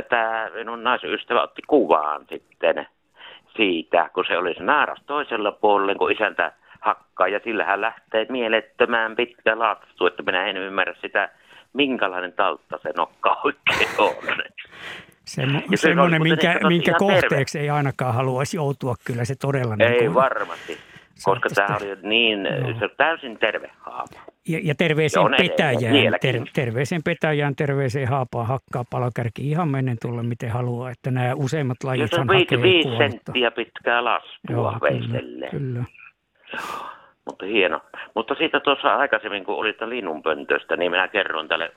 tämä 0.08 0.50
minun 0.54 0.84
naisystävä 0.84 1.42
otti 1.42 1.62
kuvaan 1.66 2.26
sitten 2.30 2.86
siitä, 3.56 4.10
kun 4.14 4.24
se 4.28 4.38
oli 4.38 4.54
se 4.54 4.62
naaras 4.62 5.02
toisella 5.06 5.52
puolella, 5.52 5.94
kun 5.94 6.12
isäntä 6.12 6.52
hakkaa, 6.80 7.28
ja 7.28 7.40
sillähän 7.44 7.80
lähtee 7.80 8.26
mielettömään 8.28 9.16
pitkä 9.16 9.58
lattu, 9.58 10.06
että 10.06 10.22
minä 10.22 10.46
en 10.46 10.56
ymmärrä 10.56 10.94
sitä, 11.00 11.28
minkälainen 11.72 12.32
taltta 12.32 12.78
se 12.82 12.92
nokka 12.96 13.40
oikein 13.44 13.88
on. 13.98 14.44
Semmo, 15.24 15.60
Ja 15.70 15.76
se 15.78 15.82
semmoinen, 15.82 16.22
minkä, 16.22 16.60
minkä 16.68 16.92
terve. 16.92 16.98
kohteeksi 16.98 17.58
ei 17.58 17.70
ainakaan 17.70 18.14
haluaisi 18.14 18.56
joutua. 18.56 18.94
Kyllä 19.06 19.24
se 19.24 19.34
todella... 19.34 19.76
Ei 19.80 19.90
niin 19.90 19.98
kuin- 20.04 20.14
varmasti, 20.14 20.78
koska 21.24 21.48
tämä 21.54 21.76
oli 21.80 21.96
niin, 22.02 22.44
Joo. 22.44 22.78
se 22.78 22.84
on 22.84 22.90
täysin 22.96 23.38
terve 23.38 23.70
haapa. 23.80 24.20
Ja, 24.48 24.58
ja 24.62 24.74
terveeseen 24.74 25.26
Ja 25.32 25.36
petäjään, 25.38 26.14
ter, 26.20 26.40
terveeseen 26.54 27.02
petäjään, 27.02 27.56
terveeseen 27.56 28.08
haapaan 28.08 28.46
hakkaa 28.46 28.84
palokärki 28.90 29.50
ihan 29.50 29.68
mennen 29.68 29.96
tulla 30.02 30.22
miten 30.22 30.50
haluaa. 30.50 30.90
Että 30.90 31.10
nämä 31.10 31.34
useimmat 31.34 31.76
lajit 31.84 32.14
on 32.14 32.28
hakee 32.28 32.62
viisi, 32.62 32.96
senttiä 32.96 33.50
pitkää 33.50 34.04
laskua 34.04 34.28
Joo, 34.50 34.78
kyllä, 34.80 35.48
kyllä. 35.50 35.84
Mutta 37.24 37.46
hieno. 37.46 37.80
Mutta 38.14 38.34
siitä 38.34 38.60
tuossa 38.60 38.94
aikaisemmin, 38.94 39.44
kun 39.44 39.54
olitte 39.54 39.88
linnunpöntöstä, 39.88 40.76
niin 40.76 40.90
minä 40.90 41.08
kerron 41.08 41.48
tälle 41.48 41.72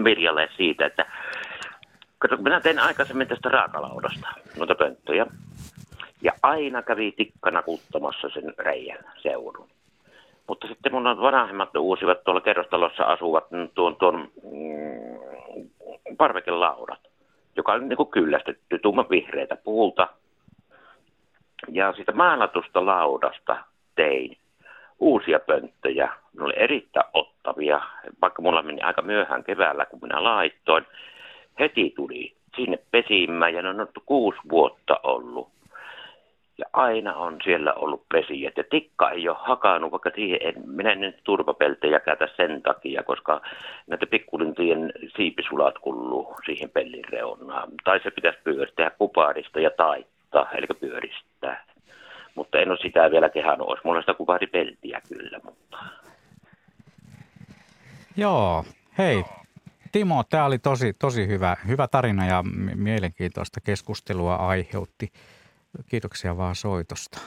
Mirjalle 0.00 0.48
siitä, 0.56 0.86
että 0.86 1.06
kato, 2.18 2.36
minä 2.36 2.60
tein 2.60 2.78
aikaisemmin 2.78 3.28
tästä 3.28 3.48
raakalaudasta 3.48 4.28
noita 4.56 4.74
pönttöjä. 4.74 5.26
Ja 6.22 6.32
aina 6.42 6.82
kävi 6.82 7.12
tikkana 7.12 7.62
kuttamassa 7.62 8.28
sen 8.28 8.54
reijän 8.58 9.04
seudun. 9.22 9.68
Mutta 10.48 10.68
sitten 10.68 10.92
mun 10.92 11.04
vanhemmat 11.04 11.76
uusivat 11.76 12.24
tuolla 12.24 12.40
kerrostalossa 12.40 13.04
asuvat 13.04 13.44
tuon, 13.74 13.96
tuon 13.96 14.30
mm, 14.42 15.68
parvekelaudat, 16.16 17.00
joka 17.56 17.72
on 17.72 17.88
niin 17.88 17.96
kuin 17.96 18.10
kyllästetty 18.10 18.78
tumman 18.78 19.10
vihreitä 19.10 19.56
puulta. 19.56 20.08
Ja 21.68 21.92
sitä 21.92 22.12
maalatusta 22.12 22.86
laudasta 22.86 23.56
tein 23.94 24.36
uusia 24.98 25.40
pönttöjä. 25.40 26.12
Ne 26.36 26.44
oli 26.44 26.54
erittäin 26.56 27.06
ottavia, 27.14 27.80
vaikka 28.22 28.42
mulla 28.42 28.62
meni 28.62 28.80
aika 28.80 29.02
myöhään 29.02 29.44
keväällä, 29.44 29.86
kun 29.86 29.98
minä 30.02 30.24
laittoin. 30.24 30.86
Heti 31.60 31.92
tuli 31.96 32.34
sinne 32.56 32.78
pesimään 32.90 33.54
ja 33.54 33.62
ne 33.62 33.68
on 33.68 33.76
ollut 33.76 34.02
kuusi 34.06 34.38
vuotta 34.50 35.00
ollut. 35.02 35.48
Ja 36.58 36.64
aina 36.72 37.14
on 37.14 37.36
siellä 37.44 37.72
ollut 37.72 38.08
pesijät. 38.08 38.56
Ja 38.56 38.64
tikka 38.70 39.10
ei 39.10 39.28
ole 39.28 39.36
hakannut, 39.40 39.92
vaikka 39.92 40.10
siihen 40.14 40.38
en, 40.42 40.54
minä 40.66 40.92
en 40.92 41.00
nyt 41.00 41.16
turvapeltejä 41.24 42.00
käytä 42.00 42.28
sen 42.36 42.62
takia, 42.62 43.02
koska 43.02 43.40
näitä 43.86 44.06
pikkulintujen 44.06 44.92
siipisulat 45.16 45.78
kuuluu 45.78 46.34
siihen 46.46 46.70
pellin 46.70 47.04
reunaan. 47.04 47.68
Tai 47.84 48.00
se 48.02 48.10
pitäisi 48.10 48.38
pyörtää 48.44 48.90
kuparista 48.90 49.60
ja 49.60 49.70
taittaa, 49.70 50.50
eli 50.52 50.66
pyöristää. 50.80 51.64
Mutta 52.34 52.58
en 52.58 52.70
ole 52.70 52.78
sitä 52.82 53.10
vielä 53.10 53.28
kehannut. 53.28 53.68
Olisi 53.68 53.82
mulla 53.84 54.00
sitä 54.00 54.14
kuparipeltiä 54.14 55.00
kyllä, 55.08 55.40
mutta 55.44 55.78
Joo, 58.16 58.64
hei. 58.98 59.24
Timo, 59.92 60.24
tämä 60.24 60.44
oli 60.44 60.58
tosi, 60.58 60.92
tosi 60.92 61.26
hyvä, 61.26 61.56
hyvä 61.66 61.88
tarina 61.88 62.26
ja 62.26 62.42
mielenkiintoista 62.74 63.60
keskustelua 63.60 64.34
aiheutti. 64.34 65.12
Kiitoksia 65.86 66.36
vaan 66.36 66.54
soitosta. 66.54 67.18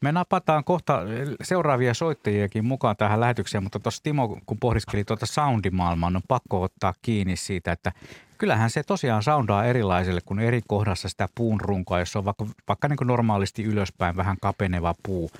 Me 0.00 0.12
napataan 0.12 0.64
kohta 0.64 1.00
seuraavia 1.42 1.94
soittajiakin 1.94 2.64
mukaan 2.64 2.96
tähän 2.96 3.20
lähetykseen, 3.20 3.62
mutta 3.62 3.80
tuossa 3.80 4.02
Timo, 4.02 4.38
kun 4.46 4.58
pohdiskeli 4.58 5.04
tuota 5.04 5.26
soundimaailmaa, 5.26 6.12
on 6.14 6.22
pakko 6.28 6.62
ottaa 6.62 6.94
kiinni 7.02 7.36
siitä, 7.36 7.72
että 7.72 7.92
kyllähän 8.38 8.70
se 8.70 8.82
tosiaan 8.82 9.22
soundaa 9.22 9.64
erilaiselle 9.64 10.20
kuin 10.24 10.40
eri 10.40 10.60
kohdassa 10.68 11.08
sitä 11.08 11.28
puun 11.34 11.60
runkoa, 11.60 11.98
jos 11.98 12.16
on 12.16 12.24
vaikka, 12.24 12.46
vaikka 12.68 12.88
niin 12.88 12.96
kuin 12.96 13.08
normaalisti 13.08 13.64
ylöspäin 13.64 14.16
vähän 14.16 14.36
kapeneva 14.40 14.94
puu, 15.02 15.30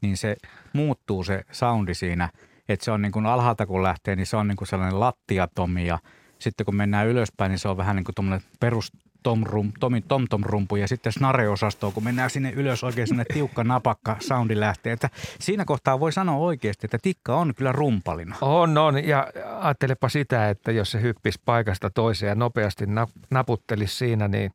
niin 0.00 0.16
se 0.16 0.36
muuttuu 0.72 1.24
se 1.24 1.44
soundi 1.52 1.94
siinä, 1.94 2.28
että 2.68 2.84
se 2.84 2.90
on 2.90 3.02
niin 3.02 3.12
kuin 3.12 3.26
alhaalta 3.26 3.66
kun 3.66 3.82
lähtee, 3.82 4.16
niin 4.16 4.26
se 4.26 4.36
on 4.36 4.48
niin 4.48 4.56
kuin 4.56 4.68
sellainen 4.68 5.00
lattiatomi 5.00 5.86
ja 5.86 5.98
sitten 6.38 6.64
kun 6.64 6.76
mennään 6.76 7.06
ylöspäin, 7.06 7.50
niin 7.50 7.58
se 7.58 7.68
on 7.68 7.76
vähän 7.76 7.96
niin 7.96 8.04
kuin 8.04 8.14
tuommoinen 8.14 8.48
perus 8.60 8.92
tomrum, 9.22 9.72
tomi, 9.80 10.00
tom-tom-rumpu 10.00 10.76
ja 10.76 10.88
sitten 10.88 11.12
snare-osastoon, 11.12 11.92
kun 11.92 12.04
mennään 12.04 12.30
sinne 12.30 12.50
ylös 12.50 12.84
oikein 12.84 13.06
sinne 13.06 13.24
tiukka 13.24 13.64
napakka 13.64 14.16
soundi 14.20 14.60
lähtee. 14.60 14.92
Että 14.92 15.10
siinä 15.40 15.64
kohtaa 15.64 16.00
voi 16.00 16.12
sanoa 16.12 16.36
oikeasti, 16.36 16.86
että 16.86 16.98
tikka 17.02 17.36
on 17.36 17.54
kyllä 17.54 17.72
rumpalina. 17.72 18.36
On, 18.40 18.78
on. 18.78 19.04
Ja 19.04 19.28
ajattelepa 19.60 20.08
sitä, 20.08 20.48
että 20.48 20.72
jos 20.72 20.90
se 20.90 21.00
hyppisi 21.00 21.40
paikasta 21.44 21.90
toiseen 21.90 22.28
ja 22.28 22.34
nopeasti 22.34 22.84
nap- 22.84 23.26
naputtelisi 23.30 23.96
siinä, 23.96 24.28
niin 24.28 24.50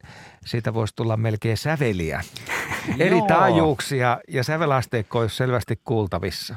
siitä 0.45 0.73
voisi 0.73 0.95
tulla 0.95 1.17
melkein 1.17 1.57
säveliä. 1.57 2.21
Eri 2.99 3.17
Joo. 3.17 3.27
taajuuksia 3.27 4.19
ja 4.27 4.43
sävelasteikko 4.43 5.19
olisi 5.19 5.35
selvästi 5.35 5.79
kuultavissa. 5.83 6.55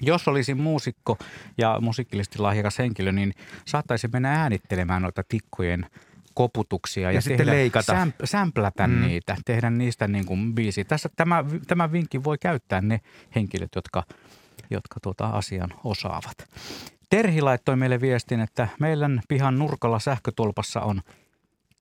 Jos 0.00 0.28
olisin 0.28 0.60
muusikko 0.60 1.18
ja 1.58 1.78
musiikillisesti 1.80 2.38
lahjakas 2.38 2.78
henkilö, 2.78 3.12
niin 3.12 3.34
saattaisi 3.64 4.08
mennä 4.12 4.42
äänittelemään 4.42 5.02
noita 5.02 5.22
tikkojen 5.28 5.86
koputuksia 6.34 7.02
ja, 7.02 7.12
Ja 7.12 7.20
sitten 7.20 7.38
tehdä, 7.38 7.52
leikata. 7.52 7.92
Sämp, 7.92 8.14
sämplätä 8.24 8.86
mm. 8.86 9.00
niitä, 9.00 9.36
tehdä 9.44 9.70
niistä 9.70 10.08
niin 10.08 10.26
kuin 10.26 10.54
biisi. 10.54 10.84
Tässä 10.84 11.08
tämä, 11.16 11.44
tämä 11.66 11.92
vinkki 11.92 12.24
voi 12.24 12.38
käyttää 12.38 12.80
ne 12.80 13.00
henkilöt, 13.34 13.70
jotka, 13.76 14.02
jotka 14.70 15.00
tuota 15.00 15.26
asian 15.26 15.70
osaavat. 15.84 16.48
Terhi 17.10 17.40
laittoi 17.40 17.76
meille 17.76 18.00
viestin, 18.00 18.40
että 18.40 18.68
meidän 18.80 19.22
pihan 19.28 19.58
nurkalla 19.58 19.98
sähkötolpassa 19.98 20.80
on 20.80 21.00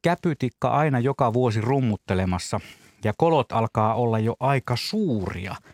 käpytikka 0.02 0.70
aina 0.70 1.00
joka 1.00 1.34
vuosi 1.34 1.62
rummuttelemassa 1.62 2.60
ja 3.04 3.14
kolot 3.18 3.52
alkaa 3.52 3.96
olla 3.96 4.20
jo 4.20 4.36
aika 4.40 4.76
suuria– 4.76 5.56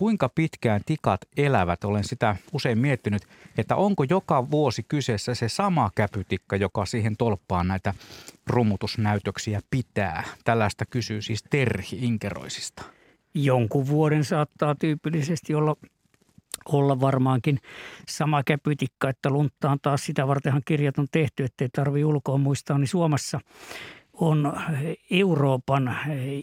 kuinka 0.00 0.28
pitkään 0.28 0.80
tikat 0.86 1.20
elävät, 1.36 1.84
olen 1.84 2.04
sitä 2.04 2.36
usein 2.52 2.78
miettinyt, 2.78 3.22
että 3.58 3.76
onko 3.76 4.04
joka 4.04 4.50
vuosi 4.50 4.82
kyseessä 4.82 5.34
se 5.34 5.48
sama 5.48 5.90
käpytikka, 5.94 6.56
joka 6.56 6.86
siihen 6.86 7.16
tolppaan 7.16 7.68
näitä 7.68 7.94
rummutusnäytöksiä 8.46 9.60
pitää. 9.70 10.24
Tällaista 10.44 10.84
kysyy 10.86 11.22
siis 11.22 11.42
Terhi 11.42 11.96
Inkeroisista. 12.00 12.82
Jonkun 13.34 13.86
vuoden 13.86 14.24
saattaa 14.24 14.74
tyypillisesti 14.74 15.54
olla, 15.54 15.76
olla 16.68 17.00
varmaankin 17.00 17.58
sama 18.08 18.42
käpytikka, 18.42 19.08
että 19.08 19.30
luntta 19.30 19.70
on 19.70 19.78
taas 19.82 20.06
sitä 20.06 20.26
vartenhan 20.26 20.62
kirjat 20.64 20.98
on 20.98 21.06
tehty, 21.12 21.44
ettei 21.44 21.68
tarvi 21.68 22.04
ulkoa 22.04 22.38
muistaa, 22.38 22.78
niin 22.78 22.88
Suomessa 22.88 23.40
on 24.12 24.52
Euroopan 25.10 25.96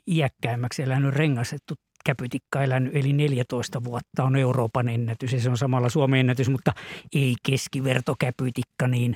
iäkkäimmäksi 0.08 0.84
elänyt 0.84 1.16
rengasettu 1.16 1.76
käpytikka 2.08 2.64
elänyt, 2.64 2.96
eli 2.96 3.14
14 3.14 3.84
vuotta 3.84 4.24
on 4.24 4.36
Euroopan 4.36 4.90
ennätys 4.90 5.34
ja 5.34 5.40
se 5.40 5.50
on 5.50 5.58
samalla 5.58 5.90
Suomen 5.90 6.20
ennätys, 6.20 6.50
mutta 6.50 6.74
ei 7.16 7.36
keskivertokäpytikka, 7.44 8.88
niin 8.88 9.16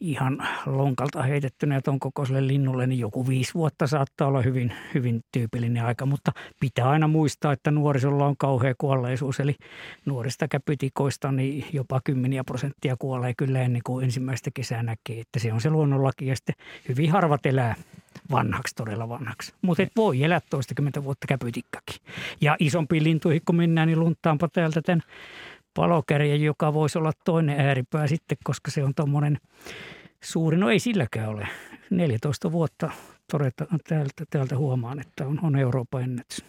ihan 0.00 0.48
lonkalta 0.66 1.22
heitettynä 1.22 1.74
ja 1.74 1.82
ton 1.82 2.00
kokoiselle 2.00 2.46
linnulle, 2.46 2.86
niin 2.86 2.98
joku 2.98 3.28
viisi 3.28 3.54
vuotta 3.54 3.86
saattaa 3.86 4.28
olla 4.28 4.42
hyvin, 4.42 4.72
hyvin 4.94 5.20
tyypillinen 5.32 5.84
aika, 5.84 6.06
mutta 6.06 6.32
pitää 6.60 6.90
aina 6.90 7.08
muistaa, 7.08 7.52
että 7.52 7.70
nuorisolla 7.70 8.26
on 8.26 8.36
kauhea 8.38 8.74
kuolleisuus, 8.78 9.40
eli 9.40 9.54
nuorista 10.06 10.48
käpytikoista 10.48 11.32
niin 11.32 11.64
jopa 11.72 12.00
kymmeniä 12.04 12.44
prosenttia 12.44 12.96
kuolee 12.98 13.32
kyllä 13.38 13.62
ennen 13.62 13.82
kuin 13.86 14.04
ensimmäistä 14.04 14.50
kesää 14.54 14.82
näkee, 14.82 15.20
että 15.20 15.38
se 15.38 15.52
on 15.52 15.60
se 15.60 15.70
luonnonlaki 15.70 16.26
ja 16.26 16.36
sitten 16.36 16.54
hyvin 16.88 17.10
harvat 17.10 17.46
elää 17.46 17.74
vanhaksi, 18.30 18.74
todella 18.74 19.08
vanhaksi. 19.08 19.54
Mutta 19.62 19.82
et 19.82 19.92
voi 19.96 20.24
elää 20.24 20.40
toistakymmentä 20.50 21.04
vuotta 21.04 21.26
käpytikkakin. 21.26 22.00
Ja 22.40 22.56
isompiin 22.58 23.04
lintuihin 23.04 23.42
kun 23.46 23.56
mennään, 23.56 23.88
niin 23.88 24.00
lunttaanpa 24.00 24.48
täältä 24.48 24.82
tämän 24.82 25.02
palokärjen, 25.74 26.42
joka 26.42 26.74
voisi 26.74 26.98
olla 26.98 27.12
toinen 27.24 27.60
ääripää 27.60 28.06
sitten, 28.06 28.38
koska 28.44 28.70
se 28.70 28.84
on 28.84 28.94
tuommoinen 28.94 29.38
suuri. 30.20 30.56
No 30.56 30.70
ei 30.70 30.78
silläkään 30.78 31.28
ole. 31.28 31.48
14 31.90 32.52
vuotta 32.52 32.90
todeta, 33.32 33.66
täältä, 33.88 34.24
täältä 34.30 34.56
huomaan, 34.56 35.00
että 35.00 35.26
on, 35.26 35.40
on 35.42 35.56
Euroopan 35.56 36.02
ennätys. 36.02 36.44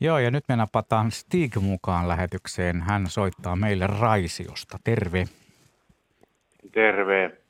Joo, 0.00 0.18
ja 0.18 0.30
nyt 0.30 0.44
me 0.48 0.56
napataan 0.56 1.10
Stig 1.10 1.56
mukaan 1.56 2.08
lähetykseen. 2.08 2.82
Hän 2.82 3.06
soittaa 3.06 3.56
meille 3.56 3.86
Raisiosta. 3.86 4.78
Terve. 4.84 5.24
Terve. 6.72 7.40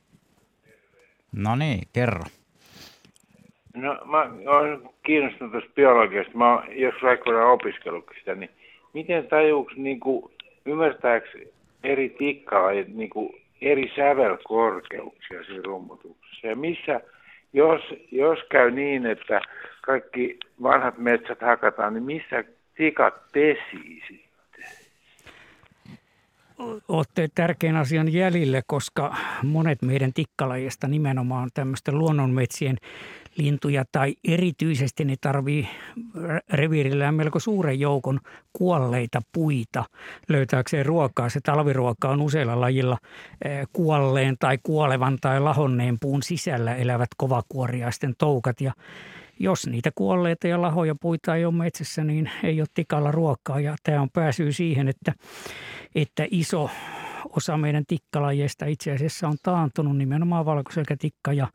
No 1.31 1.55
niin, 1.55 1.87
kerro. 1.93 2.23
No 3.81 3.99
mä 4.05 4.29
olen 4.57 4.89
kiinnostunut 5.03 5.51
tuosta 5.51 5.71
biologiasta. 5.75 6.37
Mä 6.37 6.53
oon 6.53 6.63
joskus 6.69 7.03
aikoinaan 7.03 7.51
opiskellutkin 7.51 8.19
sitä, 8.19 8.35
niin 8.35 8.49
miten 8.93 9.27
tajuuks, 9.27 9.75
niin 9.75 9.99
kuin, 9.99 10.31
ymmärtääks 10.65 11.29
eri 11.83 12.09
tikkalajit 12.09 12.87
niin 12.87 13.09
kuin 13.09 13.41
eri 13.61 13.91
sävelkorkeuksia 13.95 15.43
siinä 15.43 15.61
rummutuksessa? 15.63 16.47
Ja 16.47 16.55
missä, 16.55 17.01
jos, 17.53 17.81
jos 18.11 18.39
käy 18.49 18.71
niin, 18.71 19.05
että 19.05 19.41
kaikki 19.81 20.37
vanhat 20.63 20.97
metsät 20.97 21.41
hakataan, 21.41 21.93
niin 21.93 22.03
missä 22.03 22.43
tikat 22.75 23.13
pesii 23.33 24.01
sitten? 24.07 24.17
Olette 26.87 27.27
tärkeän 27.35 27.75
asian 27.75 28.13
jäljille, 28.13 28.61
koska 28.67 29.15
monet 29.43 29.81
meidän 29.81 30.13
tikkalajista 30.13 30.87
nimenomaan 30.87 31.49
tämmöisten 31.53 31.97
luonnonmetsien 31.97 32.77
lintuja 33.37 33.85
tai 33.91 34.15
erityisesti 34.23 35.05
ne 35.05 35.15
tarvii 35.21 35.67
reviirillään 36.53 37.15
melko 37.15 37.39
suuren 37.39 37.79
joukon 37.79 38.19
kuolleita 38.53 39.21
puita 39.33 39.85
löytääkseen 40.29 40.85
ruokaa. 40.85 41.29
Se 41.29 41.39
talviruoka 41.41 42.09
on 42.09 42.21
useilla 42.21 42.61
lajilla 42.61 42.97
eh, 43.45 43.67
kuolleen 43.73 44.35
tai 44.39 44.57
kuolevan 44.63 45.17
tai 45.21 45.39
lahonneen 45.39 45.97
puun 45.99 46.23
sisällä 46.23 46.75
elävät 46.75 47.09
kovakuoriaisten 47.17 48.15
toukat 48.17 48.61
ja 48.61 48.73
jos 49.39 49.67
niitä 49.67 49.91
kuolleita 49.95 50.47
ja 50.47 50.61
lahoja 50.61 50.95
puita 50.95 51.35
ei 51.35 51.45
ole 51.45 51.53
metsässä, 51.53 52.03
niin 52.03 52.31
ei 52.43 52.61
ole 52.61 52.67
tikalla 52.73 53.11
ruokaa. 53.11 53.59
Ja 53.59 53.75
tämä 53.83 54.01
on 54.01 54.09
pääsy 54.09 54.51
siihen, 54.51 54.87
että, 54.87 55.13
että 55.95 56.27
iso 56.31 56.69
osa 57.29 57.57
meidän 57.57 57.83
tikkalajeista 57.87 58.65
itse 58.65 58.91
asiassa 58.91 59.27
on 59.27 59.37
taantunut 59.43 59.97
nimenomaan 59.97 60.45
valkoselkätikka 60.45 61.33
ja 61.33 61.47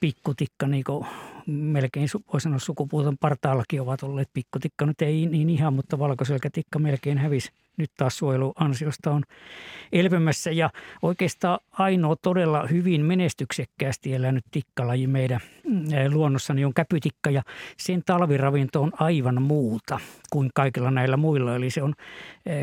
pikkutikka, 0.00 0.66
niin 0.66 0.84
kuin 0.84 1.06
melkein 1.46 2.08
voi 2.32 2.40
sanoa 2.40 2.58
sukupuuton 2.58 3.18
partaallakin 3.18 3.80
ovat 3.80 4.02
olleet 4.02 4.28
pikkutikka. 4.34 4.86
Nyt 4.86 5.02
ei 5.02 5.26
niin 5.26 5.50
ihan, 5.50 5.74
mutta 5.74 5.98
valkoselkätikka 5.98 6.78
melkein 6.78 7.18
hävisi 7.18 7.50
nyt 7.76 7.90
taas 7.96 8.18
suojeluansiosta 8.18 9.10
on 9.10 9.22
elpymässä. 9.92 10.50
Ja 10.50 10.70
oikeastaan 11.02 11.58
ainoa 11.72 12.16
todella 12.16 12.66
hyvin 12.66 13.04
menestyksekkäästi 13.04 14.14
elänyt 14.14 14.44
tikkalaji 14.50 15.06
meidän 15.06 15.40
mm, 15.64 15.84
luonnossani 16.12 16.64
on 16.64 16.74
käpytikka 16.74 17.30
ja 17.30 17.42
sen 17.76 18.02
talviravinto 18.06 18.82
on 18.82 18.92
aivan 18.98 19.42
muuta 19.42 20.00
kuin 20.30 20.50
kaikilla 20.54 20.90
näillä 20.90 21.16
muilla. 21.16 21.56
Eli 21.56 21.70
se 21.70 21.82
on 21.82 21.94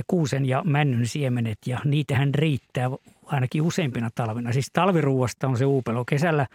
kuusen 0.08 0.46
ja 0.46 0.64
männyn 0.66 1.08
siemenet 1.08 1.58
ja 1.66 1.80
niitähän 1.86 2.36
riittää 2.36 2.90
ainakin 3.26 3.62
useimpina 3.62 4.10
talvina. 4.16 4.54
Siis 4.54 4.70
talviruuasta 4.74 5.48
on 5.48 5.58
se 5.58 5.66
uupelo 5.66 6.06
kesällä, 6.06 6.48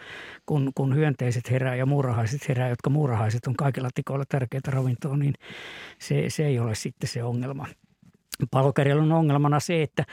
kun, 0.45 0.71
kun 0.75 0.95
hyönteiset 0.95 1.51
herää 1.51 1.75
ja 1.75 1.85
muurahaiset 1.85 2.47
herää, 2.47 2.69
jotka 2.69 2.89
muurahaiset 2.89 3.47
on 3.47 3.55
kaikilla 3.55 3.89
tikoilla 3.95 4.25
tärkeää 4.29 4.61
ravintoa, 4.67 5.17
niin 5.17 5.33
se, 5.99 6.25
se 6.27 6.45
ei 6.45 6.59
ole 6.59 6.75
sitten 6.75 7.09
se 7.09 7.23
ongelma. 7.23 7.67
Palokärjellä 8.51 9.03
on 9.03 9.11
ongelmana 9.11 9.59
se, 9.59 9.83
että 9.83 10.05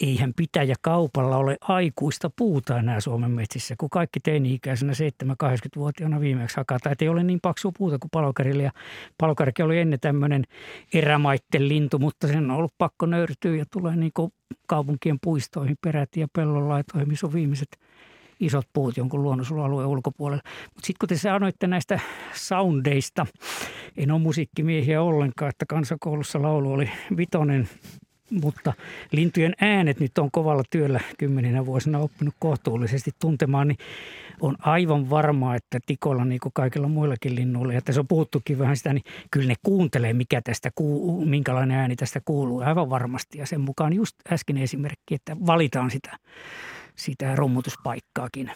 eihän 0.00 0.32
pitäjä 0.36 0.74
kaupalla 0.82 1.36
ole 1.36 1.56
aikuista 1.60 2.30
puuta 2.36 2.78
enää 2.78 3.00
Suomen 3.00 3.30
metsissä, 3.30 3.74
kun 3.78 3.90
kaikki 3.90 4.20
teini-ikäisenä 4.20 4.92
7-80-vuotiaana 4.92 6.20
viimeksi 6.20 6.56
hakataan. 6.56 6.92
Että 6.92 7.04
ei 7.04 7.08
ole 7.08 7.22
niin 7.22 7.40
paksu 7.42 7.72
puuta 7.72 7.98
kuin 7.98 8.10
palokärjellä. 8.10 8.62
Ja 8.62 8.72
palokärki 9.18 9.62
oli 9.62 9.78
ennen 9.78 10.00
tämmöinen 10.00 10.44
erämaitten 10.94 11.68
lintu, 11.68 11.98
mutta 11.98 12.26
sen 12.26 12.50
on 12.50 12.56
ollut 12.56 12.74
pakko 12.78 13.06
nöyrtyä 13.06 13.56
ja 13.56 13.64
tulee 13.72 13.96
niin 13.96 14.12
kaupunkien 14.66 15.18
puistoihin 15.22 15.76
peräti 15.82 16.20
ja 16.20 16.28
pellonlaitoihin, 16.32 17.08
missä 17.08 17.26
on 17.26 17.32
viimeiset– 17.32 17.68
isot 18.40 18.66
puut 18.72 18.96
jonkun 18.96 19.22
luonnonsuojelualueen 19.22 19.88
ulkopuolella. 19.88 20.42
Mutta 20.74 20.86
sitten 20.86 20.98
kun 21.00 21.08
te 21.08 21.16
sanoitte 21.16 21.66
näistä 21.66 22.00
soundeista, 22.34 23.26
en 23.96 24.10
ole 24.10 24.20
musiikkimiehiä 24.20 25.02
ollenkaan, 25.02 25.48
että 25.48 25.64
kansakoulussa 25.68 26.42
laulu 26.42 26.72
oli 26.72 26.90
vitonen, 27.16 27.68
mutta 28.42 28.72
lintujen 29.12 29.54
äänet 29.60 30.00
nyt 30.00 30.18
on 30.18 30.30
kovalla 30.30 30.62
työllä 30.70 31.00
kymmeninä 31.18 31.66
vuosina 31.66 31.98
oppinut 31.98 32.34
kohtuullisesti 32.38 33.10
tuntemaan, 33.18 33.68
niin 33.68 33.78
on 34.40 34.56
aivan 34.60 35.10
varmaa, 35.10 35.54
että 35.54 35.78
tikolla 35.86 36.24
niin 36.24 36.40
kuin 36.40 36.52
kaikilla 36.54 36.88
muillakin 36.88 37.34
linnuilla, 37.34 37.72
ja 37.72 37.80
tässä 37.82 38.00
on 38.00 38.08
puhuttukin 38.08 38.58
vähän 38.58 38.76
sitä, 38.76 38.92
niin 38.92 39.04
kyllä 39.30 39.48
ne 39.48 39.54
kuuntelee, 39.62 40.12
mikä 40.12 40.40
tästä 40.42 40.70
kuuluu, 40.74 41.24
minkälainen 41.24 41.78
ääni 41.78 41.96
tästä 41.96 42.20
kuuluu, 42.24 42.60
aivan 42.60 42.90
varmasti. 42.90 43.38
Ja 43.38 43.46
sen 43.46 43.60
mukaan 43.60 43.92
just 43.92 44.16
äsken 44.32 44.56
esimerkki, 44.56 45.14
että 45.14 45.36
valitaan 45.46 45.90
sitä 45.90 46.16
sitä 47.00 47.36
rummutuspaikkaakin. 47.36 48.50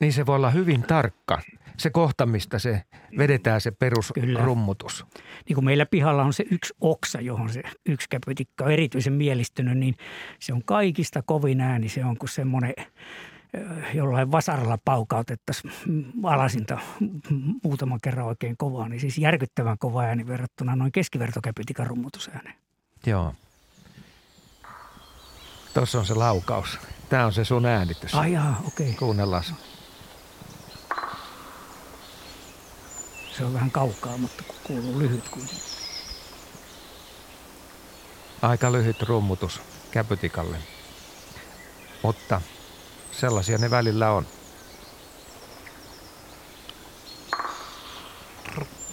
Niin 0.00 0.12
se 0.12 0.26
voi 0.26 0.36
olla 0.36 0.50
hyvin 0.50 0.82
tarkka. 0.82 1.40
Se 1.76 1.90
kohta, 1.90 2.26
mistä 2.26 2.58
se 2.58 2.82
vedetään 3.18 3.60
se 3.60 3.70
perusrummutus. 3.70 5.02
Kyllä. 5.02 5.26
Niin 5.48 5.54
kuin 5.54 5.64
meillä 5.64 5.86
pihalla 5.86 6.22
on 6.22 6.32
se 6.32 6.44
yksi 6.50 6.74
oksa, 6.80 7.20
johon 7.20 7.48
se 7.48 7.62
yksi 7.86 8.06
käpytikka 8.10 8.64
on 8.64 8.72
erityisen 8.72 9.12
mielistynyt, 9.12 9.78
niin 9.78 9.94
se 10.40 10.52
on 10.52 10.64
kaikista 10.64 11.22
kovin 11.22 11.60
ääni. 11.60 11.88
Se 11.88 12.04
on 12.04 12.16
kuin 12.18 12.28
semmoinen 12.28 12.74
jollain 13.94 14.32
vasaralla 14.32 14.78
paukautettaisiin 14.84 15.72
alasinta 16.22 16.78
muutaman 17.64 17.98
kerran 18.02 18.26
oikein 18.26 18.56
kovaa, 18.56 18.88
niin 18.88 19.00
siis 19.00 19.18
järkyttävän 19.18 19.78
kova 19.78 20.02
ääni 20.02 20.26
verrattuna 20.26 20.76
noin 20.76 20.92
keskivertokäpytikan 20.92 21.86
rummutusääneen. 21.86 22.54
Joo. 23.06 23.34
Tuossa 25.76 25.98
on 25.98 26.06
se 26.06 26.14
laukaus. 26.14 26.78
Tämä 27.08 27.26
on 27.26 27.32
se 27.32 27.44
sun 27.44 27.66
äänitys. 27.66 28.14
Ai 28.14 28.32
jaa, 28.32 28.62
okei. 28.66 28.86
Okay. 28.86 28.98
Kuunnellaan. 28.98 29.44
Se 33.36 33.44
on 33.44 33.54
vähän 33.54 33.70
kaukaa, 33.70 34.16
mutta 34.18 34.44
kuuluu 34.64 34.98
lyhyt 34.98 35.28
kuitenkin. 35.28 35.62
Aika 38.42 38.72
lyhyt 38.72 39.02
rummutus 39.02 39.60
käpytikalle. 39.90 40.56
Mutta 42.02 42.40
sellaisia 43.12 43.58
ne 43.58 43.70
välillä 43.70 44.10
on. 44.10 44.26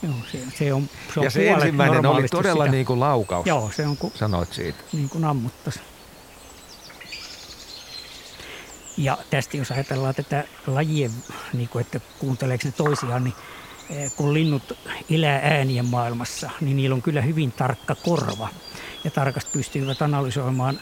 Joo, 0.03 0.13
se, 0.31 0.39
se 0.57 0.73
on, 0.73 0.89
se 1.13 1.19
on 1.19 1.23
ja 1.23 1.29
se 1.29 1.49
ensimmäinen 1.49 2.05
oli 2.05 2.27
todella 2.27 2.63
sitä. 2.63 2.71
niin 2.71 2.85
kuin 2.85 2.99
laukaus. 2.99 3.47
Joo, 3.47 3.71
se 3.75 3.87
on 3.87 3.97
kuin, 3.97 4.13
sanoit 4.15 4.53
siitä. 4.53 4.83
Niin 4.93 5.09
kuin 5.09 5.25
ammuttaisi. 5.25 5.79
Ja 8.97 9.17
tästä 9.29 9.57
jos 9.57 9.71
ajatellaan 9.71 10.15
tätä 10.15 10.43
lajien, 10.67 11.11
niin 11.53 11.69
kuin, 11.69 11.81
että 11.81 11.99
kuunteleeko 12.19 12.61
ne 12.65 12.71
toisiaan, 12.71 13.23
niin 13.23 13.33
eh, 13.89 14.11
kun 14.15 14.33
linnut 14.33 14.77
elää 15.09 15.39
äänien 15.43 15.85
maailmassa, 15.85 16.49
niin 16.61 16.77
niillä 16.77 16.93
on 16.93 17.01
kyllä 17.01 17.21
hyvin 17.21 17.51
tarkka 17.51 17.95
korva. 17.95 18.49
Ja 19.03 19.11
tarkasti 19.11 19.51
pystyvät 19.53 20.01
analysoimaan. 20.01 20.79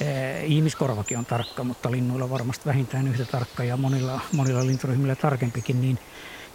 Eh, 0.00 0.50
ihmiskorvakin 0.50 1.18
on 1.18 1.26
tarkka, 1.26 1.64
mutta 1.64 1.90
linnuilla 1.90 2.30
varmasti 2.30 2.66
vähintään 2.66 3.08
yhtä 3.08 3.24
tarkka 3.24 3.64
ja 3.64 3.76
monilla, 3.76 4.20
monilla 4.32 4.66
linturyhmillä 4.66 5.16
tarkempikin, 5.16 5.80
niin 5.80 5.98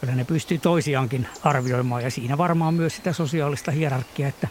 kyllä 0.02 0.16
ne 0.16 0.24
pystyy 0.24 0.58
toisiaankin 0.58 1.28
arvioimaan. 1.44 2.04
Ja 2.04 2.12
siinä 2.12 2.38
varmaan 2.38 2.74
myös 2.74 2.96
sitä 2.96 3.14
sosiaalista 3.14 3.72
hierarkiaa, 3.72 4.30
että 4.30 4.48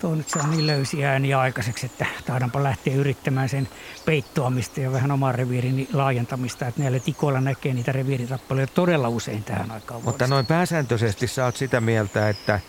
tuo 0.00 0.14
nyt 0.14 0.28
saa 0.28 0.46
niin 0.46 0.66
löysiä 0.66 1.12
ääniä 1.12 1.40
aikaiseksi, 1.40 1.86
että 1.86 2.06
taidanpa 2.26 2.62
lähteä 2.62 2.94
yrittämään 2.94 3.48
sen 3.48 3.68
peittoamista 4.06 4.80
ja 4.80 4.92
vähän 4.92 5.10
oman 5.10 5.34
reviirin 5.34 5.88
laajentamista. 5.92 6.66
Että 6.66 6.82
näillä 6.82 6.98
tikoilla 6.98 7.40
näkee 7.40 7.74
niitä 7.74 7.92
reviiritappeluja 7.92 8.66
todella 8.66 9.08
usein 9.08 9.44
tähän 9.44 9.70
aikaan 9.70 10.04
Mutta 10.04 10.26
noin 10.26 10.46
pääsääntöisesti 10.46 11.26
sä 11.26 11.44
oot 11.44 11.56
sitä 11.56 11.80
mieltä, 11.80 12.28
että 12.28 12.60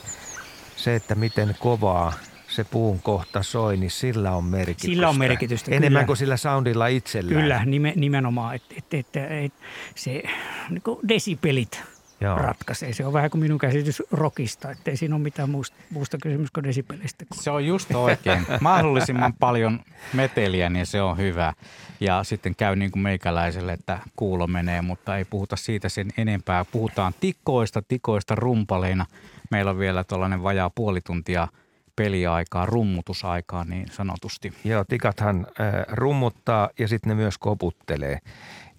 se, 0.76 0.96
että 0.96 1.16
miten 1.16 1.56
kovaa 1.60 2.14
se 2.48 2.64
puun 2.64 3.02
kohta 3.02 3.44
soi, 3.44 3.78
niin 3.78 3.92
sillä 3.92 4.32
on 4.32 4.44
merkitystä. 4.44 4.86
Sillä 4.88 5.10
on 5.10 5.18
merkitystä, 5.18 5.72
Enemmän 5.72 6.00
kyllä. 6.00 6.08
kuin 6.08 6.18
sillä 6.18 6.38
soundilla 6.38 6.88
itsellään. 6.88 7.42
Kyllä, 7.42 7.66
nimenomaan. 7.96 8.56
Että 8.56 8.76
et, 8.78 8.94
et, 8.94 9.16
et, 9.16 9.54
se 9.96 10.24
niin 10.70 10.82
desipelit 11.08 11.84
Joo. 12.22 12.36
ratkaisee. 12.36 12.94
Se 12.94 13.06
on 13.06 13.14
vähän 13.14 13.32
kuin 13.32 13.42
minun 13.42 13.60
käsitys 13.60 14.04
rockista, 14.12 14.72
ettei 14.72 14.98
siinä 14.98 15.16
ole 15.16 15.24
mitään 15.24 15.50
muusta, 15.50 15.78
muusta 15.90 16.18
kysymys 16.22 16.52
kuin 16.52 16.64
desibelistä. 16.64 17.26
Se 17.34 17.52
on 17.52 17.66
just 17.66 17.96
oikein. 17.96 18.46
Mahdollisimman 18.62 19.34
paljon 19.34 19.80
meteliä, 20.14 20.70
niin 20.70 20.86
se 20.86 21.02
on 21.02 21.18
hyvä. 21.18 21.54
Ja 22.00 22.24
sitten 22.24 22.56
käy 22.56 22.76
niin 22.76 22.92
kuin 22.92 23.04
meikäläiselle, 23.04 23.74
että 23.74 24.00
kuulo 24.16 24.48
menee, 24.48 24.82
mutta 24.82 25.18
ei 25.18 25.26
puhuta 25.26 25.56
siitä 25.56 25.90
sen 25.90 26.08
enempää. 26.18 26.66
Puhutaan 26.66 27.14
tikoista, 27.20 27.82
tikoista 27.88 28.36
rumpaleina. 28.36 29.06
Meillä 29.52 29.72
on 29.72 29.80
vielä 29.80 30.04
tuollainen 30.04 30.44
vajaa 30.44 30.70
puoli 30.70 31.02
tuntia 31.02 31.48
peliaikaa, 31.96 32.66
rummutusaikaa 32.66 33.64
niin 33.64 33.88
sanotusti. 33.92 34.54
Joo, 34.64 34.84
tikathan 34.84 35.48
äh, 35.60 35.74
rummuttaa 35.88 36.70
ja 36.80 36.88
sitten 36.88 37.10
ne 37.10 37.16
myös 37.16 37.38
koputtelee. 37.38 38.20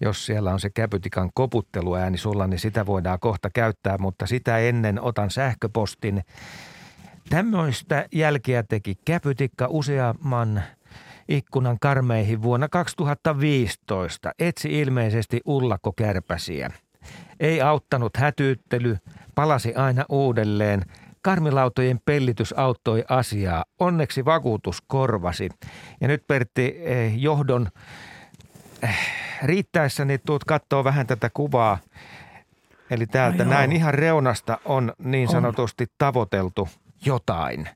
Jos 0.01 0.25
siellä 0.25 0.51
on 0.53 0.59
se 0.59 0.69
käpytikan 0.69 1.29
koputteluääni 1.33 2.17
sulla, 2.17 2.47
niin 2.47 2.59
sitä 2.59 2.85
voidaan 2.85 3.19
kohta 3.19 3.49
käyttää, 3.49 3.97
mutta 3.97 4.27
sitä 4.27 4.57
ennen 4.57 5.01
otan 5.01 5.31
sähköpostin. 5.31 6.23
Tämmöistä 7.29 8.07
jälkeä 8.11 8.63
teki 8.63 8.95
käpytikka 9.05 9.67
useamman 9.69 10.63
ikkunan 11.27 11.77
karmeihin 11.81 12.41
vuonna 12.41 12.69
2015. 12.69 14.31
Etsi 14.39 14.79
ilmeisesti 14.79 15.41
ullakkokärpäsiä. 15.45 16.69
Ei 17.39 17.61
auttanut 17.61 18.17
hätyyttely, 18.17 18.97
palasi 19.35 19.75
aina 19.75 20.05
uudelleen– 20.09 20.81
Karmilautojen 21.23 21.99
pellitys 22.05 22.53
auttoi 22.57 23.03
asiaa. 23.09 23.65
Onneksi 23.79 24.25
vakuutus 24.25 24.77
korvasi. 24.87 25.49
Ja 26.01 26.07
nyt 26.07 26.27
Pertti 26.27 26.75
eh, 26.77 27.15
johdon 27.17 27.67
eh, 28.83 28.97
riittäessä, 29.43 30.05
niin 30.05 30.19
tuut 30.25 30.43
katsoo 30.43 30.83
vähän 30.83 31.07
tätä 31.07 31.29
kuvaa. 31.33 31.77
Eli 32.89 33.07
täältä 33.07 33.43
no 33.43 33.49
näin 33.49 33.71
ihan 33.71 33.93
reunasta 33.93 34.57
on 34.65 34.93
niin 34.97 35.27
sanotusti 35.27 35.83
on. 35.83 35.95
tavoiteltu 35.97 36.69
jotain. 37.05 37.69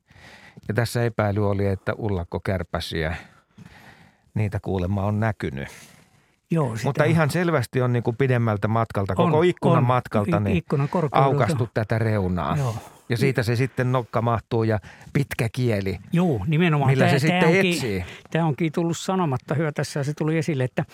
Ja 0.68 0.74
tässä 0.74 1.04
epäily 1.04 1.50
oli, 1.50 1.68
että 1.68 1.94
ullakkokärpäsiä, 1.98 3.16
niitä 4.34 4.60
kuulemma 4.62 5.04
on 5.06 5.20
näkynyt. 5.20 5.68
Joo, 6.52 6.76
Mutta 6.84 7.04
on. 7.04 7.10
ihan 7.10 7.30
selvästi 7.30 7.82
on 7.82 7.94
niin 7.94 8.04
kuin 8.04 8.18
pidemmältä 8.18 8.68
matkalta, 8.68 9.14
on, 9.18 9.32
koko 9.32 9.44
ikkunan 9.44 9.78
on. 9.78 9.84
matkalta, 9.84 10.40
niin 10.40 10.58
ikkunan 10.58 10.90
aukastu 11.12 11.70
tätä 11.74 12.00
reunaa. 12.00 12.58
Joo. 12.58 12.76
Ja 13.10 13.18
siitä 13.18 13.44
se 13.44 13.56
sitten 13.56 13.92
nokka 13.92 14.22
mahtuu 14.22 14.64
ja 14.64 14.80
pitkä 15.14 15.50
kieli. 15.52 16.00
Joo, 16.14 16.46
nimenomaan. 16.48 16.92
Millä 16.92 17.06
tämä, 17.06 17.20
se 17.20 17.28
tämä 17.28 17.40
sitten 17.40 17.58
onkin, 17.58 17.74
etsii. 17.74 18.06
Tämä 18.32 18.46
onkin 18.46 18.72
tullut 18.72 18.98
sanomatta 18.98 19.56
hyvä 19.56 19.72
tässä. 19.72 20.04
Se 20.04 20.14
tuli 20.14 20.38
esille, 20.38 20.64
että 20.64 20.86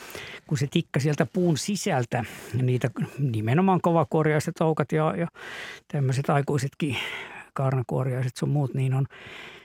kun 0.48 0.58
se 0.58 0.68
tikka 0.72 1.00
sieltä 1.00 1.26
puun 1.34 1.58
sisältä, 1.58 2.24
niitä 2.62 2.90
nimenomaan 3.20 3.82
kovakuoriaiset 3.82 4.56
toukat 4.56 4.92
ja, 4.92 5.14
ja 5.18 5.28
tämmöiset 5.88 6.30
aikuisetkin 6.30 6.98
kaarnakuoriaiset 7.54 8.38
sun 8.38 8.50
muut, 8.50 8.74
niin 8.74 8.94
on 8.94 9.06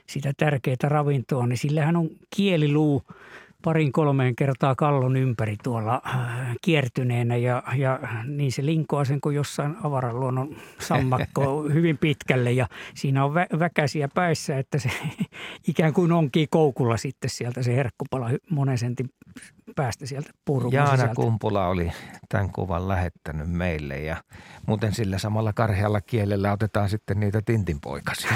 sitä 0.07 0.33
tärkeää 0.37 0.75
ravintoa, 0.83 1.47
niin 1.47 1.57
sillähän 1.57 1.95
on 1.95 2.09
kieliluu– 2.35 3.03
parin 3.63 3.91
kolmeen 3.91 4.35
kertaa 4.35 4.75
kallon 4.75 5.17
ympäri 5.17 5.55
tuolla 5.63 6.01
äh, 6.05 6.55
kiertyneenä 6.61 7.35
ja, 7.35 7.63
ja 7.75 7.99
niin 8.27 8.51
se 8.51 8.65
linkoaa 8.65 9.05
sen 9.05 9.21
kuin 9.21 9.35
jossain 9.35 9.75
avaranluonnon 9.83 10.55
sammakko 10.79 11.63
hyvin 11.73 11.97
pitkälle 11.97 12.51
ja 12.51 12.67
siinä 12.95 13.25
on 13.25 13.31
vä- 13.31 13.59
väkäisiä 13.59 14.07
päissä, 14.07 14.57
että 14.57 14.79
se 14.79 14.89
ikään 15.67 15.93
kuin 15.93 16.11
onkin 16.11 16.47
koukulla 16.49 16.97
sitten 16.97 17.29
sieltä 17.29 17.63
se 17.63 17.75
herkkupala 17.75 18.29
monen 18.49 18.77
sentin 18.77 19.09
päästä 19.75 20.05
sieltä 20.05 20.29
puurun 20.45 20.73
Jaana 20.73 20.91
sisältä. 20.91 21.15
Kumpula 21.15 21.67
oli 21.67 21.91
tämän 22.29 22.51
kuvan 22.51 22.87
lähettänyt 22.87 23.49
meille 23.49 23.97
ja 23.97 24.17
muuten 24.67 24.93
sillä 24.93 25.17
samalla 25.17 25.53
karhealla 25.53 26.01
kielellä 26.01 26.51
otetaan 26.51 26.89
sitten 26.89 27.19
niitä 27.19 27.41
tintinpoikasia. 27.45 28.31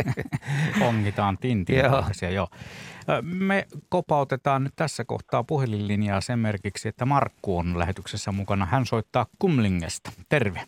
Ongitaan 0.88 1.38
tintinpoikasia, 1.38 2.30
joo. 2.30 2.48
joo. 2.52 2.60
Me 3.22 3.64
kopautetaan 3.88 4.64
nyt 4.64 4.72
tässä 4.76 5.04
kohtaa 5.04 5.44
puhelinlinjaa 5.44 6.20
sen 6.20 6.38
merkiksi, 6.38 6.88
että 6.88 7.04
Markku 7.04 7.58
on 7.58 7.78
lähetyksessä 7.78 8.32
mukana. 8.32 8.66
Hän 8.66 8.86
soittaa 8.86 9.26
Kumlingesta. 9.38 10.10
Terve. 10.28 10.60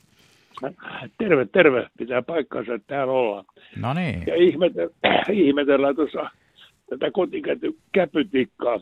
Terve, 1.19 1.47
terve. 1.53 1.89
Pitää 1.99 2.23
paikkansa, 2.23 2.75
että 2.75 2.87
täällä 2.87 3.13
ollaan. 3.13 3.45
No 3.77 3.95
niin. 3.95 4.23
Ja 4.27 4.35
ihmetellään, 4.35 4.95
ihmetellään 5.47 5.97
tuossa 5.97 6.31
tätä 6.91 7.11
kotikäpytikkaa 7.11 8.81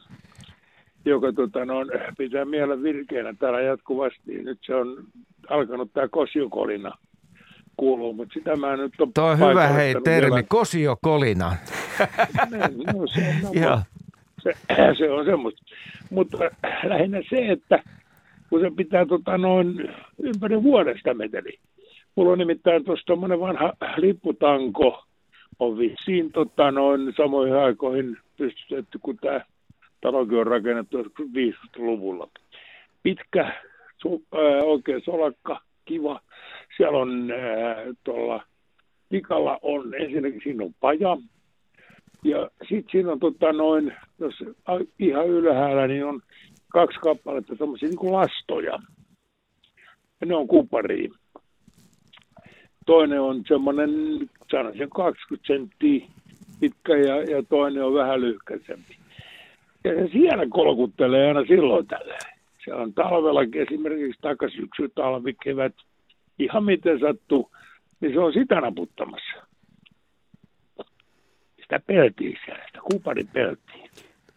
joka 1.04 1.32
tota, 1.32 1.64
no, 1.64 1.74
pitää 2.18 2.44
mielen 2.44 2.82
virkeänä 2.82 3.34
täällä 3.38 3.60
jatkuvasti. 3.60 4.42
Nyt 4.42 4.58
se 4.66 4.74
on 4.74 5.04
alkanut 5.48 5.92
tämä 5.92 6.08
kosiokolina 6.08 6.98
kuuluu, 7.78 8.12
mutta 8.12 8.34
sitä 8.34 8.56
mä 8.56 8.76
nyt 8.76 9.00
on 9.00 9.12
Tuo 9.12 9.24
on 9.24 9.38
hyvä 9.38 9.68
hei 9.68 9.94
termi, 10.04 10.30
vielä. 10.30 10.42
kosiokolina. 10.48 11.56
no, 12.92 13.06
se, 13.06 13.28
on, 13.28 13.62
no, 13.62 13.82
se, 14.42 14.52
se 14.98 15.10
on 15.10 15.24
semmoista. 15.24 15.62
Mutta 16.10 16.38
lähinnä 16.84 17.22
se, 17.30 17.48
että 17.48 17.82
kun 18.50 18.60
se 18.60 18.70
pitää 18.76 19.06
tota, 19.06 19.38
noin 19.38 19.94
ympäri 20.22 20.62
vuodesta 20.62 21.14
meteli. 21.14 21.58
Mulla 22.14 22.32
on 22.32 22.38
nimittäin 22.38 22.84
tuossa 22.84 23.06
tuommoinen 23.06 23.40
vanha 23.40 23.72
lipputanko, 23.96 25.04
on 25.58 25.78
vissiin 25.78 26.32
tota, 26.32 26.70
noin 26.70 27.12
samoihin 27.16 27.56
aikoihin 27.56 28.16
pystytetty 28.36 28.98
kuin 29.02 29.16
tämä 29.16 29.40
talokin 30.00 30.38
on 30.38 30.46
rakennettu 30.46 31.02
50-luvulla. 31.02 32.28
Pitkä, 33.02 33.52
su, 34.02 34.22
ää, 34.34 34.62
oikein 34.62 35.02
solakka, 35.04 35.60
kiva. 35.84 36.20
Siellä 36.76 36.98
on 36.98 37.32
tuolla 38.04 38.42
tikalla 39.08 39.58
on, 39.62 39.94
ensinnäkin 39.94 40.40
siinä 40.42 40.64
on 40.64 40.74
paja. 40.80 41.16
Ja 42.24 42.50
sitten 42.68 42.90
siinä 42.90 43.12
on 43.12 43.20
tota 43.20 43.52
noin, 43.52 43.92
jos 44.18 44.34
ihan 44.98 45.26
ylhäällä, 45.28 45.86
niin 45.86 46.04
on 46.04 46.20
kaksi 46.72 46.98
kappaletta 47.00 47.56
tämmöisiä 47.56 47.88
niin 47.88 48.12
lastoja. 48.12 48.78
Ja 50.20 50.26
ne 50.26 50.34
on 50.34 50.48
kupariin. 50.48 51.12
Toinen 52.86 53.20
on 53.20 53.42
semmoinen, 53.48 53.90
sanoisin 54.50 54.90
20 54.90 55.46
senttiä 55.46 56.06
pitkä 56.60 56.96
ja, 56.96 57.22
ja 57.22 57.42
toinen 57.48 57.84
on 57.84 57.94
vähän 57.94 58.20
lyhkäisempi. 58.20 58.96
Ja 59.84 59.94
se 59.94 60.08
siellä 60.12 60.46
kolkuttelee 60.50 61.28
aina 61.28 61.44
silloin 61.44 61.86
tällä. 61.86 62.18
Se 62.64 62.74
on 62.74 62.94
talvellakin 62.94 63.62
esimerkiksi 63.62 64.20
takasyksy, 64.20 64.88
talvi, 64.94 65.34
kevät, 65.44 65.74
ihan 66.38 66.64
miten 66.64 67.00
sattuu, 67.00 67.50
niin 68.00 68.12
se 68.12 68.20
on 68.20 68.32
sitä 68.32 68.60
naputtamassa. 68.60 69.46
Sitä 71.62 71.80
peltiä 71.86 72.38
siellä, 72.44 72.64
sitä 72.66 72.80
kuparin 72.92 73.28
peltiä. 73.32 73.88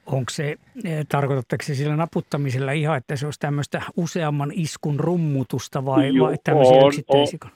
Onko 0.06 0.30
se, 0.30 0.56
eh, 0.86 1.06
tarkoitatteko 1.10 1.64
se 1.64 1.76
sillä 1.76 1.96
naputtamisella 1.96 2.72
ihan, 2.72 2.98
että 2.98 3.16
se 3.16 3.28
olisi 3.28 3.40
tämmöistä 3.40 3.82
useamman 3.98 4.52
iskun 4.54 5.00
rummutusta 5.00 5.86
vai, 5.86 6.16
Joo, 6.16 6.28
vai 6.28 6.36
tämmöisiä 6.44 6.78
on, 6.78 6.88
yksittäisiä? 6.88 7.40
On. 7.44 7.52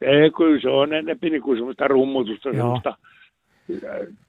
Ei, 0.00 0.30
kyllä 0.30 0.60
se 0.60 0.68
on 0.68 0.92
enempi 0.92 1.30
niin 1.30 1.42
kuin 1.42 1.58
semmoista 1.58 1.88
rummutusta, 1.88 2.48
Joo. 2.48 2.56
semmoista 2.56 2.94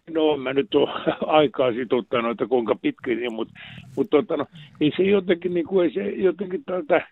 no 0.10 0.38
mä 0.38 0.54
nyt 0.54 0.76
ole 0.76 0.90
aikaa 1.40 1.74
situttanut, 1.74 2.32
että 2.32 2.48
kuinka 2.48 2.76
pitkä 2.76 3.12
niin, 3.12 3.34
mutta, 3.34 3.54
mutta 3.96 4.18
tota, 4.18 4.38
no, 4.38 4.46
ei 4.82 4.92
se 4.98 5.04
jotenkin, 5.04 5.54
niin 5.54 5.66
kuin, 5.68 5.86
ei 5.86 5.94
se 5.94 6.10
jotenkin 6.10 6.64
tältä, 6.66 7.08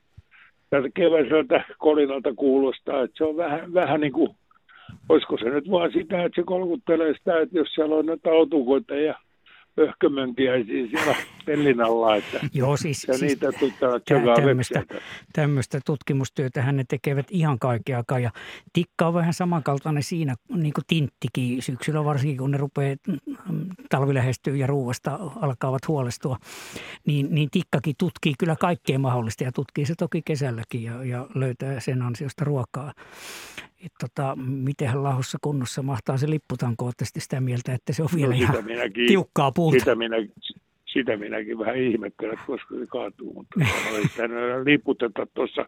tältä 0.70 0.90
keväiseltä 0.94 1.64
kolinalta 1.78 2.34
kuulostaa, 2.34 3.04
että 3.04 3.18
se 3.18 3.24
on 3.24 3.38
vähän, 3.38 3.74
vähän 3.74 4.02
niin 4.02 4.14
kuin, 4.14 4.36
olisiko 5.10 5.38
se 5.38 5.50
nyt 5.50 5.72
vaan 5.72 5.92
sitä, 5.92 6.24
että 6.24 6.42
se 6.42 6.46
kolkuttelee 6.46 7.14
sitä, 7.14 7.40
että 7.40 7.58
jos 7.58 7.68
siellä 7.74 7.96
on 7.96 8.06
noita 8.06 8.30
otukoita 8.30 8.96
ja 8.96 9.16
pöhkömönkiäisiä 9.76 10.88
siellä 10.88 11.16
pellin 11.46 11.82
alla, 11.82 12.16
että 12.16 12.40
Joo, 12.54 12.78
siis, 12.78 13.08
ja 13.08 13.18
siis 13.18 13.22
niitä 13.22 13.48
tämmöistä, 14.36 14.84
tämmöistä 15.34 15.80
tutkimustyötä 15.86 16.72
ne 16.72 16.84
tekevät 16.90 17.28
ihan 17.32 17.60
kaikkeakaan 17.60 18.24
ja 18.24 18.32
tikka 18.74 19.08
on 19.08 19.14
vähän 19.14 19.34
samankaltainen 19.34 20.04
siinä 20.04 20.36
niin 20.50 20.74
kuin 20.74 20.86
tinttikin 20.88 21.62
syksyllä 21.62 22.06
varsinkin 22.06 22.38
kun 22.38 22.52
ne 22.52 22.58
rupeaa 22.58 22.96
mm, 23.08 23.18
talvi 23.90 24.14
lähestyy 24.14 24.56
ja 24.56 24.68
ruuasta 24.68 25.20
alkavat 25.42 25.88
huolestua, 25.88 26.38
niin, 27.06 27.28
niin 27.32 27.50
tikkakin 27.52 27.96
tutkii 27.98 28.34
kyllä 28.40 28.56
kaikkea 28.56 29.00
mahdollista 29.00 29.44
ja 29.44 29.52
tutkii 29.52 29.86
se 29.86 29.96
toki 29.96 30.22
kesälläkin 30.26 30.84
ja, 30.84 31.04
ja 31.04 31.28
löytää 31.36 31.80
sen 31.80 32.02
ansiosta 32.02 32.46
ruokaa 32.46 32.94
että 33.86 34.08
tota, 34.08 34.36
miten 34.36 35.04
lahossa 35.04 35.38
kunnossa 35.42 35.84
mahtaa 35.84 36.18
se 36.18 36.30
lipputanko 36.30 36.86
olla 36.86 36.94
sitä 37.04 37.42
mieltä, 37.42 37.74
että 37.74 37.94
se 37.94 38.04
on 38.04 38.10
vielä 38.16 38.34
no, 38.34 38.40
ihan 38.40 38.66
minäkin, 38.66 39.08
tiukkaa 39.08 39.52
puuta. 39.52 39.80
Sitä, 39.80 39.96
minä, 39.96 40.16
sitä 40.86 41.18
minäkin 41.18 41.60
vähän 41.60 41.78
ihmettelen, 41.78 42.38
koska 42.48 42.76
se 42.76 42.86
kaatuu, 42.90 43.34
mutta 43.34 43.60
ei 43.96 44.08
sitä 44.08 44.24
liputeta 44.64 45.28
tuossa 45.34 45.66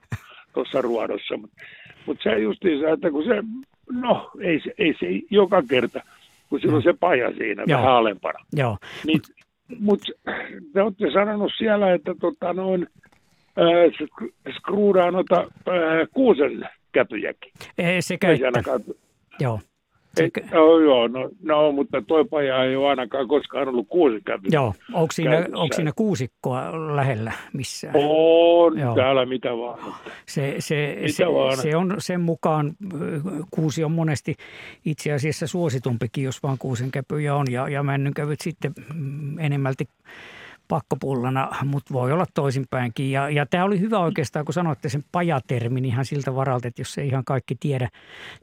tuossa 0.53 0.81
ruodossa. 0.81 1.37
Mutta 1.37 1.61
mut 2.05 2.17
se 2.23 2.39
justiinsa, 2.39 2.89
että 2.89 3.11
kun 3.11 3.23
se, 3.23 3.43
no 3.91 4.31
ei 4.41 4.59
se, 4.59 4.73
ei 4.77 4.95
se 4.99 5.07
joka 5.29 5.63
kerta, 5.69 6.03
kun 6.49 6.59
sillä 6.59 6.75
on 6.75 6.83
se 6.83 6.93
paja 6.99 7.33
siinä 7.33 7.63
Joo. 7.67 7.79
vähän 7.79 7.93
alempana. 7.93 8.39
Joo. 8.53 8.77
Niin, 9.05 9.21
mutta 9.79 10.11
te 10.73 10.81
olette 10.81 11.11
sanonut 11.13 11.51
siellä, 11.57 11.93
että 11.93 12.15
tota 12.21 12.53
noin, 12.53 12.87
äh, 13.59 14.09
skruudaan 14.57 15.13
noita 15.13 15.39
äh, 15.41 16.07
kuusen 16.13 16.69
käpyjäkin. 16.91 17.51
Sekä 17.99 18.31
että. 18.31 18.79
Joo. 19.39 19.59
Ei, 20.19 20.31
no, 20.51 20.79
joo, 20.79 21.07
no, 21.07 21.29
no, 21.43 21.71
mutta 21.71 22.01
toi 22.01 22.25
paja 22.25 22.63
ei 22.63 22.75
ole 22.75 22.87
ainakaan 22.87 23.27
koskaan 23.27 23.67
ollut 23.67 23.87
kuusikävy. 23.89 24.47
Joo, 24.51 24.73
onko 24.93 25.11
siinä, 25.11 25.45
onko 25.53 25.75
siinä 25.75 25.91
kuusikkoa 25.95 26.95
lähellä 26.95 27.31
missään? 27.53 27.95
On, 27.97 28.79
joo. 28.79 28.95
täällä 28.95 29.25
mitä 29.25 29.49
vaan. 29.49 29.93
Se, 30.25 30.55
se, 30.59 30.97
mitä 31.01 31.13
se, 31.13 31.25
vaan. 31.25 31.57
se 31.57 31.75
on 31.75 31.95
sen 31.97 32.21
mukaan, 32.21 32.75
kuusi 33.51 33.83
on 33.83 33.91
monesti 33.91 34.35
itse 34.85 35.11
asiassa 35.11 35.47
suositumpikin, 35.47 36.23
jos 36.23 36.43
vaan 36.43 36.57
kuusenkäpyjä 36.57 37.35
on 37.35 37.45
ja, 37.51 37.69
ja 37.69 37.83
männynkävyt 37.83 38.41
sitten 38.41 38.73
mm, 38.93 39.39
enemmälti 39.39 39.87
pakkopullana, 40.71 41.49
mutta 41.65 41.93
voi 41.93 42.11
olla 42.11 42.25
toisinpäinkin. 42.33 43.11
Ja, 43.11 43.29
ja 43.29 43.45
tämä 43.45 43.63
oli 43.63 43.79
hyvä 43.79 43.99
oikeastaan, 43.99 44.45
kun 44.45 44.53
sanoitte 44.53 44.89
sen 44.89 45.03
pajatermin 45.11 45.85
ihan 45.85 46.05
siltä 46.05 46.35
varalta, 46.35 46.67
että 46.67 46.81
jos 46.81 46.97
ei 46.97 47.07
ihan 47.07 47.25
kaikki 47.25 47.55
tiedä, 47.59 47.89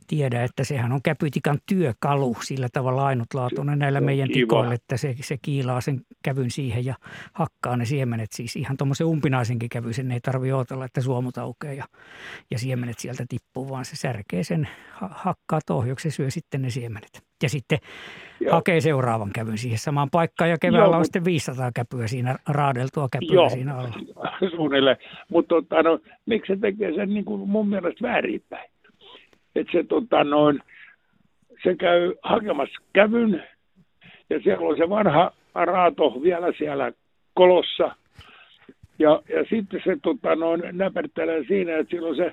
tiedä 0.06 0.44
että 0.44 0.64
sehän 0.64 0.92
on 0.92 1.02
käpytikan 1.02 1.59
työkalu 1.66 2.36
sillä 2.44 2.68
tavalla 2.72 3.06
ainutlaatuinen 3.06 3.78
näillä 3.78 4.00
meidän 4.00 4.28
tikoilla, 4.28 4.74
että 4.74 4.96
se, 4.96 5.14
se 5.20 5.38
kiilaa 5.42 5.80
sen 5.80 6.00
kävyn 6.22 6.50
siihen 6.50 6.84
ja 6.84 6.94
hakkaa 7.32 7.76
ne 7.76 7.84
siemenet. 7.84 8.32
Siis 8.32 8.56
ihan 8.56 8.76
tuommoisen 8.76 9.06
umpinaisenkin 9.06 9.68
kävyisen 9.68 10.12
ei 10.12 10.20
tarvitse 10.20 10.55
odotella, 10.55 10.84
että 10.84 11.00
suomut 11.00 11.38
aukeaa 11.38 11.74
ja, 11.74 11.84
ja 12.50 12.59
siemenet 12.59 12.98
sieltä 12.98 13.24
tippuu, 13.28 13.68
vaan 13.70 13.84
se 13.84 13.96
särkee 13.96 14.44
sen, 14.44 14.68
hakkaa 15.10 15.60
tohjoksi 15.66 16.09
ja 16.09 16.12
syö 16.12 16.30
sitten 16.30 16.62
ne 16.62 16.70
siemenet 16.70 17.27
ja 17.43 17.48
sitten 17.48 17.78
Joo. 18.40 18.52
hakee 18.52 18.81
seuraavan 18.81 19.31
kävyn 19.35 19.59
siihen 19.59 19.78
samaan 19.78 20.10
paikkaan 20.10 20.51
ja 20.51 20.56
keväällä 20.60 20.86
Joo, 20.86 20.98
on 20.98 21.05
sitten 21.05 21.24
500 21.24 21.73
käpyä 21.74 22.06
siinä, 22.06 22.36
raadeltua 22.48 23.09
käpyä 23.12 23.35
Joo, 23.35 23.51
siinä 23.51 23.77
alla. 23.77 23.94
suunnilleen. 24.56 24.97
Mutta 25.31 25.55
tota, 25.55 25.82
no, 25.82 25.98
miksi 26.27 26.52
se 26.52 26.60
tekee 26.60 26.94
sen 26.94 27.15
niin 27.15 27.24
kuin 27.24 27.48
mun 27.48 27.69
mielestä 27.69 28.09
väärinpäin? 28.09 28.70
Että 29.56 29.73
se, 29.73 29.85
tota, 29.85 30.24
noin, 30.24 30.60
se 31.62 31.74
käy 31.74 32.15
hakemassa 32.23 32.81
kävyn 32.93 33.44
ja 34.31 34.40
siellä 34.40 34.69
on 34.69 34.77
se 34.77 34.89
vanha 34.89 35.32
raato 35.55 36.23
vielä 36.23 36.52
siellä 36.59 36.93
kolossa. 37.35 37.97
Ja, 38.98 39.23
ja 39.28 39.44
sitten 39.51 39.81
se 39.85 39.97
tota, 40.02 40.35
noin, 40.35 40.62
näpertelee 40.73 41.44
siinä, 41.48 41.77
että 41.77 41.90
silloin 41.90 42.16
se 42.16 42.32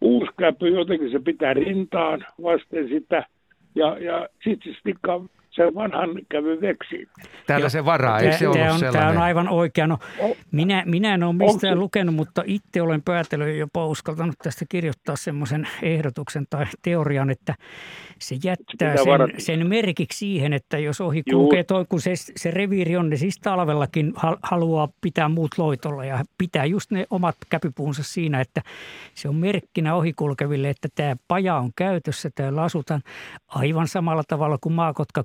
uusi 0.00 0.30
käpy 0.38 0.68
jotenkin 0.68 1.10
se 1.10 1.18
pitää 1.18 1.54
rintaan 1.54 2.24
vasten 2.42 2.88
sitä– 2.88 3.24
ja, 3.76 3.98
ja 3.98 4.28
sitten 4.44 4.72
se 4.72 4.78
stikkaa 4.80 5.20
sen 5.56 5.74
vanhan 5.74 6.10
kävy 6.28 6.60
veksi. 6.60 7.08
Täällä 7.46 7.68
se 7.68 7.84
varaa, 7.84 8.20
ei 8.20 8.32
se 8.32 8.48
ollut 8.48 8.60
on, 8.60 8.78
sellainen? 8.78 8.92
Tämä 8.92 9.08
on 9.08 9.18
aivan 9.18 9.48
oikea. 9.48 9.86
No, 9.86 9.98
minä, 10.52 10.82
minä 10.86 11.14
en 11.14 11.22
ole 11.22 11.34
mistään 11.34 11.80
lukenut, 11.80 12.14
mutta 12.14 12.42
itse 12.46 12.82
olen 12.82 13.02
päätellyt 13.02 13.56
jopa 13.58 13.86
uskaltanut 13.86 14.34
tästä 14.42 14.64
kirjoittaa 14.68 15.16
semmoisen 15.16 15.68
ehdotuksen 15.82 16.46
tai 16.50 16.64
teorian, 16.82 17.30
että 17.30 17.54
se 18.18 18.36
jättää 18.44 18.96
sen, 18.96 19.40
sen 19.40 19.66
merkiksi 19.66 20.18
siihen, 20.18 20.52
että 20.52 20.78
jos 20.78 21.00
ohi 21.00 21.22
kulkee 21.30 21.64
toi, 21.64 21.84
kun 21.88 22.00
se, 22.00 22.12
se 22.36 22.50
reviiri 22.50 22.96
on, 22.96 23.10
niin 23.10 23.18
siis 23.18 23.38
talvellakin 23.38 24.12
haluaa 24.42 24.88
pitää 25.00 25.28
muut 25.28 25.50
loitolla 25.58 26.04
ja 26.04 26.24
pitää 26.38 26.64
just 26.64 26.90
ne 26.90 27.06
omat 27.10 27.36
käpypuunsa 27.50 28.02
siinä, 28.02 28.40
että 28.40 28.62
se 29.14 29.28
on 29.28 29.34
merkkinä 29.34 29.94
ohikulkeville, 29.94 30.70
että 30.70 30.88
tämä 30.94 31.16
paja 31.28 31.56
on 31.56 31.70
käytössä, 31.76 32.30
täällä 32.34 32.62
asutaan 32.62 33.02
aivan 33.48 33.88
samalla 33.88 34.22
tavalla 34.28 34.58
kuin 34.60 34.72
maakotka 34.72 35.24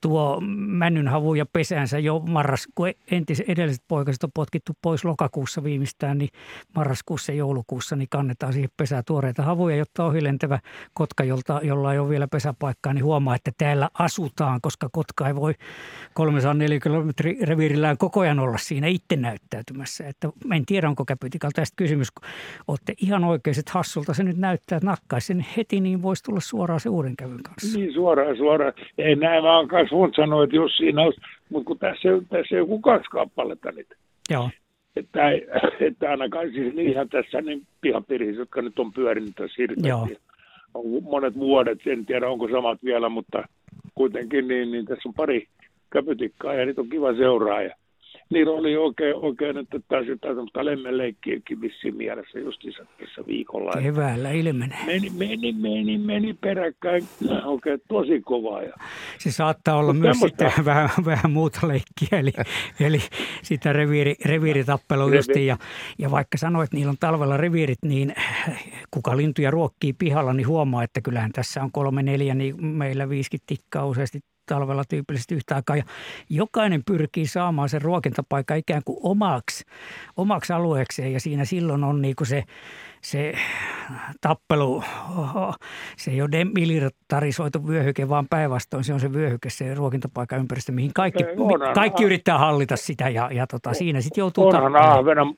tuo 0.00 0.40
männynhavu 0.56 1.34
ja 1.34 1.46
pesäänsä 1.52 1.98
jo 1.98 2.18
marras, 2.18 2.68
kun 2.74 2.88
entis, 3.10 3.40
edelliset 3.40 3.84
poikaset 3.88 4.24
on 4.24 4.30
potkittu 4.34 4.72
pois 4.82 5.04
lokakuussa 5.04 5.64
viimeistään, 5.64 6.18
niin 6.18 6.28
marraskuussa 6.76 7.32
ja 7.32 7.38
joulukuussa 7.38 7.96
niin 7.96 8.08
kannetaan 8.10 8.52
siihen 8.52 8.70
pesää 8.76 9.02
tuoreita 9.06 9.42
havuja, 9.42 9.76
jotta 9.76 10.04
ohilentävä 10.04 10.58
kotka, 10.94 11.24
jolta, 11.24 11.60
jolla 11.62 11.92
ei 11.92 11.98
ole 11.98 12.08
vielä 12.08 12.28
pesäpaikkaa, 12.28 12.92
niin 12.92 13.04
huomaa, 13.04 13.34
että 13.34 13.50
täällä 13.58 13.88
asutaan, 13.98 14.60
koska 14.62 14.88
kotka 14.92 15.28
ei 15.28 15.34
voi 15.34 15.54
304 16.14 16.80
kilometri 16.80 17.38
reviirillään 17.42 17.98
koko 17.98 18.20
ajan 18.20 18.38
olla 18.38 18.58
siinä 18.58 18.86
itse 18.86 19.16
näyttäytymässä. 19.16 20.08
Että 20.08 20.28
en 20.54 20.66
tiedä, 20.66 20.88
onko 20.88 21.04
käpytikalta 21.04 21.54
tästä 21.54 21.76
kysymys, 21.76 22.10
kun 22.10 22.28
olette 22.68 22.94
ihan 23.02 23.24
oikeiset 23.24 23.68
hassulta. 23.68 24.14
Se 24.14 24.22
nyt 24.22 24.36
näyttää, 24.36 24.76
että 24.76 24.86
nakkaisi 24.86 25.26
sen 25.26 25.46
heti, 25.56 25.80
niin 25.80 26.02
voisi 26.02 26.24
tulla 26.24 26.40
suoraan 26.40 26.80
se 26.80 26.88
uuden 26.88 27.16
kävyn 27.16 27.42
kanssa. 27.42 27.78
Niin 27.78 27.94
suoraan, 27.94 28.36
suoraan. 28.36 28.72
Ei 28.98 29.16
näin 29.16 29.42
vaan 29.42 29.68
voin 29.90 30.12
sanoa, 30.16 30.44
että 30.44 30.56
jos 30.56 30.76
siinä 30.76 31.02
olisi, 31.02 31.20
mutta 31.50 31.66
kun 31.66 31.78
tässä, 31.78 32.08
tässä 32.28 32.54
on 32.54 32.58
joku 32.58 32.78
kaksi 32.80 33.10
kappaletta 33.10 33.72
niitä. 33.72 33.94
Joo. 34.30 34.50
Että, 34.96 35.30
ei, 35.30 35.46
että 35.88 36.10
ainakaan 36.10 36.50
siis 36.52 36.74
ihan 36.78 37.08
tässä 37.08 37.40
niin 37.40 37.62
pihapiirissä, 37.80 38.42
jotka 38.42 38.62
nyt 38.62 38.78
on 38.78 38.92
pyörinyt 38.92 39.34
tässä 39.36 39.54
hirveästi. 39.58 40.18
On 40.74 41.02
monet 41.02 41.34
vuodet, 41.34 41.78
en 41.86 42.06
tiedä 42.06 42.28
onko 42.28 42.48
samat 42.48 42.78
vielä, 42.84 43.08
mutta 43.08 43.48
kuitenkin 43.94 44.48
niin, 44.48 44.70
niin 44.70 44.86
tässä 44.86 45.08
on 45.08 45.14
pari 45.14 45.46
käpytikkaa 45.92 46.54
ja 46.54 46.66
niitä 46.66 46.80
on 46.80 46.88
kiva 46.88 47.14
seuraaja 47.14 47.74
niillä 48.30 48.52
oli 48.52 48.76
oikein, 48.76 49.14
oikein 49.14 49.58
että 49.58 49.80
taisi 49.88 50.10
jotain 50.10 50.46
lemmenleikkiäkin 50.62 51.60
vissiin 51.60 51.96
mielessä 51.96 52.38
justiinsa 52.38 52.86
tässä 53.00 53.26
viikolla. 53.26 53.72
Keväällä 53.82 54.30
ilmenee. 54.30 54.78
Meni, 54.86 55.10
meni, 55.10 55.52
meni, 55.52 55.98
meni 55.98 56.34
peräkkäin 56.34 57.04
oikein 57.44 57.80
tosi 57.88 58.20
kovaa. 58.20 58.62
Ja... 58.62 58.72
Se 59.18 59.30
saattaa 59.30 59.76
olla 59.76 59.92
Mut 59.92 60.02
myös 60.02 60.18
sitten 60.20 60.52
vähän, 60.64 60.88
vähän 61.04 61.30
muuta 61.30 61.68
leikkiä, 61.68 62.18
eli, 62.18 62.32
eli 62.86 62.98
sitä 63.42 63.72
reviiri, 63.72 64.14
reviiritappelua 64.24 65.14
justiin. 65.14 65.46
Ja, 65.46 65.56
ja 65.98 66.10
vaikka 66.10 66.38
sanoit, 66.38 66.64
että 66.64 66.76
niillä 66.76 66.90
on 66.90 66.96
talvella 67.00 67.36
reviirit, 67.36 67.78
niin 67.84 68.14
kuka 68.90 69.16
lintuja 69.16 69.50
ruokkii 69.50 69.92
pihalla, 69.92 70.32
niin 70.32 70.46
huomaa, 70.48 70.82
että 70.82 71.00
kyllähän 71.00 71.32
tässä 71.32 71.62
on 71.62 71.72
kolme 71.72 72.02
neljä, 72.02 72.34
niin 72.34 72.66
meillä 72.66 73.08
viisikymmentä 73.08 73.44
tikkaa 73.46 73.86
useasti 73.86 74.20
talvella 74.54 74.84
tyypillisesti 74.88 75.34
yhtä 75.34 75.54
aikaa. 75.54 75.76
Ja 75.76 75.84
jokainen 76.28 76.82
pyrkii 76.86 77.26
saamaan 77.26 77.68
sen 77.68 77.82
ruokintapaikan 77.82 78.58
ikään 78.58 78.82
kuin 78.84 78.98
omaksi, 79.02 79.64
omaksi 80.16 80.52
alueekseen 80.52 81.12
ja 81.12 81.20
siinä 81.20 81.44
silloin 81.44 81.84
on 81.84 82.02
niin 82.02 82.16
kuin 82.16 82.26
se, 82.26 82.44
se 83.02 83.32
tappelu, 84.20 84.84
se 85.96 86.10
ei 86.10 86.22
ole 86.22 86.32
demilitarisoitu 86.32 87.68
vyöhyke, 87.68 88.08
vaan 88.08 88.26
päinvastoin 88.30 88.84
se 88.84 88.94
on 88.94 89.00
se 89.00 89.12
vyöhyke, 89.12 89.50
se 89.50 89.74
ruokintapaikan 89.74 90.38
ympäristö, 90.38 90.72
mihin 90.72 90.94
kaikki, 90.94 91.24
onhan, 91.36 91.74
kaikki 91.74 92.04
yrittää 92.04 92.38
hallita 92.38 92.76
sitä 92.76 93.08
ja, 93.08 93.30
ja 93.32 93.46
tota, 93.46 93.74
siinä 93.74 94.00
sitten 94.00 94.22
joutuu 94.22 94.46
onhan 94.48 94.72
tappelemaan. 94.72 95.34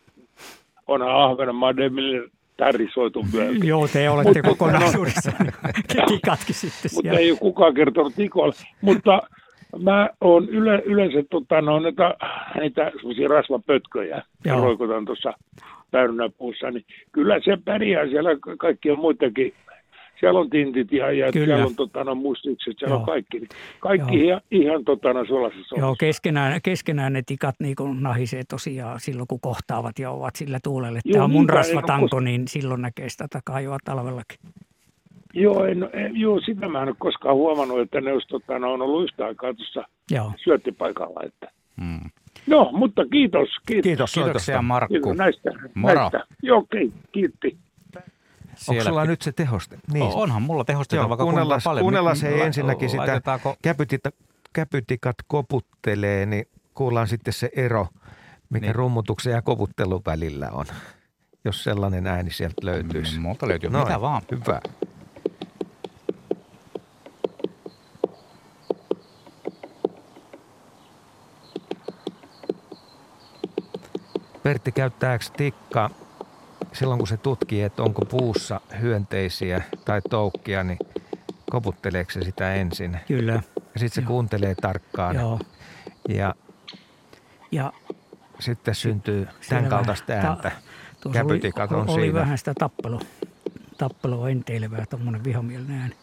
onhan 0.86 1.10
Ahvenanmaan 1.10 1.76
demilitarisoitu 1.76 2.41
tarisoitu 2.56 3.26
vyöhyke. 3.32 3.66
Joo, 3.66 3.88
te 3.88 4.10
olette 4.10 4.42
kokonaisuudessaan 4.42 5.52
kikatkin 6.08 6.54
sitten 6.54 6.90
Mutta 6.94 7.10
ei 7.10 7.30
ole 7.30 7.38
kukaan 7.38 7.74
kertonut 7.74 8.18
Ikolle. 8.18 8.54
Mutta 8.80 9.22
mä 9.82 10.10
oon 10.20 10.48
yle, 10.48 10.82
yleensä 10.84 11.22
tota, 11.30 11.60
no, 11.60 11.80
näitä, 11.80 12.14
niitä 12.60 12.92
rasvapötköjä, 13.28 14.22
roikutan 14.46 15.04
tuossa 15.04 15.32
päärynäpuussa, 15.90 16.70
niin 16.70 16.84
kyllä 17.12 17.40
se 17.44 17.58
pärjää 17.64 18.06
siellä 18.06 18.30
kaikkien 18.58 18.98
muitakin 18.98 19.54
siellä 20.22 20.40
on 20.40 20.50
tintit 20.50 20.92
ja, 20.92 21.12
ja 21.12 21.32
siellä 21.32 21.66
on 21.66 21.74
tota, 21.76 22.04
no, 22.04 22.14
mustikset, 22.14 22.74
siellä 22.78 22.94
Joo. 22.94 23.00
on 23.00 23.06
kaikki. 23.06 23.48
Kaikki 23.80 24.16
Joo. 24.16 24.24
ihan, 24.24 24.40
ihan 24.50 24.84
tota, 24.84 25.12
no, 25.12 25.24
suolaisessa 25.24 25.76
Joo, 25.78 25.96
keskenään, 25.98 26.60
keskenään 26.62 27.12
ne 27.12 27.22
tikat 27.26 27.54
niin 27.58 27.76
kuin 27.76 28.02
nahisee 28.02 28.42
tosiaan 28.48 29.00
silloin, 29.00 29.28
kun 29.28 29.40
kohtaavat 29.40 29.98
ja 29.98 30.10
ovat 30.10 30.36
sillä 30.36 30.58
tuulella. 30.64 30.98
Tämä 31.12 31.24
on 31.24 31.30
mun 31.30 31.48
rasvatanko, 31.48 32.20
niin 32.20 32.48
silloin 32.48 32.82
näkee 32.82 33.08
sitä 33.08 33.28
takajoa 33.30 33.78
talvellakin. 33.84 34.38
Joo, 35.34 35.64
en, 35.64 35.90
en, 35.92 36.16
joo, 36.16 36.40
sitä 36.40 36.68
mä 36.68 36.82
en 36.82 36.88
ole 36.88 36.96
koskaan 36.98 37.34
huomannut, 37.34 37.80
että 37.80 38.00
ne 38.00 38.12
olisi, 38.12 38.28
tota, 38.28 38.58
no, 38.58 38.72
on 38.72 38.82
ollut 38.82 39.04
yhtä 39.04 39.26
aikaa 39.26 39.54
tuossa 39.54 39.84
syöttipaikalla. 40.44 41.20
Että. 41.24 41.50
Hmm. 41.80 42.10
No, 42.46 42.70
mutta 42.72 43.04
kiitos. 43.12 43.48
Kiitos. 43.66 43.82
Kiitos 43.82 44.14
Kiitoksia 44.14 44.62
Markku. 44.62 44.94
Kiitos 44.94 45.16
näistä. 45.16 45.50
Moro. 45.74 45.94
Näistä. 45.94 46.24
Joo, 46.42 46.66
kiitti. 47.12 47.56
Onko 48.68 48.82
sulla 48.82 49.04
nyt 49.04 49.22
se 49.22 49.32
tehoste? 49.32 49.78
Niin. 49.92 50.04
Onhan 50.04 50.42
mulla 50.42 50.64
tehosteita 50.64 51.08
vaikka 51.08 51.24
kuunnellaan, 51.24 51.60
paljon. 51.64 51.84
Kuunnellaan 51.84 52.16
se 52.16 52.44
ensinnäkin 52.44 52.90
sitä 52.90 53.20
käpytikat, 53.62 54.14
käpytikat 54.52 55.16
koputtelee, 55.26 56.26
niin 56.26 56.44
kuullaan 56.74 57.08
sitten 57.08 57.32
se 57.32 57.50
ero, 57.56 57.88
mikä 58.50 58.66
niin. 58.66 58.74
rummutuksen 58.74 59.32
ja 59.32 59.42
koputtelun 59.42 60.02
välillä 60.06 60.50
on. 60.50 60.66
Jos 61.44 61.64
sellainen 61.64 62.06
ääni 62.06 62.30
sieltä 62.30 62.66
löytyisi. 62.66 63.16
Mm, 63.16 63.22
multa 63.22 63.48
löytyy, 63.48 63.70
Noin. 63.70 63.86
mitä 63.86 64.00
vaan. 64.00 64.22
Hyvä. 64.30 64.60
Pertti, 74.42 74.72
käyttääkö 74.72 75.24
tikka 75.36 75.90
silloin 76.72 76.98
kun 76.98 77.08
se 77.08 77.16
tutkii, 77.16 77.62
että 77.62 77.82
onko 77.82 78.04
puussa 78.04 78.60
hyönteisiä 78.80 79.62
tai 79.84 80.02
toukkia, 80.10 80.64
niin 80.64 80.78
koputteleeko 81.50 82.10
se 82.10 82.22
sitä 82.22 82.54
ensin? 82.54 83.00
Kyllä. 83.08 83.32
Ja 83.56 83.80
sitten 83.80 83.90
se 83.90 84.00
Joo. 84.00 84.08
kuuntelee 84.08 84.54
tarkkaan. 84.54 85.16
Joo. 85.16 85.40
Ja, 86.08 86.34
ja 87.52 87.72
sitten 88.40 88.74
syntyy 88.74 89.28
tämän 89.48 89.66
kaltaista 89.66 90.12
ääntä. 90.12 90.50
Ta, 91.00 91.10
Käpytikat 91.10 91.72
oli, 91.72 91.80
on 91.80 91.90
oli 91.90 92.00
siinä. 92.02 92.20
vähän 92.20 92.38
sitä 92.38 92.54
tappelu, 92.58 93.00
tappelua 93.78 94.28
enteilevää, 94.30 94.86
tuommoinen 94.90 95.24
vihamielinen 95.24 95.80
ääni. 95.80 95.96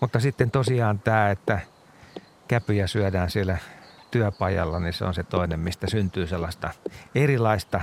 Mutta 0.00 0.20
sitten 0.20 0.50
tosiaan 0.50 0.98
tämä, 0.98 1.30
että 1.30 1.60
käpyjä 2.48 2.86
syödään 2.86 3.30
siellä 3.30 3.58
työpajalla, 4.10 4.80
niin 4.80 4.92
se 4.92 5.04
on 5.04 5.14
se 5.14 5.22
toinen, 5.22 5.60
mistä 5.60 5.86
syntyy 5.90 6.26
sellaista 6.26 6.70
erilaista 7.14 7.80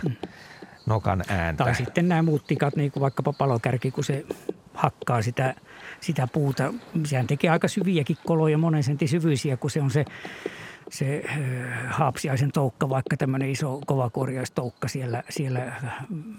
nokan 0.85 1.23
ääntä. 1.27 1.63
Tai 1.63 1.75
sitten 1.75 2.07
nämä 2.07 2.21
muut 2.21 2.47
tikat, 2.47 2.75
niin 2.75 2.91
kuin 2.91 3.01
vaikkapa 3.01 3.33
palokärki, 3.33 3.91
kun 3.91 4.03
se 4.03 4.25
hakkaa 4.73 5.21
sitä, 5.21 5.55
sitä 5.99 6.27
puuta. 6.27 6.73
Sehän 7.03 7.27
tekee 7.27 7.49
aika 7.49 7.67
syviäkin 7.67 8.17
koloja, 8.25 8.57
monen 8.57 8.83
sentin 8.83 9.09
syvyisiä, 9.09 9.57
kun 9.57 9.69
se 9.69 9.81
on 9.81 9.91
se, 9.91 10.05
se 10.89 11.23
haapsiaisen 11.87 12.51
toukka, 12.51 12.89
vaikka 12.89 13.17
tämmöinen 13.17 13.49
iso 13.49 13.81
kovakorjaistoukka 13.85 14.87
siellä, 14.87 15.23
siellä 15.29 15.73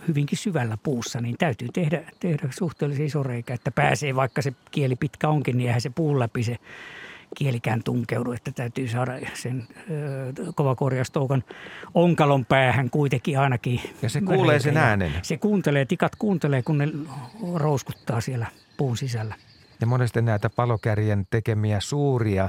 hyvinkin 0.09 0.39
syvällä 0.39 0.79
puussa, 0.83 1.21
niin 1.21 1.37
täytyy 1.39 1.69
tehdä, 1.73 2.03
tehdä 2.21 2.49
suhteellisen 2.51 3.07
iso 3.07 3.23
reikä, 3.23 3.55
että 3.55 3.71
pääsee, 3.71 4.17
vaikka 4.17 4.43
se 4.43 4.53
kieli 4.71 4.97
pitkä 4.97 5.29
onkin, 5.29 5.59
niin 5.59 5.67
eihän 5.67 5.81
se 5.81 5.91
puun 5.91 6.19
läpi 6.19 6.43
se 6.43 6.57
kielikään 7.39 7.83
tunkeudu, 7.83 8.33
että 8.33 8.51
täytyy 8.51 8.89
saada 8.89 9.13
sen 9.35 9.67
kovakorjaustoukan 10.55 11.45
onkalon 11.95 12.45
päähän 12.45 12.91
kuitenkin 12.91 13.39
ainakin. 13.39 13.81
Ja 14.03 14.09
se 14.09 14.21
kuulee 14.21 14.61
sen 14.61 14.77
äänen. 14.77 15.13
Se 15.23 15.37
kuuntelee, 15.37 15.85
tikat 15.85 16.17
kuuntelee, 16.17 16.63
kun 16.63 16.79
ne 16.79 16.89
rouskuttaa 17.55 18.21
siellä 18.21 18.47
puun 18.77 18.97
sisällä. 18.97 19.35
Ja 19.81 19.87
monesti 19.87 20.23
näitä 20.23 20.51
palokärjen 20.51 21.27
tekemiä 21.31 21.81
suuria 21.81 22.49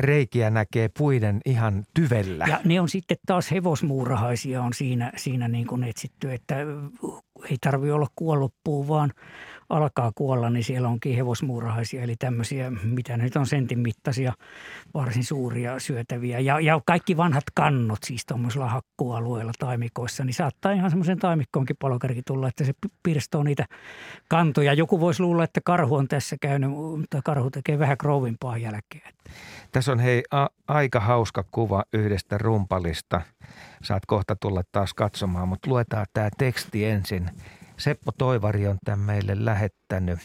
reikiä 0.00 0.50
näkee 0.50 0.90
puiden 0.98 1.40
ihan 1.46 1.84
tyvellä. 1.94 2.44
Ja 2.48 2.60
ne 2.64 2.80
on 2.80 2.88
sitten 2.88 3.16
taas 3.26 3.50
hevosmuurahaisia 3.50 4.62
on 4.62 4.72
siinä, 4.74 5.12
siinä 5.16 5.48
niin 5.48 5.66
kuin 5.66 5.84
etsitty, 5.84 6.32
että 6.32 6.56
ei 7.50 7.56
tarvi 7.60 7.90
olla 7.90 8.06
kuollut 8.16 8.54
puu, 8.64 8.88
vaan 8.88 9.12
alkaa 9.68 10.12
kuolla, 10.14 10.50
niin 10.50 10.64
siellä 10.64 10.88
onkin 10.88 11.16
hevosmuurahaisia, 11.16 12.02
eli 12.02 12.16
tämmöisiä, 12.16 12.70
mitä 12.70 13.16
nyt 13.16 13.36
on 13.36 13.46
sentin 13.46 13.78
mittaisia, 13.78 14.32
varsin 14.94 15.24
suuria 15.24 15.78
syötäviä. 15.78 16.40
Ja, 16.40 16.60
ja 16.60 16.80
kaikki 16.86 17.16
vanhat 17.16 17.44
kannot 17.54 17.98
siis 18.04 18.26
tuommoisella 18.26 18.68
hakkualueella 18.68 19.52
taimikoissa, 19.58 20.24
niin 20.24 20.34
saattaa 20.34 20.72
ihan 20.72 20.90
semmoisen 20.90 21.18
taimikkoonkin 21.18 21.76
palokärki 21.78 22.22
tulla, 22.26 22.48
että 22.48 22.64
se 22.64 22.72
pirstoo 23.02 23.42
niitä 23.42 23.66
kantoja. 24.28 24.74
Joku 24.74 25.00
voisi 25.00 25.22
luulla, 25.22 25.44
että 25.44 25.60
karhu 25.64 25.94
on 25.94 26.08
tässä 26.08 26.36
käynyt, 26.40 26.70
mutta 26.70 27.20
karhu 27.24 27.50
tekee 27.50 27.78
vähän 27.78 27.98
krouvimpaa 27.98 28.58
jälkeen. 28.58 29.14
Tässä 29.72 29.92
on 29.92 29.98
hei 29.98 30.22
a- 30.30 30.48
aika 30.68 31.00
hauska 31.00 31.44
kuva 31.50 31.84
yhdestä 31.92 32.38
rumpalista. 32.38 33.20
Saat 33.82 34.06
kohta 34.06 34.36
tulla 34.36 34.62
taas 34.72 34.94
katsomaan, 34.94 35.48
mutta 35.48 35.70
luetaan 35.70 36.06
tämä 36.12 36.28
teksti 36.38 36.84
ensin. 36.84 37.30
Seppo 37.76 38.12
Toivari 38.18 38.66
on 38.66 38.78
tämän 38.84 39.00
meille 39.00 39.44
lähettänyt. 39.44 40.18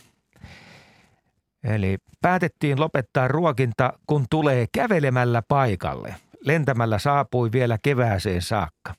Eli 1.64 1.98
päätettiin 2.22 2.80
lopettaa 2.80 3.28
ruokinta, 3.28 3.94
kun 4.08 4.26
tulee 4.30 4.66
kävelemällä 4.72 5.42
paikalle. 5.48 6.16
Lentämällä 6.46 7.00
saapui 7.00 7.52
vielä 7.52 7.78
kevääseen 7.84 8.42
saakka. 8.42 8.94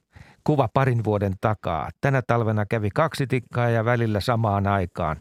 Kuva 0.44 0.68
parin 0.74 1.04
vuoden 1.04 1.34
takaa. 1.40 1.88
Tänä 2.00 2.22
talvena 2.26 2.66
kävi 2.66 2.90
kaksi 2.94 3.26
tikkaa 3.26 3.70
ja 3.70 3.84
välillä 3.84 4.20
samaan 4.20 4.66
aikaan. 4.66 5.16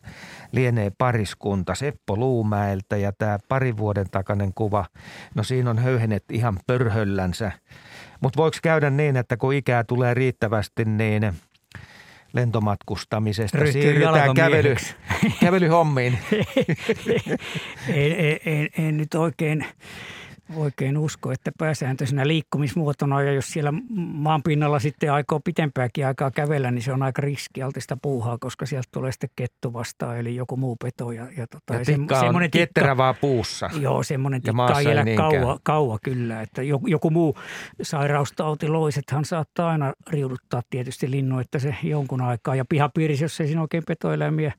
Lienee 0.51 0.91
pariskunta 0.97 1.75
Seppo 1.75 2.17
Luumäeltä 2.17 2.97
ja 2.97 3.11
tämä 3.17 3.39
parin 3.47 3.77
vuoden 3.77 4.09
takainen 4.11 4.53
kuva, 4.53 4.85
no 5.35 5.43
siinä 5.43 5.69
on 5.69 5.77
höyhenet 5.79 6.23
ihan 6.31 6.59
pörhöllänsä. 6.67 7.51
Mutta 8.21 8.37
voiko 8.37 8.57
käydä 8.63 8.89
niin, 8.89 9.17
että 9.17 9.37
kun 9.37 9.53
ikää 9.53 9.83
tulee 9.83 10.13
riittävästi, 10.13 10.85
niin 10.85 11.33
lentomatkustamisesta 12.33 13.57
Ryhtyy 13.57 13.81
siirrytään 13.81 14.33
kävely, 14.33 14.75
kävelyhommiin. 15.41 16.19
en, 17.87 18.11
en, 18.11 18.39
en, 18.45 18.69
en 18.77 18.97
nyt 18.97 19.13
oikein, 19.15 19.65
oikein 20.55 20.97
usko, 20.97 21.31
että 21.31 21.51
pääsääntöisenä 21.57 22.27
liikkumismuotona 22.27 23.21
ja 23.21 23.33
jos 23.33 23.53
siellä 23.53 23.73
maan 23.97 24.43
pinnalla 24.43 24.79
sitten 24.79 25.13
aikoo 25.13 25.39
pitempääkin 25.39 26.07
aikaa 26.07 26.31
kävellä, 26.31 26.71
niin 26.71 26.81
se 26.81 26.93
on 26.93 27.03
aika 27.03 27.21
riskialtista 27.21 27.97
puuhaa, 28.01 28.37
koska 28.37 28.65
sieltä 28.65 28.89
tulee 28.91 29.11
sitten 29.11 29.29
kettu 29.35 29.73
vastaan 29.73 30.17
eli 30.17 30.35
joku 30.35 30.57
muu 30.57 30.75
peto. 30.83 31.11
Ja, 31.11 31.27
ja, 31.37 31.47
tota, 31.47 31.73
ja 31.73 31.85
tikka 31.85 32.19
on 32.19 32.49
ketterävää 32.51 33.13
puussa. 33.13 33.69
Joo, 33.81 34.03
semmoinen 34.03 34.41
tikka 34.41 34.79
ei 34.79 34.91
elä 34.91 35.05
kauan, 35.17 35.59
kauan 35.63 35.99
kyllä. 36.03 36.41
Että 36.41 36.63
joku, 36.63 36.87
joku 36.87 37.09
muu 37.09 37.37
sairaustauti, 37.81 38.67
loisethan 38.67 39.25
saattaa 39.25 39.69
aina 39.69 39.93
riuduttaa 40.09 40.61
tietysti 40.69 41.11
linnu, 41.11 41.39
että 41.39 41.59
se 41.59 41.75
jonkun 41.83 42.21
aikaa. 42.21 42.55
Ja 42.55 42.65
pihapiirissä, 42.65 43.25
jos 43.25 43.41
ei 43.41 43.47
siinä 43.47 43.61
oikein 43.61 43.83
petoeläimiä 43.87 44.53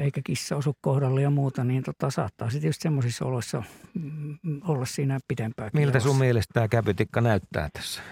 eikä 0.00 0.20
kissa 0.24 0.56
osu 0.56 0.76
kohdalle 0.80 1.22
ja 1.22 1.30
muuta, 1.30 1.64
niin 1.64 1.82
tota, 1.82 2.10
saattaa 2.10 2.50
se 2.50 2.60
tietysti 2.60 2.82
semmoisissa 2.82 3.24
oloissa 3.24 3.62
mm, 3.94 4.60
olla 4.68 4.84
siinä 4.84 5.18
pitempään. 5.28 5.70
Miltä 5.72 6.00
sun 6.00 6.18
mielestä 6.18 6.52
tämä 6.54 6.68
käpytikka 6.68 7.20
näyttää 7.20 7.68
tässä? 7.72 8.02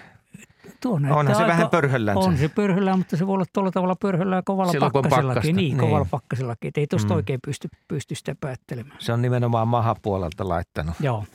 Tuo 0.81 0.95
Onhan 0.95 1.25
se 1.25 1.33
aika, 1.33 1.47
vähän 1.47 1.69
pörhöllään. 1.69 2.17
On 2.17 2.37
se 2.37 2.49
pörhöllään, 2.49 2.97
mutta 2.97 3.17
se 3.17 3.27
voi 3.27 3.33
olla 3.33 3.45
tuolla 3.53 3.71
tavalla 3.71 3.95
pörhöllään 3.95 4.43
kovalla 4.43 4.71
Silloin, 4.71 4.91
pakkasellakin. 4.91 5.55
Niin, 5.55 5.77
niin, 5.77 5.77
kovalla 5.77 6.07
pakkasellakin. 6.11 6.71
Ei 6.77 6.87
tuosta 6.87 7.13
mm. 7.13 7.15
oikein 7.15 7.39
pysty, 7.45 7.67
pysty 7.87 8.15
sitä 8.15 8.35
päättelemään. 8.39 8.97
Se 8.99 9.13
on 9.13 9.21
nimenomaan 9.21 9.67
mahapuolelta 9.67 10.49
laittanut. 10.49 10.95
Joo. 10.99 11.25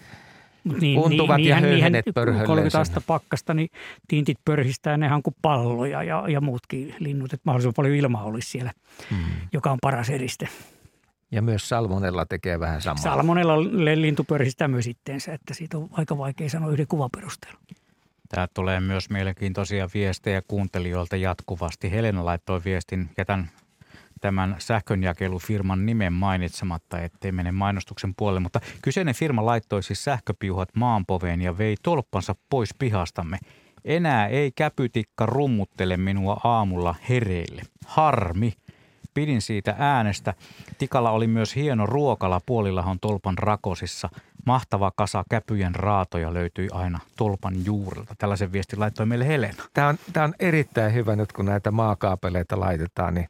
Niin, 0.80 0.98
Untuvat 0.98 1.36
niin, 1.36 1.48
ja 1.48 1.60
höyhenet 1.60 2.04
pörhölleen. 2.14 2.46
30 2.46 2.80
astetta 2.80 3.00
pakkasta, 3.06 3.54
niin 3.54 3.68
tintit 4.08 4.38
pörhistää 4.44 4.96
ne 4.96 5.08
kuin 5.24 5.36
palloja 5.42 6.02
ja, 6.02 6.24
ja 6.28 6.40
muutkin 6.40 6.94
linnut. 6.98 7.32
Että 7.32 7.42
mahdollisimman 7.44 7.74
paljon 7.76 7.94
ilmaa 7.94 8.24
olisi 8.24 8.50
siellä, 8.50 8.72
mm. 9.10 9.16
joka 9.52 9.70
on 9.70 9.78
paras 9.82 10.10
eriste. 10.10 10.48
Ja 11.32 11.42
myös 11.42 11.68
salmonella 11.68 12.26
tekee 12.26 12.60
vähän 12.60 12.82
samaa. 12.82 13.02
Salmonella 13.02 13.62
lintu 13.94 14.24
pörhistää 14.24 14.68
myös 14.68 14.86
itteensä, 14.86 15.34
että 15.34 15.54
siitä 15.54 15.78
on 15.78 15.88
aika 15.92 16.18
vaikea 16.18 16.50
sanoa 16.50 16.70
yhden 16.70 16.86
kuvan 16.86 17.10
perusteella. 17.16 17.60
Tämä 18.28 18.48
tulee 18.54 18.80
myös 18.80 19.10
mielenkiintoisia 19.10 19.88
viestejä 19.94 20.42
kuuntelijoilta 20.48 21.16
jatkuvasti. 21.16 21.90
Helena 21.90 22.24
laittoi 22.24 22.60
viestin, 22.64 23.10
jätän 23.18 23.50
tämän 24.20 24.56
sähkönjakelufirman 24.59 25.86
nimen 25.86 26.12
mainitsematta, 26.12 26.98
ettei 26.98 27.32
mene 27.32 27.52
mainostuksen 27.52 28.14
puolelle. 28.16 28.40
Mutta 28.40 28.60
kyseinen 28.82 29.14
firma 29.14 29.47
laittoi 29.47 29.82
siis 29.82 30.05
sähköpiuhat 30.05 30.68
maanpoveen 30.76 31.42
ja 31.42 31.59
vei 31.59 31.76
tolppansa 31.82 32.34
pois 32.51 32.74
pihastamme. 32.78 33.38
Enää 33.84 34.26
ei 34.26 34.52
käpytikka 34.56 35.26
rummuttele 35.26 35.97
minua 35.97 36.40
aamulla 36.44 36.94
hereille. 37.09 37.62
Harmi. 37.86 38.52
Pidin 39.14 39.42
siitä 39.42 39.74
äänestä. 39.78 40.34
Tikalla 40.78 41.10
oli 41.10 41.26
myös 41.26 41.56
hieno 41.56 41.86
ruokala 41.86 42.40
puolillahon 42.47 43.01
tolpan 43.01 43.38
rakosissa. 43.38 44.09
Mahtava 44.46 44.92
kasa 44.96 45.24
käpyjen 45.30 45.74
raatoja 45.74 46.34
löytyi 46.34 46.68
aina 46.72 46.98
tolpan 47.16 47.64
juurilta. 47.64 48.14
Tällaisen 48.18 48.52
viestin 48.52 48.80
laittoi 48.80 49.06
meille 49.06 49.26
Helena. 49.26 49.64
Tämä 49.74 49.88
on, 49.88 49.98
tämä 50.12 50.24
on 50.24 50.34
erittäin 50.38 50.94
hyvä 50.94 51.16
nyt, 51.16 51.32
kun 51.32 51.46
näitä 51.46 51.70
maakaapeleita 51.70 52.60
laitetaan, 52.60 53.14
niin 53.14 53.28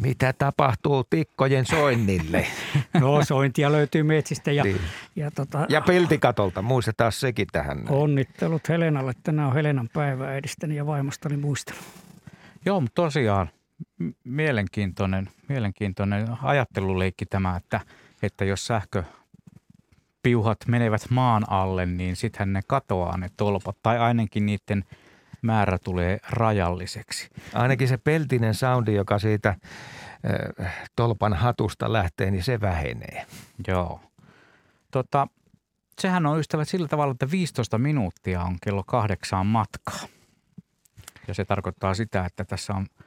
mitä 0.00 0.32
tapahtuu 0.32 1.04
tikkojen 1.10 1.66
soinnille? 1.66 2.46
No 3.00 3.24
sointia 3.24 3.72
löytyy 3.72 4.02
metsistä 4.02 4.52
ja, 4.52 4.64
niin. 4.64 4.80
ja, 5.16 5.30
tota, 5.30 5.66
ja 5.68 5.80
peltikatolta, 5.80 6.62
muistetaan 6.62 7.12
sekin 7.12 7.46
tähän. 7.52 7.84
Onnittelut 7.88 8.68
Helenalle. 8.68 9.12
Tänään 9.22 9.48
on 9.48 9.54
Helenan 9.54 9.88
päivä 9.92 10.34
edistäni 10.34 10.76
ja 10.76 10.86
vaimostani 10.86 11.36
muistelu. 11.36 11.78
Joo, 12.64 12.80
mutta 12.80 13.02
tosiaan 13.02 13.50
mielenkiintoinen, 14.24 15.28
mielenkiintoinen 15.48 16.28
ajatteluleikki 16.42 17.26
tämä, 17.26 17.56
että, 17.56 17.80
että 18.22 18.44
jos 18.44 18.66
sähkö 18.66 19.04
piuhat 20.22 20.58
menevät 20.66 21.10
maan 21.10 21.50
alle, 21.50 21.86
niin 21.86 22.16
sittenhän 22.16 22.52
ne 22.52 22.60
katoaa 22.66 23.16
ne 23.16 23.30
tolpat, 23.36 23.76
tai 23.82 23.98
ainakin 23.98 24.46
niiden 24.46 24.84
määrä 25.42 25.78
tulee 25.78 26.18
rajalliseksi. 26.30 27.28
Ainakin 27.54 27.88
se 27.88 27.96
peltinen 27.96 28.54
soundi, 28.54 28.94
joka 28.94 29.18
siitä 29.18 29.48
äh, 29.48 30.88
tolpan 30.96 31.34
hatusta 31.34 31.92
lähtee, 31.92 32.30
niin 32.30 32.42
se 32.42 32.60
vähenee. 32.60 33.26
Joo. 33.68 34.00
Tota, 34.90 35.28
sehän 36.00 36.26
on 36.26 36.38
ystävät 36.38 36.68
sillä 36.68 36.88
tavalla, 36.88 37.12
että 37.12 37.30
15 37.30 37.78
minuuttia 37.78 38.42
on 38.42 38.56
kello 38.62 38.82
kahdeksaan 38.86 39.46
matkaa. 39.46 40.00
Ja 41.28 41.34
se 41.34 41.44
tarkoittaa 41.44 41.94
sitä, 41.94 42.24
että 42.24 42.44
tässä 42.44 42.74
on– 42.74 42.86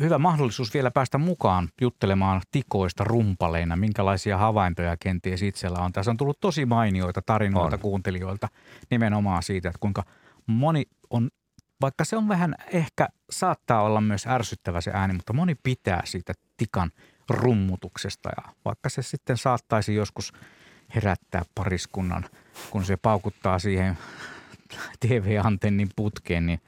hyvä 0.00 0.18
mahdollisuus 0.18 0.74
vielä 0.74 0.90
päästä 0.90 1.18
mukaan 1.18 1.68
juttelemaan 1.80 2.42
tikoista 2.50 3.04
rumpaleina, 3.04 3.76
minkälaisia 3.76 4.38
havaintoja 4.38 4.96
kenties 4.96 5.42
itsellä 5.42 5.78
on. 5.78 5.92
Tässä 5.92 6.10
on 6.10 6.16
tullut 6.16 6.40
tosi 6.40 6.66
mainioita 6.66 7.22
tarinoita 7.22 7.76
on. 7.76 7.80
kuuntelijoilta 7.80 8.48
nimenomaan 8.90 9.42
siitä, 9.42 9.68
että 9.68 9.78
kuinka 9.78 10.04
moni 10.46 10.84
on, 11.10 11.30
vaikka 11.80 12.04
se 12.04 12.16
on 12.16 12.28
vähän 12.28 12.54
ehkä 12.72 13.08
saattaa 13.30 13.82
olla 13.82 14.00
myös 14.00 14.26
ärsyttävä 14.26 14.80
se 14.80 14.90
ääni, 14.94 15.14
mutta 15.14 15.32
moni 15.32 15.54
pitää 15.62 16.02
siitä 16.04 16.32
tikan 16.56 16.90
rummutuksesta 17.28 18.28
ja 18.36 18.52
vaikka 18.64 18.88
se 18.88 19.02
sitten 19.02 19.36
saattaisi 19.36 19.94
joskus 19.94 20.32
herättää 20.94 21.42
pariskunnan, 21.54 22.24
kun 22.70 22.84
se 22.84 22.96
paukuttaa 22.96 23.58
siihen 23.58 23.98
TV-antennin 25.00 25.88
putkeen, 25.96 26.46
niin, 26.46 26.60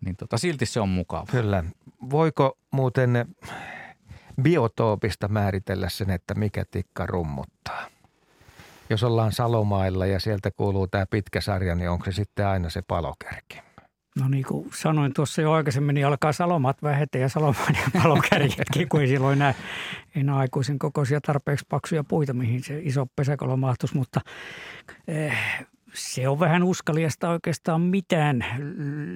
niin 0.00 0.16
tota, 0.16 0.38
silti 0.38 0.66
se 0.66 0.80
on 0.80 0.88
mukava. 0.88 1.26
Kyllä 1.30 1.64
voiko 2.10 2.58
muuten 2.70 3.34
biotoopista 4.42 5.28
määritellä 5.28 5.88
sen, 5.88 6.10
että 6.10 6.34
mikä 6.34 6.64
tikka 6.70 7.06
rummuttaa? 7.06 7.94
jos 8.90 9.04
ollaan 9.04 9.32
Salomailla 9.32 10.06
ja 10.06 10.20
sieltä 10.20 10.50
kuuluu 10.50 10.86
tämä 10.86 11.06
pitkä 11.10 11.40
sarja, 11.40 11.74
niin 11.74 11.90
onko 11.90 12.04
se 12.04 12.12
sitten 12.12 12.46
aina 12.46 12.70
se 12.70 12.82
palokärki? 12.82 13.60
No 14.20 14.28
niin 14.28 14.44
kuin 14.44 14.70
sanoin 14.74 15.14
tuossa 15.14 15.42
jo 15.42 15.52
aikaisemmin, 15.52 15.94
niin 15.94 16.06
alkaa 16.06 16.32
salomat 16.32 16.82
vähetä 16.82 17.18
ja 17.18 17.28
salomaan 17.28 17.74
ja 17.74 18.00
palokärjetkin, 18.02 18.88
kun 18.88 19.00
ei 19.00 19.06
silloin 19.06 19.32
enää, 19.32 19.54
enää 20.14 20.36
aikuisen 20.36 20.78
kokoisia 20.78 21.20
tarpeeksi 21.20 21.66
paksuja 21.68 22.04
puita, 22.04 22.32
mihin 22.32 22.62
se 22.62 22.80
iso 22.82 23.06
pesäkolo 23.16 23.56
mahtuisi. 23.56 23.96
Mutta 23.96 24.20
eh, 25.08 25.38
se 25.94 26.28
on 26.28 26.40
vähän 26.40 26.62
uskaliasta 26.62 27.30
oikeastaan 27.30 27.80
mitään 27.80 28.44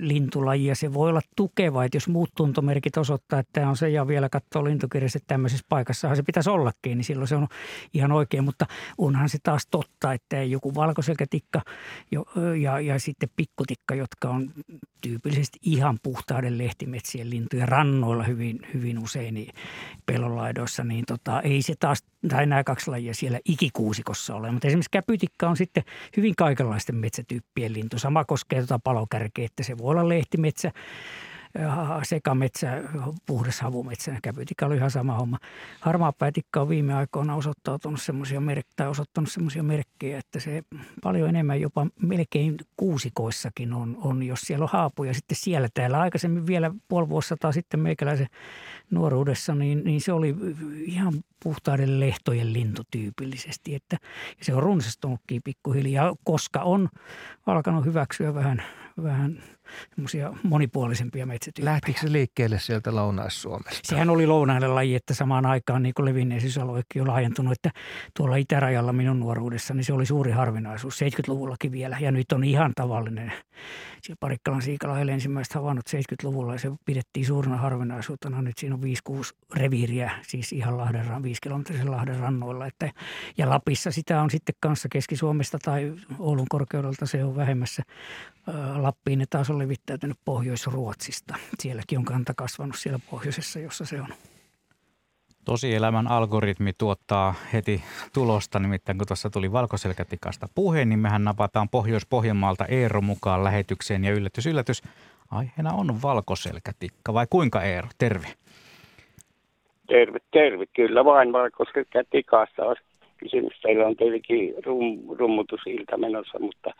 lintulajia. 0.01 0.75
Se 0.75 0.95
voi 0.95 1.09
olla 1.11 1.21
tukeva, 1.37 1.85
että 1.85 1.97
jos 1.97 2.09
muut 2.09 2.31
tuntomerkit 2.37 2.97
osoittaa, 2.97 3.39
että 3.39 3.53
tämä 3.53 3.69
on 3.69 3.77
se 3.77 3.89
ja 3.89 4.09
vielä 4.09 4.29
katsoo 4.29 4.65
lintukirjassa, 4.65 5.17
että 5.17 5.27
tämmöisessä 5.35 5.67
paikassahan 5.69 6.17
se 6.17 6.23
pitäisi 6.23 6.51
ollakin, 6.51 6.99
niin 6.99 7.05
silloin 7.05 7.29
se 7.29 7.37
on 7.37 7.49
ihan 7.95 8.13
oikein. 8.13 8.45
Mutta 8.45 8.67
onhan 8.99 9.29
se 9.29 9.39
taas 9.43 9.67
totta, 9.71 10.13
että 10.13 10.43
joku 10.43 10.75
valkoselkätikka 10.75 11.63
ja, 12.11 12.21
ja, 12.61 12.81
ja 12.81 13.01
sitten 13.01 13.29
pikkutikka, 13.37 13.95
jotka 13.95 14.29
on 14.31 14.51
tyypillisesti 15.01 15.59
ihan 15.63 15.99
puhtaiden 16.03 16.59
lehtimetsien 16.59 17.31
lintuja 17.31 17.67
rannoilla 17.67 18.23
hyvin, 18.23 18.61
hyvin 18.75 18.99
usein 18.99 19.35
niin 19.35 19.55
pelolaidoissa, 20.07 20.85
niin 20.85 21.05
tota, 21.07 21.41
ei 21.41 21.63
se 21.63 21.75
taas, 21.81 22.05
tai 22.29 22.47
nämä 22.47 22.65
kaksi 22.65 22.91
lajia 22.91 23.15
siellä 23.15 23.39
ikikuusikossa 23.45 24.35
ole. 24.35 24.53
Mutta 24.53 24.67
esimerkiksi 24.67 24.91
käpytikka 24.91 25.49
on 25.49 25.57
sitten 25.57 25.83
hyvin 26.17 26.37
kaikenlaista 26.37 26.68
erilaisten 26.69 26.97
metsätyyppien 26.97 27.73
lintu. 27.73 27.99
Sama 27.99 28.25
koskee 28.25 28.59
tuota 28.59 28.79
palokärkeä, 28.79 29.45
että 29.45 29.63
se 29.63 29.79
voi 29.79 29.91
olla 29.91 30.09
lehtimetsä, 30.09 30.73
sekametsä, 32.03 32.83
puhdas 33.27 33.61
havumetsä, 33.61 34.19
käpytikka 34.23 34.67
oli 34.67 34.77
ihan 34.77 34.91
sama 34.91 35.15
homma. 35.15 35.39
Harmaapäätikka 35.81 36.61
on 36.61 36.69
viime 36.69 36.95
aikoina 36.95 37.35
osoittautunut 37.35 38.03
semmoisia 38.03 38.41
merkkejä, 38.41 38.89
osoittanut 38.89 39.31
semmoisia 39.33 39.63
merkkejä, 39.63 40.19
että 40.19 40.41
se 40.41 40.63
paljon 41.03 41.29
enemmän 41.29 41.61
jopa 41.61 41.87
melkein 42.03 42.57
kuusikoissakin 42.77 43.73
on, 43.73 43.97
on, 44.01 44.23
jos 44.23 44.41
siellä 44.41 44.63
on 44.63 44.69
haapuja 44.73 45.15
sitten 45.15 45.37
siellä 45.37 45.69
täällä. 45.75 46.01
Aikaisemmin 46.01 46.47
vielä 46.47 46.75
puoli 46.89 47.09
vuosisataa 47.09 47.53
sitten 47.53 47.81
meikäläisen 47.81 48.27
nuoruudessa, 48.91 49.55
niin, 49.55 49.85
niin 49.85 50.01
se 50.01 50.13
oli 50.13 50.37
ihan 50.85 51.13
puhtaiden 51.43 52.01
lehtojen 52.01 52.53
lintu 52.53 52.83
tyypillisesti. 52.91 53.75
Että, 53.75 53.97
ja 54.39 54.45
se 54.45 54.55
on 54.55 54.63
runsastunutkin 54.63 55.43
pikkuhiljaa, 55.45 56.15
koska 56.25 56.61
on 56.61 56.89
alkanut 57.47 57.85
hyväksyä 57.85 58.35
vähän, 58.35 58.63
vähän 59.03 59.43
semmoisia 59.95 60.33
monipuolisempia 60.43 61.27
metsätyyppejä. 61.27 61.73
Lähtikö 61.73 62.01
se 62.01 62.13
liikkeelle 62.13 62.59
sieltä 62.59 62.95
Lounais-Suomesta? 62.95 63.81
Sehän 63.83 64.11
oli 64.11 64.27
lounainen 64.27 64.75
laji, 64.75 64.95
että 64.95 65.15
samaan 65.15 65.47
aikaan 65.47 65.83
niin 65.83 65.95
levinneisyysaluekin 66.03 67.03
on 67.03 67.09
laajentunut, 67.09 67.53
että 67.53 67.71
tuolla 68.17 68.37
itärajalla 68.37 68.93
minun 68.93 69.21
nuoruudessa, 69.21 69.75
niin 69.75 69.85
se 69.85 69.93
oli 69.93 70.07
suuri 70.07 70.33
harvinaisuus 70.33 71.01
70-luvullakin 71.03 71.73
vielä 71.73 71.97
ja 72.01 72.13
nyt 72.13 72.33
on 72.33 72.45
ihan 72.45 72.73
tavallinen. 72.77 73.33
Parikkalan 74.21 74.63
siikala 74.63 74.93
oli 74.93 75.13
ensimmäistä 75.13 75.59
havainnut 75.59 75.87
70-luvulla 75.89 76.53
ja 76.53 76.59
se 76.59 76.71
pidettiin 76.85 77.27
suurena 77.27 77.57
harvinaisuutena. 77.57 78.43
Nyt 78.43 78.59
siinä 78.59 78.75
on 78.75 78.81
5-6 78.81 78.85
reviiriä, 79.55 80.11
siis 80.27 80.53
ihan 80.53 80.77
Lahden, 80.77 81.23
5 81.23 81.41
kilometrisen 81.41 81.91
Lahden 81.91 82.19
rannoilla. 82.19 82.67
Että, 82.67 82.93
ja 83.39 83.49
Lapissa 83.49 83.91
sitä 83.91 84.23
on 84.23 84.31
sitten 84.31 84.55
kanssa 84.61 84.89
Keski-Suomesta 84.93 85.59
tai 85.59 85.95
Oulun 86.19 86.47
korkeudelta 86.49 87.07
se 87.07 87.25
on 87.25 87.37
vähemmässä. 87.37 87.83
Lappiin 88.77 89.19
ne 89.19 89.25
taas 89.31 89.51
on 89.51 89.59
levittäytynyt 89.59 90.19
Pohjois-Ruotsista. 90.25 91.35
Sielläkin 91.59 91.99
on 91.99 92.05
kanta 92.05 92.35
kasvanut 92.35 92.77
siellä 92.79 92.99
pohjoisessa, 93.11 93.59
jossa 93.59 93.85
se 93.85 94.01
on. 94.01 94.09
Tosielämän 95.49 96.11
algoritmi 96.11 96.73
tuottaa 96.79 97.35
heti 97.53 97.83
tulosta, 98.15 98.59
nimittäin 98.59 98.99
kun 98.99 99.07
tuossa 99.07 99.31
tuli 99.31 99.53
valkoselkätikasta 99.53 100.47
puhe, 100.55 100.85
niin 100.85 100.99
mehän 100.99 101.25
napataan 101.25 101.69
Pohjois-Pohjanmaalta 101.69 102.65
Eero 102.65 103.01
mukaan 103.01 103.45
lähetykseen 103.45 104.05
ja 104.05 104.13
yllätys, 104.13 104.47
yllätys, 104.47 104.83
aiheena 105.31 105.73
on 105.73 106.03
valkoselkätikka 106.03 107.15
vai 107.15 107.27
kuinka 107.31 107.63
Eero? 107.63 107.89
Terve. 107.99 108.27
Terve, 109.87 110.19
terve. 110.31 110.65
Kyllä 110.67 111.05
vain 111.05 111.33
valkoselkätikasta 111.33 112.65
on 112.65 112.77
kysymys. 113.17 113.61
Teillä 113.63 113.87
on 113.87 113.97
tietenkin 113.97 114.55
rum, 114.67 114.99
rummutusilta 115.19 115.97
menossa, 115.97 116.39
mutta 116.39 116.75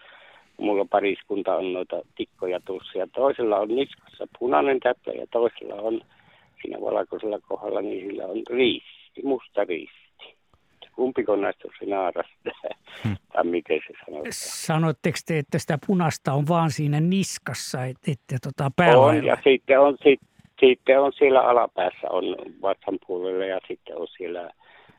mulla 0.57 0.85
pariskunta 0.91 1.57
on 1.57 1.73
noita 1.73 2.03
tikkoja 2.17 2.61
tuossa 2.65 2.99
ja 2.99 3.07
toisella 3.15 3.57
on 3.57 3.69
niskassa 3.69 4.27
punainen 4.39 4.81
täppä 4.81 5.11
ja 5.13 5.27
toisella 5.31 5.75
on 5.75 6.01
siinä 6.63 6.81
valkoisella 6.81 7.39
kohdalla, 7.49 7.83
niin 7.83 8.07
sillä 8.07 8.27
on 8.27 8.43
riisti, 8.51 9.23
musta 9.25 9.65
riisti. 9.65 9.99
Kumpiko 10.95 11.37
näistä 11.37 11.69
on 11.69 11.75
se 11.79 11.87
naaras, 11.87 12.27
hmm. 13.05 13.17
tai 13.33 13.45
miten 13.45 13.81
se 13.87 13.95
sanotaan? 14.05 14.33
Sanoitteko 14.33 15.19
te, 15.27 15.39
että 15.39 15.59
sitä 15.59 15.79
punasta 15.87 16.33
on 16.33 16.49
vaan 16.49 16.71
siinä 16.71 17.01
niskassa, 17.01 17.85
että, 17.85 18.13
että 18.13 18.37
tota 18.43 18.71
päällä 18.77 19.05
On, 19.05 19.25
ja 19.25 19.37
sitten 19.45 19.81
on, 19.81 19.97
sit, 20.03 20.21
sitten 20.61 21.01
on 21.01 21.13
siellä 21.13 21.41
alapäässä 21.41 22.11
on 22.11 22.25
vatsan 22.63 22.99
puolella 23.07 23.45
ja 23.45 23.61
sitten 23.69 23.97
on 23.97 24.07
siellä 24.17 24.51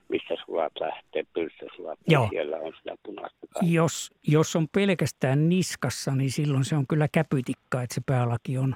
missä 0.09 0.35
sulat 0.45 0.73
lähtee, 0.79 1.23
pylstösulat, 1.33 1.99
niin 2.07 2.29
siellä 2.29 2.57
on 2.57 2.73
sitä 2.77 2.95
punaista. 3.03 3.37
Jos, 3.61 4.11
jos 4.27 4.55
on 4.55 4.67
pelkästään 4.67 5.49
niskassa, 5.49 6.15
niin 6.15 6.31
silloin 6.31 6.65
se 6.65 6.75
on 6.75 6.87
kyllä 6.87 7.07
käpytikka, 7.11 7.81
että 7.81 7.95
se 7.95 8.01
päälaki 8.05 8.57
on, 8.57 8.75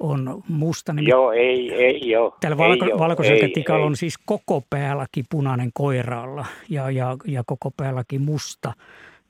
on 0.00 0.42
musta. 0.48 0.92
Niin 0.92 1.08
joo, 1.08 1.32
ei, 1.32 1.74
ei 1.74 2.10
joo. 2.10 2.36
Tällä 2.40 2.58
valko, 2.58 2.86
valkoiselkätikalla 2.98 3.86
on 3.86 3.96
siis 3.96 4.18
koko 4.26 4.62
päälaki 4.70 5.22
punainen 5.30 5.70
koiraalla 5.74 6.46
ja, 6.68 6.90
ja, 6.90 7.16
ja 7.26 7.42
koko 7.46 7.70
päälaki 7.76 8.18
musta 8.18 8.72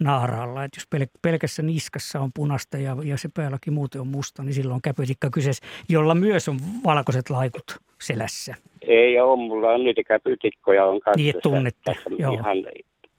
naaralla. 0.00 0.64
Että 0.64 0.76
jos 0.78 0.86
pel, 0.90 1.06
pelkässä 1.22 1.62
niskassa 1.62 2.20
on 2.20 2.30
punasta 2.34 2.78
ja, 2.78 2.96
ja 3.04 3.18
se 3.18 3.28
päälläkin 3.34 3.72
muuten 3.72 4.00
on 4.00 4.06
musta, 4.06 4.42
niin 4.42 4.54
silloin 4.54 4.74
on 4.74 4.82
käpytikka 4.82 5.30
kyseessä, 5.30 5.66
jolla 5.88 6.14
myös 6.14 6.48
on 6.48 6.56
valkoiset 6.84 7.30
laikut 7.30 7.78
selässä. 8.02 8.54
Ei 8.82 9.20
ole, 9.20 9.36
mulla 9.36 9.70
on 9.70 9.84
niitä 9.84 10.02
käpytikkoja 10.02 10.84
on 10.84 11.00
kanssa. 11.00 11.16
Niin, 11.16 11.34
tunnette, 11.42 11.96
joo. 12.18 12.32
Ihan, 12.32 12.56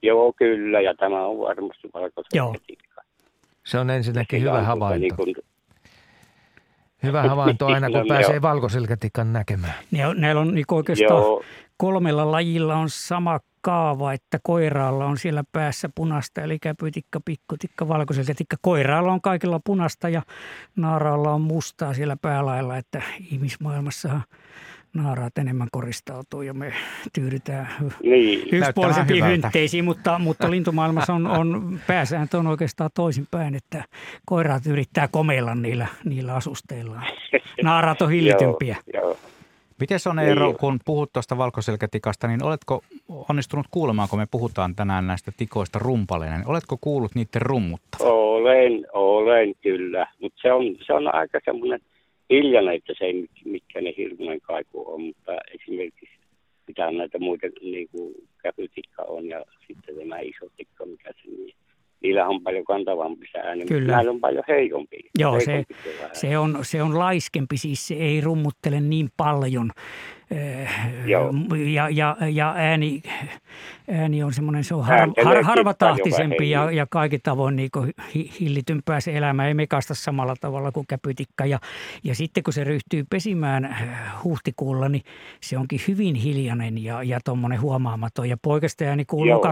joo, 0.02 0.32
kyllä, 0.32 0.80
ja 0.80 0.94
tämä 0.94 1.26
on 1.26 1.38
varmasti 1.38 1.88
valkoiset 1.94 2.34
joo. 2.34 2.54
Se 3.66 3.78
on 3.78 3.90
ensinnäkin 3.90 4.40
hyvä 4.40 4.52
on, 4.52 4.64
havainto. 4.64 4.98
Niin 5.00 5.16
kun... 5.16 5.44
Hyvä 7.02 7.22
havainto 7.22 7.66
aina, 7.66 7.90
kun 7.90 8.08
pääsee 8.14 8.42
valkoselkätikan 8.42 9.32
näkemään. 9.32 9.74
Ne 9.90 10.06
on, 10.06 10.20
näillä 10.20 10.40
on 10.40 10.54
niin 10.54 10.64
oikeastaan 10.70 11.22
Joo. 11.22 11.42
kolmella 11.76 12.30
lajilla 12.30 12.74
on 12.74 12.90
sama 12.90 13.40
kaava, 13.62 14.12
että 14.12 14.38
koiraalla 14.42 15.06
on 15.06 15.18
siellä 15.18 15.44
päässä 15.52 15.88
punasta, 15.94 16.40
eli 16.40 16.58
käpytikka, 16.58 17.20
pikkutikka, 17.24 17.88
valkoiselkätikka. 17.88 18.56
Koiraalla 18.62 19.12
on 19.12 19.20
kaikilla 19.20 19.60
punasta 19.64 20.08
ja 20.08 20.22
naaraalla 20.76 21.30
on 21.30 21.40
mustaa 21.40 21.94
siellä 21.94 22.16
päälailla, 22.22 22.76
että 22.76 23.02
ihmismaailmassahan 23.30 24.22
naaraat 24.94 25.38
enemmän 25.38 25.68
koristautuu 25.72 26.42
ja 26.42 26.54
me 26.54 26.72
tyydytään 27.12 27.68
niin. 28.02 28.48
yksipuolisempiin 28.52 29.26
hyntteisiin, 29.26 29.84
mutta, 29.84 30.18
mutta 30.18 30.50
lintumaailmassa 30.50 31.14
on, 31.14 31.26
on 31.26 31.80
pääsääntö 31.86 32.38
on 32.38 32.46
oikeastaan 32.46 32.90
toisinpäin, 32.94 33.54
että 33.54 33.84
koiraat 34.26 34.66
yrittää 34.66 35.08
komeilla 35.08 35.54
niillä, 35.54 35.86
niillä 36.04 36.34
asusteillaan. 36.34 37.06
Naaraat 37.62 38.02
on 38.02 38.10
hillitympiä. 38.10 38.76
joo, 38.94 39.02
joo. 39.04 39.18
Miten 39.82 39.98
on 40.10 40.18
Eero, 40.18 40.46
niin. 40.46 40.56
kun 40.56 40.80
puhut 40.84 41.12
tuosta 41.12 41.38
valkoselkätikasta, 41.38 42.28
niin 42.28 42.44
oletko 42.44 42.82
onnistunut 43.28 43.66
kuulemaan, 43.70 44.08
kun 44.08 44.18
me 44.18 44.26
puhutaan 44.30 44.74
tänään 44.74 45.06
näistä 45.06 45.32
tikoista 45.36 45.78
rumpaleina, 45.78 46.36
niin 46.36 46.48
oletko 46.48 46.78
kuullut 46.80 47.14
niiden 47.14 47.42
rummutta? 47.42 47.96
Olen, 48.00 48.86
olen 48.92 49.54
kyllä, 49.62 50.06
mutta 50.20 50.38
se 50.42 50.52
on, 50.52 50.64
se 50.86 50.92
on 50.92 51.14
aika 51.14 51.40
semmoinen 51.44 51.80
hiljainen, 52.30 52.74
että 52.74 52.92
se 52.98 53.04
ei 53.04 53.26
mikään 53.44 53.84
hirmuinen 53.96 54.40
kaiku 54.40 54.92
on, 54.94 55.02
mutta 55.02 55.32
esimerkiksi 55.54 56.16
mitä 56.66 56.90
näitä 56.90 57.18
muita, 57.18 57.46
niin 57.62 57.88
kuin 57.88 58.14
käpytikka 58.42 59.02
on 59.02 59.28
ja 59.28 59.44
sitten 59.66 59.96
tämä 59.96 60.18
iso 60.18 60.46
tikka, 60.56 60.86
mikä 60.86 61.10
se 61.22 61.30
niin 61.30 61.54
niillä 62.02 62.26
on 62.26 62.42
paljon 62.42 62.64
kantavampi 62.64 63.26
ääni, 63.44 63.64
Kyllä. 63.66 63.96
mutta 63.96 64.10
on 64.10 64.20
paljon 64.20 64.44
heikompi. 64.48 64.96
Joo, 65.18 65.36
heikompi 65.36 65.44
se, 65.44 65.64
se, 66.12 66.38
on, 66.38 66.58
se 66.62 66.82
on 66.82 66.98
laiskempi, 66.98 67.56
siis 67.56 67.88
se 67.88 67.94
ei 67.94 68.20
rummuttele 68.20 68.80
niin 68.80 69.08
paljon. 69.16 69.70
Joo. 71.06 71.32
Ja, 71.56 71.88
ja, 71.88 72.16
ja 72.30 72.54
ääni, 72.56 73.02
ääni 73.90 74.22
on 74.22 74.32
semmoinen, 74.32 74.64
se 74.64 74.74
on 74.74 74.84
har, 74.84 75.08
har, 75.24 75.42
harvatahtisempi 75.42 76.50
ja, 76.50 76.70
ja 76.70 76.86
kaikki 76.90 77.18
tavoin 77.18 77.56
niin 77.56 77.70
hillitympää 78.40 79.00
se 79.00 79.16
elämä. 79.16 79.48
Ei 79.48 79.54
mekasta 79.54 79.94
samalla 79.94 80.34
tavalla 80.40 80.72
kuin 80.72 80.86
käpytikka. 80.86 81.46
Ja, 81.46 81.58
ja 82.04 82.14
sitten 82.14 82.42
kun 82.42 82.52
se 82.52 82.64
ryhtyy 82.64 83.04
pesimään 83.10 83.64
äh, 83.64 84.24
huhtikuulla, 84.24 84.88
niin 84.88 85.02
se 85.40 85.58
onkin 85.58 85.80
hyvin 85.88 86.14
hiljainen 86.14 86.84
ja, 86.84 87.02
ja 87.02 87.20
tuommoinen 87.24 87.60
huomaamaton. 87.60 88.28
Ja 88.28 88.36
poikasta 88.42 88.84
ääni 88.84 89.04
kuuluu 89.04 89.42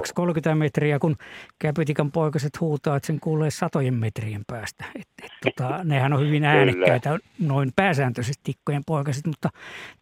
2-30 0.52 0.54
metriä, 0.54 0.98
kun 0.98 1.16
käpytikan 1.58 2.12
poikaset 2.12 2.60
huutaa, 2.60 2.96
että 2.96 3.06
sen 3.06 3.20
kuulee 3.20 3.50
satojen 3.50 3.94
metrien 3.94 4.42
päästä. 4.46 4.84
Et, 4.94 5.08
et, 5.22 5.32
tota, 5.44 5.84
nehän 5.84 6.12
on 6.12 6.20
hyvin 6.20 6.44
äänekkäitä, 6.54 7.18
noin 7.38 7.72
pääsääntöisesti 7.76 8.40
tikkojen 8.44 8.82
poikaset, 8.86 9.26
mutta 9.26 9.48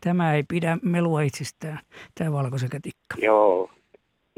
tämä 0.00 0.34
ei 0.34 0.42
pidä 0.48 0.67
melua 0.82 1.22
itsestään, 1.22 1.78
tämä 2.14 2.32
valkoisekätikka. 2.32 3.16
Joo, 3.22 3.70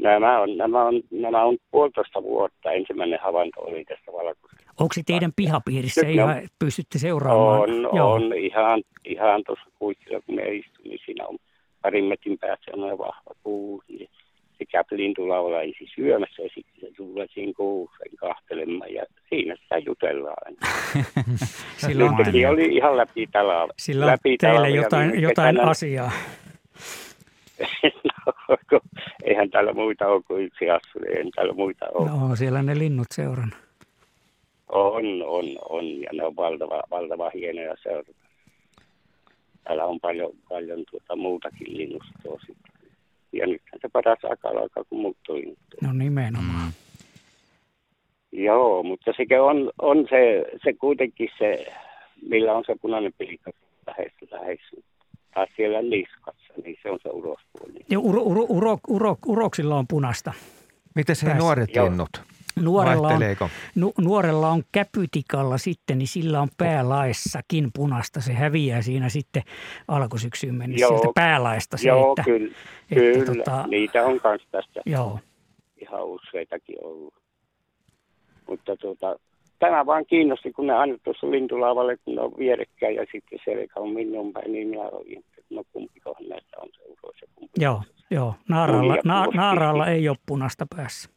Nämä 0.01 0.39
on, 0.39 0.57
nämä, 0.57 0.83
on, 0.83 1.01
nämä 1.11 1.43
on 1.43 1.57
puolitoista 1.71 2.23
vuotta. 2.23 2.71
Ensimmäinen 2.71 3.19
havainto 3.23 3.61
oli 3.61 3.85
tästä 3.85 4.11
valkoisesta. 4.11 4.71
Onko 4.79 4.93
se 4.93 5.01
teidän 5.05 5.31
pihapiirissä 5.35 6.01
Nyt 6.01 6.15
ihan, 6.15 6.41
pystytte 6.59 6.99
seuraamaan? 6.99 7.61
On, 7.61 7.89
Joo. 7.93 8.11
on 8.11 8.33
ihan, 8.37 8.83
ihan 9.05 9.43
tuossa 9.45 9.65
kuitsilla, 9.79 10.21
kun 10.25 10.35
me 10.35 10.41
istun, 10.41 10.83
niin 10.83 10.99
siinä 11.05 11.27
on 11.27 11.37
parin 11.81 12.05
metrin 12.05 12.37
päässä 12.37 12.71
on 12.73 12.97
vahva 12.97 13.35
puu. 13.43 13.83
Niin 13.87 14.09
se 14.61 14.65
käy 14.65 14.97
lintulaula 14.97 15.61
ei 15.61 15.73
siis 15.77 15.91
syömässä 15.95 16.41
ja 16.41 16.49
sitten 16.55 16.81
se 16.81 16.95
tulee 16.97 17.27
siinä 17.33 17.53
kuusen 17.57 18.17
kahtelemaan 18.19 18.93
ja 18.93 19.05
siinä 19.29 19.55
sitä 19.55 19.77
jutellaan. 19.77 20.53
Silloin 21.77 22.47
oli 22.49 22.65
ihan 22.65 22.97
läpi 22.97 23.27
talven. 23.27 23.75
Sillä 23.77 24.05
on 24.05 24.11
läpi 24.11 24.37
teille 24.37 24.69
jotain, 24.69 25.21
jotain 25.21 25.59
asiaa. 25.59 26.11
no, 28.71 28.79
eihän 29.23 29.49
täällä 29.49 29.73
muita 29.73 30.07
ole 30.07 30.23
kuin 30.27 30.43
yksi 30.43 30.69
assu, 30.69 30.99
ei 31.15 31.31
täällä 31.35 31.53
muita 31.53 31.85
ole. 31.93 32.09
No 32.09 32.35
siellä 32.35 32.61
ne 32.61 32.79
linnut 32.79 33.07
seuran. 33.11 33.51
On, 34.69 35.05
on, 35.25 35.45
on 35.69 36.01
ja 36.01 36.09
ne 36.13 36.23
on 36.23 36.35
valtava, 36.35 36.83
valtava 36.91 37.31
hienoja 37.33 37.75
seurata. 37.83 38.11
Täällä 39.63 39.85
on 39.85 39.99
paljon, 39.99 40.31
paljon 40.49 40.83
tuota 40.91 41.15
muutakin 41.15 41.77
linnustoa 41.77 42.39
sitten. 42.39 42.70
Ja 43.33 43.47
nyt 43.47 43.61
se 43.81 43.89
paras 43.93 44.19
akala 44.31 44.69
kuin 44.89 45.01
muut 45.01 45.17
No 45.81 45.93
nimenomaan. 45.93 46.65
Mm. 46.65 46.73
Joo, 48.31 48.83
mutta 48.83 49.11
sekin 49.17 49.41
on, 49.41 49.71
on 49.81 50.07
se, 50.09 50.45
se 50.63 50.73
kuitenkin 50.73 51.29
se, 51.39 51.65
millä 52.21 52.53
on 52.53 52.63
se 52.67 52.75
punainen 52.81 53.13
pilikka 53.17 53.51
lähes, 53.87 54.11
lähes 54.31 54.59
taas 55.33 55.49
siellä 55.55 55.81
niskassa, 55.81 56.53
niin 56.63 56.77
se 56.83 56.89
on 56.89 56.99
se 57.03 57.09
urospuoli. 57.09 57.85
Ja 57.89 57.99
uro, 57.99 58.21
uro, 58.21 58.45
uro, 58.49 58.77
uro, 58.87 59.17
uroksilla 59.25 59.75
on 59.75 59.87
punasta. 59.87 60.33
Miten 60.95 61.15
se 61.15 61.33
nuoret 61.33 61.69
linnut? 61.75 62.21
Nuorella 62.59 63.07
on, 63.07 63.21
nu, 63.75 63.93
nuorella 64.01 64.49
on 64.49 64.63
käpytikalla 64.71 65.57
sitten, 65.57 65.97
niin 65.97 66.07
sillä 66.07 66.41
on 66.41 66.49
päälaessakin 66.57 67.69
punasta. 67.75 68.21
Se 68.21 68.33
häviää 68.33 68.81
siinä 68.81 69.09
sitten 69.09 69.43
alkusyksyyn 69.87 70.55
mennessä 70.55 70.85
joo, 70.85 70.97
sieltä 70.97 71.11
päälaista 71.15 71.77
se, 71.77 71.87
Joo, 71.87 72.11
että, 72.11 72.23
kyllä, 72.23 72.55
että, 72.91 73.19
kyllä. 73.19 73.25
Tota, 73.25 73.67
niitä 73.67 74.05
on 74.05 74.19
myös 74.23 74.41
tästä 74.51 74.81
joo. 74.85 75.19
ihan 75.81 76.05
useitakin 76.05 76.75
ollut. 76.83 77.13
Mutta 78.47 78.77
tuota, 78.77 79.15
tämä 79.59 79.85
vaan 79.85 80.05
kiinnosti, 80.05 80.51
kun 80.51 80.67
ne 80.67 80.73
aina 80.73 80.97
tuossa 81.03 81.31
lintulaavalle, 81.31 81.97
kun 81.97 82.15
ne 82.15 82.21
on 82.21 82.33
vierekkäin 82.37 82.95
ja 82.95 83.05
sitten 83.11 83.39
selkä 83.45 83.79
on 83.79 83.89
minun 83.89 84.33
päin, 84.33 84.51
niin 84.51 84.67
minä 84.67 84.83
olin, 84.83 85.17
että 85.17 85.41
no 85.49 85.63
kumpikohan 85.73 86.29
näistä 86.29 86.57
on 86.61 86.69
se 87.19 87.25
kumpi. 87.35 87.53
Joo, 87.63 87.81
joo. 88.11 88.35
Naaralla, 88.49 88.97
na, 89.05 89.25
naaralla 89.33 89.87
ei 89.87 90.09
ole 90.09 90.17
punasta 90.25 90.65
päässä. 90.75 91.09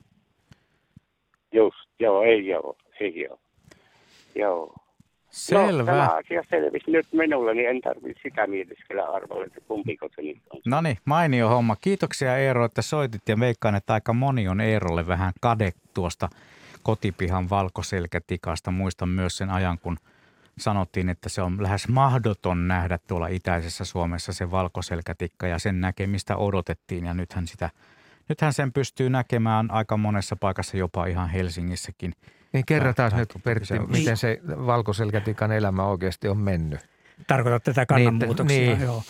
Just, 1.55 1.91
joo, 2.01 2.23
ei 2.23 2.55
ole, 2.55 2.77
ei 3.01 3.29
ole. 3.29 3.39
Joo. 4.35 4.75
Selvä. 5.31 5.93
No, 5.93 5.99
tämä 5.99 6.17
asia 6.17 6.43
selvisi 6.51 6.91
nyt 6.91 7.07
minulle, 7.13 7.55
niin 7.55 7.69
en 7.69 7.81
tarvitse 7.81 8.23
sitä 8.23 8.47
mietiskellä 8.47 9.05
arvolle, 9.05 9.45
että 9.45 9.61
kumpiko 9.61 10.09
se 10.17 10.23
nyt 10.23 10.39
on. 10.51 10.61
No 10.67 10.81
niin, 10.81 10.99
mainio 11.05 11.49
homma. 11.49 11.77
Kiitoksia 11.77 12.37
Eero, 12.37 12.65
että 12.65 12.83
soitit 12.83 13.29
ja 13.29 13.41
veikkaan, 13.41 13.75
että 13.75 13.95
aika 13.95 14.13
moni 14.13 14.49
on 14.49 14.61
Eerolle 14.61 15.07
vähän 15.07 15.33
kade 15.41 15.71
tuosta 15.95 16.29
kotipihan 16.83 17.51
valkoselkätikasta. 17.51 18.71
Muistan 18.71 19.09
myös 19.09 19.37
sen 19.37 19.51
ajan, 19.51 19.79
kun 19.79 19.97
sanottiin, 20.59 21.09
että 21.09 21.29
se 21.29 21.43
on 21.43 21.63
lähes 21.63 21.89
mahdoton 21.89 22.69
nähdä 22.69 22.99
tuolla 23.07 23.27
itäisessä 23.27 23.85
Suomessa 23.85 24.33
se 24.33 24.51
valkoselkätikka 24.51 25.47
ja 25.47 25.59
sen 25.59 25.81
näkemistä 25.81 26.37
odotettiin 26.37 27.07
ja 27.07 27.15
nythän 27.15 27.47
sitä 27.47 27.71
Nythän 28.29 28.53
sen 28.53 28.73
pystyy 28.73 29.11
näkemään 29.11 29.71
aika 29.71 29.97
monessa 29.97 30.37
paikassa, 30.37 30.77
jopa 30.77 31.07
ihan 31.07 31.29
Helsingissäkin. 31.29 32.13
Niin 32.53 32.67
kerrataan 32.67 33.13
nyt 33.17 33.35
Pertti, 33.45 33.79
miten 33.79 34.17
se 34.17 34.41
valkoselkätikan 34.47 35.53
elämä 35.53 35.87
oikeasti 35.87 36.29
on 36.29 36.39
mennyt. 36.39 36.94
Tarkoitat 37.27 37.65
tätä 37.65 37.86
kannanmuutoksia, 37.86 38.59
niin, 38.59 38.78
niin. 38.78 38.82
joo. 38.82 39.03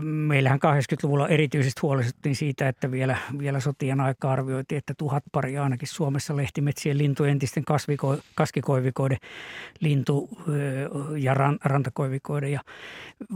Meillähän 0.00 0.58
80-luvulla 0.58 1.28
erityisesti 1.28 1.80
huolestuttiin 1.82 2.36
siitä, 2.36 2.68
että 2.68 2.90
vielä, 2.90 3.16
vielä 3.38 3.60
sotien 3.60 4.00
aika 4.00 4.32
arvioitiin, 4.32 4.78
että 4.78 4.94
tuhat 4.98 5.22
pari 5.32 5.58
ainakin 5.58 5.88
Suomessa 5.88 6.36
lehtimetsien 6.36 6.98
lintu, 6.98 7.24
entisten 7.24 7.64
kasviko, 7.64 8.18
kaskikoivikoiden 8.34 9.18
lintu 9.80 10.28
ja 11.16 11.34
ran, 11.34 11.58
rantakoivikoiden. 11.64 12.52
Ja 12.52 12.60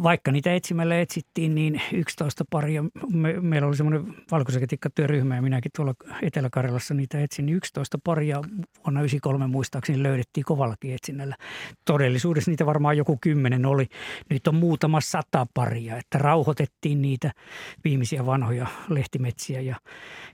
vaikka 0.03 0.33
niitä 0.33 0.55
etsimällä 0.55 1.01
etsittiin, 1.01 1.55
niin 1.55 1.83
11 1.93 2.45
paria, 2.51 2.85
me, 3.13 3.41
meillä 3.41 3.69
oli 3.69 3.77
semmoinen 3.77 4.15
valkoiseketikkatyöryhmä 4.31 5.37
ja 5.37 5.43
minäkin 5.43 5.71
tuolla 5.77 5.95
Etelä-Karjalassa 6.23 6.95
niitä 6.95 7.21
etsin, 7.21 7.47
niin 7.47 7.57
11 7.57 7.99
paria 8.05 8.37
vuonna 8.37 9.01
1993 9.01 9.47
muistaakseni 9.47 10.03
löydettiin 10.03 10.45
kovallakin 10.45 10.95
etsinnällä. 10.95 11.37
Todellisuudessa 11.85 12.51
niitä 12.51 12.67
varmaan 12.67 12.97
joku 12.97 13.19
kymmenen 13.21 13.67
oli 13.67 13.88
nyt 14.31 14.49
on 14.49 14.55
muutama 14.55 15.01
sata 15.01 15.47
paria, 15.55 15.97
että 15.97 16.19
rauhoitettiin 16.19 17.03
niitä 17.03 17.33
viimeisiä 17.85 18.27
vanhoja 18.27 18.67
lehtimetsiä 18.89 19.61
ja, 19.61 19.77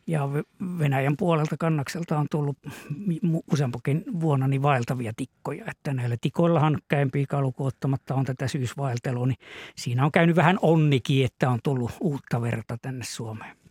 ja 0.06 0.28
Venäjän 0.78 1.16
puolelta 1.16 1.56
kannakselta 1.56 2.18
on 2.18 2.26
tullut 2.30 2.58
useampakin 3.52 4.04
vuonna 4.20 4.48
niin 4.48 4.62
vaeltavia 4.62 5.12
tikkoja, 5.16 5.64
että 5.70 5.94
näillä 5.94 6.16
tikoillahan 6.20 6.78
käympiä 6.88 7.24
kalukuottamatta 7.28 8.14
on 8.14 8.24
tätä 8.24 8.48
syysvaeltelua, 8.48 9.26
niin 9.26 9.38
siinä 9.76 10.04
on 10.04 10.12
käynyt 10.12 10.36
vähän 10.36 10.58
onnikin, 10.62 11.24
että 11.24 11.50
on 11.50 11.58
tullut 11.62 11.92
uutta 12.00 12.42
verta 12.42 12.78
tänne 12.82 13.04
Suomeen. 13.04 13.63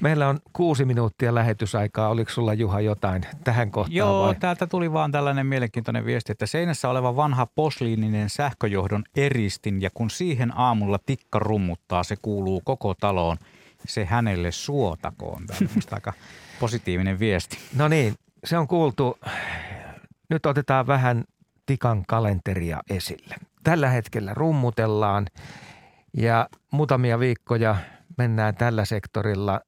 Meillä 0.00 0.28
on 0.28 0.38
kuusi 0.52 0.84
minuuttia 0.84 1.34
lähetysaikaa. 1.34 2.08
Oliko 2.08 2.30
sulla 2.30 2.54
Juha 2.54 2.80
jotain 2.80 3.22
tähän 3.44 3.70
kohtaan 3.70 3.96
Joo, 3.96 4.26
vai? 4.26 4.34
täältä 4.34 4.66
tuli 4.66 4.92
vaan 4.92 5.12
tällainen 5.12 5.46
mielenkiintoinen 5.46 6.04
viesti, 6.04 6.32
että 6.32 6.46
seinässä 6.46 6.88
oleva 6.88 7.16
vanha 7.16 7.46
posliininen 7.46 8.30
sähköjohdon 8.30 9.04
eristin 9.16 9.82
ja 9.82 9.90
kun 9.94 10.10
siihen 10.10 10.58
aamulla 10.58 10.98
tikka 11.06 11.38
rummuttaa, 11.38 12.02
se 12.02 12.16
kuuluu 12.22 12.62
koko 12.64 12.94
taloon. 12.94 13.36
Se 13.86 14.04
hänelle 14.04 14.52
suotakoon. 14.52 15.46
Tämä 15.46 15.58
on 15.76 15.82
aika 15.90 16.12
positiivinen 16.60 17.18
viesti. 17.18 17.58
No 17.76 17.88
niin, 17.88 18.14
se 18.44 18.58
on 18.58 18.68
kuultu. 18.68 19.18
Nyt 20.30 20.46
otetaan 20.46 20.86
vähän 20.86 21.24
tikan 21.66 22.04
kalenteria 22.08 22.80
esille. 22.90 23.34
Tällä 23.64 23.90
hetkellä 23.90 24.34
rummutellaan 24.34 25.26
ja 26.16 26.48
muutamia 26.72 27.18
viikkoja 27.18 27.76
mennään 28.18 28.54
tällä 28.54 28.84
sektorilla 28.84 29.60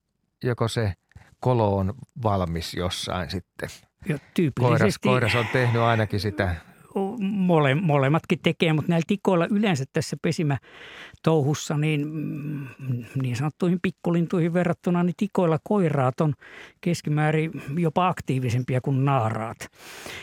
joko 0.45 0.69
se 0.69 0.93
kolo 1.41 1.77
on 1.77 1.95
valmis 2.23 2.75
jossain 2.75 3.31
sitten. 3.31 3.69
Ja 4.09 4.19
koiras, 4.61 4.99
koiras 4.99 5.35
on 5.35 5.47
tehnyt 5.53 5.83
ainakin 5.83 6.21
sitä 6.21 6.57
mole, 7.21 7.75
molemmatkin 7.75 8.39
tekee, 8.43 8.73
mutta 8.73 8.93
näillä 8.93 9.05
tikoilla 9.07 9.47
yleensä 9.51 9.85
tässä 9.93 10.17
pesimätouhussa 10.23 11.77
niin, 11.77 12.09
mm, 12.09 12.67
niin 13.23 13.37
sanottuihin 13.37 13.79
pikkulintuihin 13.83 14.53
verrattuna, 14.53 15.03
niin 15.03 15.15
tikoilla 15.17 15.59
koiraat 15.65 16.21
on 16.21 16.35
keskimäärin 16.81 17.63
jopa 17.79 18.09
aktiivisempia 18.09 18.81
kuin 18.81 19.05
naaraat. 19.05 19.59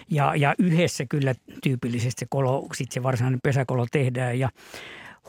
Ja, 0.09 0.35
ja 0.35 0.55
yhdessä 0.59 1.05
kyllä 1.09 1.35
tyypillisesti 1.63 2.19
se, 2.19 2.25
kolo, 2.29 2.67
sit 2.73 2.91
se 2.91 3.03
varsinainen 3.03 3.39
pesäkolo 3.43 3.85
tehdään 3.91 4.39
ja 4.39 4.49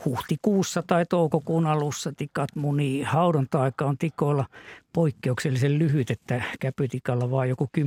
huhtikuussa 0.05 0.83
tai 0.87 1.05
toukokuun 1.05 1.67
alussa 1.67 2.11
tikat 2.17 2.55
munii. 2.55 3.03
Haudonta-aika 3.03 3.85
on 3.85 3.97
tikoilla 3.97 4.45
poikkeuksellisen 4.93 5.79
lyhyt, 5.79 6.11
että 6.11 6.43
käpytikalla 6.59 7.31
vaan 7.31 7.49
joku 7.49 7.69
10-13 7.77 7.81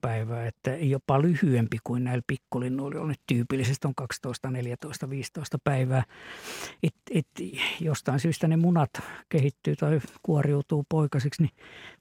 päivää, 0.00 0.46
että 0.46 0.70
jopa 0.70 1.22
lyhyempi 1.22 1.78
kuin 1.84 2.04
näillä 2.04 2.22
pikkulinnuilla 2.26 3.00
on. 3.00 3.14
Tyypillisesti 3.26 3.86
on 3.86 3.94
12, 3.94 4.50
14, 4.50 5.10
15 5.10 5.58
päivää. 5.64 6.02
Et, 6.82 6.94
et 7.14 7.26
jostain 7.80 8.20
syystä 8.20 8.48
ne 8.48 8.56
munat 8.56 8.90
kehittyy 9.28 9.76
tai 9.76 10.00
kuoriutuu 10.22 10.84
poikasiksi 10.88 11.42
niin 11.42 11.52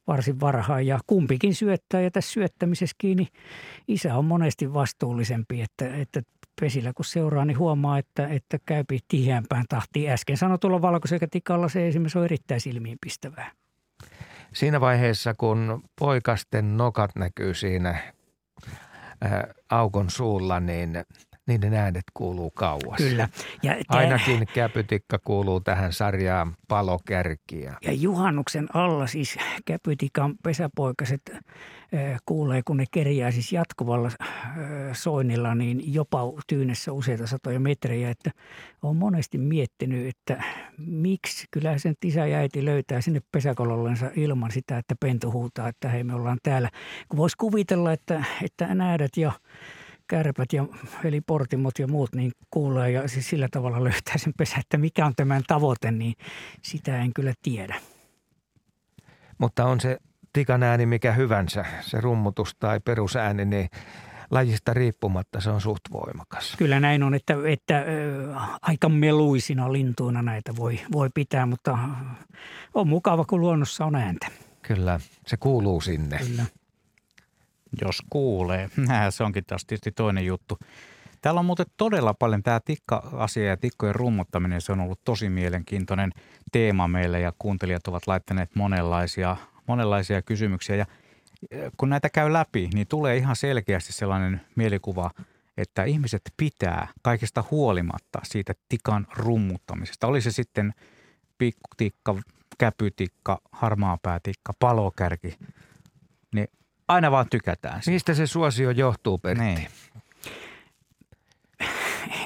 varsin 0.07 0.39
varhain 0.39 0.87
ja 0.87 0.99
kumpikin 1.07 1.55
syöttää 1.55 2.01
ja 2.01 2.11
tässä 2.11 2.31
syöttämisessäkin 2.31 3.17
niin 3.17 3.29
isä 3.87 4.15
on 4.15 4.25
monesti 4.25 4.73
vastuullisempi, 4.73 5.61
että, 5.61 5.95
että 5.95 6.21
pesillä 6.61 6.93
kun 6.93 7.05
seuraa, 7.05 7.45
niin 7.45 7.57
huomaa, 7.57 7.97
että, 7.97 8.27
että 8.27 8.57
käypi 8.65 8.99
tiheämpään 9.07 9.65
tahtiin. 9.69 10.11
Äsken 10.11 10.37
sanotulla 10.37 10.81
valkoisekätikalla 10.81 11.69
se 11.69 11.87
esimerkiksi 11.87 12.17
on 12.17 12.25
erittäin 12.25 12.61
silmiinpistävää. 12.61 13.51
Siinä 14.53 14.81
vaiheessa, 14.81 15.33
kun 15.33 15.83
poikasten 15.99 16.77
nokat 16.77 17.11
näkyy 17.15 17.53
siinä 17.53 17.89
äh, 17.89 18.11
aukon 19.69 20.09
suulla, 20.09 20.59
niin 20.59 21.05
niiden 21.47 21.73
äänet 21.73 22.03
kuuluu 22.13 22.51
kauas. 22.51 22.97
Kyllä. 22.97 23.29
Ja 23.63 23.75
Ainakin 23.87 24.47
käpytikka 24.53 25.19
kuuluu 25.23 25.59
tähän 25.59 25.93
sarjaan 25.93 26.55
palokärkiä. 26.67 27.77
Ja 27.85 27.93
juhannuksen 27.93 28.67
alla 28.73 29.07
siis 29.07 29.37
käpytikan 29.65 30.35
pesäpoikaset 30.43 31.31
kuulee, 32.25 32.61
kun 32.65 32.77
ne 32.77 32.85
kerjää 32.91 33.31
siis 33.31 33.53
jatkuvalla 33.53 34.11
soinnilla, 34.93 35.55
niin 35.55 35.93
jopa 35.93 36.19
tyynessä 36.47 36.91
useita 36.91 37.27
satoja 37.27 37.59
metrejä. 37.59 38.09
Että 38.09 38.31
on 38.81 38.95
monesti 38.95 39.37
miettinyt, 39.37 40.07
että 40.07 40.43
miksi 40.77 41.47
kyllä 41.51 41.77
sen 41.77 41.95
isä 42.05 42.25
ja 42.25 42.37
äiti 42.37 42.65
löytää 42.65 43.01
sinne 43.01 43.21
pesäkolollensa 43.31 44.11
ilman 44.15 44.51
sitä, 44.51 44.77
että 44.77 44.95
pentu 44.99 45.31
huutaa, 45.31 45.67
että 45.67 45.89
hei 45.89 46.03
me 46.03 46.15
ollaan 46.15 46.37
täällä. 46.43 46.69
Kun 47.09 47.17
voisi 47.17 47.37
kuvitella, 47.37 47.93
että, 47.93 48.23
että 48.43 48.75
näädät 48.75 49.17
ja 49.17 49.31
kärpät 50.07 50.53
ja 50.53 50.65
eli 51.03 51.21
portimot 51.21 51.79
ja 51.79 51.87
muut 51.87 52.15
niin 52.15 52.31
kuulee 52.51 52.91
ja 52.91 53.07
siis 53.07 53.29
sillä 53.29 53.47
tavalla 53.51 53.83
löytää 53.83 54.17
sen 54.17 54.33
pesä, 54.37 54.57
että 54.57 54.77
mikä 54.77 55.05
on 55.05 55.13
tämän 55.15 55.43
tavoite, 55.47 55.91
niin 55.91 56.13
sitä 56.61 57.01
en 57.01 57.13
kyllä 57.13 57.33
tiedä. 57.41 57.75
Mutta 59.37 59.65
on 59.65 59.79
se 59.79 59.97
tikan 60.33 60.63
ääni 60.63 60.85
mikä 60.85 61.11
hyvänsä, 61.11 61.65
se 61.81 62.01
rummutus 62.01 62.55
tai 62.59 62.79
perusääni, 62.79 63.45
niin 63.45 63.69
lajista 64.31 64.73
riippumatta 64.73 65.41
se 65.41 65.49
on 65.49 65.61
suht 65.61 65.81
voimakas. 65.91 66.55
Kyllä 66.57 66.79
näin 66.79 67.03
on, 67.03 67.13
että, 67.13 67.33
että 67.47 67.85
aika 68.61 68.89
meluisina 68.89 69.73
lintuina 69.73 70.21
näitä 70.21 70.55
voi, 70.55 70.79
voi 70.91 71.09
pitää, 71.13 71.45
mutta 71.45 71.77
on 72.73 72.87
mukava, 72.87 73.25
kun 73.25 73.41
luonnossa 73.41 73.85
on 73.85 73.95
ääntä. 73.95 74.27
Kyllä, 74.61 74.99
se 75.27 75.37
kuuluu 75.37 75.81
sinne. 75.81 76.17
Kyllä. 76.17 76.45
Jos 77.81 78.03
kuulee. 78.09 78.69
Se 79.09 79.23
onkin 79.23 79.45
taas 79.45 79.65
tietysti 79.65 79.91
toinen 79.91 80.25
juttu. 80.25 80.59
Täällä 81.21 81.39
on 81.39 81.45
muuten 81.45 81.65
todella 81.77 82.13
paljon 82.13 82.43
tämä 82.43 82.59
tikka-asia 82.65 83.45
ja 83.45 83.57
tikkojen 83.57 83.95
rummuttaminen. 83.95 84.61
Se 84.61 84.71
on 84.71 84.79
ollut 84.79 84.99
tosi 85.03 85.29
mielenkiintoinen 85.29 86.11
teema 86.51 86.87
meille 86.87 87.19
ja 87.19 87.33
kuuntelijat 87.39 87.87
ovat 87.87 88.07
laittaneet 88.07 88.55
monenlaisia, 88.55 89.37
monenlaisia 89.67 90.21
kysymyksiä. 90.21 90.75
Ja 90.75 90.85
kun 91.77 91.89
näitä 91.89 92.09
käy 92.09 92.33
läpi, 92.33 92.69
niin 92.73 92.87
tulee 92.87 93.17
ihan 93.17 93.35
selkeästi 93.35 93.93
sellainen 93.93 94.41
mielikuva, 94.55 95.11
että 95.57 95.83
ihmiset 95.83 96.21
pitää 96.37 96.87
kaikesta 97.01 97.43
huolimatta 97.51 98.19
siitä 98.23 98.53
tikan 98.69 99.07
rummuttamisesta. 99.15 100.07
Oli 100.07 100.21
se 100.21 100.31
sitten 100.31 100.73
pikkutikka, 101.37 102.15
käpytikka, 102.57 103.41
harmaapäätikka, 103.51 104.53
palokärki, 104.59 105.37
niin 106.33 106.47
aina 106.87 107.11
vaan 107.11 107.29
tykätään. 107.29 107.81
Mistä 107.87 108.13
se 108.13 108.27
suosio 108.27 108.71
johtuu, 108.71 109.17
Pertti? 109.17 109.43
Niin 109.43 109.67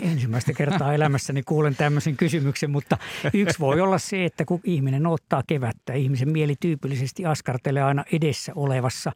ensimmäistä 0.02 0.53
kertaa 0.53 0.94
elämässäni 0.94 1.44
kuulen 1.44 1.76
tämmöisen 1.76 2.18
kysymyksen, 2.18 2.72
mutta 2.72 2.98
yksi 3.34 3.60
voi 3.60 3.82
olla 3.82 3.98
se, 3.98 4.26
että 4.26 4.45
kun 4.45 4.60
ihminen 4.64 5.07
ottaa 5.07 5.44
kevättä, 5.48 5.94
ihmisen 5.94 6.32
mieli 6.32 6.56
tyypillisesti 6.60 7.26
askartelee 7.26 7.84
aina 7.84 8.03
edessä 8.11 8.52
olevassa. 8.56 9.11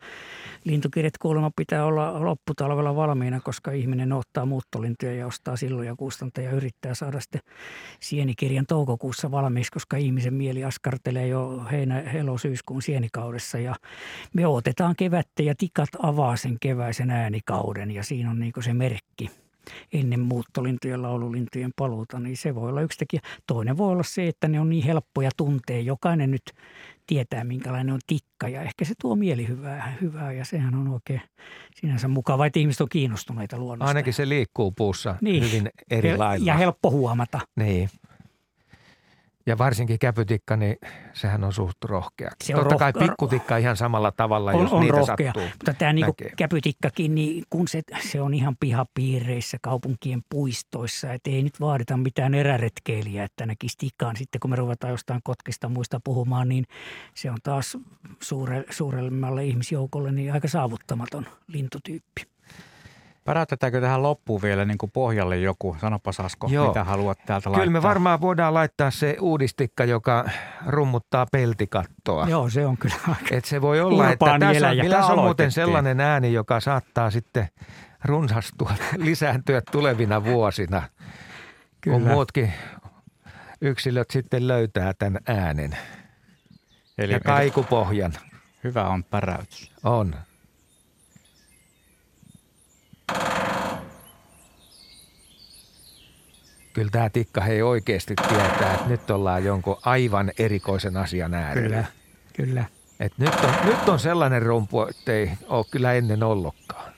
Lintukirjat 0.64 1.18
kuulemma 1.18 1.52
pitää 1.56 1.86
olla 1.86 2.26
lopputalvella 2.26 2.96
valmiina, 2.96 3.40
koska 3.40 3.72
ihminen 3.72 4.14
ottaa 4.14 4.46
muuttolintuja 4.46 5.14
ja 5.14 5.28
ostaa 5.28 5.56
silloin 5.56 5.88
ja 5.88 6.52
yrittää 6.52 6.94
saada 6.94 7.20
sitten 7.20 7.42
sienikirjan 8.00 8.66
toukokuussa 8.66 9.32
valmiiksi, 9.32 9.72
koska 9.72 9.98
ihmisen 9.98 10.34
mieli 10.34 10.64
askartelee 10.64 11.28
jo 11.28 11.66
heinä, 11.72 12.02
helo, 12.02 12.38
syyskuun 12.38 12.82
sienikaudessa 12.82 13.60
ja 13.60 13.76
me 14.34 14.48
otetaan 14.48 14.96
kevättä 14.96 15.44
ja 15.44 15.56
tikat 15.58 15.90
avaa 16.00 16.36
sen 16.36 16.58
keväisen 16.62 17.12
äänikauden 17.12 17.92
ja 17.92 18.04
siinä 18.04 18.32
on 18.32 18.40
niin 18.40 18.54
se 18.64 18.74
merkki– 18.74 19.30
ennen 19.94 20.20
muuttolintujen 20.20 21.02
laululintujen 21.02 21.72
paluuta, 21.76 22.20
niin 22.20 22.38
se 22.38 22.56
voi 22.56 22.70
olla 22.70 22.82
yksi 22.82 22.98
tekijä. 22.98 23.22
Toinen 23.48 23.78
voi 23.78 23.92
olla 23.92 24.04
se, 24.04 24.28
että 24.28 24.48
ne 24.48 24.60
on 24.60 24.70
niin 24.70 24.84
helppoja 24.84 25.30
tuntea. 25.38 25.80
Jokainen 25.80 26.32
nyt 26.32 26.54
tietää, 27.08 27.44
minkälainen 27.44 27.94
on 27.94 28.00
tikka 28.08 28.48
ja 28.48 28.62
ehkä 28.62 28.86
se 28.86 28.94
tuo 29.02 29.16
mielihyvää 29.16 29.98
hyvää 30.02 30.32
ja 30.32 30.46
sehän 30.46 30.76
on 30.76 30.88
oikein 30.88 31.22
sinänsä 31.76 32.08
mukava, 32.08 32.46
että 32.46 32.60
ihmiset 32.60 32.82
on 32.82 32.90
kiinnostuneita 32.90 33.58
luonnosta. 33.58 33.88
Ainakin 33.90 34.14
se 34.14 34.30
liikkuu 34.30 34.72
puussa 34.72 35.16
niin. 35.22 35.44
hyvin 35.44 35.70
eri 35.90 36.18
lailla. 36.18 36.46
Ja 36.46 36.54
helppo 36.54 36.92
huomata. 36.92 37.40
Niin. 37.56 37.90
Ja 39.48 39.58
varsinkin 39.58 40.00
käpytikka, 40.00 40.56
niin 40.58 40.78
sehän 41.14 41.44
on 41.44 41.54
suht 41.54 41.78
rohkea. 41.86 42.32
Se 42.44 42.56
on 42.56 42.60
Totta 42.60 42.76
roh- 42.76 42.80
kai 42.80 42.94
pikkutikka 42.94 43.58
ihan 43.58 43.78
samalla 43.78 44.12
tavalla, 44.12 44.52
on, 44.52 44.62
jos 44.64 44.74
on 44.74 44.82
niitä 44.82 44.98
rohkea. 44.98 45.34
sattuu. 45.34 45.44
Mutta 45.44 45.74
tämä 45.74 45.94
niinku 45.94 46.14
käpytikkakin, 46.38 47.16
niin 47.16 47.44
kun 47.50 47.68
se, 47.68 47.82
se 48.12 48.22
on 48.22 48.34
ihan 48.34 48.56
pihapiireissä, 48.60 49.58
kaupunkien 49.62 50.22
puistoissa, 50.30 51.14
että 51.14 51.30
ei 51.30 51.44
nyt 51.44 51.60
vaadita 51.60 51.98
mitään 51.98 52.34
eräretkeilijä, 52.34 53.24
että 53.24 53.46
näkisi 53.46 53.78
tikan. 53.78 54.16
Sitten 54.16 54.40
kun 54.40 54.50
me 54.50 54.56
ruvetaan 54.56 54.92
jostain 54.92 55.22
kotkista 55.24 55.70
muista 55.70 56.00
puhumaan, 56.04 56.50
niin 56.50 56.66
se 57.14 57.32
on 57.32 57.38
taas 57.44 57.78
suure, 58.22 58.64
suuremmalle 58.70 59.46
ihmisjoukolle 59.46 60.12
niin 60.12 60.34
aika 60.34 60.48
saavuttamaton 60.48 61.26
lintutyyppi. 61.48 62.35
Pärätetäänkö 63.26 63.82
tähän 63.82 64.04
loppuun 64.04 64.42
vielä 64.42 64.66
niin 64.66 64.78
kuin 64.78 64.92
pohjalle 64.92 65.38
joku? 65.38 65.78
Sanopa 65.82 66.12
Sasko, 66.12 66.48
Joo. 66.52 66.68
mitä 66.68 66.84
haluat 66.84 67.18
täältä 67.26 67.50
laittaa? 67.50 67.64
Kyllä 67.64 67.80
me 67.80 67.84
varmaan 67.84 68.22
voidaan 68.22 68.54
laittaa 68.54 68.92
se 68.92 69.18
uudistikka, 69.22 69.86
joka 69.86 70.26
rummuttaa 70.66 71.26
peltikattoa. 71.32 72.28
Joo, 72.30 72.50
se 72.50 72.66
on 72.66 72.78
kyllä 72.78 72.96
Et 73.32 73.46
se 73.46 73.62
voi 73.62 73.82
olla, 73.82 74.12
että 74.12 74.26
tässä 74.40 74.70
on, 74.70 74.90
tässä 74.90 75.14
on 75.14 75.20
muuten 75.20 75.52
sellainen 75.52 76.00
ääni, 76.00 76.34
joka 76.34 76.60
saattaa 76.60 77.12
sitten 77.12 77.48
runsastua, 78.04 78.72
lisääntyä 78.98 79.62
tulevina 79.72 80.24
vuosina, 80.24 80.82
kyllä. 81.82 81.98
kun 81.98 82.08
muutkin 82.08 82.54
yksilöt 83.62 84.12
sitten 84.12 84.48
löytää 84.48 84.94
tämän 84.94 85.22
äänen 85.28 85.78
Eli 86.98 87.14
ja 87.14 87.20
kaikupohjan. 87.20 88.14
Hyvä 88.64 88.88
on 88.88 89.04
päräytys. 89.04 89.72
On. 89.84 90.16
Kyllä 96.76 96.92
tämä 96.92 97.10
tikka 97.10 97.42
hei 97.42 97.62
oikeasti 97.62 98.14
tietää, 98.28 98.74
että 98.74 98.88
nyt 98.88 99.10
ollaan 99.12 99.44
jonkun 99.44 99.78
aivan 99.86 100.32
erikoisen 100.40 100.98
asian 100.98 101.34
äärellä. 101.34 101.68
Kyllä, 101.70 101.86
kyllä. 102.34 102.66
Et 103.00 103.14
nyt, 103.18 103.34
on, 103.44 103.54
nyt 103.66 103.90
on 103.90 104.00
sellainen 104.00 104.42
rumpu, 104.42 104.82
että 104.82 105.12
ei 105.12 105.32
ole 105.48 105.66
kyllä 105.72 105.94
ennen 105.94 106.24
ollutkaan. 106.24 106.95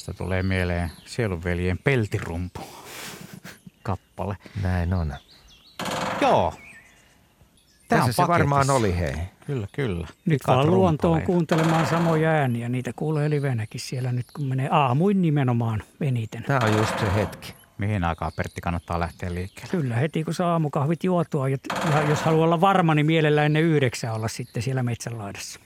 Tästä 0.00 0.24
tulee 0.24 0.42
mieleen 0.42 0.90
sielunveljen 1.06 1.78
peltirumpu 1.78 2.60
kappale. 3.82 4.36
Näin 4.62 4.94
on. 4.94 5.14
Joo. 6.20 6.54
Tämä 7.88 8.06
Tässä 8.06 8.22
se 8.22 8.28
varmaan 8.28 8.70
oli, 8.70 8.98
hei. 8.98 9.14
Kyllä, 9.46 9.66
kyllä. 9.72 10.08
Nyt 10.24 10.40
vaan 10.46 10.70
luontoon 10.70 11.22
kuuntelemaan 11.22 11.86
samoja 11.86 12.30
ääniä. 12.30 12.68
Niitä 12.68 12.92
kuulee 12.96 13.30
livenäkin 13.30 13.80
siellä 13.80 14.12
nyt, 14.12 14.26
kun 14.36 14.46
menee 14.46 14.68
aamuin 14.70 15.22
nimenomaan 15.22 15.82
eniten. 16.00 16.42
Tämä 16.42 16.60
on 16.62 16.78
just 16.78 16.98
se 17.00 17.14
hetki. 17.14 17.54
Mihin 17.78 18.04
aikaan 18.04 18.32
Pertti 18.36 18.60
kannattaa 18.60 19.00
lähteä 19.00 19.34
liikkeelle? 19.34 19.70
Kyllä, 19.70 19.96
heti 19.96 20.24
kun 20.24 20.34
saa 20.34 20.52
aamukahvit 20.52 21.04
juotua. 21.04 21.48
Ja 21.48 21.58
jos 22.08 22.22
haluaa 22.22 22.44
olla 22.44 22.60
varma, 22.60 22.94
niin 22.94 23.06
mielellään 23.06 23.46
ennen 23.46 23.62
yhdeksää 23.62 24.12
olla 24.14 24.28
sitten 24.28 24.62
siellä 24.62 24.82
metsänlaidassa. 24.82 25.60